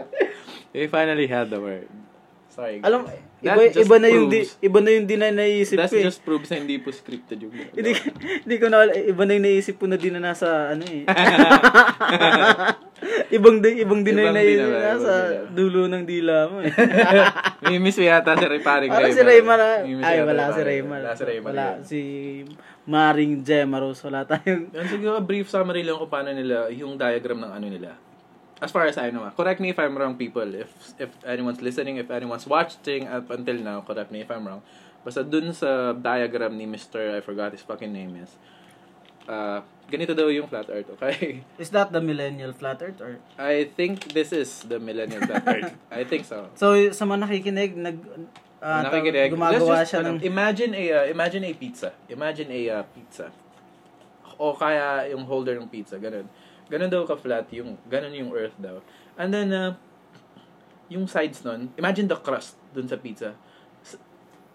We 0.73 0.87
finally 0.87 1.27
had 1.27 1.51
the 1.51 1.59
word. 1.59 1.91
Sorry. 2.51 2.79
alam, 2.79 3.07
That 3.41 3.57
iba, 3.57 3.73
just 3.73 3.89
iba 3.89 3.97
na 3.97 4.09
yung 4.13 4.29
di, 4.29 4.45
iba 4.45 4.79
na 4.85 4.89
yung 4.93 5.05
di 5.09 5.17
na 5.17 5.33
naisip 5.33 5.81
That 5.81 5.89
ko 5.89 5.97
eh. 5.97 6.05
just 6.05 6.21
proves 6.21 6.45
na 6.53 6.61
hindi 6.61 6.77
po 6.77 6.93
scripted 6.93 7.41
yung 7.41 7.49
Hindi, 7.77 7.97
hindi 8.45 8.55
ko 8.61 8.69
na, 8.69 8.85
iba 8.93 9.23
na 9.25 9.33
yung 9.33 9.45
naisip 9.49 9.81
ko 9.81 9.89
na 9.89 9.97
di 9.97 10.13
na 10.13 10.21
nasa, 10.21 10.77
ano 10.77 10.85
eh. 10.85 11.09
ibang, 13.37 13.65
di, 13.65 13.81
ibang 13.81 14.05
di 14.05 14.13
na 14.13 14.29
yung 14.29 14.37
naisip 14.37 14.69
na 14.69 14.93
nasa 14.93 15.13
dulo 15.49 15.89
ng 15.89 16.05
dila 16.05 16.53
mo 16.53 16.61
eh. 16.61 16.69
May 17.65 17.81
miss 17.81 17.97
mo 17.97 18.05
yata 18.05 18.37
si 18.37 18.45
Ray 18.45 18.61
Paring 18.61 18.93
Parang 18.93 19.09
si 19.09 19.25
miss 19.25 20.05
ay 20.05 20.21
wala 20.21 20.43
si 20.53 20.61
Raymar. 20.61 21.01
Wala 21.01 21.13
si 21.17 21.23
Raymar. 21.25 21.49
Wala, 21.49 21.65
si 21.81 21.99
Maring 22.85 23.41
Gemma 23.41 23.81
Rose, 23.81 24.05
wala 24.05 24.21
tayong, 24.21 24.69
Yan 24.69 24.85
siguro 24.85 25.17
brief 25.17 25.49
summary 25.49 25.81
lang 25.81 25.97
kung 25.97 26.13
paano 26.13 26.29
nila 26.29 26.69
yung 26.69 26.93
diagram 26.93 27.41
ng 27.41 27.53
ano 27.57 27.65
nila. 27.65 28.10
As 28.61 28.69
far 28.69 28.85
as 28.85 28.93
I 29.01 29.09
know, 29.09 29.25
ah. 29.25 29.33
correct 29.33 29.57
me 29.57 29.73
if 29.73 29.79
I'm 29.81 29.97
wrong 29.97 30.13
people. 30.13 30.45
If 30.45 30.69
if 31.01 31.09
anyone's 31.25 31.65
listening, 31.65 31.97
if 31.97 32.13
anyone's 32.13 32.45
watching 32.45 33.09
up 33.09 33.33
until 33.33 33.57
now, 33.57 33.81
correct 33.81 34.13
me 34.13 34.21
if 34.21 34.29
I'm 34.29 34.45
wrong. 34.45 34.61
Basta 35.01 35.25
dun 35.25 35.49
sa 35.49 35.97
diagram 35.97 36.53
ni 36.53 36.69
Mr. 36.69 37.17
I 37.17 37.25
forgot 37.25 37.57
his 37.57 37.65
fucking 37.65 37.89
name 37.89 38.21
is. 38.21 38.37
Uh, 39.25 39.65
ganito 39.89 40.13
daw 40.13 40.29
yung 40.29 40.45
flat 40.45 40.69
earth, 40.69 40.93
okay? 40.97 41.41
is 41.61 41.73
that 41.73 41.89
the 41.89 42.01
millennial 42.01 42.53
flat 42.53 42.77
earth 42.81 43.01
or? 43.01 43.17
I 43.37 43.69
think 43.73 44.13
this 44.13 44.29
is 44.29 44.65
the 44.65 44.77
millennial 44.77 45.25
flat 45.25 45.45
earth. 45.45 45.73
I 45.93 46.05
think 46.05 46.25
so. 46.25 46.49
So, 46.53 46.73
sa 46.93 47.05
mga 47.05 47.29
nakikinig, 47.29 47.73
nag, 47.77 47.97
ah, 48.61 48.85
Nakikinig. 48.85 49.33
gumagawa 49.33 49.81
just, 49.81 49.93
siya 49.93 50.05
ano, 50.05 50.17
ng, 50.17 50.25
Imagine 50.25 50.71
a, 50.77 50.83
uh, 50.89 51.05
imagine 51.09 51.43
a 51.49 51.53
pizza. 51.53 51.89
Imagine 52.09 52.49
a 52.49 52.61
uh, 52.69 52.83
pizza. 52.93 53.29
O 54.41 54.53
kaya 54.57 55.09
yung 55.13 55.25
holder 55.25 55.57
ng 55.57 55.69
pizza, 55.69 56.01
ganun. 56.01 56.25
Ganun 56.71 56.87
daw 56.87 57.03
ka-flat, 57.03 57.51
yung, 57.51 57.75
ganun 57.85 58.15
yung 58.15 58.31
earth 58.31 58.55
daw. 58.55 58.79
And 59.19 59.27
then, 59.27 59.51
uh, 59.51 59.75
yung 60.87 61.03
sides 61.03 61.43
nun, 61.43 61.67
imagine 61.75 62.07
the 62.07 62.15
crust 62.15 62.55
dun 62.71 62.87
sa 62.87 62.95
pizza. 62.95 63.35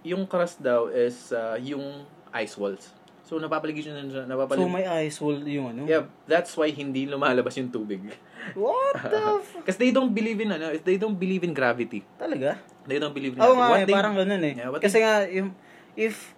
Yung 0.00 0.24
crust 0.24 0.64
daw 0.64 0.88
is 0.88 1.28
uh, 1.30 1.60
yung 1.60 2.08
ice 2.32 2.56
walls. 2.56 2.96
So, 3.26 3.42
napapaligid 3.42 3.90
yun 3.90 4.06
siya. 4.06 4.22
so 4.22 4.30
Napapalig- 4.30 4.70
may 4.70 4.86
ice 5.02 5.18
wall 5.18 5.42
yung 5.42 5.74
ano? 5.74 5.82
yeah, 5.82 6.06
that's 6.30 6.54
why 6.54 6.70
hindi 6.70 7.10
lumalabas 7.10 7.58
yung 7.58 7.68
tubig. 7.68 7.98
What 8.54 9.02
the 9.02 9.18
f- 9.42 9.66
Kasi 9.66 9.76
they 9.76 9.90
don't 9.90 10.14
believe 10.14 10.38
in, 10.38 10.54
ano, 10.54 10.78
they 10.78 10.94
don't 10.94 11.18
believe 11.18 11.42
in 11.42 11.50
gravity. 11.50 12.06
Talaga? 12.14 12.54
They 12.86 13.02
don't 13.02 13.10
believe 13.10 13.34
in 13.34 13.42
Oo 13.42 13.50
gravity. 13.50 13.58
nga 13.58 13.66
What 13.66 13.80
eh, 13.82 13.84
they- 13.84 13.96
parang 13.98 14.14
ganun 14.14 14.42
eh. 14.46 14.54
Yeah, 14.54 14.70
Kasi 14.78 14.96
nga, 15.02 15.26
yung, 15.26 15.50
if, 15.98 16.32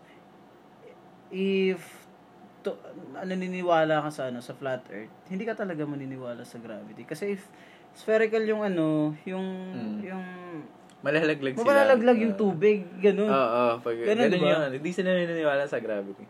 if, 1.29 1.81
to, 2.69 2.77
naniniwala 3.19 4.05
ka 4.05 4.11
sa 4.12 4.23
ano, 4.29 4.39
sa 4.39 4.53
flat 4.53 4.85
earth, 4.93 5.09
hindi 5.27 5.43
ka 5.43 5.57
talaga 5.57 5.83
maniniwala 5.83 6.45
sa 6.45 6.61
gravity. 6.61 7.03
Kasi 7.03 7.33
if, 7.33 7.49
spherical 7.93 8.45
yung 8.45 8.61
ano, 8.62 9.16
yung, 9.25 9.47
Mm. 9.73 9.99
yung, 10.05 10.25
Malalaglag 10.99 11.55
sila. 11.55 11.62
mabalalaglag 11.62 12.19
yung 12.21 12.35
Uh, 12.35 12.41
tubig, 12.41 12.83
ganun. 12.99 13.31
Oo, 13.31 13.64
pag 13.79 13.95
Ganun, 13.97 14.29
ganun, 14.29 14.35
diba? 14.35 14.51
yun. 14.53 14.71
Hindi 14.77 14.91
sila 14.93 15.14
naniniwala 15.14 15.64
sa 15.64 15.79
gravity. 15.79 16.27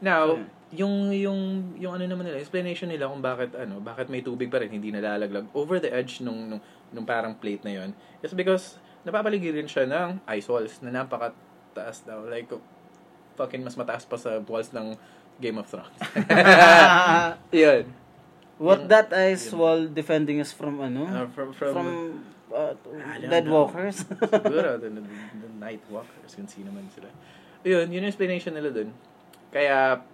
Now, 0.00 0.34
Hmm. 0.34 0.48
yung 0.70 0.94
yung 1.12 1.40
yung 1.76 1.92
ano 1.92 2.04
naman 2.06 2.24
nila, 2.24 2.38
explanation 2.38 2.88
nila 2.88 3.06
kung 3.06 3.20
bakit 3.20 3.52
ano, 3.54 3.78
bakit 3.78 4.06
may 4.06 4.22
tubig 4.22 4.48
pa 4.48 4.58
rin 4.58 4.70
hindi 4.70 4.88
nalalaglag 4.88 5.50
over 5.52 5.76
the 5.76 5.90
edge 5.90 6.18
nung 6.20 6.46
nung, 6.48 6.62
nung 6.90 7.04
parang 7.04 7.34
plate 7.34 7.62
na 7.62 7.72
yon. 7.74 7.90
Is 8.18 8.32
because 8.32 8.78
napapaligiran 9.02 9.66
siya 9.66 9.84
ng 9.84 10.24
ice 10.26 10.46
walls 10.46 10.80
na 10.80 10.90
napakataas 10.90 12.02
daw. 12.02 12.24
Like 12.24 12.48
fucking 13.34 13.60
mas 13.60 13.74
mataas 13.74 14.04
pa 14.04 14.16
sa 14.16 14.40
walls 14.42 14.70
ng 14.70 14.94
Game 15.40 15.58
of 15.58 15.66
Thrones. 15.66 15.96
yun. 17.52 17.84
What 18.60 18.92
that 18.92 19.08
ice 19.16 19.48
wall 19.56 19.88
defending 19.88 20.40
us 20.40 20.52
from 20.52 20.84
ano? 20.84 21.08
Uh, 21.08 21.26
from 21.32 21.48
from, 21.56 21.72
from 21.72 21.88
uh, 22.52 22.76
dead 23.24 23.46
know. 23.46 23.64
walkers. 23.64 24.04
Siguro, 24.04 24.76
the, 24.76 24.92
the, 24.92 25.00
the 25.00 25.50
night 25.58 25.80
walkers, 25.88 26.36
kung 26.36 26.46
sino 26.46 26.68
man 26.68 26.84
sila. 26.92 27.08
Yun, 27.64 27.88
yun 27.88 28.04
yung 28.04 28.10
explanation 28.12 28.52
nila 28.52 28.68
dun. 28.68 28.92
Kaya, 29.48 30.04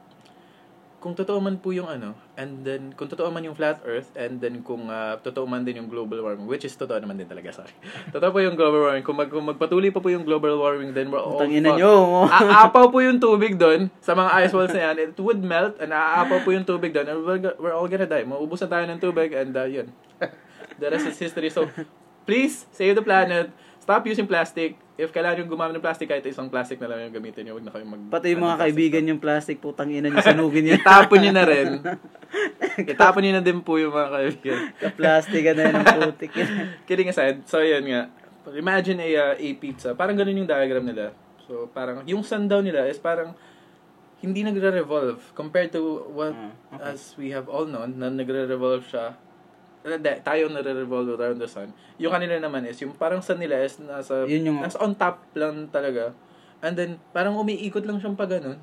kung 0.97 1.13
totoo 1.13 1.39
man 1.39 1.61
po 1.61 1.71
yung 1.71 1.87
ano, 1.87 2.17
and 2.41 2.65
then, 2.65 2.91
kung 2.97 3.07
totoo 3.07 3.29
man 3.29 3.45
yung 3.45 3.55
flat 3.55 3.79
earth, 3.85 4.11
and 4.17 4.41
then 4.41 4.65
kung 4.65 4.89
uh, 4.89 5.21
totoo 5.21 5.45
man 5.45 5.63
din 5.63 5.79
yung 5.85 5.91
global 5.93 6.19
warming, 6.25 6.49
which 6.49 6.65
is 6.65 6.73
totoo 6.75 6.97
naman 6.99 7.21
din 7.21 7.29
talaga, 7.29 7.53
sorry. 7.63 7.73
totoo 8.11 8.31
po 8.33 8.39
yung 8.41 8.57
global 8.57 8.89
warming. 8.89 9.05
Kung, 9.05 9.17
mag, 9.17 9.29
kung 9.29 9.45
magpatuloy 9.45 9.93
pa 9.93 10.01
po 10.01 10.09
yung 10.09 10.25
global 10.25 10.57
warming, 10.57 10.97
then 10.97 11.13
we're 11.13 11.21
all 11.21 11.37
Putang 11.37 11.53
ina 11.53 11.77
fucked. 11.77 11.81
nyo. 11.85 11.95
Aapaw 12.57 12.87
po 12.89 12.99
yung 13.05 13.21
tubig 13.21 13.55
doon 13.61 13.93
sa 14.01 14.17
mga 14.17 14.31
ice 14.41 14.53
walls 14.57 14.73
na 14.73 14.83
yan. 14.91 14.97
It 15.13 15.19
would 15.21 15.41
melt 15.45 15.77
and 15.79 15.93
aapaw 15.93 16.41
po 16.43 16.51
yung 16.51 16.65
tubig 16.65 16.97
doon 16.97 17.07
and 17.07 17.19
we're, 17.23 17.41
we're 17.61 17.77
all 17.77 17.87
gonna 17.87 18.09
die. 18.09 18.25
Mauubusan 18.25 18.73
tayo 18.73 18.85
ng 18.89 18.99
tubig 18.99 19.37
and 19.37 19.53
uh, 19.53 19.69
yun. 19.69 19.93
the 20.81 20.87
rest 20.89 21.07
is 21.07 21.19
history. 21.21 21.53
So, 21.53 21.69
please, 22.25 22.65
save 22.73 22.97
the 22.97 23.05
planet. 23.05 23.53
Stop 23.81 24.09
using 24.09 24.27
plastic. 24.27 24.81
If 24.97 25.13
kailangan 25.13 25.45
yung 25.45 25.53
gumamit 25.53 25.77
ng 25.77 25.85
plastic, 25.85 26.09
kahit 26.09 26.25
isang 26.25 26.49
plastic 26.49 26.81
na 26.81 26.89
lang 26.89 27.05
yung 27.09 27.21
gamitin 27.21 27.45
nyo. 27.45 27.61
Huwag 27.61 27.69
na 27.69 27.73
kayo 27.77 27.85
mag... 27.85 28.01
Pati 28.09 28.33
yung 28.33 28.49
mga 28.49 28.57
kaibigan 28.65 29.05
yung 29.05 29.21
plastic, 29.21 29.61
putang 29.61 29.93
ina 29.93 30.09
nyo, 30.09 30.25
sanugin 30.25 30.65
nyo. 30.65 30.73
Itapon 30.81 31.21
nyo 31.21 31.33
na 31.37 31.45
rin. 31.45 31.69
Itapon 32.97 33.21
nyo 33.21 33.33
na 33.37 33.45
din 33.45 33.61
po 33.61 33.77
yung 33.77 33.93
mga 33.93 34.09
kaibigan. 34.09 34.59
Ka-plastic 34.81 35.45
na 35.53 35.63
yun 35.69 35.75
ang 35.77 35.87
putik. 36.01 36.33
Kidding 36.89 37.13
aside, 37.13 37.45
so 37.45 37.61
yun 37.61 37.85
nga. 37.85 38.09
Imagine 38.57 39.05
a, 39.05 39.11
uh, 39.21 39.35
a 39.37 39.49
pizza. 39.61 39.93
Parang 39.93 40.17
ganun 40.17 40.41
yung 40.41 40.49
diagram 40.49 40.89
nila. 40.89 41.13
So, 41.45 41.69
parang, 41.77 42.01
yung 42.09 42.25
sundown 42.25 42.65
nila 42.65 42.89
is 42.89 42.97
parang, 42.97 43.37
hindi 44.25 44.41
nagre-revolve 44.41 45.21
compared 45.37 45.77
to 45.77 46.09
what 46.17 46.33
Ah, 46.33 46.49
okay. 46.73 46.97
as 46.97 47.13
we 47.21 47.37
have 47.37 47.53
all 47.53 47.69
known 47.69 48.01
na 48.01 48.09
nagre-revolve 48.09 48.89
siya 48.89 49.13
eh, 49.87 49.97
di- 49.97 50.21
tayo 50.21 50.49
nare-revolve 50.49 51.15
around 51.15 51.39
the 51.39 51.47
sun 51.47 51.71
yung 51.97 52.11
kanila 52.11 52.37
naman 52.37 52.67
is 52.67 52.77
yung 52.79 52.93
parang 52.93 53.19
sun 53.19 53.39
nila 53.39 53.61
is 53.61 53.79
nasa 53.79 54.27
Yun 54.27 54.43
yung- 54.45 54.61
nasa 54.61 54.79
on 54.79 54.93
top 54.93 55.23
lang 55.33 55.67
talaga 55.69 56.11
and 56.59 56.75
then 56.75 56.91
parang 57.11 57.35
umiikot 57.35 57.83
lang 57.83 57.97
siyang 57.97 58.15
pa 58.15 58.27
ganun 58.27 58.59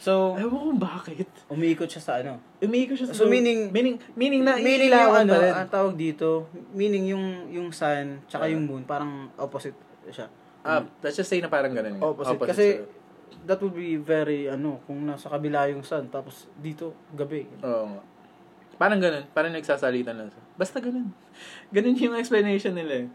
So, 0.00 0.32
ewan 0.32 0.56
ko 0.56 0.70
bakit 0.80 1.28
umiikot 1.46 1.84
siya 1.84 2.00
sa 2.00 2.12
ano? 2.16 2.40
umiikot 2.56 2.96
siya 2.96 3.12
sa 3.12 3.14
So, 3.14 3.28
meaning- 3.28 3.68
meaning 3.68 4.00
meaning 4.16 4.40
na 4.40 4.56
meaning 4.56 4.88
yung 4.88 5.12
ano, 5.12 5.36
ang 5.36 5.68
tawag 5.68 5.92
dito, 5.92 6.48
meaning 6.72 7.12
yung 7.12 7.24
yung 7.52 7.68
sun 7.68 8.24
tsaka 8.24 8.48
Ah. 8.48 8.50
yung 8.50 8.64
moon, 8.64 8.82
parang 8.82 9.28
opposite 9.36 9.76
siya. 10.08 10.24
Ah, 10.64 10.80
let's 11.00 11.16
just 11.16 11.28
say 11.28 11.36
na 11.36 11.52
parang 11.52 11.76
ganun. 11.76 12.00
nga. 12.00 12.04
Opposite. 12.06 12.40
Kasi 12.40 12.66
sila. 12.80 12.88
that 13.44 13.60
would 13.60 13.72
be 13.72 13.96
very, 13.96 14.48
ano, 14.48 14.80
kung 14.84 15.04
nasa 15.04 15.28
kabila 15.28 15.68
yung 15.68 15.80
sun, 15.80 16.08
tapos 16.08 16.48
dito, 16.56 16.96
gabi. 17.12 17.44
Oo 17.60 17.84
nga. 17.90 18.00
Parang 18.80 18.96
ganun. 18.96 19.28
Parang 19.36 19.52
nagsasalitan 19.52 20.16
lang 20.16 20.32
siya. 20.32 20.42
Basta 20.56 20.80
ganun. 20.80 21.12
Ganun 21.76 22.00
yung 22.00 22.16
explanation 22.16 22.72
nila 22.72 23.04
eh. 23.04 23.08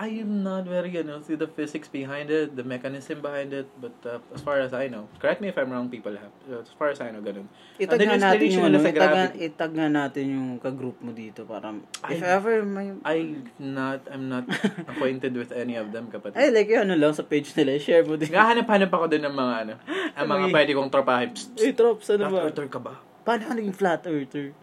I 0.00 0.16
am 0.24 0.40
not 0.40 0.64
very, 0.64 0.88
you 0.88 1.04
know, 1.04 1.20
see 1.20 1.36
the 1.36 1.44
physics 1.44 1.84
behind 1.84 2.32
it, 2.32 2.56
the 2.56 2.64
mechanism 2.64 3.20
behind 3.20 3.52
it, 3.52 3.68
but 3.76 3.92
uh, 4.08 4.16
as 4.32 4.40
far 4.40 4.56
as 4.56 4.72
I 4.72 4.88
know, 4.88 5.12
correct 5.20 5.44
me 5.44 5.52
if 5.52 5.60
I'm 5.60 5.68
wrong, 5.68 5.92
people 5.92 6.16
have. 6.16 6.32
Uh, 6.48 6.64
as 6.64 6.72
far 6.72 6.88
as 6.88 7.04
I 7.04 7.12
know, 7.12 7.20
ganun. 7.20 7.44
Itag 7.76 8.00
nga 8.00 8.16
yung 8.16 8.24
natin 8.24 8.46
yung, 8.48 8.64
ano, 8.64 8.80
itag, 8.80 9.36
itag 9.36 9.72
nga 9.76 9.88
natin 9.92 10.24
yung 10.32 10.48
ka-group 10.56 10.96
mo 11.04 11.12
dito, 11.12 11.44
para, 11.44 11.76
if 12.08 12.16
Ay. 12.16 12.32
ever 12.32 12.64
may, 12.64 12.96
I 13.04 13.44
not, 13.60 14.00
I'm 14.08 14.32
not 14.32 14.48
acquainted 14.96 15.36
with 15.36 15.52
any 15.52 15.76
of 15.76 15.92
them, 15.92 16.08
kapatid. 16.08 16.32
ay, 16.32 16.48
like, 16.48 16.72
yung 16.72 16.88
ano 16.88 16.96
lang, 16.96 17.12
sa 17.12 17.20
page 17.20 17.52
nila, 17.52 17.76
share 17.76 18.00
mo 18.00 18.16
din. 18.16 18.32
Ngahanap-hanap 18.32 18.88
ako 18.88 19.04
din 19.04 19.20
ng 19.20 19.36
mga 19.36 19.54
ano, 19.68 19.72
ang 20.16 20.26
mga 20.32 20.44
Mga- 20.48 20.54
pwede 20.56 20.70
kong 20.80 20.88
tropahin. 20.88 21.30
Eh, 21.60 21.76
Trops, 21.76 22.08
ano 22.08 22.24
flat 22.24 22.32
ba? 22.32 22.40
earther 22.48 22.68
ka 22.72 22.80
ba? 22.80 22.94
Paano 23.20 23.42
ka 23.44 23.52
naging 23.52 23.76
flat 23.76 24.00
earther? 24.08 24.56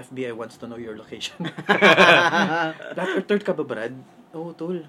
FBI 0.00 0.32
wants 0.32 0.56
to 0.56 0.64
know 0.66 0.80
your 0.80 0.96
location. 0.96 1.44
flat 2.96 3.10
earther 3.16 3.40
ka 3.40 3.52
ba, 3.52 3.64
Brad? 3.64 3.94
Oo, 4.32 4.50
oh, 4.50 4.56
tol. 4.56 4.80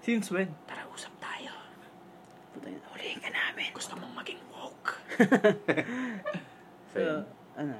Since 0.00 0.32
when? 0.32 0.50
Tara, 0.64 0.88
usap 0.88 1.12
tayo. 1.20 1.52
Hulihin 2.64 3.18
ka 3.20 3.28
namin. 3.28 3.68
Gusto 3.76 3.94
mong 4.00 4.14
maging 4.24 4.40
woke. 4.52 4.96
so, 6.92 6.98
So, 6.98 7.00
ano? 7.58 7.74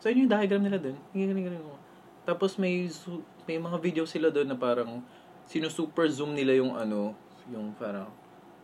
so, 0.00 0.10
yun 0.10 0.26
yung 0.26 0.32
diagram 0.32 0.62
nila 0.64 0.78
dun. 0.82 0.96
Yung 1.14 1.30
galing-galing 1.30 1.62
ko. 1.62 1.76
Tapos 2.24 2.56
may 2.56 2.88
su- 2.88 3.24
may 3.44 3.60
mga 3.60 3.76
video 3.78 4.04
sila 4.08 4.32
doon 4.32 4.48
na 4.48 4.56
parang 4.56 5.04
sinu-super 5.44 6.08
zoom 6.08 6.32
nila 6.32 6.56
yung 6.56 6.72
ano, 6.72 7.12
yung 7.52 7.76
parang 7.76 8.08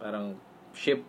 parang 0.00 0.32
ship 0.72 1.04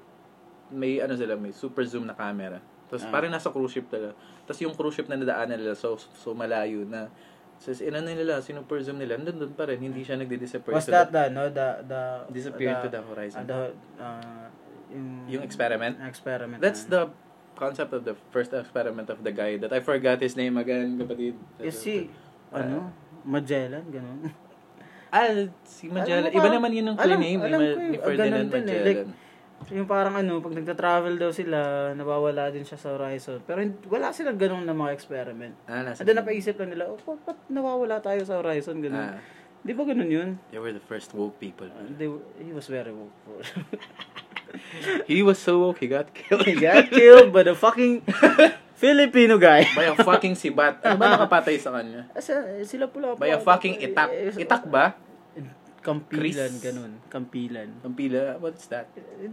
may 0.72 1.00
ano 1.04 1.16
sila, 1.16 1.36
may 1.36 1.52
super 1.52 1.84
zoom 1.84 2.08
na 2.08 2.16
camera. 2.16 2.60
Tapos 2.92 3.08
Ah. 3.08 3.10
parang 3.10 3.32
nasa 3.32 3.48
cruise 3.48 3.72
ship 3.72 3.88
talaga. 3.88 4.12
Tapos 4.44 4.60
yung 4.60 4.76
cruise 4.76 4.94
ship 4.94 5.08
na 5.08 5.16
nadaanan 5.16 5.56
nila 5.56 5.72
so 5.74 5.96
so 5.96 6.36
malayo 6.36 6.84
na 6.84 7.08
So, 7.56 7.70
inano 7.78 8.10
nila, 8.10 8.42
zoom 8.42 8.66
nila, 8.98 9.22
nandun 9.22 9.38
doon 9.38 9.54
pa 9.54 9.70
rin, 9.70 9.78
hindi 9.78 10.02
siya 10.02 10.18
nagdi-disappear. 10.18 10.74
Was 10.74 10.90
that 10.90 11.14
the, 11.14 11.30
no, 11.30 11.46
the, 11.46 11.86
the, 11.86 12.02
disappear 12.34 12.74
the, 12.74 12.82
to 12.82 12.88
the 12.90 13.02
horizon. 13.06 13.38
uh, 13.38 13.46
the, 13.46 13.60
uh, 14.02 14.50
yung, 14.90 15.30
yung 15.30 15.44
experiment. 15.46 15.94
experiment. 16.02 16.58
That's 16.58 16.90
na- 16.90 17.06
the 17.06 17.14
concept 17.54 17.94
of 17.94 18.02
the 18.02 18.18
first 18.34 18.50
experiment 18.50 19.14
of 19.14 19.22
the 19.22 19.30
guy 19.30 19.62
that 19.62 19.70
I 19.70 19.78
forgot 19.78 20.18
his 20.18 20.34
name 20.34 20.58
again, 20.58 20.98
kapatid. 20.98 21.38
Is 21.62 21.78
si, 21.78 22.10
Ah. 22.50 22.66
ano, 22.66 22.90
Magellan, 23.22 23.86
ganun. 23.94 24.34
Ah, 25.14 25.30
si 25.62 25.86
Magellan. 25.86 26.34
Iba 26.34 26.42
ba? 26.42 26.58
naman 26.58 26.72
yun 26.74 26.86
ang 26.88 26.98
Alam- 26.98 27.22
name, 27.22 27.38
ni, 27.38 27.46
ko 27.46 27.46
Ma- 27.46 27.62
ni 27.62 27.70
Ah, 27.94 28.02
Ferdinand 28.02 28.32
ganun 28.42 28.50
din 28.50 28.66
eh. 28.66 28.74
Magellan. 28.74 29.08
Yung 29.70 29.86
parang 29.86 30.18
ano, 30.18 30.42
pag 30.42 30.58
nagta-travel 30.58 31.16
daw 31.16 31.30
sila, 31.30 31.58
nawawala 31.94 32.50
din 32.50 32.66
siya 32.66 32.82
sa 32.82 32.98
horizon. 32.98 33.40
Pero 33.46 33.62
wala 33.88 34.10
silang 34.10 34.36
ganun 34.36 34.66
na 34.66 34.74
mga 34.74 34.92
experiment. 34.92 35.54
ah, 35.66 35.86
nasa 35.86 36.02
And 36.02 36.10
then 36.10 36.18
napaisip 36.18 36.58
lang 36.58 36.74
nila, 36.74 36.90
oh, 36.90 36.98
ba't, 36.98 37.22
ba't 37.22 37.40
nawawala 37.48 38.02
tayo 38.02 38.26
sa 38.26 38.42
horizon? 38.42 38.82
Ganun. 38.82 38.98
Ah, 38.98 39.22
Di 39.62 39.78
ba 39.78 39.86
ganun 39.86 40.10
yun? 40.10 40.30
they 40.50 40.58
were 40.58 40.74
the 40.74 40.82
first 40.82 41.14
woke 41.14 41.38
people. 41.38 41.70
Uh, 41.70 41.86
they, 41.94 42.10
he 42.42 42.50
was 42.50 42.66
very 42.66 42.90
woke. 42.90 43.14
He 45.08 45.24
was 45.24 45.40
so 45.40 45.64
woke, 45.64 45.80
he 45.80 45.88
got 45.88 46.12
killed. 46.12 46.44
he 46.44 46.60
got 46.60 46.92
killed 46.92 47.32
by 47.32 47.44
the 47.44 47.56
fucking 47.56 48.04
Filipino 48.82 49.40
guy. 49.40 49.64
By 49.72 49.88
a 49.88 49.96
fucking 49.96 50.36
sibat. 50.36 50.84
Ano 50.84 50.98
ba 51.02 51.16
nakapatay 51.16 51.56
sa 51.56 51.72
kanya? 51.72 52.10
Asa, 52.12 52.60
sila 52.68 52.90
pula 52.92 53.16
By 53.16 53.32
a 53.32 53.40
fucking 53.40 53.80
itak. 53.80 54.10
Eh, 54.12 54.44
Itak 54.44 54.68
ba? 54.68 54.98
Kampilan, 55.82 56.52
Chris. 56.52 56.62
ganun. 56.64 56.94
Kampilan. 57.08 57.70
Ang 57.82 57.94
pila, 57.94 58.38
what's 58.38 58.66
that? 58.68 58.86
Eh, 58.94 59.28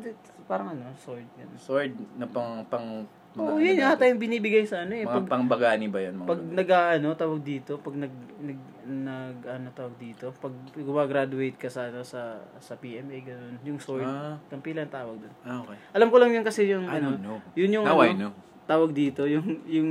Parang 0.44 0.72
ano, 0.72 0.88
sword. 0.96 1.28
Ganun. 1.34 1.57
Sword 1.57 1.92
na 2.16 2.24
pang, 2.24 2.64
pang, 2.64 3.05
Oo, 3.36 3.55
ano 3.55 3.61
yun 3.61 3.76
natin? 3.76 3.84
yata 3.94 4.09
yung 4.09 4.18
binibigay 4.18 4.64
sa 4.64 4.82
ano 4.82 4.92
eh. 4.92 5.05
Mga 5.05 5.12
Pag, 5.14 5.28
pangbagani 5.28 5.86
ba 5.86 6.01
yan? 6.01 6.16
Mga 6.16 6.26
pag 6.26 6.40
nag 6.42 6.68
ano, 6.96 7.09
tawag 7.14 7.40
dito, 7.42 7.76
pag 7.76 7.94
nag, 7.94 8.11
nag, 8.40 8.59
nag 8.82 9.36
ano 9.44 9.66
tawag 9.70 9.94
dito, 9.94 10.32
pag 10.34 10.51
gumagraduate 10.74 11.55
ka 11.55 11.68
sa 11.68 11.86
ano, 11.86 12.01
sa 12.03 12.40
sa 12.57 12.74
PMA 12.74 13.20
ganun, 13.20 13.61
yung 13.62 13.76
sword, 13.76 14.03
Ah. 14.03 14.40
kampilan 14.49 14.88
tawag 14.88 15.20
doon. 15.20 15.34
ah, 15.44 15.61
okay. 15.61 15.76
Alam 15.92 16.09
ko 16.09 16.16
lang 16.16 16.32
yun 16.32 16.42
kasi 16.42 16.64
yung 16.66 16.84
I 16.84 16.96
ano, 16.96 17.12
don't 17.12 17.22
know. 17.22 17.38
yun 17.53 17.70
yung 17.70 17.84
Now 17.84 18.01
ano, 18.01 18.09
I 18.09 18.16
know. 18.16 18.32
tawag 18.64 18.90
dito, 18.90 19.22
yung 19.24 19.44
yung 19.68 19.90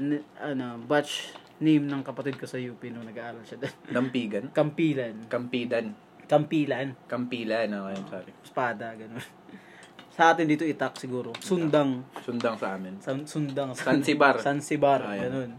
n- 0.00 0.24
ano, 0.34 0.66
batch 0.80 1.36
name 1.58 1.84
ng 1.84 2.02
kapatid 2.02 2.38
ko 2.38 2.46
sa 2.46 2.56
UP 2.56 2.78
nung 2.88 3.02
nag-aaral 3.02 3.42
siya 3.42 3.58
doon. 3.58 3.74
Dampigan? 3.96 4.44
Kampilan. 4.50 5.26
Kampidan. 5.26 5.86
Kampilan. 6.24 6.88
Kampilan, 7.06 7.68
okay, 7.68 7.98
sorry. 8.06 8.32
Espada, 8.44 8.92
ganun. 8.94 9.18
Sa 10.18 10.34
atin 10.34 10.50
dito 10.50 10.66
itak 10.66 10.98
siguro. 10.98 11.30
Sundang. 11.38 12.02
Sundang 12.26 12.58
sa 12.58 12.74
amin. 12.74 12.98
San, 12.98 13.22
sundang. 13.22 13.70
Sansibar. 13.70 14.34
Sansibar, 14.42 14.98
Ah, 14.98 15.14
ganun. 15.14 15.54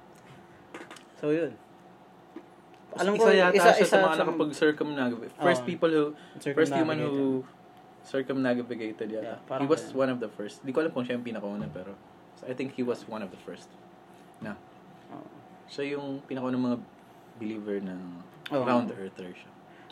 So, 1.16 1.32
yun. 1.32 1.56
Alam 2.91 3.16
isa 3.16 3.24
ko, 3.24 3.32
yata 3.32 3.56
isa- 3.56 3.72
siya 3.72 3.76
isa 3.80 3.88
sa 3.88 3.97
mga 4.04 4.12
sa- 4.12 4.20
nakapag-circumnavigate. 4.20 5.32
First 5.39 5.64
Oo. 5.64 5.70
people 5.70 5.91
who, 5.91 6.04
first 6.52 6.76
human 6.76 7.00
who 7.00 7.47
circumnavigated 8.04 9.08
yata. 9.08 9.39
Yeah, 9.39 9.60
he 9.60 9.66
was 9.66 9.80
ganun. 9.88 9.95
one 9.95 10.10
of 10.12 10.20
the 10.20 10.28
first. 10.28 10.60
Di 10.62 10.76
ko 10.76 10.84
alam 10.84 10.91
kung 10.91 11.08
siya 11.08 11.16
yung 11.16 11.24
pinakauna, 11.24 11.72
pero 11.72 11.95
I 12.43 12.52
think 12.52 12.76
he 12.76 12.84
was 12.84 13.08
one 13.08 13.24
of 13.24 13.32
the 13.32 13.39
first. 13.39 13.72
Na, 14.43 14.60
Oo. 14.60 14.68
Siya 15.70 15.95
yung 15.95 16.20
pinakauna 16.26 16.57
mga 16.57 16.78
believer 17.39 17.78
na 17.80 17.95
Oo. 18.51 18.65
round 18.65 18.89
earther 18.97 19.32
siya. 19.32 19.51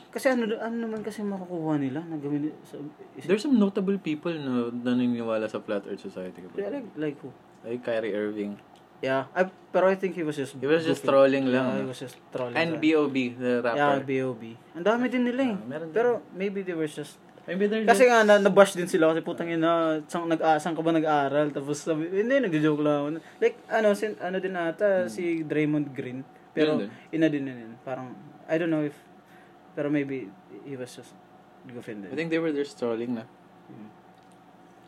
Kasi 0.10 0.34
ano, 0.34 0.50
ano 0.58 0.76
naman 0.76 1.06
kasi 1.06 1.22
makukuha 1.22 1.78
nila 1.78 2.02
na 2.02 2.18
gawin 2.18 2.50
sa... 2.66 2.82
Is, 3.14 3.30
There's 3.30 3.46
some 3.46 3.60
notable 3.60 4.02
people 4.02 4.34
na 4.34 4.74
naniniwala 4.74 5.46
sa 5.46 5.62
Flat 5.62 5.86
Earth 5.86 6.02
Society. 6.02 6.42
Yeah, 6.58 6.74
like, 6.74 6.90
like 6.98 7.18
who? 7.22 7.30
Like 7.62 7.86
Kyrie 7.86 8.18
Irving. 8.18 8.58
Yeah, 8.98 9.30
I, 9.38 9.46
pero 9.70 9.86
I 9.86 9.94
think 9.94 10.18
he 10.18 10.26
was 10.26 10.34
just... 10.34 10.58
He 10.58 10.66
was 10.66 10.82
just 10.82 11.06
goofing. 11.06 11.14
trolling 11.14 11.46
lang. 11.54 11.66
Yeah, 11.70 11.78
he 11.78 11.82
no? 11.86 11.94
was 11.94 12.02
just 12.02 12.18
trolling. 12.34 12.58
And. 12.58 12.82
B.O.B., 12.82 13.38
the 13.38 13.62
Yeah, 13.62 13.68
rapper. 14.02 14.10
B.O.B. 14.10 14.44
Ang 14.74 14.86
dami 14.90 15.06
din 15.06 15.22
nila 15.30 15.54
eh. 15.54 15.58
Din. 15.60 15.94
pero 15.94 16.26
maybe 16.34 16.66
they 16.66 16.74
were 16.74 16.90
just... 16.90 17.22
Maybe 17.48 17.72
they're 17.72 17.88
Kasi 17.88 18.04
just... 18.04 18.12
nga, 18.12 18.28
na, 18.28 18.36
nabash 18.44 18.76
din 18.76 18.92
sila 18.92 19.16
kasi 19.16 19.24
putang 19.24 19.48
ina, 19.48 20.04
sang, 20.12 20.28
nag, 20.28 20.44
ah, 20.44 20.60
saan 20.60 20.76
ka 20.76 20.84
ba 20.84 20.92
nag-aaral? 20.92 21.56
Tapos 21.56 21.80
sabi, 21.80 22.12
hindi, 22.12 22.44
nagjo-joke 22.44 22.84
lang. 22.84 23.24
Like, 23.40 23.56
ano, 23.72 23.96
sin, 23.96 24.20
ano 24.20 24.44
din 24.44 24.52
ata, 24.52 25.08
si 25.08 25.48
Draymond 25.48 25.96
Green. 25.96 26.28
Pero, 26.52 26.84
din. 26.84 26.92
ina 27.16 27.32
din 27.32 27.48
na 27.48 27.56
yun. 27.56 27.74
Parang, 27.88 28.12
I 28.52 28.60
don't 28.60 28.68
know 28.68 28.84
if, 28.84 29.00
pero 29.72 29.88
maybe, 29.88 30.28
he 30.68 30.76
was 30.76 30.92
just 30.92 31.16
goofing 31.72 32.04
I 32.04 32.12
din. 32.12 32.16
think 32.20 32.30
they 32.36 32.42
were 32.44 32.52
just 32.52 32.76
trolling 32.76 33.16
na. 33.16 33.24
Hmm. 33.72 33.90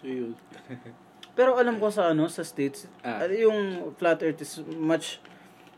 So 0.03 0.07
yun. 0.07 0.35
Pero 1.39 1.55
alam 1.55 1.79
ko 1.79 1.87
sa 1.87 2.11
ano, 2.11 2.27
sa 2.27 2.43
States, 2.43 2.83
Ah. 2.99 3.23
ah, 3.23 3.31
yung 3.31 3.95
flat 3.95 4.19
earth 4.19 4.43
is 4.43 4.59
much, 4.75 5.23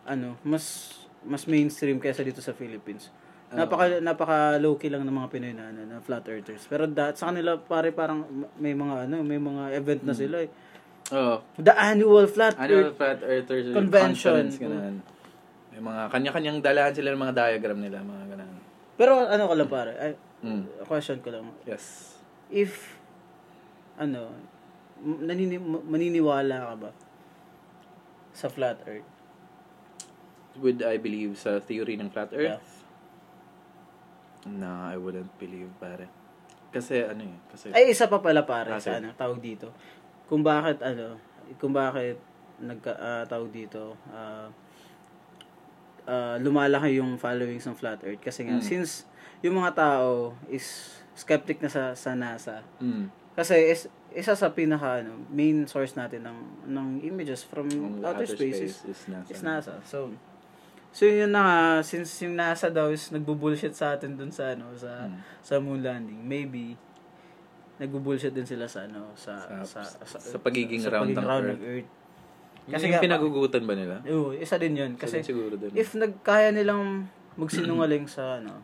ano, 0.09 0.33
mas, 0.41 0.97
mas 1.21 1.45
mainstream 1.45 2.01
kaysa 2.01 2.25
dito 2.25 2.41
sa 2.41 2.49
Philippines. 2.49 3.13
Napaka 3.51 3.99
napaka 3.99 4.37
low 4.57 4.75
key 4.75 4.87
lang 4.87 5.03
ng 5.03 5.11
mga 5.13 5.27
Pinoy 5.27 5.51
na, 5.51 5.67
ano, 5.67 5.83
na 5.83 5.99
flat 5.99 6.23
earthers. 6.23 6.63
Pero 6.65 6.87
that 6.89 7.15
sa 7.15 7.27
kanila 7.27 7.59
pare 7.59 7.91
parang 7.91 8.23
may 8.55 8.71
mga 8.71 9.05
ano, 9.05 9.19
may 9.21 9.35
mga 9.37 9.75
event 9.75 10.01
na 10.03 10.13
sila. 10.13 10.39
Eh. 10.39 10.49
Oh, 11.11 11.43
The 11.59 11.75
annual 11.75 12.23
flat 12.25 12.55
annual 12.55 12.87
earth. 12.87 12.95
flat 12.95 13.19
earthers 13.19 13.67
Convention. 13.69 14.31
conference 14.47 14.55
ganun. 14.55 14.95
May 15.69 15.81
mga 15.81 16.01
kanya-kanyang 16.07 16.59
dalahan 16.59 16.93
sila 16.93 17.11
ng 17.11 17.21
mga 17.21 17.35
diagram 17.35 17.79
nila, 17.79 17.99
mga 17.99 18.23
ganun. 18.29 18.51
Pero 18.95 19.11
ano 19.19 19.43
ko 19.45 19.53
lang 19.53 19.67
pare, 19.69 19.91
ay, 19.97 20.11
Mm. 20.41 20.63
question 20.83 21.19
ko 21.19 21.29
lang. 21.29 21.45
Yes. 21.63 22.15
If 22.47 22.95
ano, 23.95 24.31
nanini, 24.97 25.59
maniniwala 25.59 26.55
ka 26.65 26.75
ba 26.79 26.91
sa 28.31 28.47
flat 28.47 28.79
earth? 28.85 29.05
Would 30.55 30.81
I 30.81 30.95
believe 30.95 31.35
sa 31.35 31.59
theory 31.59 31.95
ng 31.95 32.09
flat 32.09 32.31
earth? 32.31 32.57
Yeah. 32.57 32.70
No, 34.47 34.89
I 34.89 34.97
wouldn't 34.97 35.29
believe, 35.37 35.69
pare. 35.77 36.09
Kasi 36.71 37.03
ano 37.03 37.21
eh, 37.27 37.35
kasi 37.51 37.69
Ay, 37.75 37.91
isa 37.91 38.07
pa 38.07 38.23
pala 38.23 38.41
pare 38.47 38.71
Ah, 38.73 38.81
sa 38.81 38.97
ano, 38.97 39.11
tawag 39.13 39.37
dito. 39.37 39.69
Kung 40.31 40.41
bakit 40.41 40.79
ano, 40.81 41.19
kung 41.59 41.75
bakit 41.75 42.15
nagka 42.57 42.95
tawag 43.27 43.51
dito, 43.51 43.99
ah 44.09 44.47
ah, 46.07 46.35
lumalaki 46.39 46.97
yung 46.97 47.19
followings 47.19 47.67
ng 47.67 47.77
flat 47.77 48.01
earth 48.01 48.23
kasi 48.23 48.47
nga 48.47 48.57
Mm. 48.57 48.65
since 48.65 49.05
yung 49.41 49.57
mga 49.57 49.73
tao 49.75 50.33
is 50.49 50.97
skeptic 51.13 51.59
na 51.61 51.69
sa 51.69 51.93
sa 51.93 52.15
NASA. 52.17 52.63
mm, 52.79 53.09
Kasi 53.35 53.55
is, 53.69 53.87
isa 54.11 54.35
sa 54.35 54.51
pinaka 54.51 54.99
ano, 55.03 55.15
main 55.31 55.63
source 55.67 55.95
natin 55.95 56.23
ng 56.25 56.39
ng 56.67 56.87
images 57.03 57.43
from 57.43 57.67
ang 57.67 58.03
outer, 58.03 58.27
space, 58.27 58.59
is, 58.59 58.75
is 58.87 58.99
NASA. 59.07 59.29
is 59.31 59.41
NASA. 59.41 59.73
So 59.83 60.11
So 60.91 61.03
yun 61.03 61.31
na 61.31 61.41
nga, 61.41 61.57
since 61.81 62.11
yung 62.19 62.35
NASA 62.35 62.67
daw 62.67 62.87
is 62.87 63.07
nagbo-bullshit 63.09 63.71
sa 63.71 63.95
atin 63.95 64.13
dun 64.13 64.27
sa 64.29 64.51
ano, 64.51 64.75
sa 64.75 65.07
Mm. 65.07 65.17
sa 65.39 65.53
moon 65.57 65.79
landing, 65.79 66.19
maybe 66.19 66.75
nagbo-bullshit 67.77 68.31
din 68.31 68.43
sila 68.43 68.67
sa 68.67 68.83
ano, 68.83 69.15
sa 69.15 69.39
Sa- 69.63 69.87
sa 70.05 70.37
pagiging 70.37 70.83
round 70.85 71.11
ng 71.11 71.17
round 71.17 71.45
Earth. 71.45 71.55
ng 71.55 71.63
Earth. 71.63 71.89
Kasi 72.61 72.83
yung 72.85 72.93
nga- 72.93 73.03
pinagugutan 73.03 73.63
ba 73.63 73.73
nila? 73.73 73.95
Oo, 74.05 74.31
isa 74.31 74.55
din 74.55 74.77
yun 74.77 74.91
kasi 74.93 75.19
Kasi 75.19 75.31
siguro 75.31 75.55
din. 75.55 75.71
if 75.73 75.91
nagkaya 75.93 76.51
nilang 76.51 77.07
magsinungaling 77.33 78.05
sa 78.05 78.37
ano, 78.37 78.59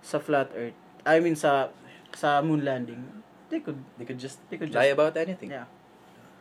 sa 0.00 0.18
flat 0.18 0.50
earth, 0.52 0.76
I 1.02 1.18
mean 1.18 1.32
sa 1.32 1.70
sa 2.12 2.40
moon 2.40 2.60
landing, 2.60 3.00
they 3.48 3.60
could. 3.60 3.78
They 3.94 4.04
could 4.04 4.18
just 4.18 4.42
They 4.48 4.58
could 4.58 4.68
lie 4.70 4.90
just- 4.90 4.98
about 4.98 5.14
anything. 5.14 5.48
Yeah. 5.48 5.70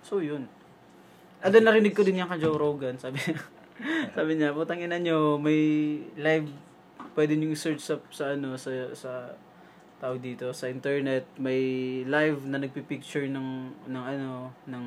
So, 0.02 0.18
yun. 0.18 0.48
Then, 1.40 1.64
narinig 1.64 1.92
ko 1.92 2.02
din 2.02 2.18
yan 2.18 2.26
kay 2.26 2.40
Joe 2.40 2.56
Rogan. 2.56 2.96
Sabi 2.98 3.20
niya, 3.20 3.38
sabi 4.16 4.38
niya, 4.38 4.54
putang 4.54 4.82
ina 4.82 4.98
nyo, 4.98 5.38
may 5.38 5.60
live, 6.18 6.50
pwede 7.14 7.38
nyo 7.38 7.54
search 7.54 7.82
sa, 7.82 8.02
sa 8.10 8.34
ano, 8.34 8.58
sa, 8.58 8.72
sa, 8.94 9.36
tawag 9.98 10.22
dito, 10.22 10.54
sa 10.54 10.70
internet, 10.70 11.26
may 11.42 12.02
live 12.06 12.46
na 12.46 12.62
nagpipicture 12.62 13.26
ng, 13.26 13.50
ng 13.90 14.04
ano, 14.04 14.54
ng 14.70 14.86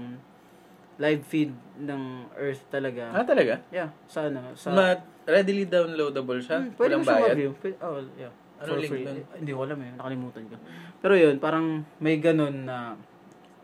live 1.00 1.22
feed 1.24 1.52
ng 1.80 2.30
Earth 2.36 2.62
talaga. 2.68 3.10
Ah, 3.10 3.24
talaga? 3.24 3.58
Yeah, 3.72 3.90
sa 4.06 4.28
ano, 4.28 4.54
sa... 4.54 4.70
Ma 4.70 4.94
readily 5.26 5.64
downloadable 5.66 6.42
siya? 6.42 6.60
Hmm, 6.60 6.74
pwede 6.76 6.94
Walang 6.94 7.00
mo 7.00 7.04
siya 7.06 7.16
bayad? 7.16 7.28
mag-view. 7.32 7.52
Pwede, 7.58 7.76
oh, 7.82 8.02
yeah. 8.18 8.32
For 8.60 8.76
link 8.76 8.92
free. 8.92 9.08
Eh, 9.08 9.24
hindi 9.40 9.56
ko 9.56 9.64
alam 9.64 9.80
eh. 9.80 9.92
Nakalimutan 9.96 10.44
ko. 10.52 10.56
Pero 11.00 11.14
yun, 11.16 11.40
parang 11.40 11.80
may 11.96 12.20
ganun 12.20 12.68
na 12.68 12.92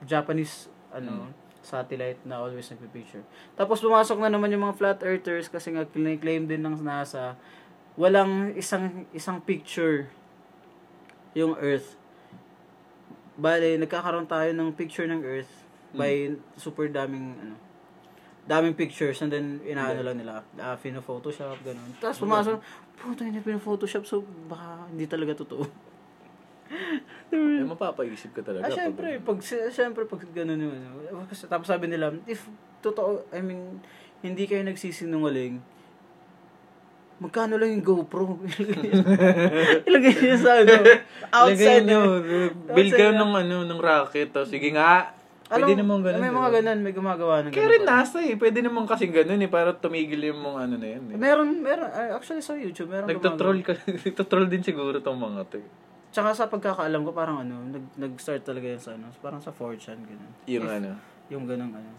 Japanese 0.09 0.73
ano 0.89 1.29
satellite 1.67 2.23
na 2.23 2.39
always 2.39 2.71
nagpipicture. 2.71 3.27
Tapos 3.59 3.83
pumasok 3.83 4.23
na 4.23 4.31
naman 4.31 4.55
yung 4.55 4.63
mga 4.63 4.79
flat 4.79 4.99
earthers 5.03 5.51
kasi 5.51 5.75
nga 5.75 5.83
claim 6.23 6.47
din 6.47 6.63
ng 6.63 6.79
NASA 6.81 7.35
walang 7.97 8.53
isang 8.55 9.09
isang 9.17 9.41
picture 9.41 10.07
yung 11.33 11.57
Earth. 11.57 11.97
Bale, 13.37 13.77
nagkakaroon 13.77 14.29
tayo 14.29 14.49
ng 14.57 14.73
picture 14.73 15.05
ng 15.09 15.21
Earth 15.21 15.53
by 15.97 16.37
super 16.61 16.87
daming 16.93 17.37
ano 17.41 17.57
daming 18.47 18.79
pictures 18.79 19.19
and 19.27 19.35
then 19.35 19.59
inaano 19.67 20.07
lang 20.07 20.23
nila 20.23 20.47
uh, 20.63 20.79
photoshop 21.03 21.59
ganun 21.67 21.91
tapos 21.99 22.23
pumasok 22.23 22.63
puta 22.95 23.27
hindi 23.27 23.43
photoshop 23.43 24.07
so 24.07 24.23
baka 24.47 24.87
hindi 24.87 25.03
talaga 25.11 25.43
totoo 25.43 25.67
Eh, 27.27 27.63
mapapaisip 27.63 28.31
ka 28.33 28.41
talaga. 28.41 28.63
ah 28.63 28.69
pag- 28.69 28.77
syempre 28.77 29.09
pag 29.19 29.39
syempre 29.69 30.03
pag 30.05 30.23
ganun 30.31 30.59
yung 30.61 30.75
ano 30.75 31.23
tapos 31.47 31.67
sabi 31.67 31.87
nila 31.87 32.15
if 32.25 32.47
totoo 32.79 33.27
I 33.31 33.41
mean 33.41 33.83
hindi 34.21 34.47
kayo 34.47 34.63
nagsisinungaling 34.63 35.59
magkano 37.17 37.57
lang 37.57 37.73
yung 37.73 37.83
GoPro 37.83 38.39
ilagay 39.89 40.15
niyo 40.15 40.37
sa 40.37 40.61
ano 40.61 40.75
outside 41.33 41.83
Lagay 41.83 41.89
nyo, 41.89 42.01
build 42.69 42.93
Outside 42.93 43.01
ka 43.01 43.07
na. 43.09 43.19
ng, 43.19 43.33
ano, 43.37 43.57
ng 43.65 43.81
racket. 43.81 44.29
Tapos, 44.31 44.53
sige 44.53 44.69
nga. 44.69 45.17
Pwede 45.47 45.73
Alam, 45.73 45.81
naman 45.81 45.99
ganun. 46.03 46.21
may 46.21 46.33
mga 46.33 46.51
ganun 46.53 46.79
may 46.83 46.91
gumagawa 46.91 47.35
ng 47.41 47.55
Kaya 47.55 47.71
rin 47.71 47.87
nasa 47.87 48.19
eh. 48.19 48.35
Pwede 48.35 48.61
naman 48.61 48.83
kasing 48.85 49.15
ganun 49.15 49.39
eh. 49.39 49.47
Para 49.47 49.71
tumigil 49.73 50.19
yung 50.27 50.43
mga 50.43 50.59
ano 50.61 50.75
na 50.75 50.89
yun 50.91 51.05
eh. 51.07 51.17
meron 51.17 51.49
meron 51.63 51.87
ah, 51.87 52.19
actually 52.19 52.43
sa 52.43 52.53
YouTube 52.53 52.91
meron 52.91 53.07
Nagtotroll 53.07 53.63
ka. 53.63 53.79
Nagtotroll 54.05 54.51
din 54.51 54.61
siguro 54.61 54.99
tong 54.99 55.17
mga 55.17 55.47
to 55.47 55.57
eh. 55.57 55.69
Tsaka 56.09 56.33
sa 56.33 56.47
pagkakaalam 56.47 57.03
ko, 57.03 57.11
parang 57.13 57.43
ano, 57.43 57.61
nag, 57.67 57.85
nag-start 57.95 58.41
talaga 58.43 58.67
yan 58.67 58.81
sa 58.81 58.95
ano, 58.95 59.13
parang 59.19 59.39
sa 59.39 59.51
4chan, 59.51 59.99
gano'n. 59.99 60.33
Yung 60.47 60.65
If- 60.65 60.73
ano. 60.73 60.91
Yung 61.29 61.45
ganong 61.45 61.75
ano. 61.75 61.91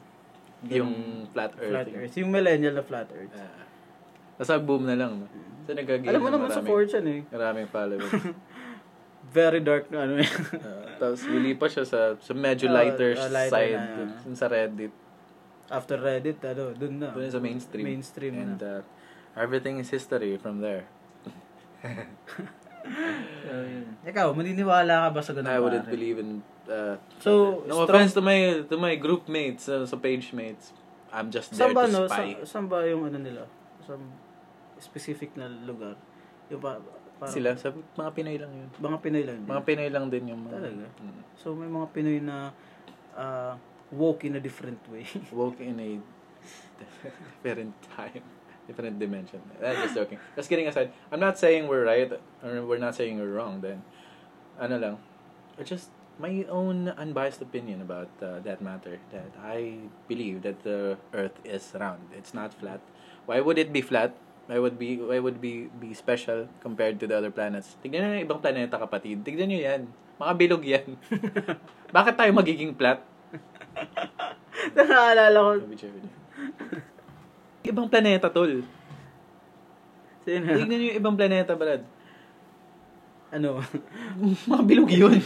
Yung 0.63 0.89
ganong 0.89 0.99
flat 1.29 1.51
earth. 1.53 1.69
flat 1.69 1.87
earth. 1.91 2.13
Yung 2.17 2.29
millennial 2.31 2.73
na 2.73 2.81
flat 2.81 3.09
earth. 3.11 3.29
Ah. 3.31 3.67
Nasa 4.37 4.57
boom 4.57 4.83
na 4.83 4.95
lang. 4.95 5.21
No? 5.21 5.27
So, 5.63 5.71
nagkagain 5.71 6.07
Alam 6.07 6.21
mo 6.23 6.29
naman 6.31 6.49
sa 6.49 6.61
maraming- 6.61 6.87
4chan 6.89 7.05
eh. 7.05 7.19
Maraming 7.27 7.67
followers. 7.67 8.09
Very 9.29 9.59
dark 9.59 9.91
na 9.91 10.07
ano 10.07 10.17
eh. 10.17 10.29
Ah, 10.63 10.87
tapos 10.97 11.27
lilipas 11.27 11.69
siya 11.69 11.83
sa 11.83 11.99
sa 12.15 12.31
medyo 12.33 12.71
Oh, 12.71 12.73
lighter, 12.73 13.11
ah, 13.13 13.27
lighter 13.27 13.51
side 13.51 13.75
na, 13.75 13.91
dun, 13.93 14.07
ah. 14.07 14.19
dun 14.23 14.35
sa 14.35 14.47
Reddit. 14.47 14.93
After 15.67 15.97
Reddit, 15.99 16.39
ano, 16.41 16.71
dun 16.71 16.95
na. 16.97 17.11
Dun 17.11 17.27
sa 17.27 17.37
mainstream. 17.37 17.83
Mainstream 17.85 18.33
And 18.33 18.55
na. 18.55 18.79
uh, 18.79 18.81
everything 19.35 19.77
is 19.77 19.91
history 19.91 20.39
from 20.39 20.63
there. 20.63 20.87
So, 23.43 23.51
yun. 23.63 23.85
Ikaw, 24.03 24.27
maniniwala 24.31 25.07
ka 25.07 25.09
ba 25.11 25.21
sa 25.21 25.31
ganun? 25.31 25.51
I 25.51 25.59
wouldn't 25.59 25.85
pare? 25.87 25.95
believe 25.95 26.17
in 26.17 26.39
uh, 26.67 26.95
So, 27.19 27.63
no 27.67 27.83
strong- 27.83 27.87
offense 27.87 28.11
to 28.13 28.21
my 28.21 28.39
to 28.65 28.75
my 28.75 28.93
group 28.95 29.27
mates, 29.27 29.67
uh, 29.67 29.83
sa 29.83 29.95
page 29.95 30.31
mates. 30.31 30.71
I'm 31.07 31.31
just 31.31 31.55
there 31.55 31.71
ba, 31.71 31.87
to 31.87 31.91
no? 31.91 32.01
spy. 32.07 32.35
Sa, 32.43 32.59
saan 32.59 32.67
ba 32.67 32.83
yung 32.83 33.07
ano 33.07 33.17
nila? 33.17 33.47
Sa 33.83 33.95
specific 34.77 35.31
na 35.35 35.47
lugar? 35.47 35.95
Yung 36.51 36.59
pa, 36.59 36.77
parang, 37.17 37.33
Sila 37.33 37.55
sa 37.55 37.71
mga 37.71 38.11
Pinoy 38.13 38.37
lang 38.37 38.51
yun. 38.51 38.69
Mga 38.77 38.97
Pinoy 39.01 39.23
lang. 39.23 39.37
din. 39.41 39.47
Mga 39.47 39.61
Pinoy 39.63 39.89
lang 39.89 40.05
din 40.11 40.23
yung 40.27 40.41
mga 40.43 40.55
Talaga? 40.59 40.87
Mm. 40.99 41.21
So, 41.39 41.55
may 41.55 41.65
mga 41.65 41.87
Pinoy 41.91 42.19
na 42.21 42.51
uh, 43.15 43.53
woke 43.89 44.27
in 44.27 44.35
a 44.35 44.41
different 44.43 44.77
way. 44.91 45.07
woke 45.31 45.57
in 45.59 45.79
a 45.79 45.89
different 47.41 47.73
time, 47.95 48.21
different 48.67 48.99
dimension. 48.99 49.39
I'm 49.63 49.87
just 49.87 49.95
joking. 49.95 50.19
Just 50.35 50.51
kidding 50.51 50.67
aside, 50.67 50.91
I'm 51.11 51.19
not 51.19 51.39
saying 51.39 51.67
we're 51.67 51.87
right 51.87 52.11
or 52.43 52.65
we're 52.67 52.83
not 52.83 52.93
saying 52.93 53.17
we're 53.17 53.31
wrong. 53.31 53.63
Then, 53.63 53.81
ano 54.59 54.75
lang, 54.77 54.95
it's 55.57 55.71
just 55.71 55.89
my 56.19 56.45
own 56.51 56.89
unbiased 56.99 57.41
opinion 57.41 57.81
about 57.81 58.11
uh, 58.21 58.43
that 58.43 58.61
matter. 58.61 58.99
That 59.15 59.31
I 59.39 59.87
believe 60.07 60.43
that 60.43 60.61
the 60.67 60.99
Earth 61.13 61.39
is 61.47 61.71
round. 61.73 62.11
It's 62.11 62.35
not 62.35 62.53
flat. 62.53 62.83
Why 63.25 63.39
would 63.39 63.57
it 63.57 63.71
be 63.71 63.81
flat? 63.81 64.13
Why 64.47 64.59
would 64.59 64.79
be 64.79 64.95
why 64.99 65.19
would 65.19 65.39
be 65.39 65.67
be 65.79 65.91
special 65.95 66.47
compared 66.59 66.99
to 67.03 67.07
the 67.07 67.17
other 67.17 67.31
planets? 67.31 67.75
Tignan 67.83 68.03
niyo 68.03 68.11
yung 68.19 68.25
ibang 68.27 68.41
planeta 68.43 68.79
kapatid. 68.79 69.23
Tignan 69.23 69.51
niyo 69.51 69.61
yan. 69.63 69.81
Mga 70.17 70.33
bilog 70.39 70.63
yan. 70.63 70.87
Bakit 71.97 72.15
tayo 72.15 72.31
magiging 72.31 72.71
flat? 72.73 73.03
Nakaalala 74.77 75.37
ko. 75.37 75.51
Ibang 77.67 77.87
planeta, 77.87 78.31
tol. 78.31 78.63
Sino? 80.23 80.43
Tignan 80.47 80.67
nyo 80.71 80.87
yung 80.87 80.99
ibang 80.99 81.15
planeta, 81.15 81.53
Brad. 81.53 81.83
ano? 83.27 83.59
Mga 84.51 84.63
bilog 84.63 84.89
yun. 84.89 85.19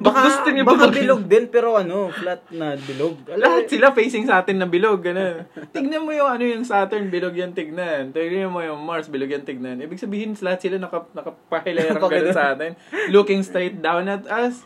Baka, 0.00 0.18
gusto 0.24 0.48
niyo 0.48 0.64
baka 0.64 0.88
ba- 0.88 0.96
bilog 0.96 1.22
din, 1.28 1.44
pero 1.52 1.76
ano, 1.76 2.08
flat 2.08 2.48
na 2.48 2.80
bilog. 2.80 3.20
Alam 3.28 3.40
Lahat 3.44 3.68
sila 3.68 3.92
facing 3.92 4.24
sa 4.24 4.40
atin 4.40 4.56
na 4.56 4.64
bilog, 4.64 5.04
gano'n. 5.04 5.44
tignan 5.68 6.00
mo 6.00 6.16
yung 6.16 6.24
ano 6.24 6.44
yung 6.48 6.64
Saturn, 6.64 7.12
bilog 7.12 7.36
yan 7.36 7.52
tignan. 7.52 8.08
Tignan 8.08 8.48
mo 8.48 8.64
yung 8.64 8.80
Mars, 8.80 9.12
bilog 9.12 9.28
yan 9.28 9.44
tignan. 9.44 9.76
Ibig 9.84 10.00
sabihin, 10.00 10.32
lahat 10.40 10.64
sila 10.64 10.80
naka, 10.80 11.04
nakapahilayarang 11.12 12.00
gano'n 12.08 12.32
sa 12.32 12.56
atin. 12.56 12.72
Looking 13.12 13.44
straight 13.44 13.84
down 13.84 14.08
at 14.08 14.24
us. 14.24 14.64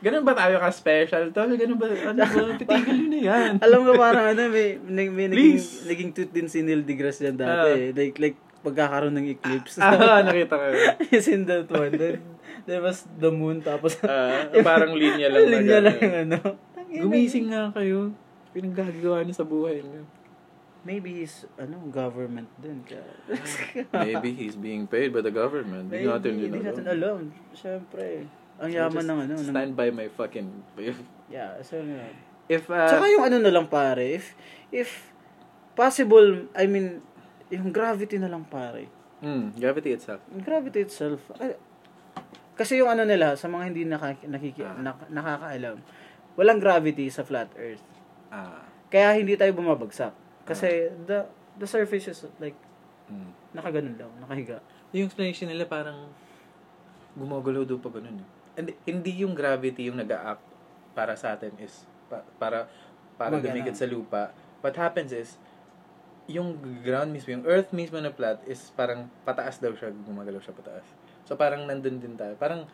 Ganun 0.00 0.24
ba 0.24 0.32
tayo 0.32 0.56
ka-special, 0.58 1.28
tol? 1.30 1.52
Ganun 1.52 1.76
ba? 1.76 1.86
Ano 1.86 2.18
ba? 2.18 2.40
Titigil 2.60 2.96
nyo 2.98 3.08
na 3.08 3.20
yan. 3.20 3.52
alam 3.60 3.80
ko 3.82 3.92
parang 3.94 4.32
ano, 4.32 4.48
may, 4.48 4.80
may, 4.80 5.06
may 5.06 5.26
naging, 5.28 5.60
naging 5.86 6.10
tweet 6.10 6.30
din 6.30 6.48
si 6.48 6.60
Neil 6.60 6.80
deGrasse 6.80 7.20
yan 7.22 7.36
dati. 7.36 7.68
eh. 7.70 7.92
like, 7.92 8.16
like, 8.16 8.38
pagkakaroon 8.60 9.12
ng 9.14 9.28
eclipse. 9.30 9.76
ah, 9.76 10.20
nakita 10.20 10.52
ko. 10.52 10.64
Is 11.06 11.28
in 11.32 11.44
that 11.44 11.68
one. 11.68 11.92
Then, 11.92 12.20
there 12.64 12.80
was 12.80 13.04
the 13.14 13.28
moon, 13.28 13.60
tapos, 13.60 14.00
Ah, 14.00 14.48
parang 14.60 14.92
linya 14.92 15.28
lang. 15.28 15.44
na 15.44 15.52
linya 15.54 15.78
lang 15.80 15.96
yung 15.96 16.16
ano. 16.26 16.38
Gumising 16.88 17.48
nga 17.48 17.68
kayo. 17.70 18.12
Pinaggagawa 18.50 19.22
niyo 19.22 19.32
sa 19.32 19.44
buhay 19.44 19.80
niyo. 19.80 20.02
Maybe 20.80 21.20
he's, 21.20 21.44
ano, 21.54 21.76
government 21.88 22.48
din. 22.56 22.80
Maybe 23.92 24.32
he's 24.32 24.56
being 24.56 24.88
paid 24.88 25.12
by 25.12 25.20
the 25.20 25.28
government. 25.30 25.92
Hindi 25.92 26.04
Maybe, 26.04 26.08
natin 26.08 26.32
din 26.34 26.48
Hindi 26.50 26.60
natin 26.64 26.84
alam. 26.88 27.20
alam. 27.28 27.52
Siyempre. 27.52 28.24
Ang 28.60 28.70
yaman 28.70 29.02
ng 29.02 29.18
ano. 29.18 29.32
ng- 29.34 29.48
Stand 29.48 29.72
by 29.72 29.88
my 29.88 30.08
fucking... 30.08 30.48
yeah, 31.26 31.56
so 31.60 31.80
nga. 31.80 32.12
If, 32.44 32.66
uh, 32.66 32.84
Tsaka 32.84 33.06
yung 33.08 33.24
ano 33.24 33.36
na 33.38 33.48
lang 33.48 33.66
pare, 33.66 34.12
if, 34.12 34.34
if 34.70 35.08
possible, 35.72 36.44
I 36.52 36.66
mean, 36.66 37.00
yung 37.48 37.70
gravity 37.70 38.16
na 38.16 38.26
lang 38.26 38.44
pare. 38.44 38.90
mm, 39.20 39.54
gravity 39.54 39.92
itself. 39.92 40.20
Gravity 40.34 40.80
itself. 40.82 41.20
kasi 42.52 42.76
yung 42.76 42.88
ano 42.88 43.02
nila, 43.02 43.32
sa 43.34 43.46
mga 43.46 43.64
hindi 43.64 43.82
nakaki, 43.84 44.24
nakiki, 44.26 44.60
Ah. 44.62 44.76
nak- 44.76 45.08
nakakaalam, 45.08 45.80
walang 46.34 46.58
gravity 46.58 47.08
sa 47.08 47.22
flat 47.22 47.48
earth. 47.54 47.80
Ah. 48.28 48.60
Kaya 48.86 49.14
hindi 49.14 49.32
tayo 49.34 49.52
bumabagsak. 49.52 50.12
Kasi 50.42 50.68
the 51.02 51.24
the 51.56 51.64
surface 51.64 52.08
is 52.08 52.20
like, 52.36 52.56
Mm. 53.06 53.32
nakaganon 53.52 53.96
lang, 53.96 54.12
nakahiga. 54.18 54.60
Yung 54.90 55.06
explanation 55.06 55.46
nila 55.46 55.64
parang 55.64 56.10
gumagalaw 57.12 57.64
daw 57.64 57.76
pa 57.76 57.90
ganun. 57.90 58.18
eh. 58.18 58.28
Hindi, 58.60 58.72
hindi 58.84 59.12
yung 59.24 59.32
gravity 59.32 59.88
yung 59.88 59.98
nag-act 59.98 60.44
para 60.92 61.14
sa 61.16 61.34
atin 61.34 61.54
is 61.58 61.84
pa- 62.06 62.26
para 62.36 62.66
para 63.16 63.36
dumikit 63.36 63.76
sa 63.76 63.84
lupa. 63.84 64.32
What 64.60 64.76
happens 64.76 65.12
is 65.12 65.36
yung 66.30 66.56
ground 66.86 67.10
mismo, 67.10 67.34
yung 67.34 67.44
earth 67.44 67.74
mismo 67.74 67.98
na 67.98 68.14
flat 68.14 68.38
is 68.46 68.70
parang 68.78 69.10
pataas 69.26 69.58
daw 69.58 69.74
siya, 69.74 69.90
gumagalaw 69.90 70.38
siya 70.38 70.54
pataas. 70.54 70.86
So 71.26 71.34
parang 71.34 71.66
nandun 71.66 71.98
din 71.98 72.14
tayo. 72.14 72.38
Parang 72.38 72.64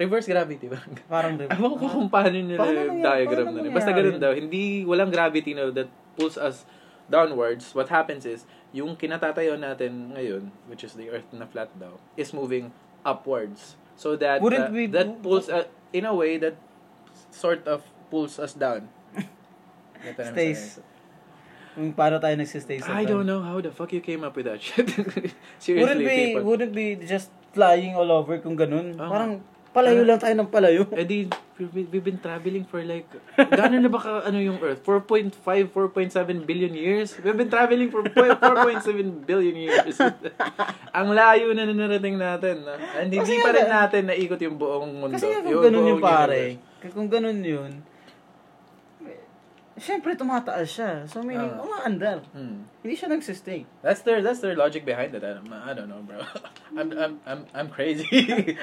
reverse 0.00 0.28
gravity. 0.28 0.68
Parang 0.72 0.96
Parang 1.08 1.32
Ewan 1.36 1.74
ko 1.76 1.84
kung 1.84 2.08
paano 2.08 2.32
nila 2.32 2.56
Paano 2.56 2.80
yung 2.88 3.04
diagram 3.04 3.46
paano 3.52 3.56
na 3.60 3.64
rin. 3.68 3.72
Basta 3.76 3.90
nangyari 3.92 4.08
ganun 4.08 4.16
yun? 4.16 4.24
daw. 4.24 4.32
Hindi, 4.32 4.62
walang 4.88 5.12
gravity 5.12 5.52
na 5.52 5.68
that 5.68 5.92
pulls 6.16 6.40
us 6.40 6.64
downwards. 7.12 7.76
What 7.76 7.92
happens 7.92 8.24
is, 8.24 8.48
yung 8.72 8.96
kinatatayo 8.96 9.60
natin 9.60 10.16
ngayon, 10.16 10.54
which 10.72 10.86
is 10.86 10.96
the 10.96 11.12
earth 11.12 11.28
na 11.36 11.44
flat 11.44 11.68
daw, 11.76 12.00
is 12.16 12.32
moving 12.32 12.72
upwards. 13.04 13.76
So 14.00 14.16
that, 14.16 14.40
uh, 14.40 14.44
Wouldn't 14.48 14.72
we- 14.72 14.88
that 14.96 15.20
pulls, 15.20 15.52
uh, 15.52 15.68
in 15.92 16.08
a 16.08 16.16
way, 16.16 16.40
that 16.40 16.56
sort 17.28 17.68
of 17.68 17.84
pulls 18.08 18.40
us 18.40 18.56
down. 18.56 18.88
Stays. 20.32 20.80
Kung 21.76 21.92
paano 21.92 22.16
tayo 22.16 22.32
nagsistay 22.34 22.80
sa 22.80 22.96
I 22.96 23.04
don't 23.04 23.28
know 23.28 23.44
how 23.44 23.60
the 23.60 23.68
fuck 23.70 23.92
you 23.92 24.00
came 24.00 24.24
up 24.24 24.32
with 24.34 24.48
that 24.48 24.58
shit. 24.58 24.88
Seriously, 25.60 25.76
Wouldn't 25.84 26.00
be, 26.02 26.16
people. 26.32 26.42
wouldn't 26.48 26.74
be 26.74 26.96
just 26.96 27.28
flying 27.52 27.92
all 27.92 28.08
over 28.08 28.40
kung 28.40 28.56
ganun. 28.56 28.96
Oo. 28.96 29.04
Parang, 29.04 29.44
Palayo 29.70 30.02
lang 30.02 30.18
tayo 30.18 30.34
ng 30.34 30.50
palayo. 30.50 30.82
Eh 30.90 31.06
di, 31.06 31.30
we- 31.62 31.86
we've 31.86 32.02
been 32.02 32.18
traveling 32.18 32.66
for 32.66 32.82
like, 32.82 33.06
gano'n 33.38 33.78
na 33.78 33.86
ba 33.86 34.02
ka, 34.02 34.10
ano 34.26 34.42
yung 34.42 34.58
Earth? 34.58 34.82
4.5, 34.82 35.38
4.7 35.70 36.42
billion 36.42 36.74
years? 36.74 37.14
We've 37.22 37.38
been 37.38 37.46
traveling 37.46 37.86
for 37.86 38.02
4.7 38.02 38.82
billion 39.22 39.54
years. 39.54 39.94
Ang 40.98 41.14
layo 41.14 41.54
na 41.54 41.70
narating 41.70 42.18
natin. 42.18 42.66
No? 42.66 42.74
And 42.98 43.14
hindi 43.14 43.22
Kasi 43.22 43.38
pa 43.38 43.54
rin 43.54 43.70
natin 43.70 44.10
naikot 44.10 44.42
yung 44.42 44.58
buong 44.58 44.90
mundo. 44.90 45.14
Kasi 45.14 45.30
kung 45.38 45.62
ganun 45.62 45.86
yung 45.86 46.02
pare, 46.02 46.58
universe. 46.58 46.90
kung 46.90 47.06
ganun 47.06 47.38
yun, 47.38 47.70
syempre 49.80 50.12
tumataas 50.12 50.68
siya. 50.68 50.90
So 51.08 51.24
meaning, 51.24 51.48
Ah. 51.48 51.64
umaandar. 51.64 52.20
Hmm. 52.30 52.68
Hindi 52.84 52.94
siya 52.94 53.08
nagsistay. 53.08 53.64
That's 53.80 54.04
their 54.04 54.20
that's 54.20 54.38
their 54.38 54.54
logic 54.54 54.84
behind 54.84 55.10
it. 55.10 55.24
I 55.24 55.34
don't, 55.34 55.48
I 55.48 55.72
don't 55.72 55.88
know, 55.88 56.04
bro. 56.04 56.20
I'm 56.78 56.92
I'm 56.92 57.14
I'm 57.24 57.40
I'm 57.50 57.68
crazy. 57.68 58.04
Eh, 58.06 58.54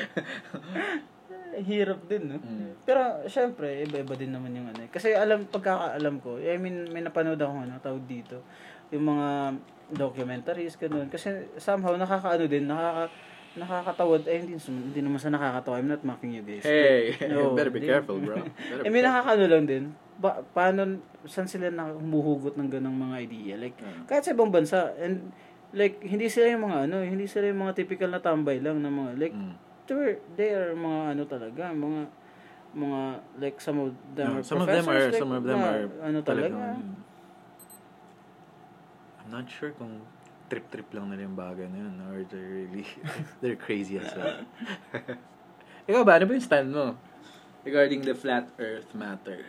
Hirap 1.67 2.05
din, 2.05 2.29
no? 2.29 2.37
Mm. 2.37 2.85
Pero, 2.85 3.01
syempre, 3.25 3.81
iba-iba 3.81 4.13
din 4.13 4.29
naman 4.29 4.53
yung 4.53 4.69
ano. 4.69 4.85
eh. 4.85 4.89
Kasi 4.93 5.17
alam, 5.17 5.49
pagkakaalam 5.49 6.21
ko, 6.21 6.37
I 6.37 6.53
mean, 6.61 6.85
may 6.93 7.01
napanood 7.01 7.41
ako, 7.41 7.65
ano, 7.65 7.81
tawag 7.81 8.05
dito, 8.05 8.45
yung 8.93 9.09
mga 9.09 9.57
documentaries, 9.89 10.77
ganun. 10.77 11.09
Kasi 11.09 11.49
somehow, 11.57 11.97
nakakaano 11.97 12.45
din, 12.45 12.69
nakaka, 12.69 13.09
nakakatawad, 13.57 14.21
eh, 14.23 14.37
hindi, 14.37 14.53
hindi 14.55 15.01
naman 15.01 15.17
sa 15.17 15.27
nakakatawa. 15.27 15.75
I'm 15.77 15.89
not 15.89 16.01
mocking 16.01 16.31
you 16.31 16.41
guys. 16.41 16.61
hey, 16.61 17.17
No, 17.27 17.51
better 17.51 17.69
be 17.69 17.81
di- 17.81 17.85
careful, 17.85 18.17
bro. 18.17 18.37
Better 18.37 18.81
be 18.81 18.89
may 18.89 19.01
careful. 19.01 19.03
nakakaano 19.03 19.43
lang 19.45 19.63
din. 19.65 19.83
Ba, 20.15 20.41
paano, 20.47 20.97
saan 21.25 21.45
sila 21.45 21.67
na 21.67 21.89
humuhugot 21.89 22.53
ng 22.53 22.69
ganong 22.69 22.95
mga 22.95 23.15
idea? 23.19 23.53
Like, 23.55 23.75
Mm. 23.75 24.05
kahit 24.05 24.23
sa 24.23 24.31
ibang 24.31 24.49
bansa, 24.49 24.93
and, 24.95 25.29
like, 25.71 25.99
hindi 25.99 26.25
sila 26.27 26.49
yung 26.49 26.63
mga, 26.63 26.77
ano, 26.85 26.95
hindi 26.99 27.25
sila 27.25 27.45
yung 27.45 27.61
mga 27.61 27.73
typical 27.75 28.09
na 28.09 28.17
tambay 28.19 28.57
lang 28.57 28.77
na 28.77 28.87
mga, 28.87 29.11
like, 29.15 29.33
Mm. 29.33 29.53
they 29.83 29.93
were, 29.93 30.15
they 30.35 30.49
are 30.51 30.71
mga, 30.71 31.01
ano 31.11 31.23
talaga, 31.25 31.63
mga, 31.69 32.01
mga, 32.73 33.01
like, 33.37 33.57
some 33.57 33.79
of 33.79 33.89
them 34.13 34.27
No, 34.27 34.37
are 34.37 34.43
some 34.43 34.59
of 34.59 34.67
them 34.67 34.85
are 34.85 35.05
like, 35.07 35.17
some 35.17 35.31
of 35.31 35.43
them 35.43 35.57
mga, 35.57 35.67
are 35.67 35.85
ano 36.03 36.17
talaga, 36.21 36.49
talagang- 36.53 36.95
I'm 39.19 39.31
not 39.33 39.47
sure 39.47 39.71
kung 39.71 40.01
trip-trip 40.47 40.87
lang 40.95 41.11
nila 41.11 41.27
yung 41.27 41.37
bagay 41.37 41.67
na 41.67 41.77
yun 41.83 41.95
or 42.07 42.23
they're 42.27 42.65
really 42.65 42.87
they're 43.43 43.59
crazy 43.59 43.99
as 43.99 44.11
well. 44.15 44.43
Ikaw 45.91 46.01
ba, 46.03 46.19
ano 46.19 46.25
ba 46.27 46.33
yung 46.35 46.47
stand 46.47 46.71
mo 46.71 46.95
regarding 47.67 48.03
the 48.03 48.15
flat 48.15 48.47
earth 48.59 48.91
matter? 48.95 49.43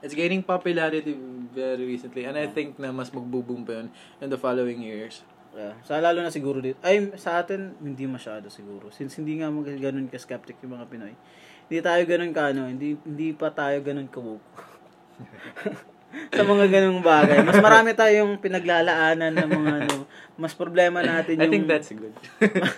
It's 0.00 0.16
gaining 0.16 0.40
popularity 0.40 1.12
very 1.52 1.84
recently 1.84 2.24
and 2.24 2.36
I 2.40 2.48
think 2.48 2.80
na 2.80 2.88
mas 2.88 3.12
magbo-boom 3.12 3.68
pa 3.68 3.84
yun 3.84 3.88
in 4.20 4.28
the 4.32 4.40
following 4.40 4.80
years. 4.80 5.20
Yeah. 5.50 5.74
Sa 5.82 5.98
lalo 5.98 6.22
na 6.22 6.30
siguro 6.30 6.62
dito. 6.62 6.78
Ay, 6.80 7.10
sa 7.18 7.42
atin, 7.42 7.74
hindi 7.82 8.06
masyado 8.06 8.46
siguro. 8.48 8.94
Since 8.94 9.18
hindi 9.18 9.42
nga 9.42 9.50
mag 9.50 9.66
ganun 9.66 10.06
ka-skeptic 10.06 10.62
yung 10.62 10.78
mga 10.78 10.86
Pinoy. 10.86 11.14
Hindi 11.66 11.78
tayo 11.82 12.02
ganun 12.06 12.32
ka, 12.34 12.54
ano, 12.54 12.70
hindi, 12.70 12.94
hindi 13.02 13.34
pa 13.34 13.50
tayo 13.50 13.82
ganun 13.82 14.06
ka-woke. 14.06 14.62
sa 16.30 16.42
mga 16.42 16.64
ganung 16.70 17.02
bagay. 17.02 17.42
Mas 17.46 17.58
marami 17.62 17.94
tayong 17.94 18.38
pinaglalaanan 18.42 19.32
ng 19.34 19.50
mga, 19.50 19.72
ano, 19.86 19.96
mas 20.34 20.52
problema 20.54 21.02
natin 21.02 21.38
yung... 21.38 21.46
I 21.46 21.52
think 21.52 21.66
that's 21.70 21.90
good. 21.94 22.14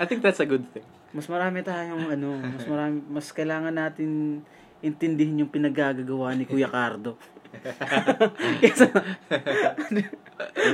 I 0.01 0.05
think 0.05 0.21
that's 0.21 0.41
a 0.41 0.49
good 0.49 0.65
thing. 0.73 0.85
Mas 1.13 1.29
marami 1.29 1.65
tayong, 1.65 2.13
ano, 2.13 2.37
mas 2.41 2.65
marami, 2.69 3.01
mas 3.09 3.29
kailangan 3.33 3.73
natin 3.73 4.41
intindihin 4.83 5.47
yung 5.47 5.53
pinaggagawa 5.53 6.35
ni 6.37 6.45
Kuya 6.45 6.69
Cardo. 6.69 7.17
Kaysa, 8.65 8.89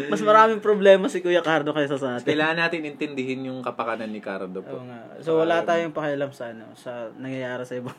mas 0.06 0.22
maraming 0.22 0.62
problema 0.62 1.10
si 1.10 1.18
Kuya 1.18 1.42
Cardo 1.42 1.74
kaysa 1.74 1.98
sa 1.98 2.16
atin. 2.16 2.30
Kailangan 2.30 2.56
natin 2.56 2.86
intindihin 2.86 3.50
yung 3.50 3.60
kapakanan 3.66 4.06
ni 4.08 4.22
Cardo 4.22 4.62
po. 4.62 4.78
Oo 4.78 4.86
nga. 4.86 5.18
So, 5.18 5.42
wala 5.42 5.66
tayong 5.66 5.90
pakialam 5.90 6.30
sa 6.30 6.54
ano, 6.54 6.70
sa 6.78 7.10
nangyayari 7.18 7.66
sa 7.66 7.74
ibang. 7.76 7.98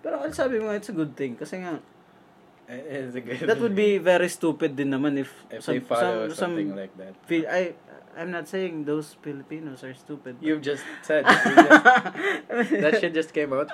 Pero 0.00 0.22
sabi 0.32 0.62
mo 0.62 0.72
it's 0.72 0.88
a 0.88 0.96
good 0.96 1.12
thing. 1.12 1.36
Kasi 1.36 1.60
nga, 1.60 1.76
Eh, 2.66 3.06
good 3.14 3.46
that 3.46 3.62
would 3.62 3.78
be 3.78 3.94
very 4.02 4.26
stupid 4.26 4.74
din 4.74 4.90
naman 4.90 5.22
if, 5.22 5.30
if 5.54 5.62
they 5.70 5.78
follow 5.78 6.26
something 6.34 6.74
like 6.74 6.90
that. 6.98 7.14
Fil- 7.22 7.46
I, 7.46 7.78
I'm 8.18 8.34
not 8.34 8.50
saying 8.50 8.82
those 8.82 9.14
Filipinos 9.22 9.86
are 9.86 9.94
stupid. 9.94 10.42
You've 10.42 10.66
just 10.66 10.82
said 11.06 11.22
you 11.22 11.54
just- 11.54 12.74
that 12.82 12.98
shit 12.98 13.14
just 13.14 13.30
came 13.30 13.54
out 13.54 13.70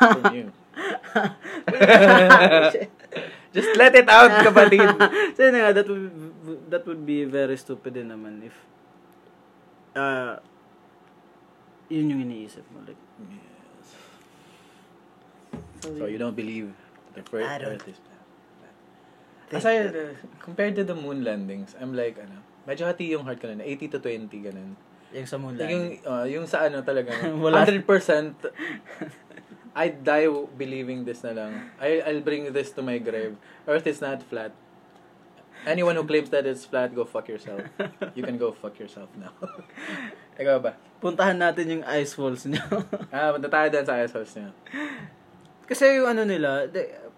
from 0.00 0.32
you. 0.32 0.46
just 3.52 3.76
let 3.76 3.92
it 3.92 4.08
out, 4.08 4.32
kapatid. 4.40 4.88
so, 5.36 5.44
yun 5.44 5.60
nga, 5.60 5.76
that 5.76 5.84
would, 5.84 6.08
that 6.72 6.82
would 6.88 7.04
be 7.04 7.28
very 7.28 7.60
stupid 7.60 7.92
din 7.92 8.08
naman 8.08 8.40
if, 8.46 8.56
uh, 10.00 10.40
yun 11.92 12.08
yung 12.08 12.24
iniisip 12.24 12.64
mo. 12.72 12.88
Like, 12.88 12.96
So 15.80 16.06
you 16.06 16.16
don't 16.16 16.36
believe 16.36 16.72
the 17.14 17.22
first 17.24 17.48
I 17.48 17.58
don't. 17.58 17.74
Earth 17.74 17.88
is 17.88 17.96
flat. 17.96 18.09
Aside, 19.50 20.14
compared 20.38 20.78
to 20.78 20.84
the 20.86 20.94
moon 20.94 21.26
landings, 21.26 21.74
I'm 21.80 21.94
like, 21.94 22.18
ano, 22.22 22.38
medyo 22.66 22.86
hati 22.86 23.10
yung 23.10 23.26
heart 23.26 23.42
ko 23.42 23.50
na, 23.50 23.66
80 23.66 23.94
to 23.94 23.98
20, 23.98 24.30
ganun. 24.46 24.78
yung 25.10 25.26
sa 25.26 25.36
moon 25.42 25.58
Like, 25.58 25.70
yung, 25.74 25.86
uh, 26.06 26.26
yung 26.26 26.46
sa 26.46 26.70
ano 26.70 26.86
talaga, 26.86 27.10
Wala. 27.44 27.66
100%, 27.66 27.82
I 29.74 29.90
die 29.90 30.30
believing 30.58 31.02
this 31.06 31.22
na 31.22 31.34
lang. 31.34 31.52
I, 31.78 32.02
I'll 32.02 32.22
bring 32.22 32.50
this 32.54 32.70
to 32.74 32.82
my 32.82 32.98
grave. 32.98 33.38
Earth 33.66 33.86
is 33.86 34.02
not 34.02 34.22
flat. 34.22 34.54
Anyone 35.66 35.94
who 35.94 36.04
claims 36.08 36.30
that 36.30 36.46
it's 36.46 36.64
flat, 36.64 36.94
go 36.94 37.04
fuck 37.04 37.28
yourself. 37.28 37.60
You 38.16 38.24
can 38.24 38.38
go 38.40 38.50
fuck 38.50 38.80
yourself 38.80 39.12
now. 39.14 39.34
Ikaw 40.40 40.56
ba? 40.56 40.72
Puntahan 41.04 41.36
natin 41.36 41.68
yung 41.68 41.84
ice 41.84 42.16
walls 42.16 42.48
niyo. 42.48 42.64
Ah, 43.12 43.36
punta 43.36 43.52
tayo 43.52 43.68
dyan 43.68 43.84
sa 43.84 44.00
ice 44.00 44.14
house 44.16 44.32
niya. 44.40 44.50
Kasi 45.68 46.00
yung 46.00 46.08
ano 46.08 46.24
nila, 46.24 46.64
uh, 46.64 47.09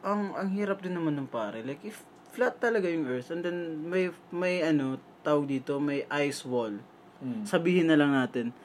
ang 0.00 0.32
ang 0.36 0.48
hirap 0.52 0.80
din 0.80 0.96
naman 0.96 1.16
ng 1.16 1.28
pare. 1.28 1.60
Like 1.64 1.84
if 1.84 2.04
flat 2.30 2.62
talaga 2.62 2.86
yung 2.86 3.10
earth 3.10 3.34
and 3.34 3.42
then 3.42 3.84
may 3.84 4.08
may 4.30 4.64
ano 4.64 4.96
tawag 5.20 5.48
dito, 5.50 5.76
may 5.82 6.08
ice 6.08 6.46
wall. 6.46 6.80
Hmm. 7.20 7.44
Sabihin 7.44 7.92
na 7.92 7.98
lang 8.00 8.16
natin, 8.16 8.56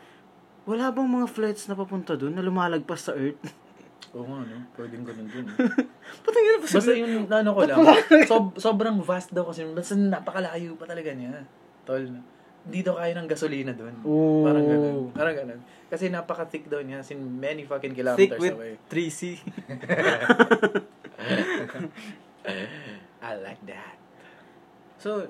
wala 0.64 0.90
bang 0.90 1.10
mga 1.12 1.28
flights 1.28 1.68
na 1.68 1.76
papunta 1.76 2.16
doon 2.16 2.34
na 2.34 2.46
lumalagpas 2.46 3.12
sa 3.12 3.14
earth? 3.14 3.40
Oo 4.16 4.24
nga, 4.24 4.48
no? 4.48 4.58
Pwedeng 4.80 5.04
ganun 5.04 5.28
dun. 5.28 5.46
Patay 6.24 6.42
nga 6.42 6.56
pa 6.64 6.68
Basta 6.72 6.94
yung 6.96 7.28
ano 7.28 7.50
ko 7.52 7.62
lang, 7.68 7.78
sob, 8.24 8.46
sobrang 8.56 8.98
vast 9.04 9.36
daw 9.36 9.44
kasi, 9.52 9.68
basta 9.68 10.00
napakalayo 10.00 10.80
pa 10.80 10.88
talaga 10.88 11.12
niya. 11.12 11.44
Tol, 11.84 12.08
hindi 12.66 12.80
daw 12.80 12.96
kaya 12.96 13.12
ng 13.12 13.28
gasolina 13.28 13.76
doon. 13.76 13.94
Oh. 14.08 14.48
Parang 14.48 14.64
ganun. 14.64 14.96
Parang 15.12 15.36
ganun. 15.36 15.60
Kasi 15.92 16.08
napaka-thick 16.08 16.72
daw 16.72 16.80
niya, 16.80 17.04
sin 17.04 17.20
many 17.20 17.68
fucking 17.68 17.92
Thick 17.92 18.02
kilometers 18.08 18.40
with 18.40 18.56
away. 18.56 18.74
3C. 18.88 19.22
I 23.26 23.32
like 23.42 23.62
that. 23.66 23.98
So, 25.02 25.26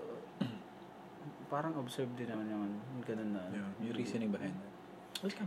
parang 1.48 1.78
observe 1.80 2.12
din 2.20 2.28
naman 2.28 2.49
yung 2.49 2.66
yung 2.68 3.03
ganun 3.06 3.30
na. 3.38 3.41
Yeah, 3.53 3.70
yung 3.88 3.95
reasoning 3.95 4.32
behind 4.34 4.52
that. 4.52 4.74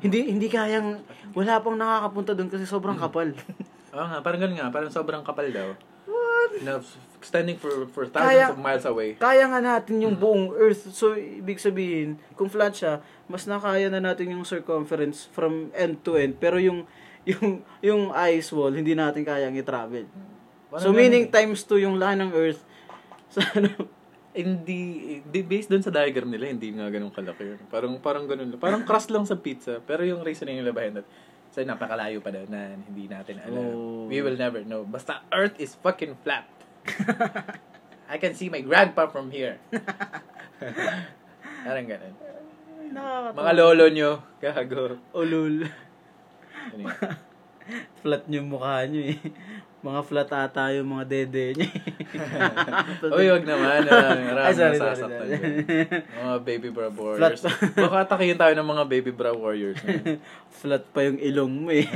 Hindi 0.01 0.33
hindi 0.33 0.49
kayang 0.49 1.05
wala 1.37 1.61
pang 1.61 1.77
nakakapunta 1.77 2.33
doon 2.33 2.49
kasi 2.49 2.65
sobrang 2.65 2.97
kapal. 2.97 3.37
Oo 3.97 4.07
nga, 4.09 4.19
parang 4.25 4.41
ganun 4.41 4.57
nga. 4.57 4.73
Parang 4.73 4.93
sobrang 4.93 5.23
kapal 5.23 5.53
daw. 5.53 5.77
What? 6.09 6.51
Na 6.65 6.81
extending 7.19 7.59
for 7.59 7.91
for 7.91 8.07
thousands 8.07 8.31
Kaya- 8.31 8.51
of 8.55 8.63
miles 8.63 8.87
away. 8.87 9.19
Kaya 9.19 9.45
nga 9.51 9.61
natin 9.61 10.01
yung 10.01 10.17
buong 10.17 10.55
Earth. 10.55 10.89
So, 10.95 11.19
ibig 11.19 11.59
sabihin, 11.59 12.17
kung 12.39 12.49
flat 12.49 12.79
siya, 12.79 13.03
mas 13.27 13.45
nakaya 13.45 13.91
na 13.91 14.01
natin 14.01 14.33
yung 14.33 14.47
circumference 14.47 15.27
from 15.29 15.75
end 15.75 16.01
to 16.07 16.15
end. 16.15 16.39
Pero 16.39 16.57
yung 16.57 16.87
yung 17.29 17.61
yung 17.85 18.03
ice 18.17 18.49
wall, 18.57 18.73
hindi 18.73 18.97
natin 18.97 19.23
kayang 19.23 19.55
i-travel. 19.61 20.09
Parang 20.69 20.85
so, 20.85 20.91
ganun 20.93 21.01
meaning 21.01 21.25
eh. 21.29 21.33
times 21.33 21.65
2 21.65 21.85
yung 21.85 21.97
lahat 22.01 22.25
ng 22.25 22.33
Earth. 22.33 22.63
Sa 23.35 23.45
ano, 23.57 23.69
Hindi, 24.39 25.19
di, 25.27 25.41
based 25.43 25.67
dun 25.67 25.83
sa 25.83 25.91
diagram 25.91 26.31
nila, 26.31 26.47
hindi 26.47 26.71
nga 26.71 26.87
ganun 26.95 27.11
kalaki 27.11 27.43
yun. 27.43 27.59
Parang, 27.75 27.99
parang 27.99 28.23
ganun 28.23 28.55
lang. 28.55 28.61
Parang 28.63 28.87
crust 28.87 29.11
lang 29.11 29.27
sa 29.27 29.35
pizza. 29.35 29.83
Pero 29.83 30.07
yung 30.07 30.23
reasoning 30.23 30.63
nila 30.63 30.71
behind 30.71 30.95
that, 30.95 31.09
sa 31.51 31.67
napakalayo 31.67 32.23
pa 32.23 32.31
daw 32.31 32.47
na 32.47 32.77
hindi 32.77 33.11
natin 33.11 33.43
alam. 33.43 33.59
Oh. 33.59 34.07
We 34.07 34.23
will 34.23 34.39
never 34.39 34.63
know. 34.63 34.87
Basta 34.87 35.27
Earth 35.35 35.59
is 35.59 35.75
fucking 35.83 36.23
flat. 36.23 36.47
I 38.13 38.23
can 38.23 38.39
see 38.39 38.47
my 38.47 38.63
grandpa 38.63 39.11
from 39.11 39.35
here. 39.35 39.59
parang 41.67 41.87
ganun. 41.91 42.15
nakakatawa. 42.95 43.37
Mga 43.43 43.53
lolo 43.59 43.87
nyo, 43.91 44.11
gago. 44.39 44.85
Ulul. 45.19 45.67
Ano 46.75 47.27
flat 48.03 48.25
yung 48.31 48.49
mukha 48.49 48.85
nyo 48.89 49.03
eh. 49.13 49.19
Mga 49.87 50.01
flat 50.11 50.31
ata 50.35 50.75
yung 50.75 50.91
mga 50.91 51.05
dede 51.07 51.55
nyo 51.55 51.69
eh. 51.71 53.15
Uy, 53.15 53.31
wag 53.31 53.47
naman. 53.47 53.87
Maraming 53.87 54.27
sorry, 54.35 54.59
sorry, 54.59 54.75
nasasaktan 54.75 55.23
sorry. 55.23 55.31
dyan. 55.31 55.47
Mga 56.19 56.37
baby 56.43 56.69
bra 56.75 56.91
warriors. 56.91 57.41
Flat. 57.47 57.79
Baka 57.79 57.97
atakihin 58.03 58.35
tayo 58.35 58.59
ng 58.59 58.67
mga 58.75 58.85
baby 58.91 59.13
bra 59.15 59.31
warriors. 59.31 59.79
flat 60.51 60.83
pa 60.91 61.07
yung 61.07 61.23
ilong 61.23 61.55
mo 61.63 61.71
eh. 61.71 61.87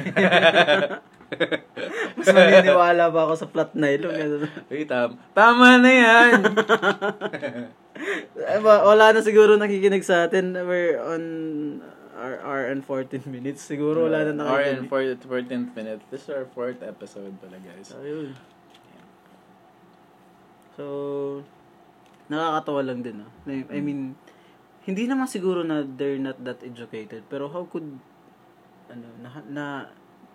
Mas 2.14 2.28
maniniwala 2.30 3.10
ba 3.10 3.20
ako 3.26 3.34
sa 3.34 3.50
flat 3.50 3.74
na 3.74 3.90
ilong? 3.90 4.46
Uy, 4.70 4.86
tam 4.86 5.18
tama 5.34 5.82
na 5.82 5.90
yan. 5.90 6.38
Wala 8.62 9.10
na 9.10 9.20
siguro 9.26 9.58
nakikinig 9.58 10.06
sa 10.06 10.30
atin. 10.30 10.54
We're 10.54 11.02
on 11.02 11.24
hour, 12.22 12.38
hour 12.40 12.62
and 12.70 12.86
14 12.86 13.26
minutes. 13.36 13.66
Siguro 13.66 14.06
wala 14.06 14.30
na 14.30 14.46
Hour 14.46 14.62
and 14.62 14.86
nakikinig. 14.86 15.26
14th 15.26 15.70
minute. 15.74 16.00
This 16.08 16.24
is 16.24 16.30
our 16.30 16.46
fourth 16.46 16.78
episode 16.80 17.34
pala, 17.42 17.58
guys. 17.58 17.90
So, 17.90 17.98
yun. 18.00 18.38
So, 20.72 20.84
nakakatawa 22.32 22.80
lang 22.86 23.04
din, 23.04 23.26
ah. 23.26 23.30
I 23.44 23.66
I 23.68 23.78
mean, 23.84 24.16
hindi 24.88 25.04
naman 25.04 25.28
siguro 25.28 25.60
na 25.60 25.84
they're 25.84 26.16
not 26.16 26.40
that 26.42 26.64
educated, 26.64 27.28
pero 27.28 27.52
how 27.52 27.68
could, 27.68 28.00
ano, 28.88 29.06
na, 29.20 29.30
na, 29.44 29.64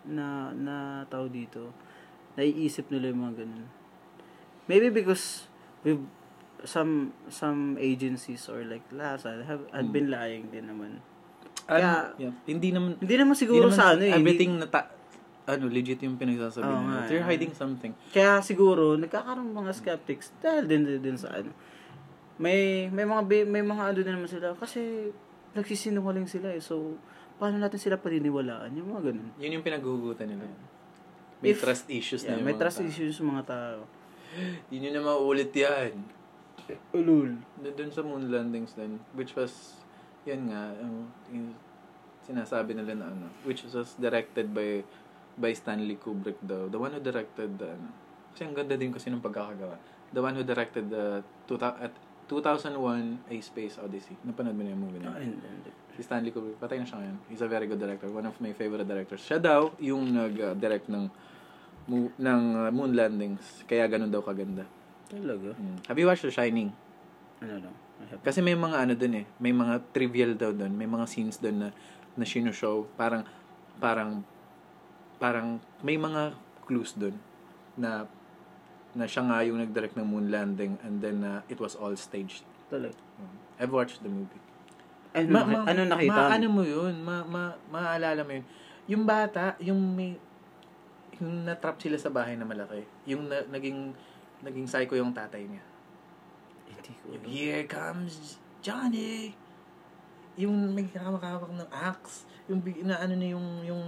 na, 0.06 0.26
na 0.54 0.76
tao 1.10 1.26
dito, 1.26 1.74
naiisip 2.38 2.94
nila 2.94 3.10
yung 3.10 3.22
mga 3.26 3.36
ganun. 3.44 3.66
Maybe 4.70 4.94
because 4.94 5.50
we've, 5.82 6.06
some, 6.62 7.18
some 7.34 7.78
agencies 7.82 8.46
or 8.46 8.62
like 8.62 8.86
LASA 8.94 9.42
have, 9.48 9.66
had 9.74 9.90
Hmm. 9.90 9.96
been 9.96 10.10
lying 10.14 10.54
din 10.54 10.70
naman. 10.70 11.02
Ano, 11.68 11.76
Kaya- 11.78 12.08
yeah, 12.18 12.34
hindi 12.46 12.70
naman, 12.72 12.96
Hindi 12.96 13.16
naman 13.18 13.36
siguro 13.36 13.68
hindi 13.68 13.76
naman 13.76 13.78
sa 13.78 13.92
ano 13.92 14.02
eh. 14.02 14.10
hindi- 14.10 14.18
Everything 14.18 14.52
na 14.56 14.66
ta- 14.66 14.90
ano, 15.46 15.64
legit 15.68 16.00
yung 16.00 16.16
pinagsasabi 16.16 16.64
Oo 16.66 16.80
nila. 16.82 17.08
They're 17.08 17.24
hiding 17.24 17.52
something. 17.54 17.92
Kaya 18.10 18.40
siguro 18.42 18.96
nagkakaroon 18.96 19.48
mga 19.50 19.72
skeptics 19.74 20.32
dahil 20.38 20.64
din 20.64 20.84
din, 20.84 21.00
din 21.02 21.16
sa 21.16 21.32
ano. 21.34 21.52
May 22.38 22.88
may 22.88 23.04
mga 23.04 23.22
may 23.46 23.64
mga 23.64 23.84
ano 23.86 23.98
din 23.98 24.12
naman 24.14 24.28
sila 24.28 24.52
kasi 24.54 25.12
nagsisinungaling 25.54 26.26
sila 26.26 26.52
eh. 26.52 26.60
So 26.60 27.00
paano 27.36 27.58
natin 27.58 27.78
sila 27.78 27.96
paniniwalaan 27.96 28.72
yung 28.74 28.92
mga 28.92 29.02
ganun. 29.06 29.28
Yun 29.36 29.56
yung 29.56 29.66
pinaghuhugutan 29.66 30.28
nila. 30.28 30.46
May 31.40 31.52
If- 31.52 31.62
trust 31.62 31.88
issues 31.88 32.22
Yeah, 32.22 32.34
na 32.34 32.38
yung 32.38 32.46
may 32.46 32.54
mga 32.54 32.62
trust 32.62 32.80
tao. 32.80 32.88
issues 32.88 33.16
mga 33.18 33.44
tao. 33.46 33.80
Hindi 34.68 34.76
nyo 34.84 34.90
na 34.94 35.02
mauulit 35.06 35.52
yan. 35.52 35.94
Ulul. 36.92 37.40
Doon 37.58 37.90
sa 37.90 38.02
moon 38.02 38.28
landings 38.28 38.74
din, 38.74 39.00
which 39.14 39.32
was, 39.34 39.80
yan 40.28 40.52
nga, 40.52 40.76
um, 40.84 41.08
yung 41.32 41.56
sinasabi 42.28 42.76
nila 42.76 43.00
na 43.00 43.08
ano, 43.08 43.32
which 43.48 43.64
was 43.64 43.96
directed 43.96 44.52
by 44.52 44.84
by 45.40 45.56
Stanley 45.56 45.96
Kubrick 45.96 46.36
daw. 46.44 46.68
The 46.68 46.76
one 46.82 46.92
who 46.92 47.00
directed, 47.00 47.56
the, 47.56 47.78
ano, 47.78 47.90
kasi 48.36 48.44
ang 48.44 48.58
ganda 48.58 48.76
din 48.76 48.92
kasi 48.92 49.08
ng 49.08 49.24
pagkakagawa. 49.24 49.80
The 50.12 50.20
one 50.20 50.36
who 50.36 50.44
directed 50.44 50.92
the 50.92 51.24
two, 51.48 51.56
at 51.62 51.94
2001 52.28 53.32
A 53.32 53.36
Space 53.40 53.80
Odyssey. 53.80 54.20
Napanood 54.28 54.58
mo 54.58 54.68
na 54.68 54.76
yung 54.76 54.84
movie 54.84 55.00
na 55.00 55.16
yun? 55.16 55.40
Si 55.96 56.04
Stanley 56.04 56.36
Kubrick, 56.36 56.60
patay 56.60 56.84
na 56.84 56.86
siya 56.86 57.00
ngayon. 57.00 57.18
He's 57.32 57.40
a 57.40 57.48
very 57.48 57.70
good 57.70 57.80
director. 57.80 58.12
One 58.12 58.28
of 58.28 58.36
my 58.44 58.52
favorite 58.52 58.84
directors. 58.84 59.24
Siya 59.24 59.40
daw 59.40 59.72
yung 59.80 60.12
nag-direct 60.12 60.92
ng 60.92 61.08
mo- 61.88 62.14
ng 62.20 62.42
uh, 62.68 62.70
moon 62.76 62.92
landings. 62.92 63.64
Kaya 63.64 63.88
ganun 63.88 64.12
daw 64.12 64.20
kaganda. 64.20 64.68
Talaga? 65.08 65.56
Mm. 65.56 65.88
Have 65.88 65.98
you 65.98 66.08
watched 66.10 66.28
The 66.28 66.34
Shining? 66.36 66.76
Ano 67.40 67.64
no? 67.64 67.72
Kasi 68.22 68.40
may 68.46 68.56
mga 68.56 68.78
ano 68.88 68.94
dun 68.94 69.14
eh. 69.22 69.26
May 69.42 69.54
mga 69.54 69.82
trivial 69.92 70.32
daw 70.38 70.54
dun. 70.54 70.74
May 70.78 70.88
mga 70.88 71.06
scenes 71.10 71.42
dun 71.42 71.66
na, 71.66 71.70
na 72.14 72.26
sinushow. 72.26 72.86
Parang, 72.96 73.26
parang, 73.82 74.22
parang, 75.18 75.58
may 75.82 75.98
mga 75.98 76.38
clues 76.68 76.94
dun 76.94 77.16
na 77.78 78.06
na 78.98 79.06
siya 79.06 79.30
nga 79.30 79.46
yung 79.46 79.62
nag-direct 79.62 79.94
ng 79.94 80.10
moon 80.10 80.34
landing 80.34 80.74
and 80.82 80.98
then 81.06 81.22
uh, 81.22 81.46
it 81.46 81.62
was 81.62 81.78
all 81.78 81.94
staged. 81.94 82.42
talaga. 82.68 82.98
I've 83.62 83.70
watched 83.70 84.02
the 84.02 84.10
movie. 84.10 84.42
Ano, 85.14 85.28
Ma- 85.30 85.46
ma- 85.46 85.66
ano 85.70 85.82
nakita? 85.86 86.18
Ma, 86.18 86.34
ano 86.34 86.48
mo 86.50 86.64
yun? 86.66 86.94
Ma, 87.06 87.22
ma, 87.22 87.54
maaalala 87.70 88.26
mo 88.26 88.32
yun. 88.34 88.46
Yung 88.90 89.04
bata, 89.06 89.54
yung 89.62 89.78
may, 89.94 90.18
yung 91.22 91.46
natrap 91.46 91.78
sila 91.78 91.98
sa 92.02 92.10
bahay 92.10 92.34
na 92.38 92.46
malaki. 92.46 92.86
Yung 93.06 93.30
na, 93.30 93.46
naging, 93.50 93.94
naging 94.42 94.66
psycho 94.66 94.98
yung 94.98 95.14
tatay 95.14 95.46
niya. 95.46 95.64
Hindi 96.68 96.92
ko. 97.00 97.06
Yung, 97.16 97.24
Here 97.26 97.64
comes 97.66 98.38
Johnny. 98.62 99.34
Yung 100.38 100.76
may 100.76 100.86
hawak-hawak 100.92 101.50
ng 101.50 101.72
axe. 101.72 102.28
Yung, 102.46 102.60
big- 102.62 102.86
na 102.86 103.02
ano 103.02 103.18
na 103.18 103.28
yung, 103.28 103.48
yung, 103.66 103.82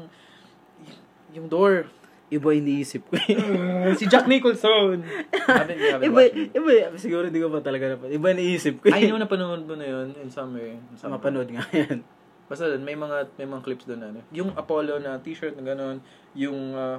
yung 1.36 1.48
door. 1.48 1.86
Iba 2.30 2.54
iniisip 2.54 3.10
ko. 3.10 3.18
si 4.00 4.06
Jack 4.06 4.30
Nicholson. 4.30 5.02
haven't, 5.34 5.82
haven't 5.82 6.06
iba, 6.06 6.22
iba, 6.30 6.94
siguro 6.94 7.26
hindi 7.26 7.42
ko 7.42 7.50
pa 7.50 7.66
talaga 7.66 7.98
napanood. 7.98 8.14
Iba 8.14 8.28
iniisip 8.38 8.86
ko. 8.86 8.94
I 8.94 9.10
know 9.10 9.18
napanood 9.18 9.66
mo 9.66 9.74
na 9.74 9.86
yun 9.90 10.14
in 10.22 10.30
some 10.30 10.54
way. 10.54 10.78
In 10.78 10.94
Sa 10.94 11.10
some 11.10 11.18
mapanood 11.18 11.50
nga 11.50 11.66
yan. 11.74 12.06
Basta 12.46 12.66
doon, 12.70 12.86
may 12.86 12.98
mga 12.98 13.34
may 13.38 13.46
mga 13.50 13.62
clips 13.66 13.86
doon 13.86 14.02
ano. 14.14 14.20
Yung 14.30 14.54
Apollo 14.54 15.02
na 15.02 15.18
t-shirt 15.22 15.58
na 15.58 15.66
gano'n, 15.74 16.02
yung 16.38 16.74
uh, 16.74 16.98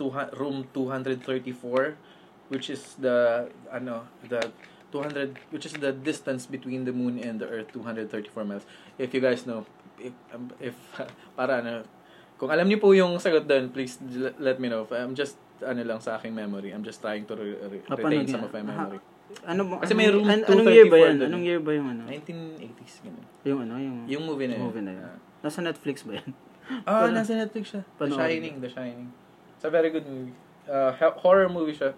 tuha- 0.00 0.32
room 0.36 0.64
234 0.72 1.96
which 2.52 2.68
is 2.68 2.96
the 3.00 3.48
ano, 3.72 4.04
the 4.28 4.40
200 4.92 5.50
which 5.50 5.64
is 5.64 5.72
the 5.74 5.90
distance 5.90 6.44
between 6.44 6.84
the 6.84 6.92
moon 6.92 7.16
and 7.18 7.40
the 7.40 7.48
earth 7.48 7.72
234 7.72 8.12
miles. 8.44 8.68
If 8.96 9.10
you 9.10 9.18
guys 9.18 9.42
know 9.42 9.64
if, 9.96 10.12
um, 10.30 10.52
if 10.60 10.76
para 11.38 11.64
ano 11.64 11.88
kung 12.36 12.52
alam 12.52 12.68
niyo 12.68 12.78
po 12.78 12.92
yung 12.92 13.16
sagot 13.16 13.46
doon, 13.46 13.70
please 13.70 13.96
let 14.36 14.60
me 14.60 14.66
know. 14.66 14.84
I'm 14.90 15.14
just 15.14 15.38
ano 15.62 15.78
lang 15.80 16.02
sa 16.02 16.18
aking 16.18 16.34
memory. 16.34 16.74
I'm 16.74 16.82
just 16.82 16.98
trying 16.98 17.22
to 17.24 17.34
re- 17.38 17.54
re- 17.70 17.84
retain 17.86 18.26
some 18.26 18.42
niya. 18.42 18.50
of 18.50 18.52
my 18.52 18.62
memory. 18.62 18.98
Ano 19.46 19.62
ba? 19.64 19.74
Kasi 19.80 19.94
may 19.94 20.10
room 20.10 20.26
an- 20.26 20.42
anong 20.44 20.68
year 20.68 20.90
ba 20.90 20.98
234 20.98 21.06
yan? 21.06 21.14
dun 21.16 21.28
Anong 21.30 21.44
year 21.46 21.60
ba 21.62 21.70
yung 21.72 21.88
ano? 21.88 22.02
1980s 22.10 22.94
ganun. 23.00 23.24
Yung 23.46 23.58
ano, 23.62 23.74
yung, 23.78 23.96
Yung 24.10 24.22
movie 24.26 24.44
na 24.44 24.58
yun. 24.58 24.64
movie 24.66 24.84
na 24.84 24.92
yun. 24.92 25.06
Ah. 25.06 25.18
Nasa 25.40 25.62
Netflix 25.62 26.04
ba 26.04 26.18
yan? 26.20 26.30
Ah, 26.86 27.04
Pano- 27.06 27.14
nasa 27.16 27.32
Netflix 27.32 27.74
siya. 27.74 27.82
The 27.86 28.06
Panoorin. 28.06 28.18
Shining, 28.18 28.54
The 28.58 28.70
Shining. 28.70 29.08
It's 29.54 29.64
a 29.64 29.70
very 29.70 29.90
good 29.90 30.04
movie. 30.04 30.34
Uh, 30.66 30.90
ho- 30.94 31.16
horror 31.18 31.46
movie 31.46 31.74
siya. 31.74 31.94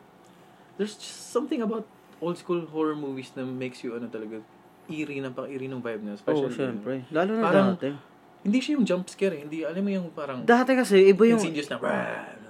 There's 0.76 0.94
just 0.94 1.32
something 1.32 1.60
about 1.60 1.88
old 2.20 2.36
school 2.38 2.66
horror 2.70 2.94
movies 2.94 3.32
na 3.34 3.42
makes 3.46 3.82
you 3.82 3.94
ano 3.96 4.06
talaga 4.10 4.38
eerie 4.90 5.20
na 5.24 5.32
pang 5.32 5.48
eerie 5.48 5.70
ng 5.70 5.80
vibe 5.80 6.02
niya. 6.04 6.14
Especially, 6.20 6.52
syempre. 6.52 6.94
Lalo 7.08 7.30
na 7.38 7.42
Parang- 7.42 7.74
dati. 7.80 7.90
Hindi 8.44 8.60
siya 8.60 8.76
yung 8.76 8.84
jump 8.84 9.08
scare 9.08 9.40
eh. 9.40 9.42
Hindi, 9.48 9.64
alam 9.64 9.80
mo 9.80 9.88
yung 9.88 10.12
parang 10.12 10.44
Dati 10.44 10.76
kasi, 10.76 11.00
iba 11.00 11.24
yung... 11.24 11.40
insidious 11.40 11.72
na. 11.72 11.80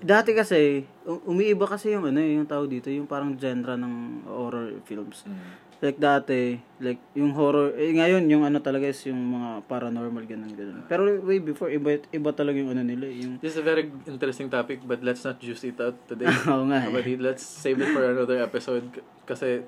Dati 0.02 0.34
kasi, 0.34 0.82
umiiba 1.06 1.70
kasi 1.70 1.94
yung 1.94 2.10
ano, 2.10 2.18
eh, 2.18 2.34
yung 2.34 2.50
tao 2.50 2.66
dito, 2.66 2.90
yung 2.90 3.06
parang 3.06 3.38
genre 3.38 3.78
ng 3.78 4.26
horror 4.26 4.82
films. 4.82 5.22
Mm. 5.22 5.63
Like 5.78 5.98
dati, 5.98 6.56
like 6.78 6.96
yung 7.12 7.32
horror, 7.32 7.74
eh, 7.74 7.92
ngayon 7.92 8.24
yung 8.26 8.42
ano 8.42 8.56
talaga 8.58 8.86
is 8.86 9.00
yung 9.04 9.18
mga 9.18 9.66
paranormal 9.66 10.24
ganun 10.24 10.52
ganun. 10.52 10.80
Pero 10.86 11.04
way 11.20 11.38
before 11.38 11.68
iba 11.68 12.00
iba 12.08 12.30
talaga 12.30 12.56
yung 12.56 12.72
ano 12.72 12.80
nila, 12.80 13.04
eh, 13.04 13.20
yung 13.20 13.36
This 13.38 13.54
is 13.54 13.60
a 13.60 13.66
very 13.66 13.90
interesting 14.04 14.48
topic 14.48 14.80
but 14.80 15.02
let's 15.02 15.20
not 15.20 15.36
juice 15.36 15.60
it 15.62 15.76
out 15.76 15.98
today. 16.06 16.30
Oo 16.48 16.64
nga. 16.70 16.84
eh. 16.84 16.88
But 16.88 17.04
let's 17.20 17.44
save 17.44 17.78
it 17.78 17.90
for 17.90 18.00
another 18.02 18.40
episode 18.40 18.86
k- 18.90 19.04
kasi 19.24 19.66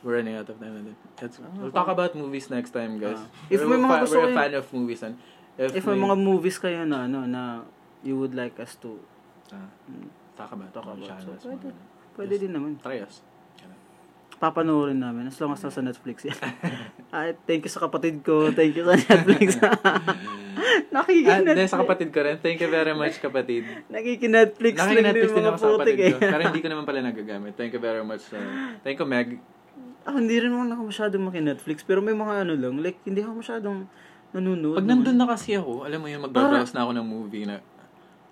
we're 0.00 0.16
running 0.16 0.38
out 0.38 0.46
of 0.46 0.54
time. 0.56 0.94
Let's, 1.18 1.42
we'll 1.58 1.74
talk 1.74 1.88
about 1.88 2.14
movies 2.14 2.46
next 2.46 2.70
time, 2.70 3.02
guys. 3.02 3.18
Ah. 3.18 3.50
If 3.50 3.58
we're, 3.60 3.74
may 3.74 3.82
mga 3.82 3.96
fa- 3.98 4.10
we're 4.12 4.30
a 4.30 4.36
fan 4.36 4.52
of 4.54 4.66
movies 4.70 5.02
and 5.02 5.14
if, 5.58 5.74
If 5.74 5.82
may 5.82 5.98
mga 5.98 6.14
movies 6.14 6.56
kayo 6.56 6.86
na 6.86 7.10
ano 7.10 7.26
na 7.26 7.66
you 8.06 8.14
would 8.14 8.32
like 8.32 8.54
us 8.62 8.78
to 8.78 8.94
Ah, 9.50 9.66
talk 10.36 10.52
about 10.52 10.70
Talk 10.70 10.84
about. 10.84 11.18
So, 11.18 11.34
pwede. 11.42 11.72
pwede 12.14 12.34
din 12.38 12.52
naman. 12.52 12.76
Try 12.78 13.02
us. 13.02 13.24
Papanoorin 14.38 15.02
namin 15.02 15.26
as 15.26 15.36
long 15.42 15.50
as 15.50 15.60
nasa 15.60 15.82
Netflix 15.82 16.22
yan. 16.22 16.38
Ay, 17.14 17.34
thank 17.42 17.66
you 17.66 17.72
sa 17.72 17.82
kapatid 17.82 18.22
ko. 18.22 18.54
Thank 18.54 18.78
you 18.78 18.86
sa 18.86 18.94
Netflix. 18.94 19.58
Ah, 20.88 21.04
Nakiki-Netflix. 21.04 21.54
dahil 21.54 21.70
sa 21.70 21.80
kapatid 21.80 22.08
ko 22.10 22.18
rin. 22.18 22.36
Thank 22.40 22.58
you 22.58 22.66
very 22.66 22.90
much, 22.90 23.22
kapatid. 23.22 23.62
Nakiki-Netflix 23.86 24.74
lang 24.74 24.90
Nakaka-Netflix 24.90 25.30
din 25.30 25.44
mga 25.44 25.54
putik 25.54 25.70
kapatid 25.70 25.96
eh. 25.98 26.10
ko. 26.10 26.18
Pero 26.18 26.42
hindi 26.50 26.60
ko 26.60 26.68
naman 26.74 26.84
pala 26.84 26.98
nagagamit. 27.00 27.52
Thank 27.54 27.72
you 27.78 27.82
very 27.82 28.02
much. 28.02 28.24
uh, 28.34 28.42
thank 28.82 28.98
you, 28.98 29.06
Meg. 29.06 29.38
Ako 30.02 30.16
hindi 30.18 30.36
rin 30.40 30.50
naman 30.50 30.74
ako 30.74 30.90
masyadong 30.90 31.22
maki-Netflix. 31.30 31.86
Pero 31.86 32.02
may 32.02 32.16
mga 32.16 32.34
ano 32.42 32.54
lang. 32.58 32.74
Like, 32.80 32.98
hindi 33.06 33.20
ako 33.22 33.32
masyadong 33.38 33.86
nanonood. 34.34 34.76
Pag 34.82 34.88
nandun 34.88 35.16
na 35.16 35.26
kasi 35.28 35.54
ako, 35.54 35.86
alam 35.86 35.98
mo 36.02 36.08
yung 36.10 36.24
magbabrowse 36.26 36.74
na 36.74 36.82
ako 36.84 36.90
ng 36.96 37.06
movie 37.06 37.46
na 37.46 37.62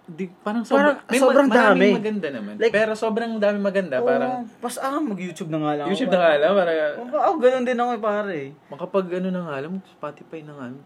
di, 0.07 0.31
parang 0.41 0.63
Parang 0.63 0.65
sobrang, 0.65 0.97
may 1.11 1.19
sobrang 1.19 1.49
dami. 1.51 1.89
maganda 1.93 2.29
naman. 2.31 2.55
Like- 2.57 2.71
pero 2.71 2.95
sobrang 2.95 3.43
dami 3.43 3.59
maganda. 3.59 3.99
Oo, 3.99 4.07
parang 4.07 4.47
pas 4.59 4.79
ah, 4.79 5.03
mag-YouTube 5.03 5.51
na 5.51 5.59
nga 5.59 5.73
lang. 5.83 5.87
YouTube 5.91 6.15
na 6.15 6.19
nga 6.23 6.33
lang. 6.39 6.53
Para 6.55 6.71
Oo, 6.97 7.31
oh, 7.31 7.37
ganun 7.37 7.67
din 7.67 7.75
ako 7.75 7.91
eh, 7.91 8.01
pare. 8.01 8.41
makapag 8.71 9.07
ano 9.19 9.29
na 9.35 9.43
nga 9.43 9.57
lang, 9.67 9.73
Spotify 9.91 10.41
na 10.47 10.55
nga 10.55 10.67
lang. 10.71 10.83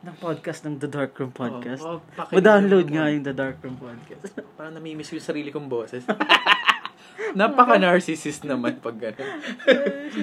Ng 0.00 0.16
podcast 0.16 0.60
ng 0.64 0.80
The 0.80 0.88
Dark 0.88 1.12
Room 1.16 1.28
Podcast. 1.28 1.84
Oo, 1.84 2.00
oo, 2.00 2.04
pakinig 2.16 2.36
Ma-download 2.40 2.86
mo. 2.88 2.94
nga 2.96 3.04
yung 3.08 3.24
The 3.24 3.36
Dark 3.36 3.58
Room 3.60 3.76
Podcast. 3.76 4.32
Parang 4.56 4.72
namimiss 4.72 5.08
ko 5.08 5.16
yung 5.16 5.28
sarili 5.28 5.48
kong 5.48 5.68
boses. 5.68 6.04
Napaka-narcissist 7.36 8.42
naman 8.44 8.80
pag 8.80 8.96
gano'n. 8.96 9.28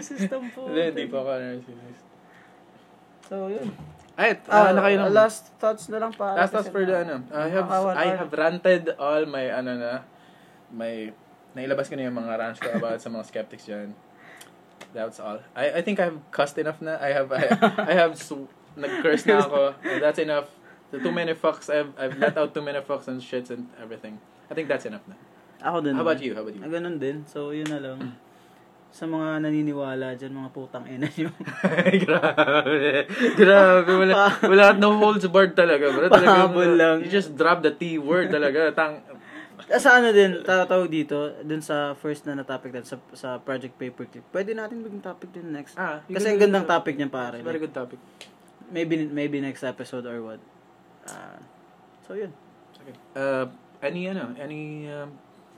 System 0.02 0.49
po. 0.52 0.68
Hindi, 0.69 0.82
hindi 0.91 1.03
pa 1.07 1.18
ako 1.22 1.30
narcissist. 1.30 2.03
So, 3.28 3.36
yun. 3.48 3.97
Ay, 4.18 4.34
Ah, 4.49 4.69
ah, 4.69 4.72
na 4.73 4.81
kayo 4.81 4.98
ng... 5.06 5.14
last 5.14 5.53
thoughts 5.61 5.94
na 5.94 6.02
lang 6.02 6.10
para. 6.10 6.41
Last 6.41 6.49
thoughts 6.49 6.73
for 6.73 6.81
the 6.81 6.95
ano. 7.06 7.22
I 7.30 7.53
have 7.53 7.69
I 7.94 8.07
have 8.18 8.34
ranted 8.34 8.98
all 8.98 9.30
my 9.30 9.45
ano 9.53 9.77
na 9.77 9.91
my 10.73 11.14
nailabas 11.53 11.85
ko 11.85 11.94
na 11.94 12.10
yung 12.10 12.18
mga 12.18 12.34
rants 12.34 12.57
ko 12.57 12.69
about 12.73 12.98
sa 12.98 13.14
mga 13.14 13.23
skeptics 13.30 13.69
dyan. 13.69 13.94
That's 14.89 15.22
all. 15.22 15.38
I 15.53 15.80
I 15.80 15.81
think 15.85 16.02
I 16.02 16.10
have 16.10 16.18
cussed 16.34 16.57
enough 16.57 16.81
na. 16.81 16.98
I 16.98 17.14
have 17.14 17.30
I, 17.30 17.45
I 17.77 17.94
have 17.94 18.18
su- 18.18 18.49
nag-curse 18.73 19.30
na 19.30 19.45
ako. 19.45 19.77
That's 20.02 20.18
enough. 20.18 20.49
The 20.89 20.98
too 20.98 21.14
many 21.14 21.38
fucks. 21.38 21.69
I've 21.69 21.94
I've 21.94 22.18
let 22.18 22.34
out 22.41 22.57
too 22.57 22.65
many 22.65 22.81
fucks 22.81 23.06
and 23.06 23.22
shits 23.22 23.53
and 23.53 23.69
everything. 23.77 24.18
I 24.49 24.57
think 24.57 24.65
that's 24.65 24.89
enough 24.89 25.06
na. 25.06 25.14
Ako 25.61 25.85
din. 25.85 25.94
How 25.94 26.02
naman. 26.02 26.10
about 26.10 26.22
you? 26.26 26.31
How 26.34 26.41
about 26.41 26.56
you? 26.57 26.61
Ah, 26.65 26.69
ganun 26.69 26.98
din. 26.98 27.26
So, 27.26 27.49
yun 27.53 27.65
na 27.69 27.81
lang. 27.81 28.18
Sa 28.89 29.05
mga 29.05 29.43
naniniwala 29.45 30.18
dyan, 30.18 30.34
mga 30.34 30.51
putang 30.55 30.85
ina 30.89 31.05
nyo. 31.05 31.30
grabe. 32.05 33.05
Grabe. 33.38 33.91
Wala, 33.93 34.15
wala 34.41 34.65
no 34.73 34.97
holds 34.97 35.27
barred 35.30 35.53
talaga. 35.53 35.91
Bro. 35.91 36.09
Talaga, 36.09 36.49
lang. 36.73 36.97
You 37.05 37.11
just 37.11 37.38
drop 37.38 37.61
the 37.61 37.69
T 37.69 38.01
word 38.01 38.34
talaga. 38.34 38.73
Tang, 38.73 39.03
Ah, 39.68 39.81
sa 39.84 39.99
ano 39.99 40.15
din, 40.15 40.47
tatawag 40.47 40.88
dito, 40.88 41.34
dun 41.43 41.59
sa 41.59 41.91
first 41.99 42.23
na 42.23 42.39
na 42.39 42.47
topic 42.47 42.72
natin, 42.72 42.88
sa, 42.88 42.97
sa 43.11 43.30
Project 43.35 43.76
Paperclip. 43.76 44.23
Pwede 44.31 44.55
natin 44.55 44.80
maging 44.80 45.03
topic 45.03 45.34
din 45.35 45.51
next. 45.51 45.76
Ah, 45.76 45.99
Kasi 46.07 46.30
ang 46.31 46.39
gandang 46.39 46.64
topic 46.64 46.95
niya 46.95 47.11
pare. 47.11 47.43
very 47.43 47.59
good 47.59 47.76
topic. 47.76 47.99
Maybe 48.72 49.09
maybe 49.11 49.43
next 49.43 49.68
episode 49.68 50.07
or 50.07 50.23
what. 50.23 50.39
Ah, 51.03 51.35
so 52.07 52.15
yun. 52.15 52.31
Okay. 52.80 52.95
Uh, 53.11 53.51
any, 53.84 54.07
ano, 54.07 54.31
any 54.39 54.88
um, 54.88 55.11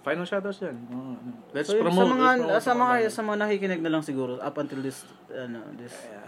final 0.09 0.25
shoutouts 0.25 0.57
dyan? 0.57 0.77
Oh, 0.89 1.13
ano. 1.13 1.31
Let's 1.53 1.69
So, 1.69 1.77
promote. 1.77 2.01
sa 2.01 2.09
mga 2.09 2.27
let's 2.29 2.41
promote 2.41 2.65
sa 2.65 2.73
mga 2.73 2.95
mga- 2.97 3.11
sa 3.11 3.21
mga 3.21 3.37
nakikinig 3.39 3.81
na 3.81 3.91
lang 3.91 4.01
siguro 4.01 4.41
up 4.41 4.57
until 4.57 4.81
this 4.81 5.05
ano 5.29 5.61
this 5.77 5.93
Yeah. 5.93 6.25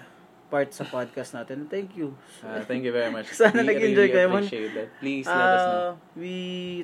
part 0.48 0.70
sa 0.70 0.84
podcast 0.84 1.32
natin. 1.32 1.66
Thank 1.66 1.95
you. 1.95 2.12
Uh, 2.40 2.60
thank 2.62 2.84
you 2.84 2.91
very 2.91 3.08
much. 3.08 3.32
Sana 3.40 3.64
nag-enjoy 3.64 4.03
really 4.03 4.14
kayo, 4.14 4.28
appreciate 4.30 4.76
that. 4.76 4.90
Please 4.99 5.24
let 5.24 5.34
us 5.49 5.64
know. 5.64 5.80
Uh, 5.82 5.91
we 6.14 6.36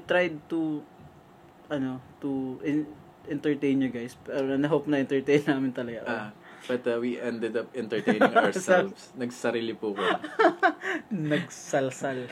tried 0.04 0.40
to 0.48 0.82
ano 1.68 2.00
to 2.18 2.58
in, 2.64 2.88
entertain 3.28 3.78
you 3.78 3.92
guys. 3.92 4.16
Pero 4.18 4.56
na 4.56 4.66
hope 4.66 4.88
na 4.88 4.98
entertain 4.98 5.44
namin 5.52 5.76
talaga. 5.76 6.00
Ah, 6.08 6.30
but 6.64 6.80
uh, 6.88 6.96
we 6.96 7.20
ended 7.20 7.54
up 7.54 7.68
entertaining 7.76 8.32
ourselves. 8.40 9.12
Nagsarili 9.14 9.76
po 9.76 9.92
ko. 9.92 10.04
Nagsalsal. 11.12 12.32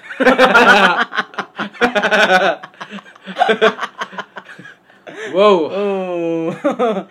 Wow! 5.33 5.57
oh. 5.77 7.07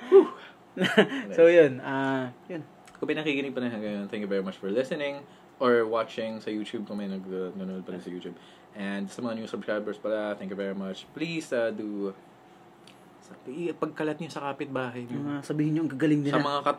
so 1.37 1.47
yun, 1.47 1.81
ah, 1.83 2.31
yun. 2.51 2.63
Kung 2.99 3.07
may 3.07 3.17
nakikinig 3.19 3.55
pa 3.55 3.63
na 3.63 3.71
hanggang 3.71 4.07
thank 4.11 4.23
you 4.23 4.31
very 4.31 4.43
much 4.43 4.59
for 4.59 4.71
listening 4.71 5.23
or 5.63 5.87
watching 5.87 6.43
sa 6.43 6.51
YouTube 6.51 6.87
kung 6.87 6.99
may 6.99 7.07
nag- 7.07 7.31
uh, 7.31 7.55
nanonood 7.55 7.87
pa 7.87 7.95
rin 7.95 8.03
sa 8.03 8.11
YouTube. 8.11 8.35
And 8.75 9.07
sa 9.07 9.23
mga 9.23 9.39
new 9.39 9.47
subscribers 9.47 10.03
pala, 10.03 10.35
thank 10.35 10.51
you 10.51 10.59
very 10.59 10.75
much. 10.75 11.07
Please 11.15 11.55
uh, 11.55 11.71
do 11.71 12.11
pagkalat 13.75 14.17
niyo 14.17 14.29
sa 14.29 14.53
kapitbahay 14.53 15.05
niyo. 15.05 15.17
Mga 15.17 15.41
sabihin 15.43 15.71
nyo, 15.73 15.83
ang 15.85 15.93
gagaling 15.93 16.21
nila. 16.21 16.35
Sa 16.35 16.45
mga 16.45 16.61
kat 16.61 16.79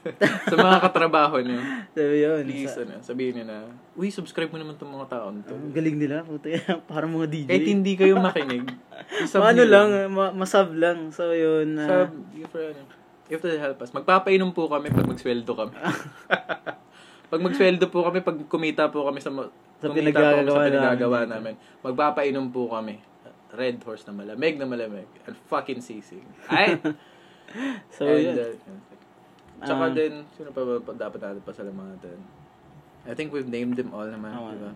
sa 0.50 0.56
mga 0.56 0.78
katrabaho 0.80 1.36
niyo. 1.38 1.60
Sabi 1.90 2.16
yun. 2.18 2.42
Please, 2.44 2.70
sa- 2.70 2.82
ano, 2.82 2.94
sabihin 2.98 3.32
niyo 3.38 3.44
na, 3.46 3.56
uy, 3.94 4.10
subscribe 4.10 4.50
mo 4.50 4.58
naman 4.58 4.74
itong 4.74 4.90
mga 4.90 5.06
taon 5.06 5.34
to. 5.42 5.54
ang 5.54 5.70
galing 5.70 5.98
nila. 5.98 6.22
Puta, 6.22 6.50
parang 6.90 7.10
mga 7.12 7.26
DJ. 7.30 7.48
Kahit 7.48 7.68
hindi 7.68 7.92
kayo 7.94 8.14
makinig, 8.18 8.66
ano 9.34 9.50
niyo 9.50 9.66
lang, 9.66 9.88
ma- 10.10 10.34
masab 10.34 10.74
lang. 10.74 11.10
So 11.10 11.30
yun. 11.30 11.78
ah, 11.78 12.06
Sub, 12.06 12.10
you 12.32 12.46
for 12.46 12.58
ano, 12.58 12.82
you 13.30 13.34
have 13.34 13.42
to 13.42 13.54
help 13.54 13.78
us. 13.78 13.90
Magpapainom 13.90 14.50
po 14.50 14.66
kami 14.66 14.90
pag 14.90 15.06
magsweldo 15.06 15.52
kami. 15.54 15.74
pag 17.24 17.40
magsweldo 17.40 17.86
po 17.88 18.02
kami, 18.02 18.18
pag 18.20 18.38
kumita 18.46 18.90
po 18.90 19.06
kami 19.06 19.18
sa, 19.18 19.30
Sa 19.78 19.90
kumita 19.90 20.10
po 20.10 20.42
kami 20.42 20.50
sa 20.50 20.70
pinagagawa 20.70 21.18
namin. 21.22 21.54
namin, 21.54 21.82
magpapainom 21.82 22.46
po 22.50 22.66
kami. 22.68 22.98
Red 23.54 23.78
horse 23.80 24.02
na 24.04 24.12
malamig 24.12 24.58
na 24.58 24.66
malamig. 24.66 25.06
And 25.24 25.38
fucking 25.46 25.78
sisig. 25.78 26.26
Ay! 26.50 26.74
so 27.88 28.04
And, 28.04 28.20
yun. 28.20 28.34
uh, 28.36 28.54
tsaka 29.60 29.84
Ah. 29.84 29.94
din, 29.94 30.26
sino 30.32 30.50
pa 30.50 30.60
ba 30.60 30.74
pa- 30.78 30.98
dapat 30.98 31.18
natin 31.20 31.40
pasalamatan? 31.40 32.18
I 33.04 33.12
think 33.12 33.30
we've 33.30 33.46
named 33.46 33.76
them 33.76 33.92
all 33.92 34.04
naman, 34.04 34.32
Oo, 34.32 34.50
di 34.50 34.58
ba? 34.58 34.72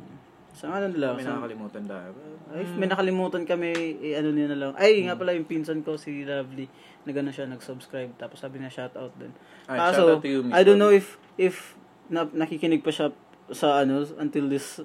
Sa 0.53 0.69
ano 0.71 0.91
lang. 0.91 1.15
May 1.15 1.25
nakakalimutan 1.25 1.85
tayo. 1.87 2.11
Ay, 2.49 2.63
may 2.75 2.87
nakalimutan 2.87 3.43
kami, 3.45 3.71
eh, 4.01 4.17
ano 4.17 4.33
niya 4.33 4.49
na 4.49 4.59
lang. 4.59 4.73
Ay, 4.75 5.03
nga 5.03 5.15
pala 5.15 5.33
yung 5.33 5.45
pinsan 5.45 5.83
ko, 5.83 5.95
si 5.95 6.25
Lovely, 6.25 6.67
na 7.03 7.11
gano'n 7.11 7.31
siya, 7.31 7.47
nag-subscribe. 7.47 8.11
Tapos 8.17 8.39
sabi 8.39 8.59
niya, 8.59 8.69
shout 8.69 8.95
out 8.95 9.13
din. 9.17 9.31
Ay, 9.65 9.77
Kaso, 9.77 9.93
shout 9.97 10.11
out 10.11 10.23
to 10.23 10.29
you, 10.29 10.41
Miss 10.43 10.53
I 10.53 10.63
don't 10.63 10.77
know 10.77 10.91
if, 10.91 11.15
if 11.37 11.77
na, 12.07 12.27
nakikinig 12.27 12.81
pa 12.81 12.91
siya 12.91 13.13
sa 13.49 13.81
ano, 13.81 14.03
until 14.17 14.47
this 14.47 14.81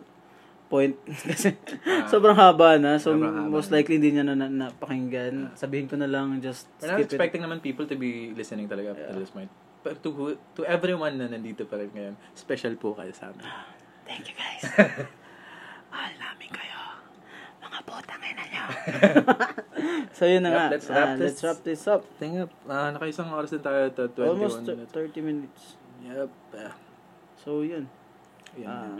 point. 0.73 0.97
Kasi 1.29 1.53
Ah. 1.85 2.09
sobrang 2.09 2.33
haba 2.33 2.75
na. 2.75 2.97
So, 2.97 3.13
haba 3.13 3.45
most 3.45 3.69
na. 3.69 3.77
likely 3.77 3.95
hindi 3.95 4.09
niya 4.11 4.25
na, 4.25 4.33
na 4.33 4.49
napakinggan. 4.49 5.53
Sabihin 5.53 5.85
ko 5.85 5.95
na 5.95 6.07
lang, 6.07 6.41
just 6.41 6.65
not 6.79 6.97
skip 6.97 7.05
it. 7.05 7.09
expecting 7.11 7.41
naman 7.41 7.61
people 7.61 7.85
to 7.85 7.93
be 7.95 8.33
listening 8.33 8.65
talaga 8.65 8.91
up 8.91 8.99
to 9.07 9.15
this 9.15 9.29
point. 9.29 9.53
But 9.79 10.01
to, 10.01 10.09
who- 10.09 10.39
to 10.55 10.65
everyone 10.65 11.15
na 11.15 11.27
nandito 11.27 11.63
pa 11.63 11.77
rin 11.77 11.91
ngayon, 11.91 12.15
special 12.33 12.73
po 12.75 12.95
kayo 12.95 13.11
sa 13.11 13.29
amin. 13.29 13.45
Thank 14.03 14.25
you 14.25 14.35
guys. 14.35 14.63
Mahal 15.91 16.13
namin 16.17 16.49
kayo. 16.49 16.79
Mga 17.61 17.79
putang 17.83 18.21
ina 18.21 18.43
nyo. 18.45 18.63
so, 20.09 20.23
yun 20.23 20.41
na 20.41 20.49
Yep, 20.49 20.57
nga. 20.57 20.65
let's 20.71 20.87
wrap 20.89 21.03
Ah, 21.03 21.13
this. 21.13 21.21
let's 21.21 21.39
wrap 21.41 21.59
this 21.61 21.83
up. 21.85 22.01
Tingnan, 22.17 22.47
uh, 22.65 22.89
nakaisang 22.91 23.29
oras 23.29 23.51
din 23.51 23.61
tayo 23.61 23.91
to 23.91 24.03
21 24.09 24.25
Almost 24.25 24.57
minutes. 24.65 24.91
30 24.91 25.19
minutes. 25.21 25.61
Yep. 26.01 26.29
ah, 26.57 26.73
So, 27.37 27.61
yun. 27.61 27.85
yun. 28.55 28.67
Ah, 28.67 28.97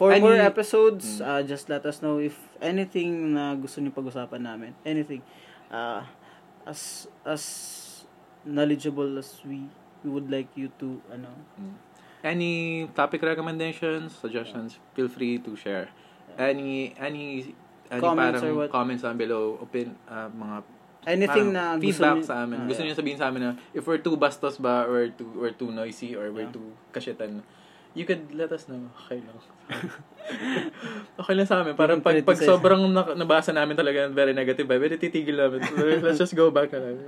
for 0.00 0.16
Any- 0.16 0.24
more 0.24 0.40
episodes, 0.40 1.20
Mm. 1.20 1.28
uh, 1.28 1.40
just 1.44 1.68
let 1.68 1.84
us 1.84 2.00
know 2.00 2.16
if 2.16 2.32
anything 2.58 3.36
na 3.36 3.52
gusto 3.52 3.84
niyo 3.84 3.92
pag-usapan 3.92 4.40
namin. 4.40 4.72
Anything. 4.80 5.20
Uh, 5.68 6.00
as 6.64 7.04
as 7.20 7.44
knowledgeable 8.48 9.20
as 9.20 9.36
we 9.44 9.68
we 10.00 10.08
would 10.08 10.32
like 10.32 10.48
you 10.56 10.72
to 10.80 11.04
ano 11.12 11.28
Mm. 11.60 11.76
Any 12.20 12.52
topic 12.92 13.20
recommendations, 13.20 14.12
suggestions, 14.12 14.76
feel 14.92 15.08
free 15.08 15.40
to 15.40 15.56
share. 15.56 15.88
Any, 16.36 16.92
any, 16.96 17.56
any 17.88 18.00
Comments 18.00 18.40
parang 18.40 18.56
what? 18.60 18.68
comments 18.68 19.02
down 19.04 19.16
below, 19.16 19.56
open, 19.56 19.96
uh, 20.04 20.28
mga 20.28 20.56
anything 21.08 21.48
na 21.48 21.80
gusto 21.80 21.80
feedback 21.80 22.16
niyo- 22.20 22.28
sa 22.28 22.34
amin. 22.44 22.60
Ah, 22.60 22.66
gusto 22.68 22.84
yeah. 22.84 22.92
niyo 22.92 22.96
sabihin 22.96 23.16
sa 23.16 23.26
amin 23.28 23.40
na 23.40 23.50
if 23.72 23.88
we're 23.88 24.00
too 24.00 24.20
bastos 24.20 24.60
ba 24.60 24.84
or 24.84 25.08
too 25.08 25.32
or 25.40 25.48
too 25.48 25.72
noisy 25.72 26.12
or 26.12 26.28
we're 26.28 26.44
Yeah. 26.44 26.52
too 26.52 26.68
kashitan, 26.92 27.40
you 27.94 28.04
could 28.06 28.30
let 28.34 28.52
us 28.52 28.68
know. 28.70 28.78
Okay 29.06 29.22
lang. 29.22 29.38
okay 31.20 31.34
lang 31.34 31.46
sa 31.46 31.62
amin. 31.62 31.74
Parang 31.74 31.98
pag, 31.98 32.18
pag 32.22 32.38
sobrang 32.38 32.86
na, 32.90 33.14
nabasa 33.18 33.50
namin 33.50 33.74
talaga 33.74 34.06
ng 34.06 34.14
very 34.14 34.32
negative 34.32 34.66
vibe, 34.66 34.86
pwede 34.86 34.96
titigil 34.98 35.36
namin. 35.38 35.64
Let's 36.04 36.18
just 36.18 36.34
go 36.38 36.50
back 36.50 36.70
na 36.70 36.78
lang. 36.80 36.98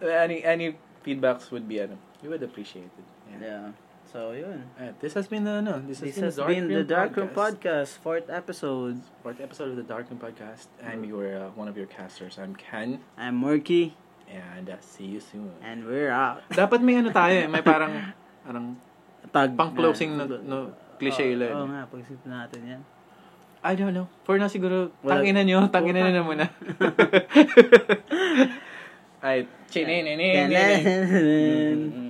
any 0.24 0.44
any 0.44 0.66
feedbacks 1.04 1.50
would 1.50 1.66
be 1.68 1.80
ano, 1.82 1.98
we 2.22 2.28
would 2.28 2.42
appreciate 2.42 2.88
it. 2.88 3.08
Yeah. 3.28 3.40
yeah 3.40 3.66
so 4.08 4.32
yun 4.32 4.64
Alright, 4.80 4.96
this 5.00 5.12
has 5.14 5.28
been 5.28 5.44
the 5.44 5.60
ano, 5.60 5.82
this, 5.84 6.00
this 6.00 6.16
has, 6.16 6.36
has 6.36 6.46
been 6.46 6.68
the 6.68 6.84
Dark 6.84 7.16
Room 7.16 7.28
Podcast 7.28 8.00
fourth 8.00 8.30
episode 8.30 9.00
Fourth 9.22 9.40
episode 9.40 9.68
of 9.68 9.76
the 9.76 9.84
Dark 9.84 10.08
Room 10.08 10.18
Podcast. 10.18 10.72
I'm 10.80 11.04
your 11.04 11.36
uh, 11.36 11.52
one 11.52 11.68
of 11.68 11.76
your 11.76 11.86
casters. 11.86 12.38
I'm 12.40 12.56
Ken, 12.56 13.04
I'm 13.20 13.36
Murky 13.36 13.94
and 14.28 14.70
uh, 14.70 14.80
see 14.80 15.04
you 15.04 15.20
soon. 15.20 15.52
and 15.60 15.84
we're 15.84 16.08
out 16.08 16.40
Dapat 16.48 16.80
may 16.80 16.96
ano 16.96 17.12
tayo, 17.12 17.36
eh, 17.36 17.48
may 17.48 17.60
parang 17.60 17.92
parang 18.48 18.72
tag 19.28 19.52
pang 19.52 19.76
closing 19.76 20.16
no, 20.16 20.24
no 20.24 20.72
cliche 20.96 21.28
Oo 21.28 21.36
lang. 21.36 21.52
oh, 21.52 21.68
nga 21.68 21.84
pag-isipin 21.84 22.32
natin 22.32 22.62
yan 22.64 22.82
I 23.58 23.74
don't 23.74 23.90
know. 23.90 24.06
For 24.22 24.38
na 24.38 24.46
siguro, 24.46 24.94
Wala- 25.02 25.18
tangina 25.18 25.42
nyo, 25.42 25.66
tangina 25.66 26.14
na 26.14 26.22
muna. 26.22 26.46
Ay, 29.18 29.50
chininin. 29.66 30.14
Ganun. 30.14 32.07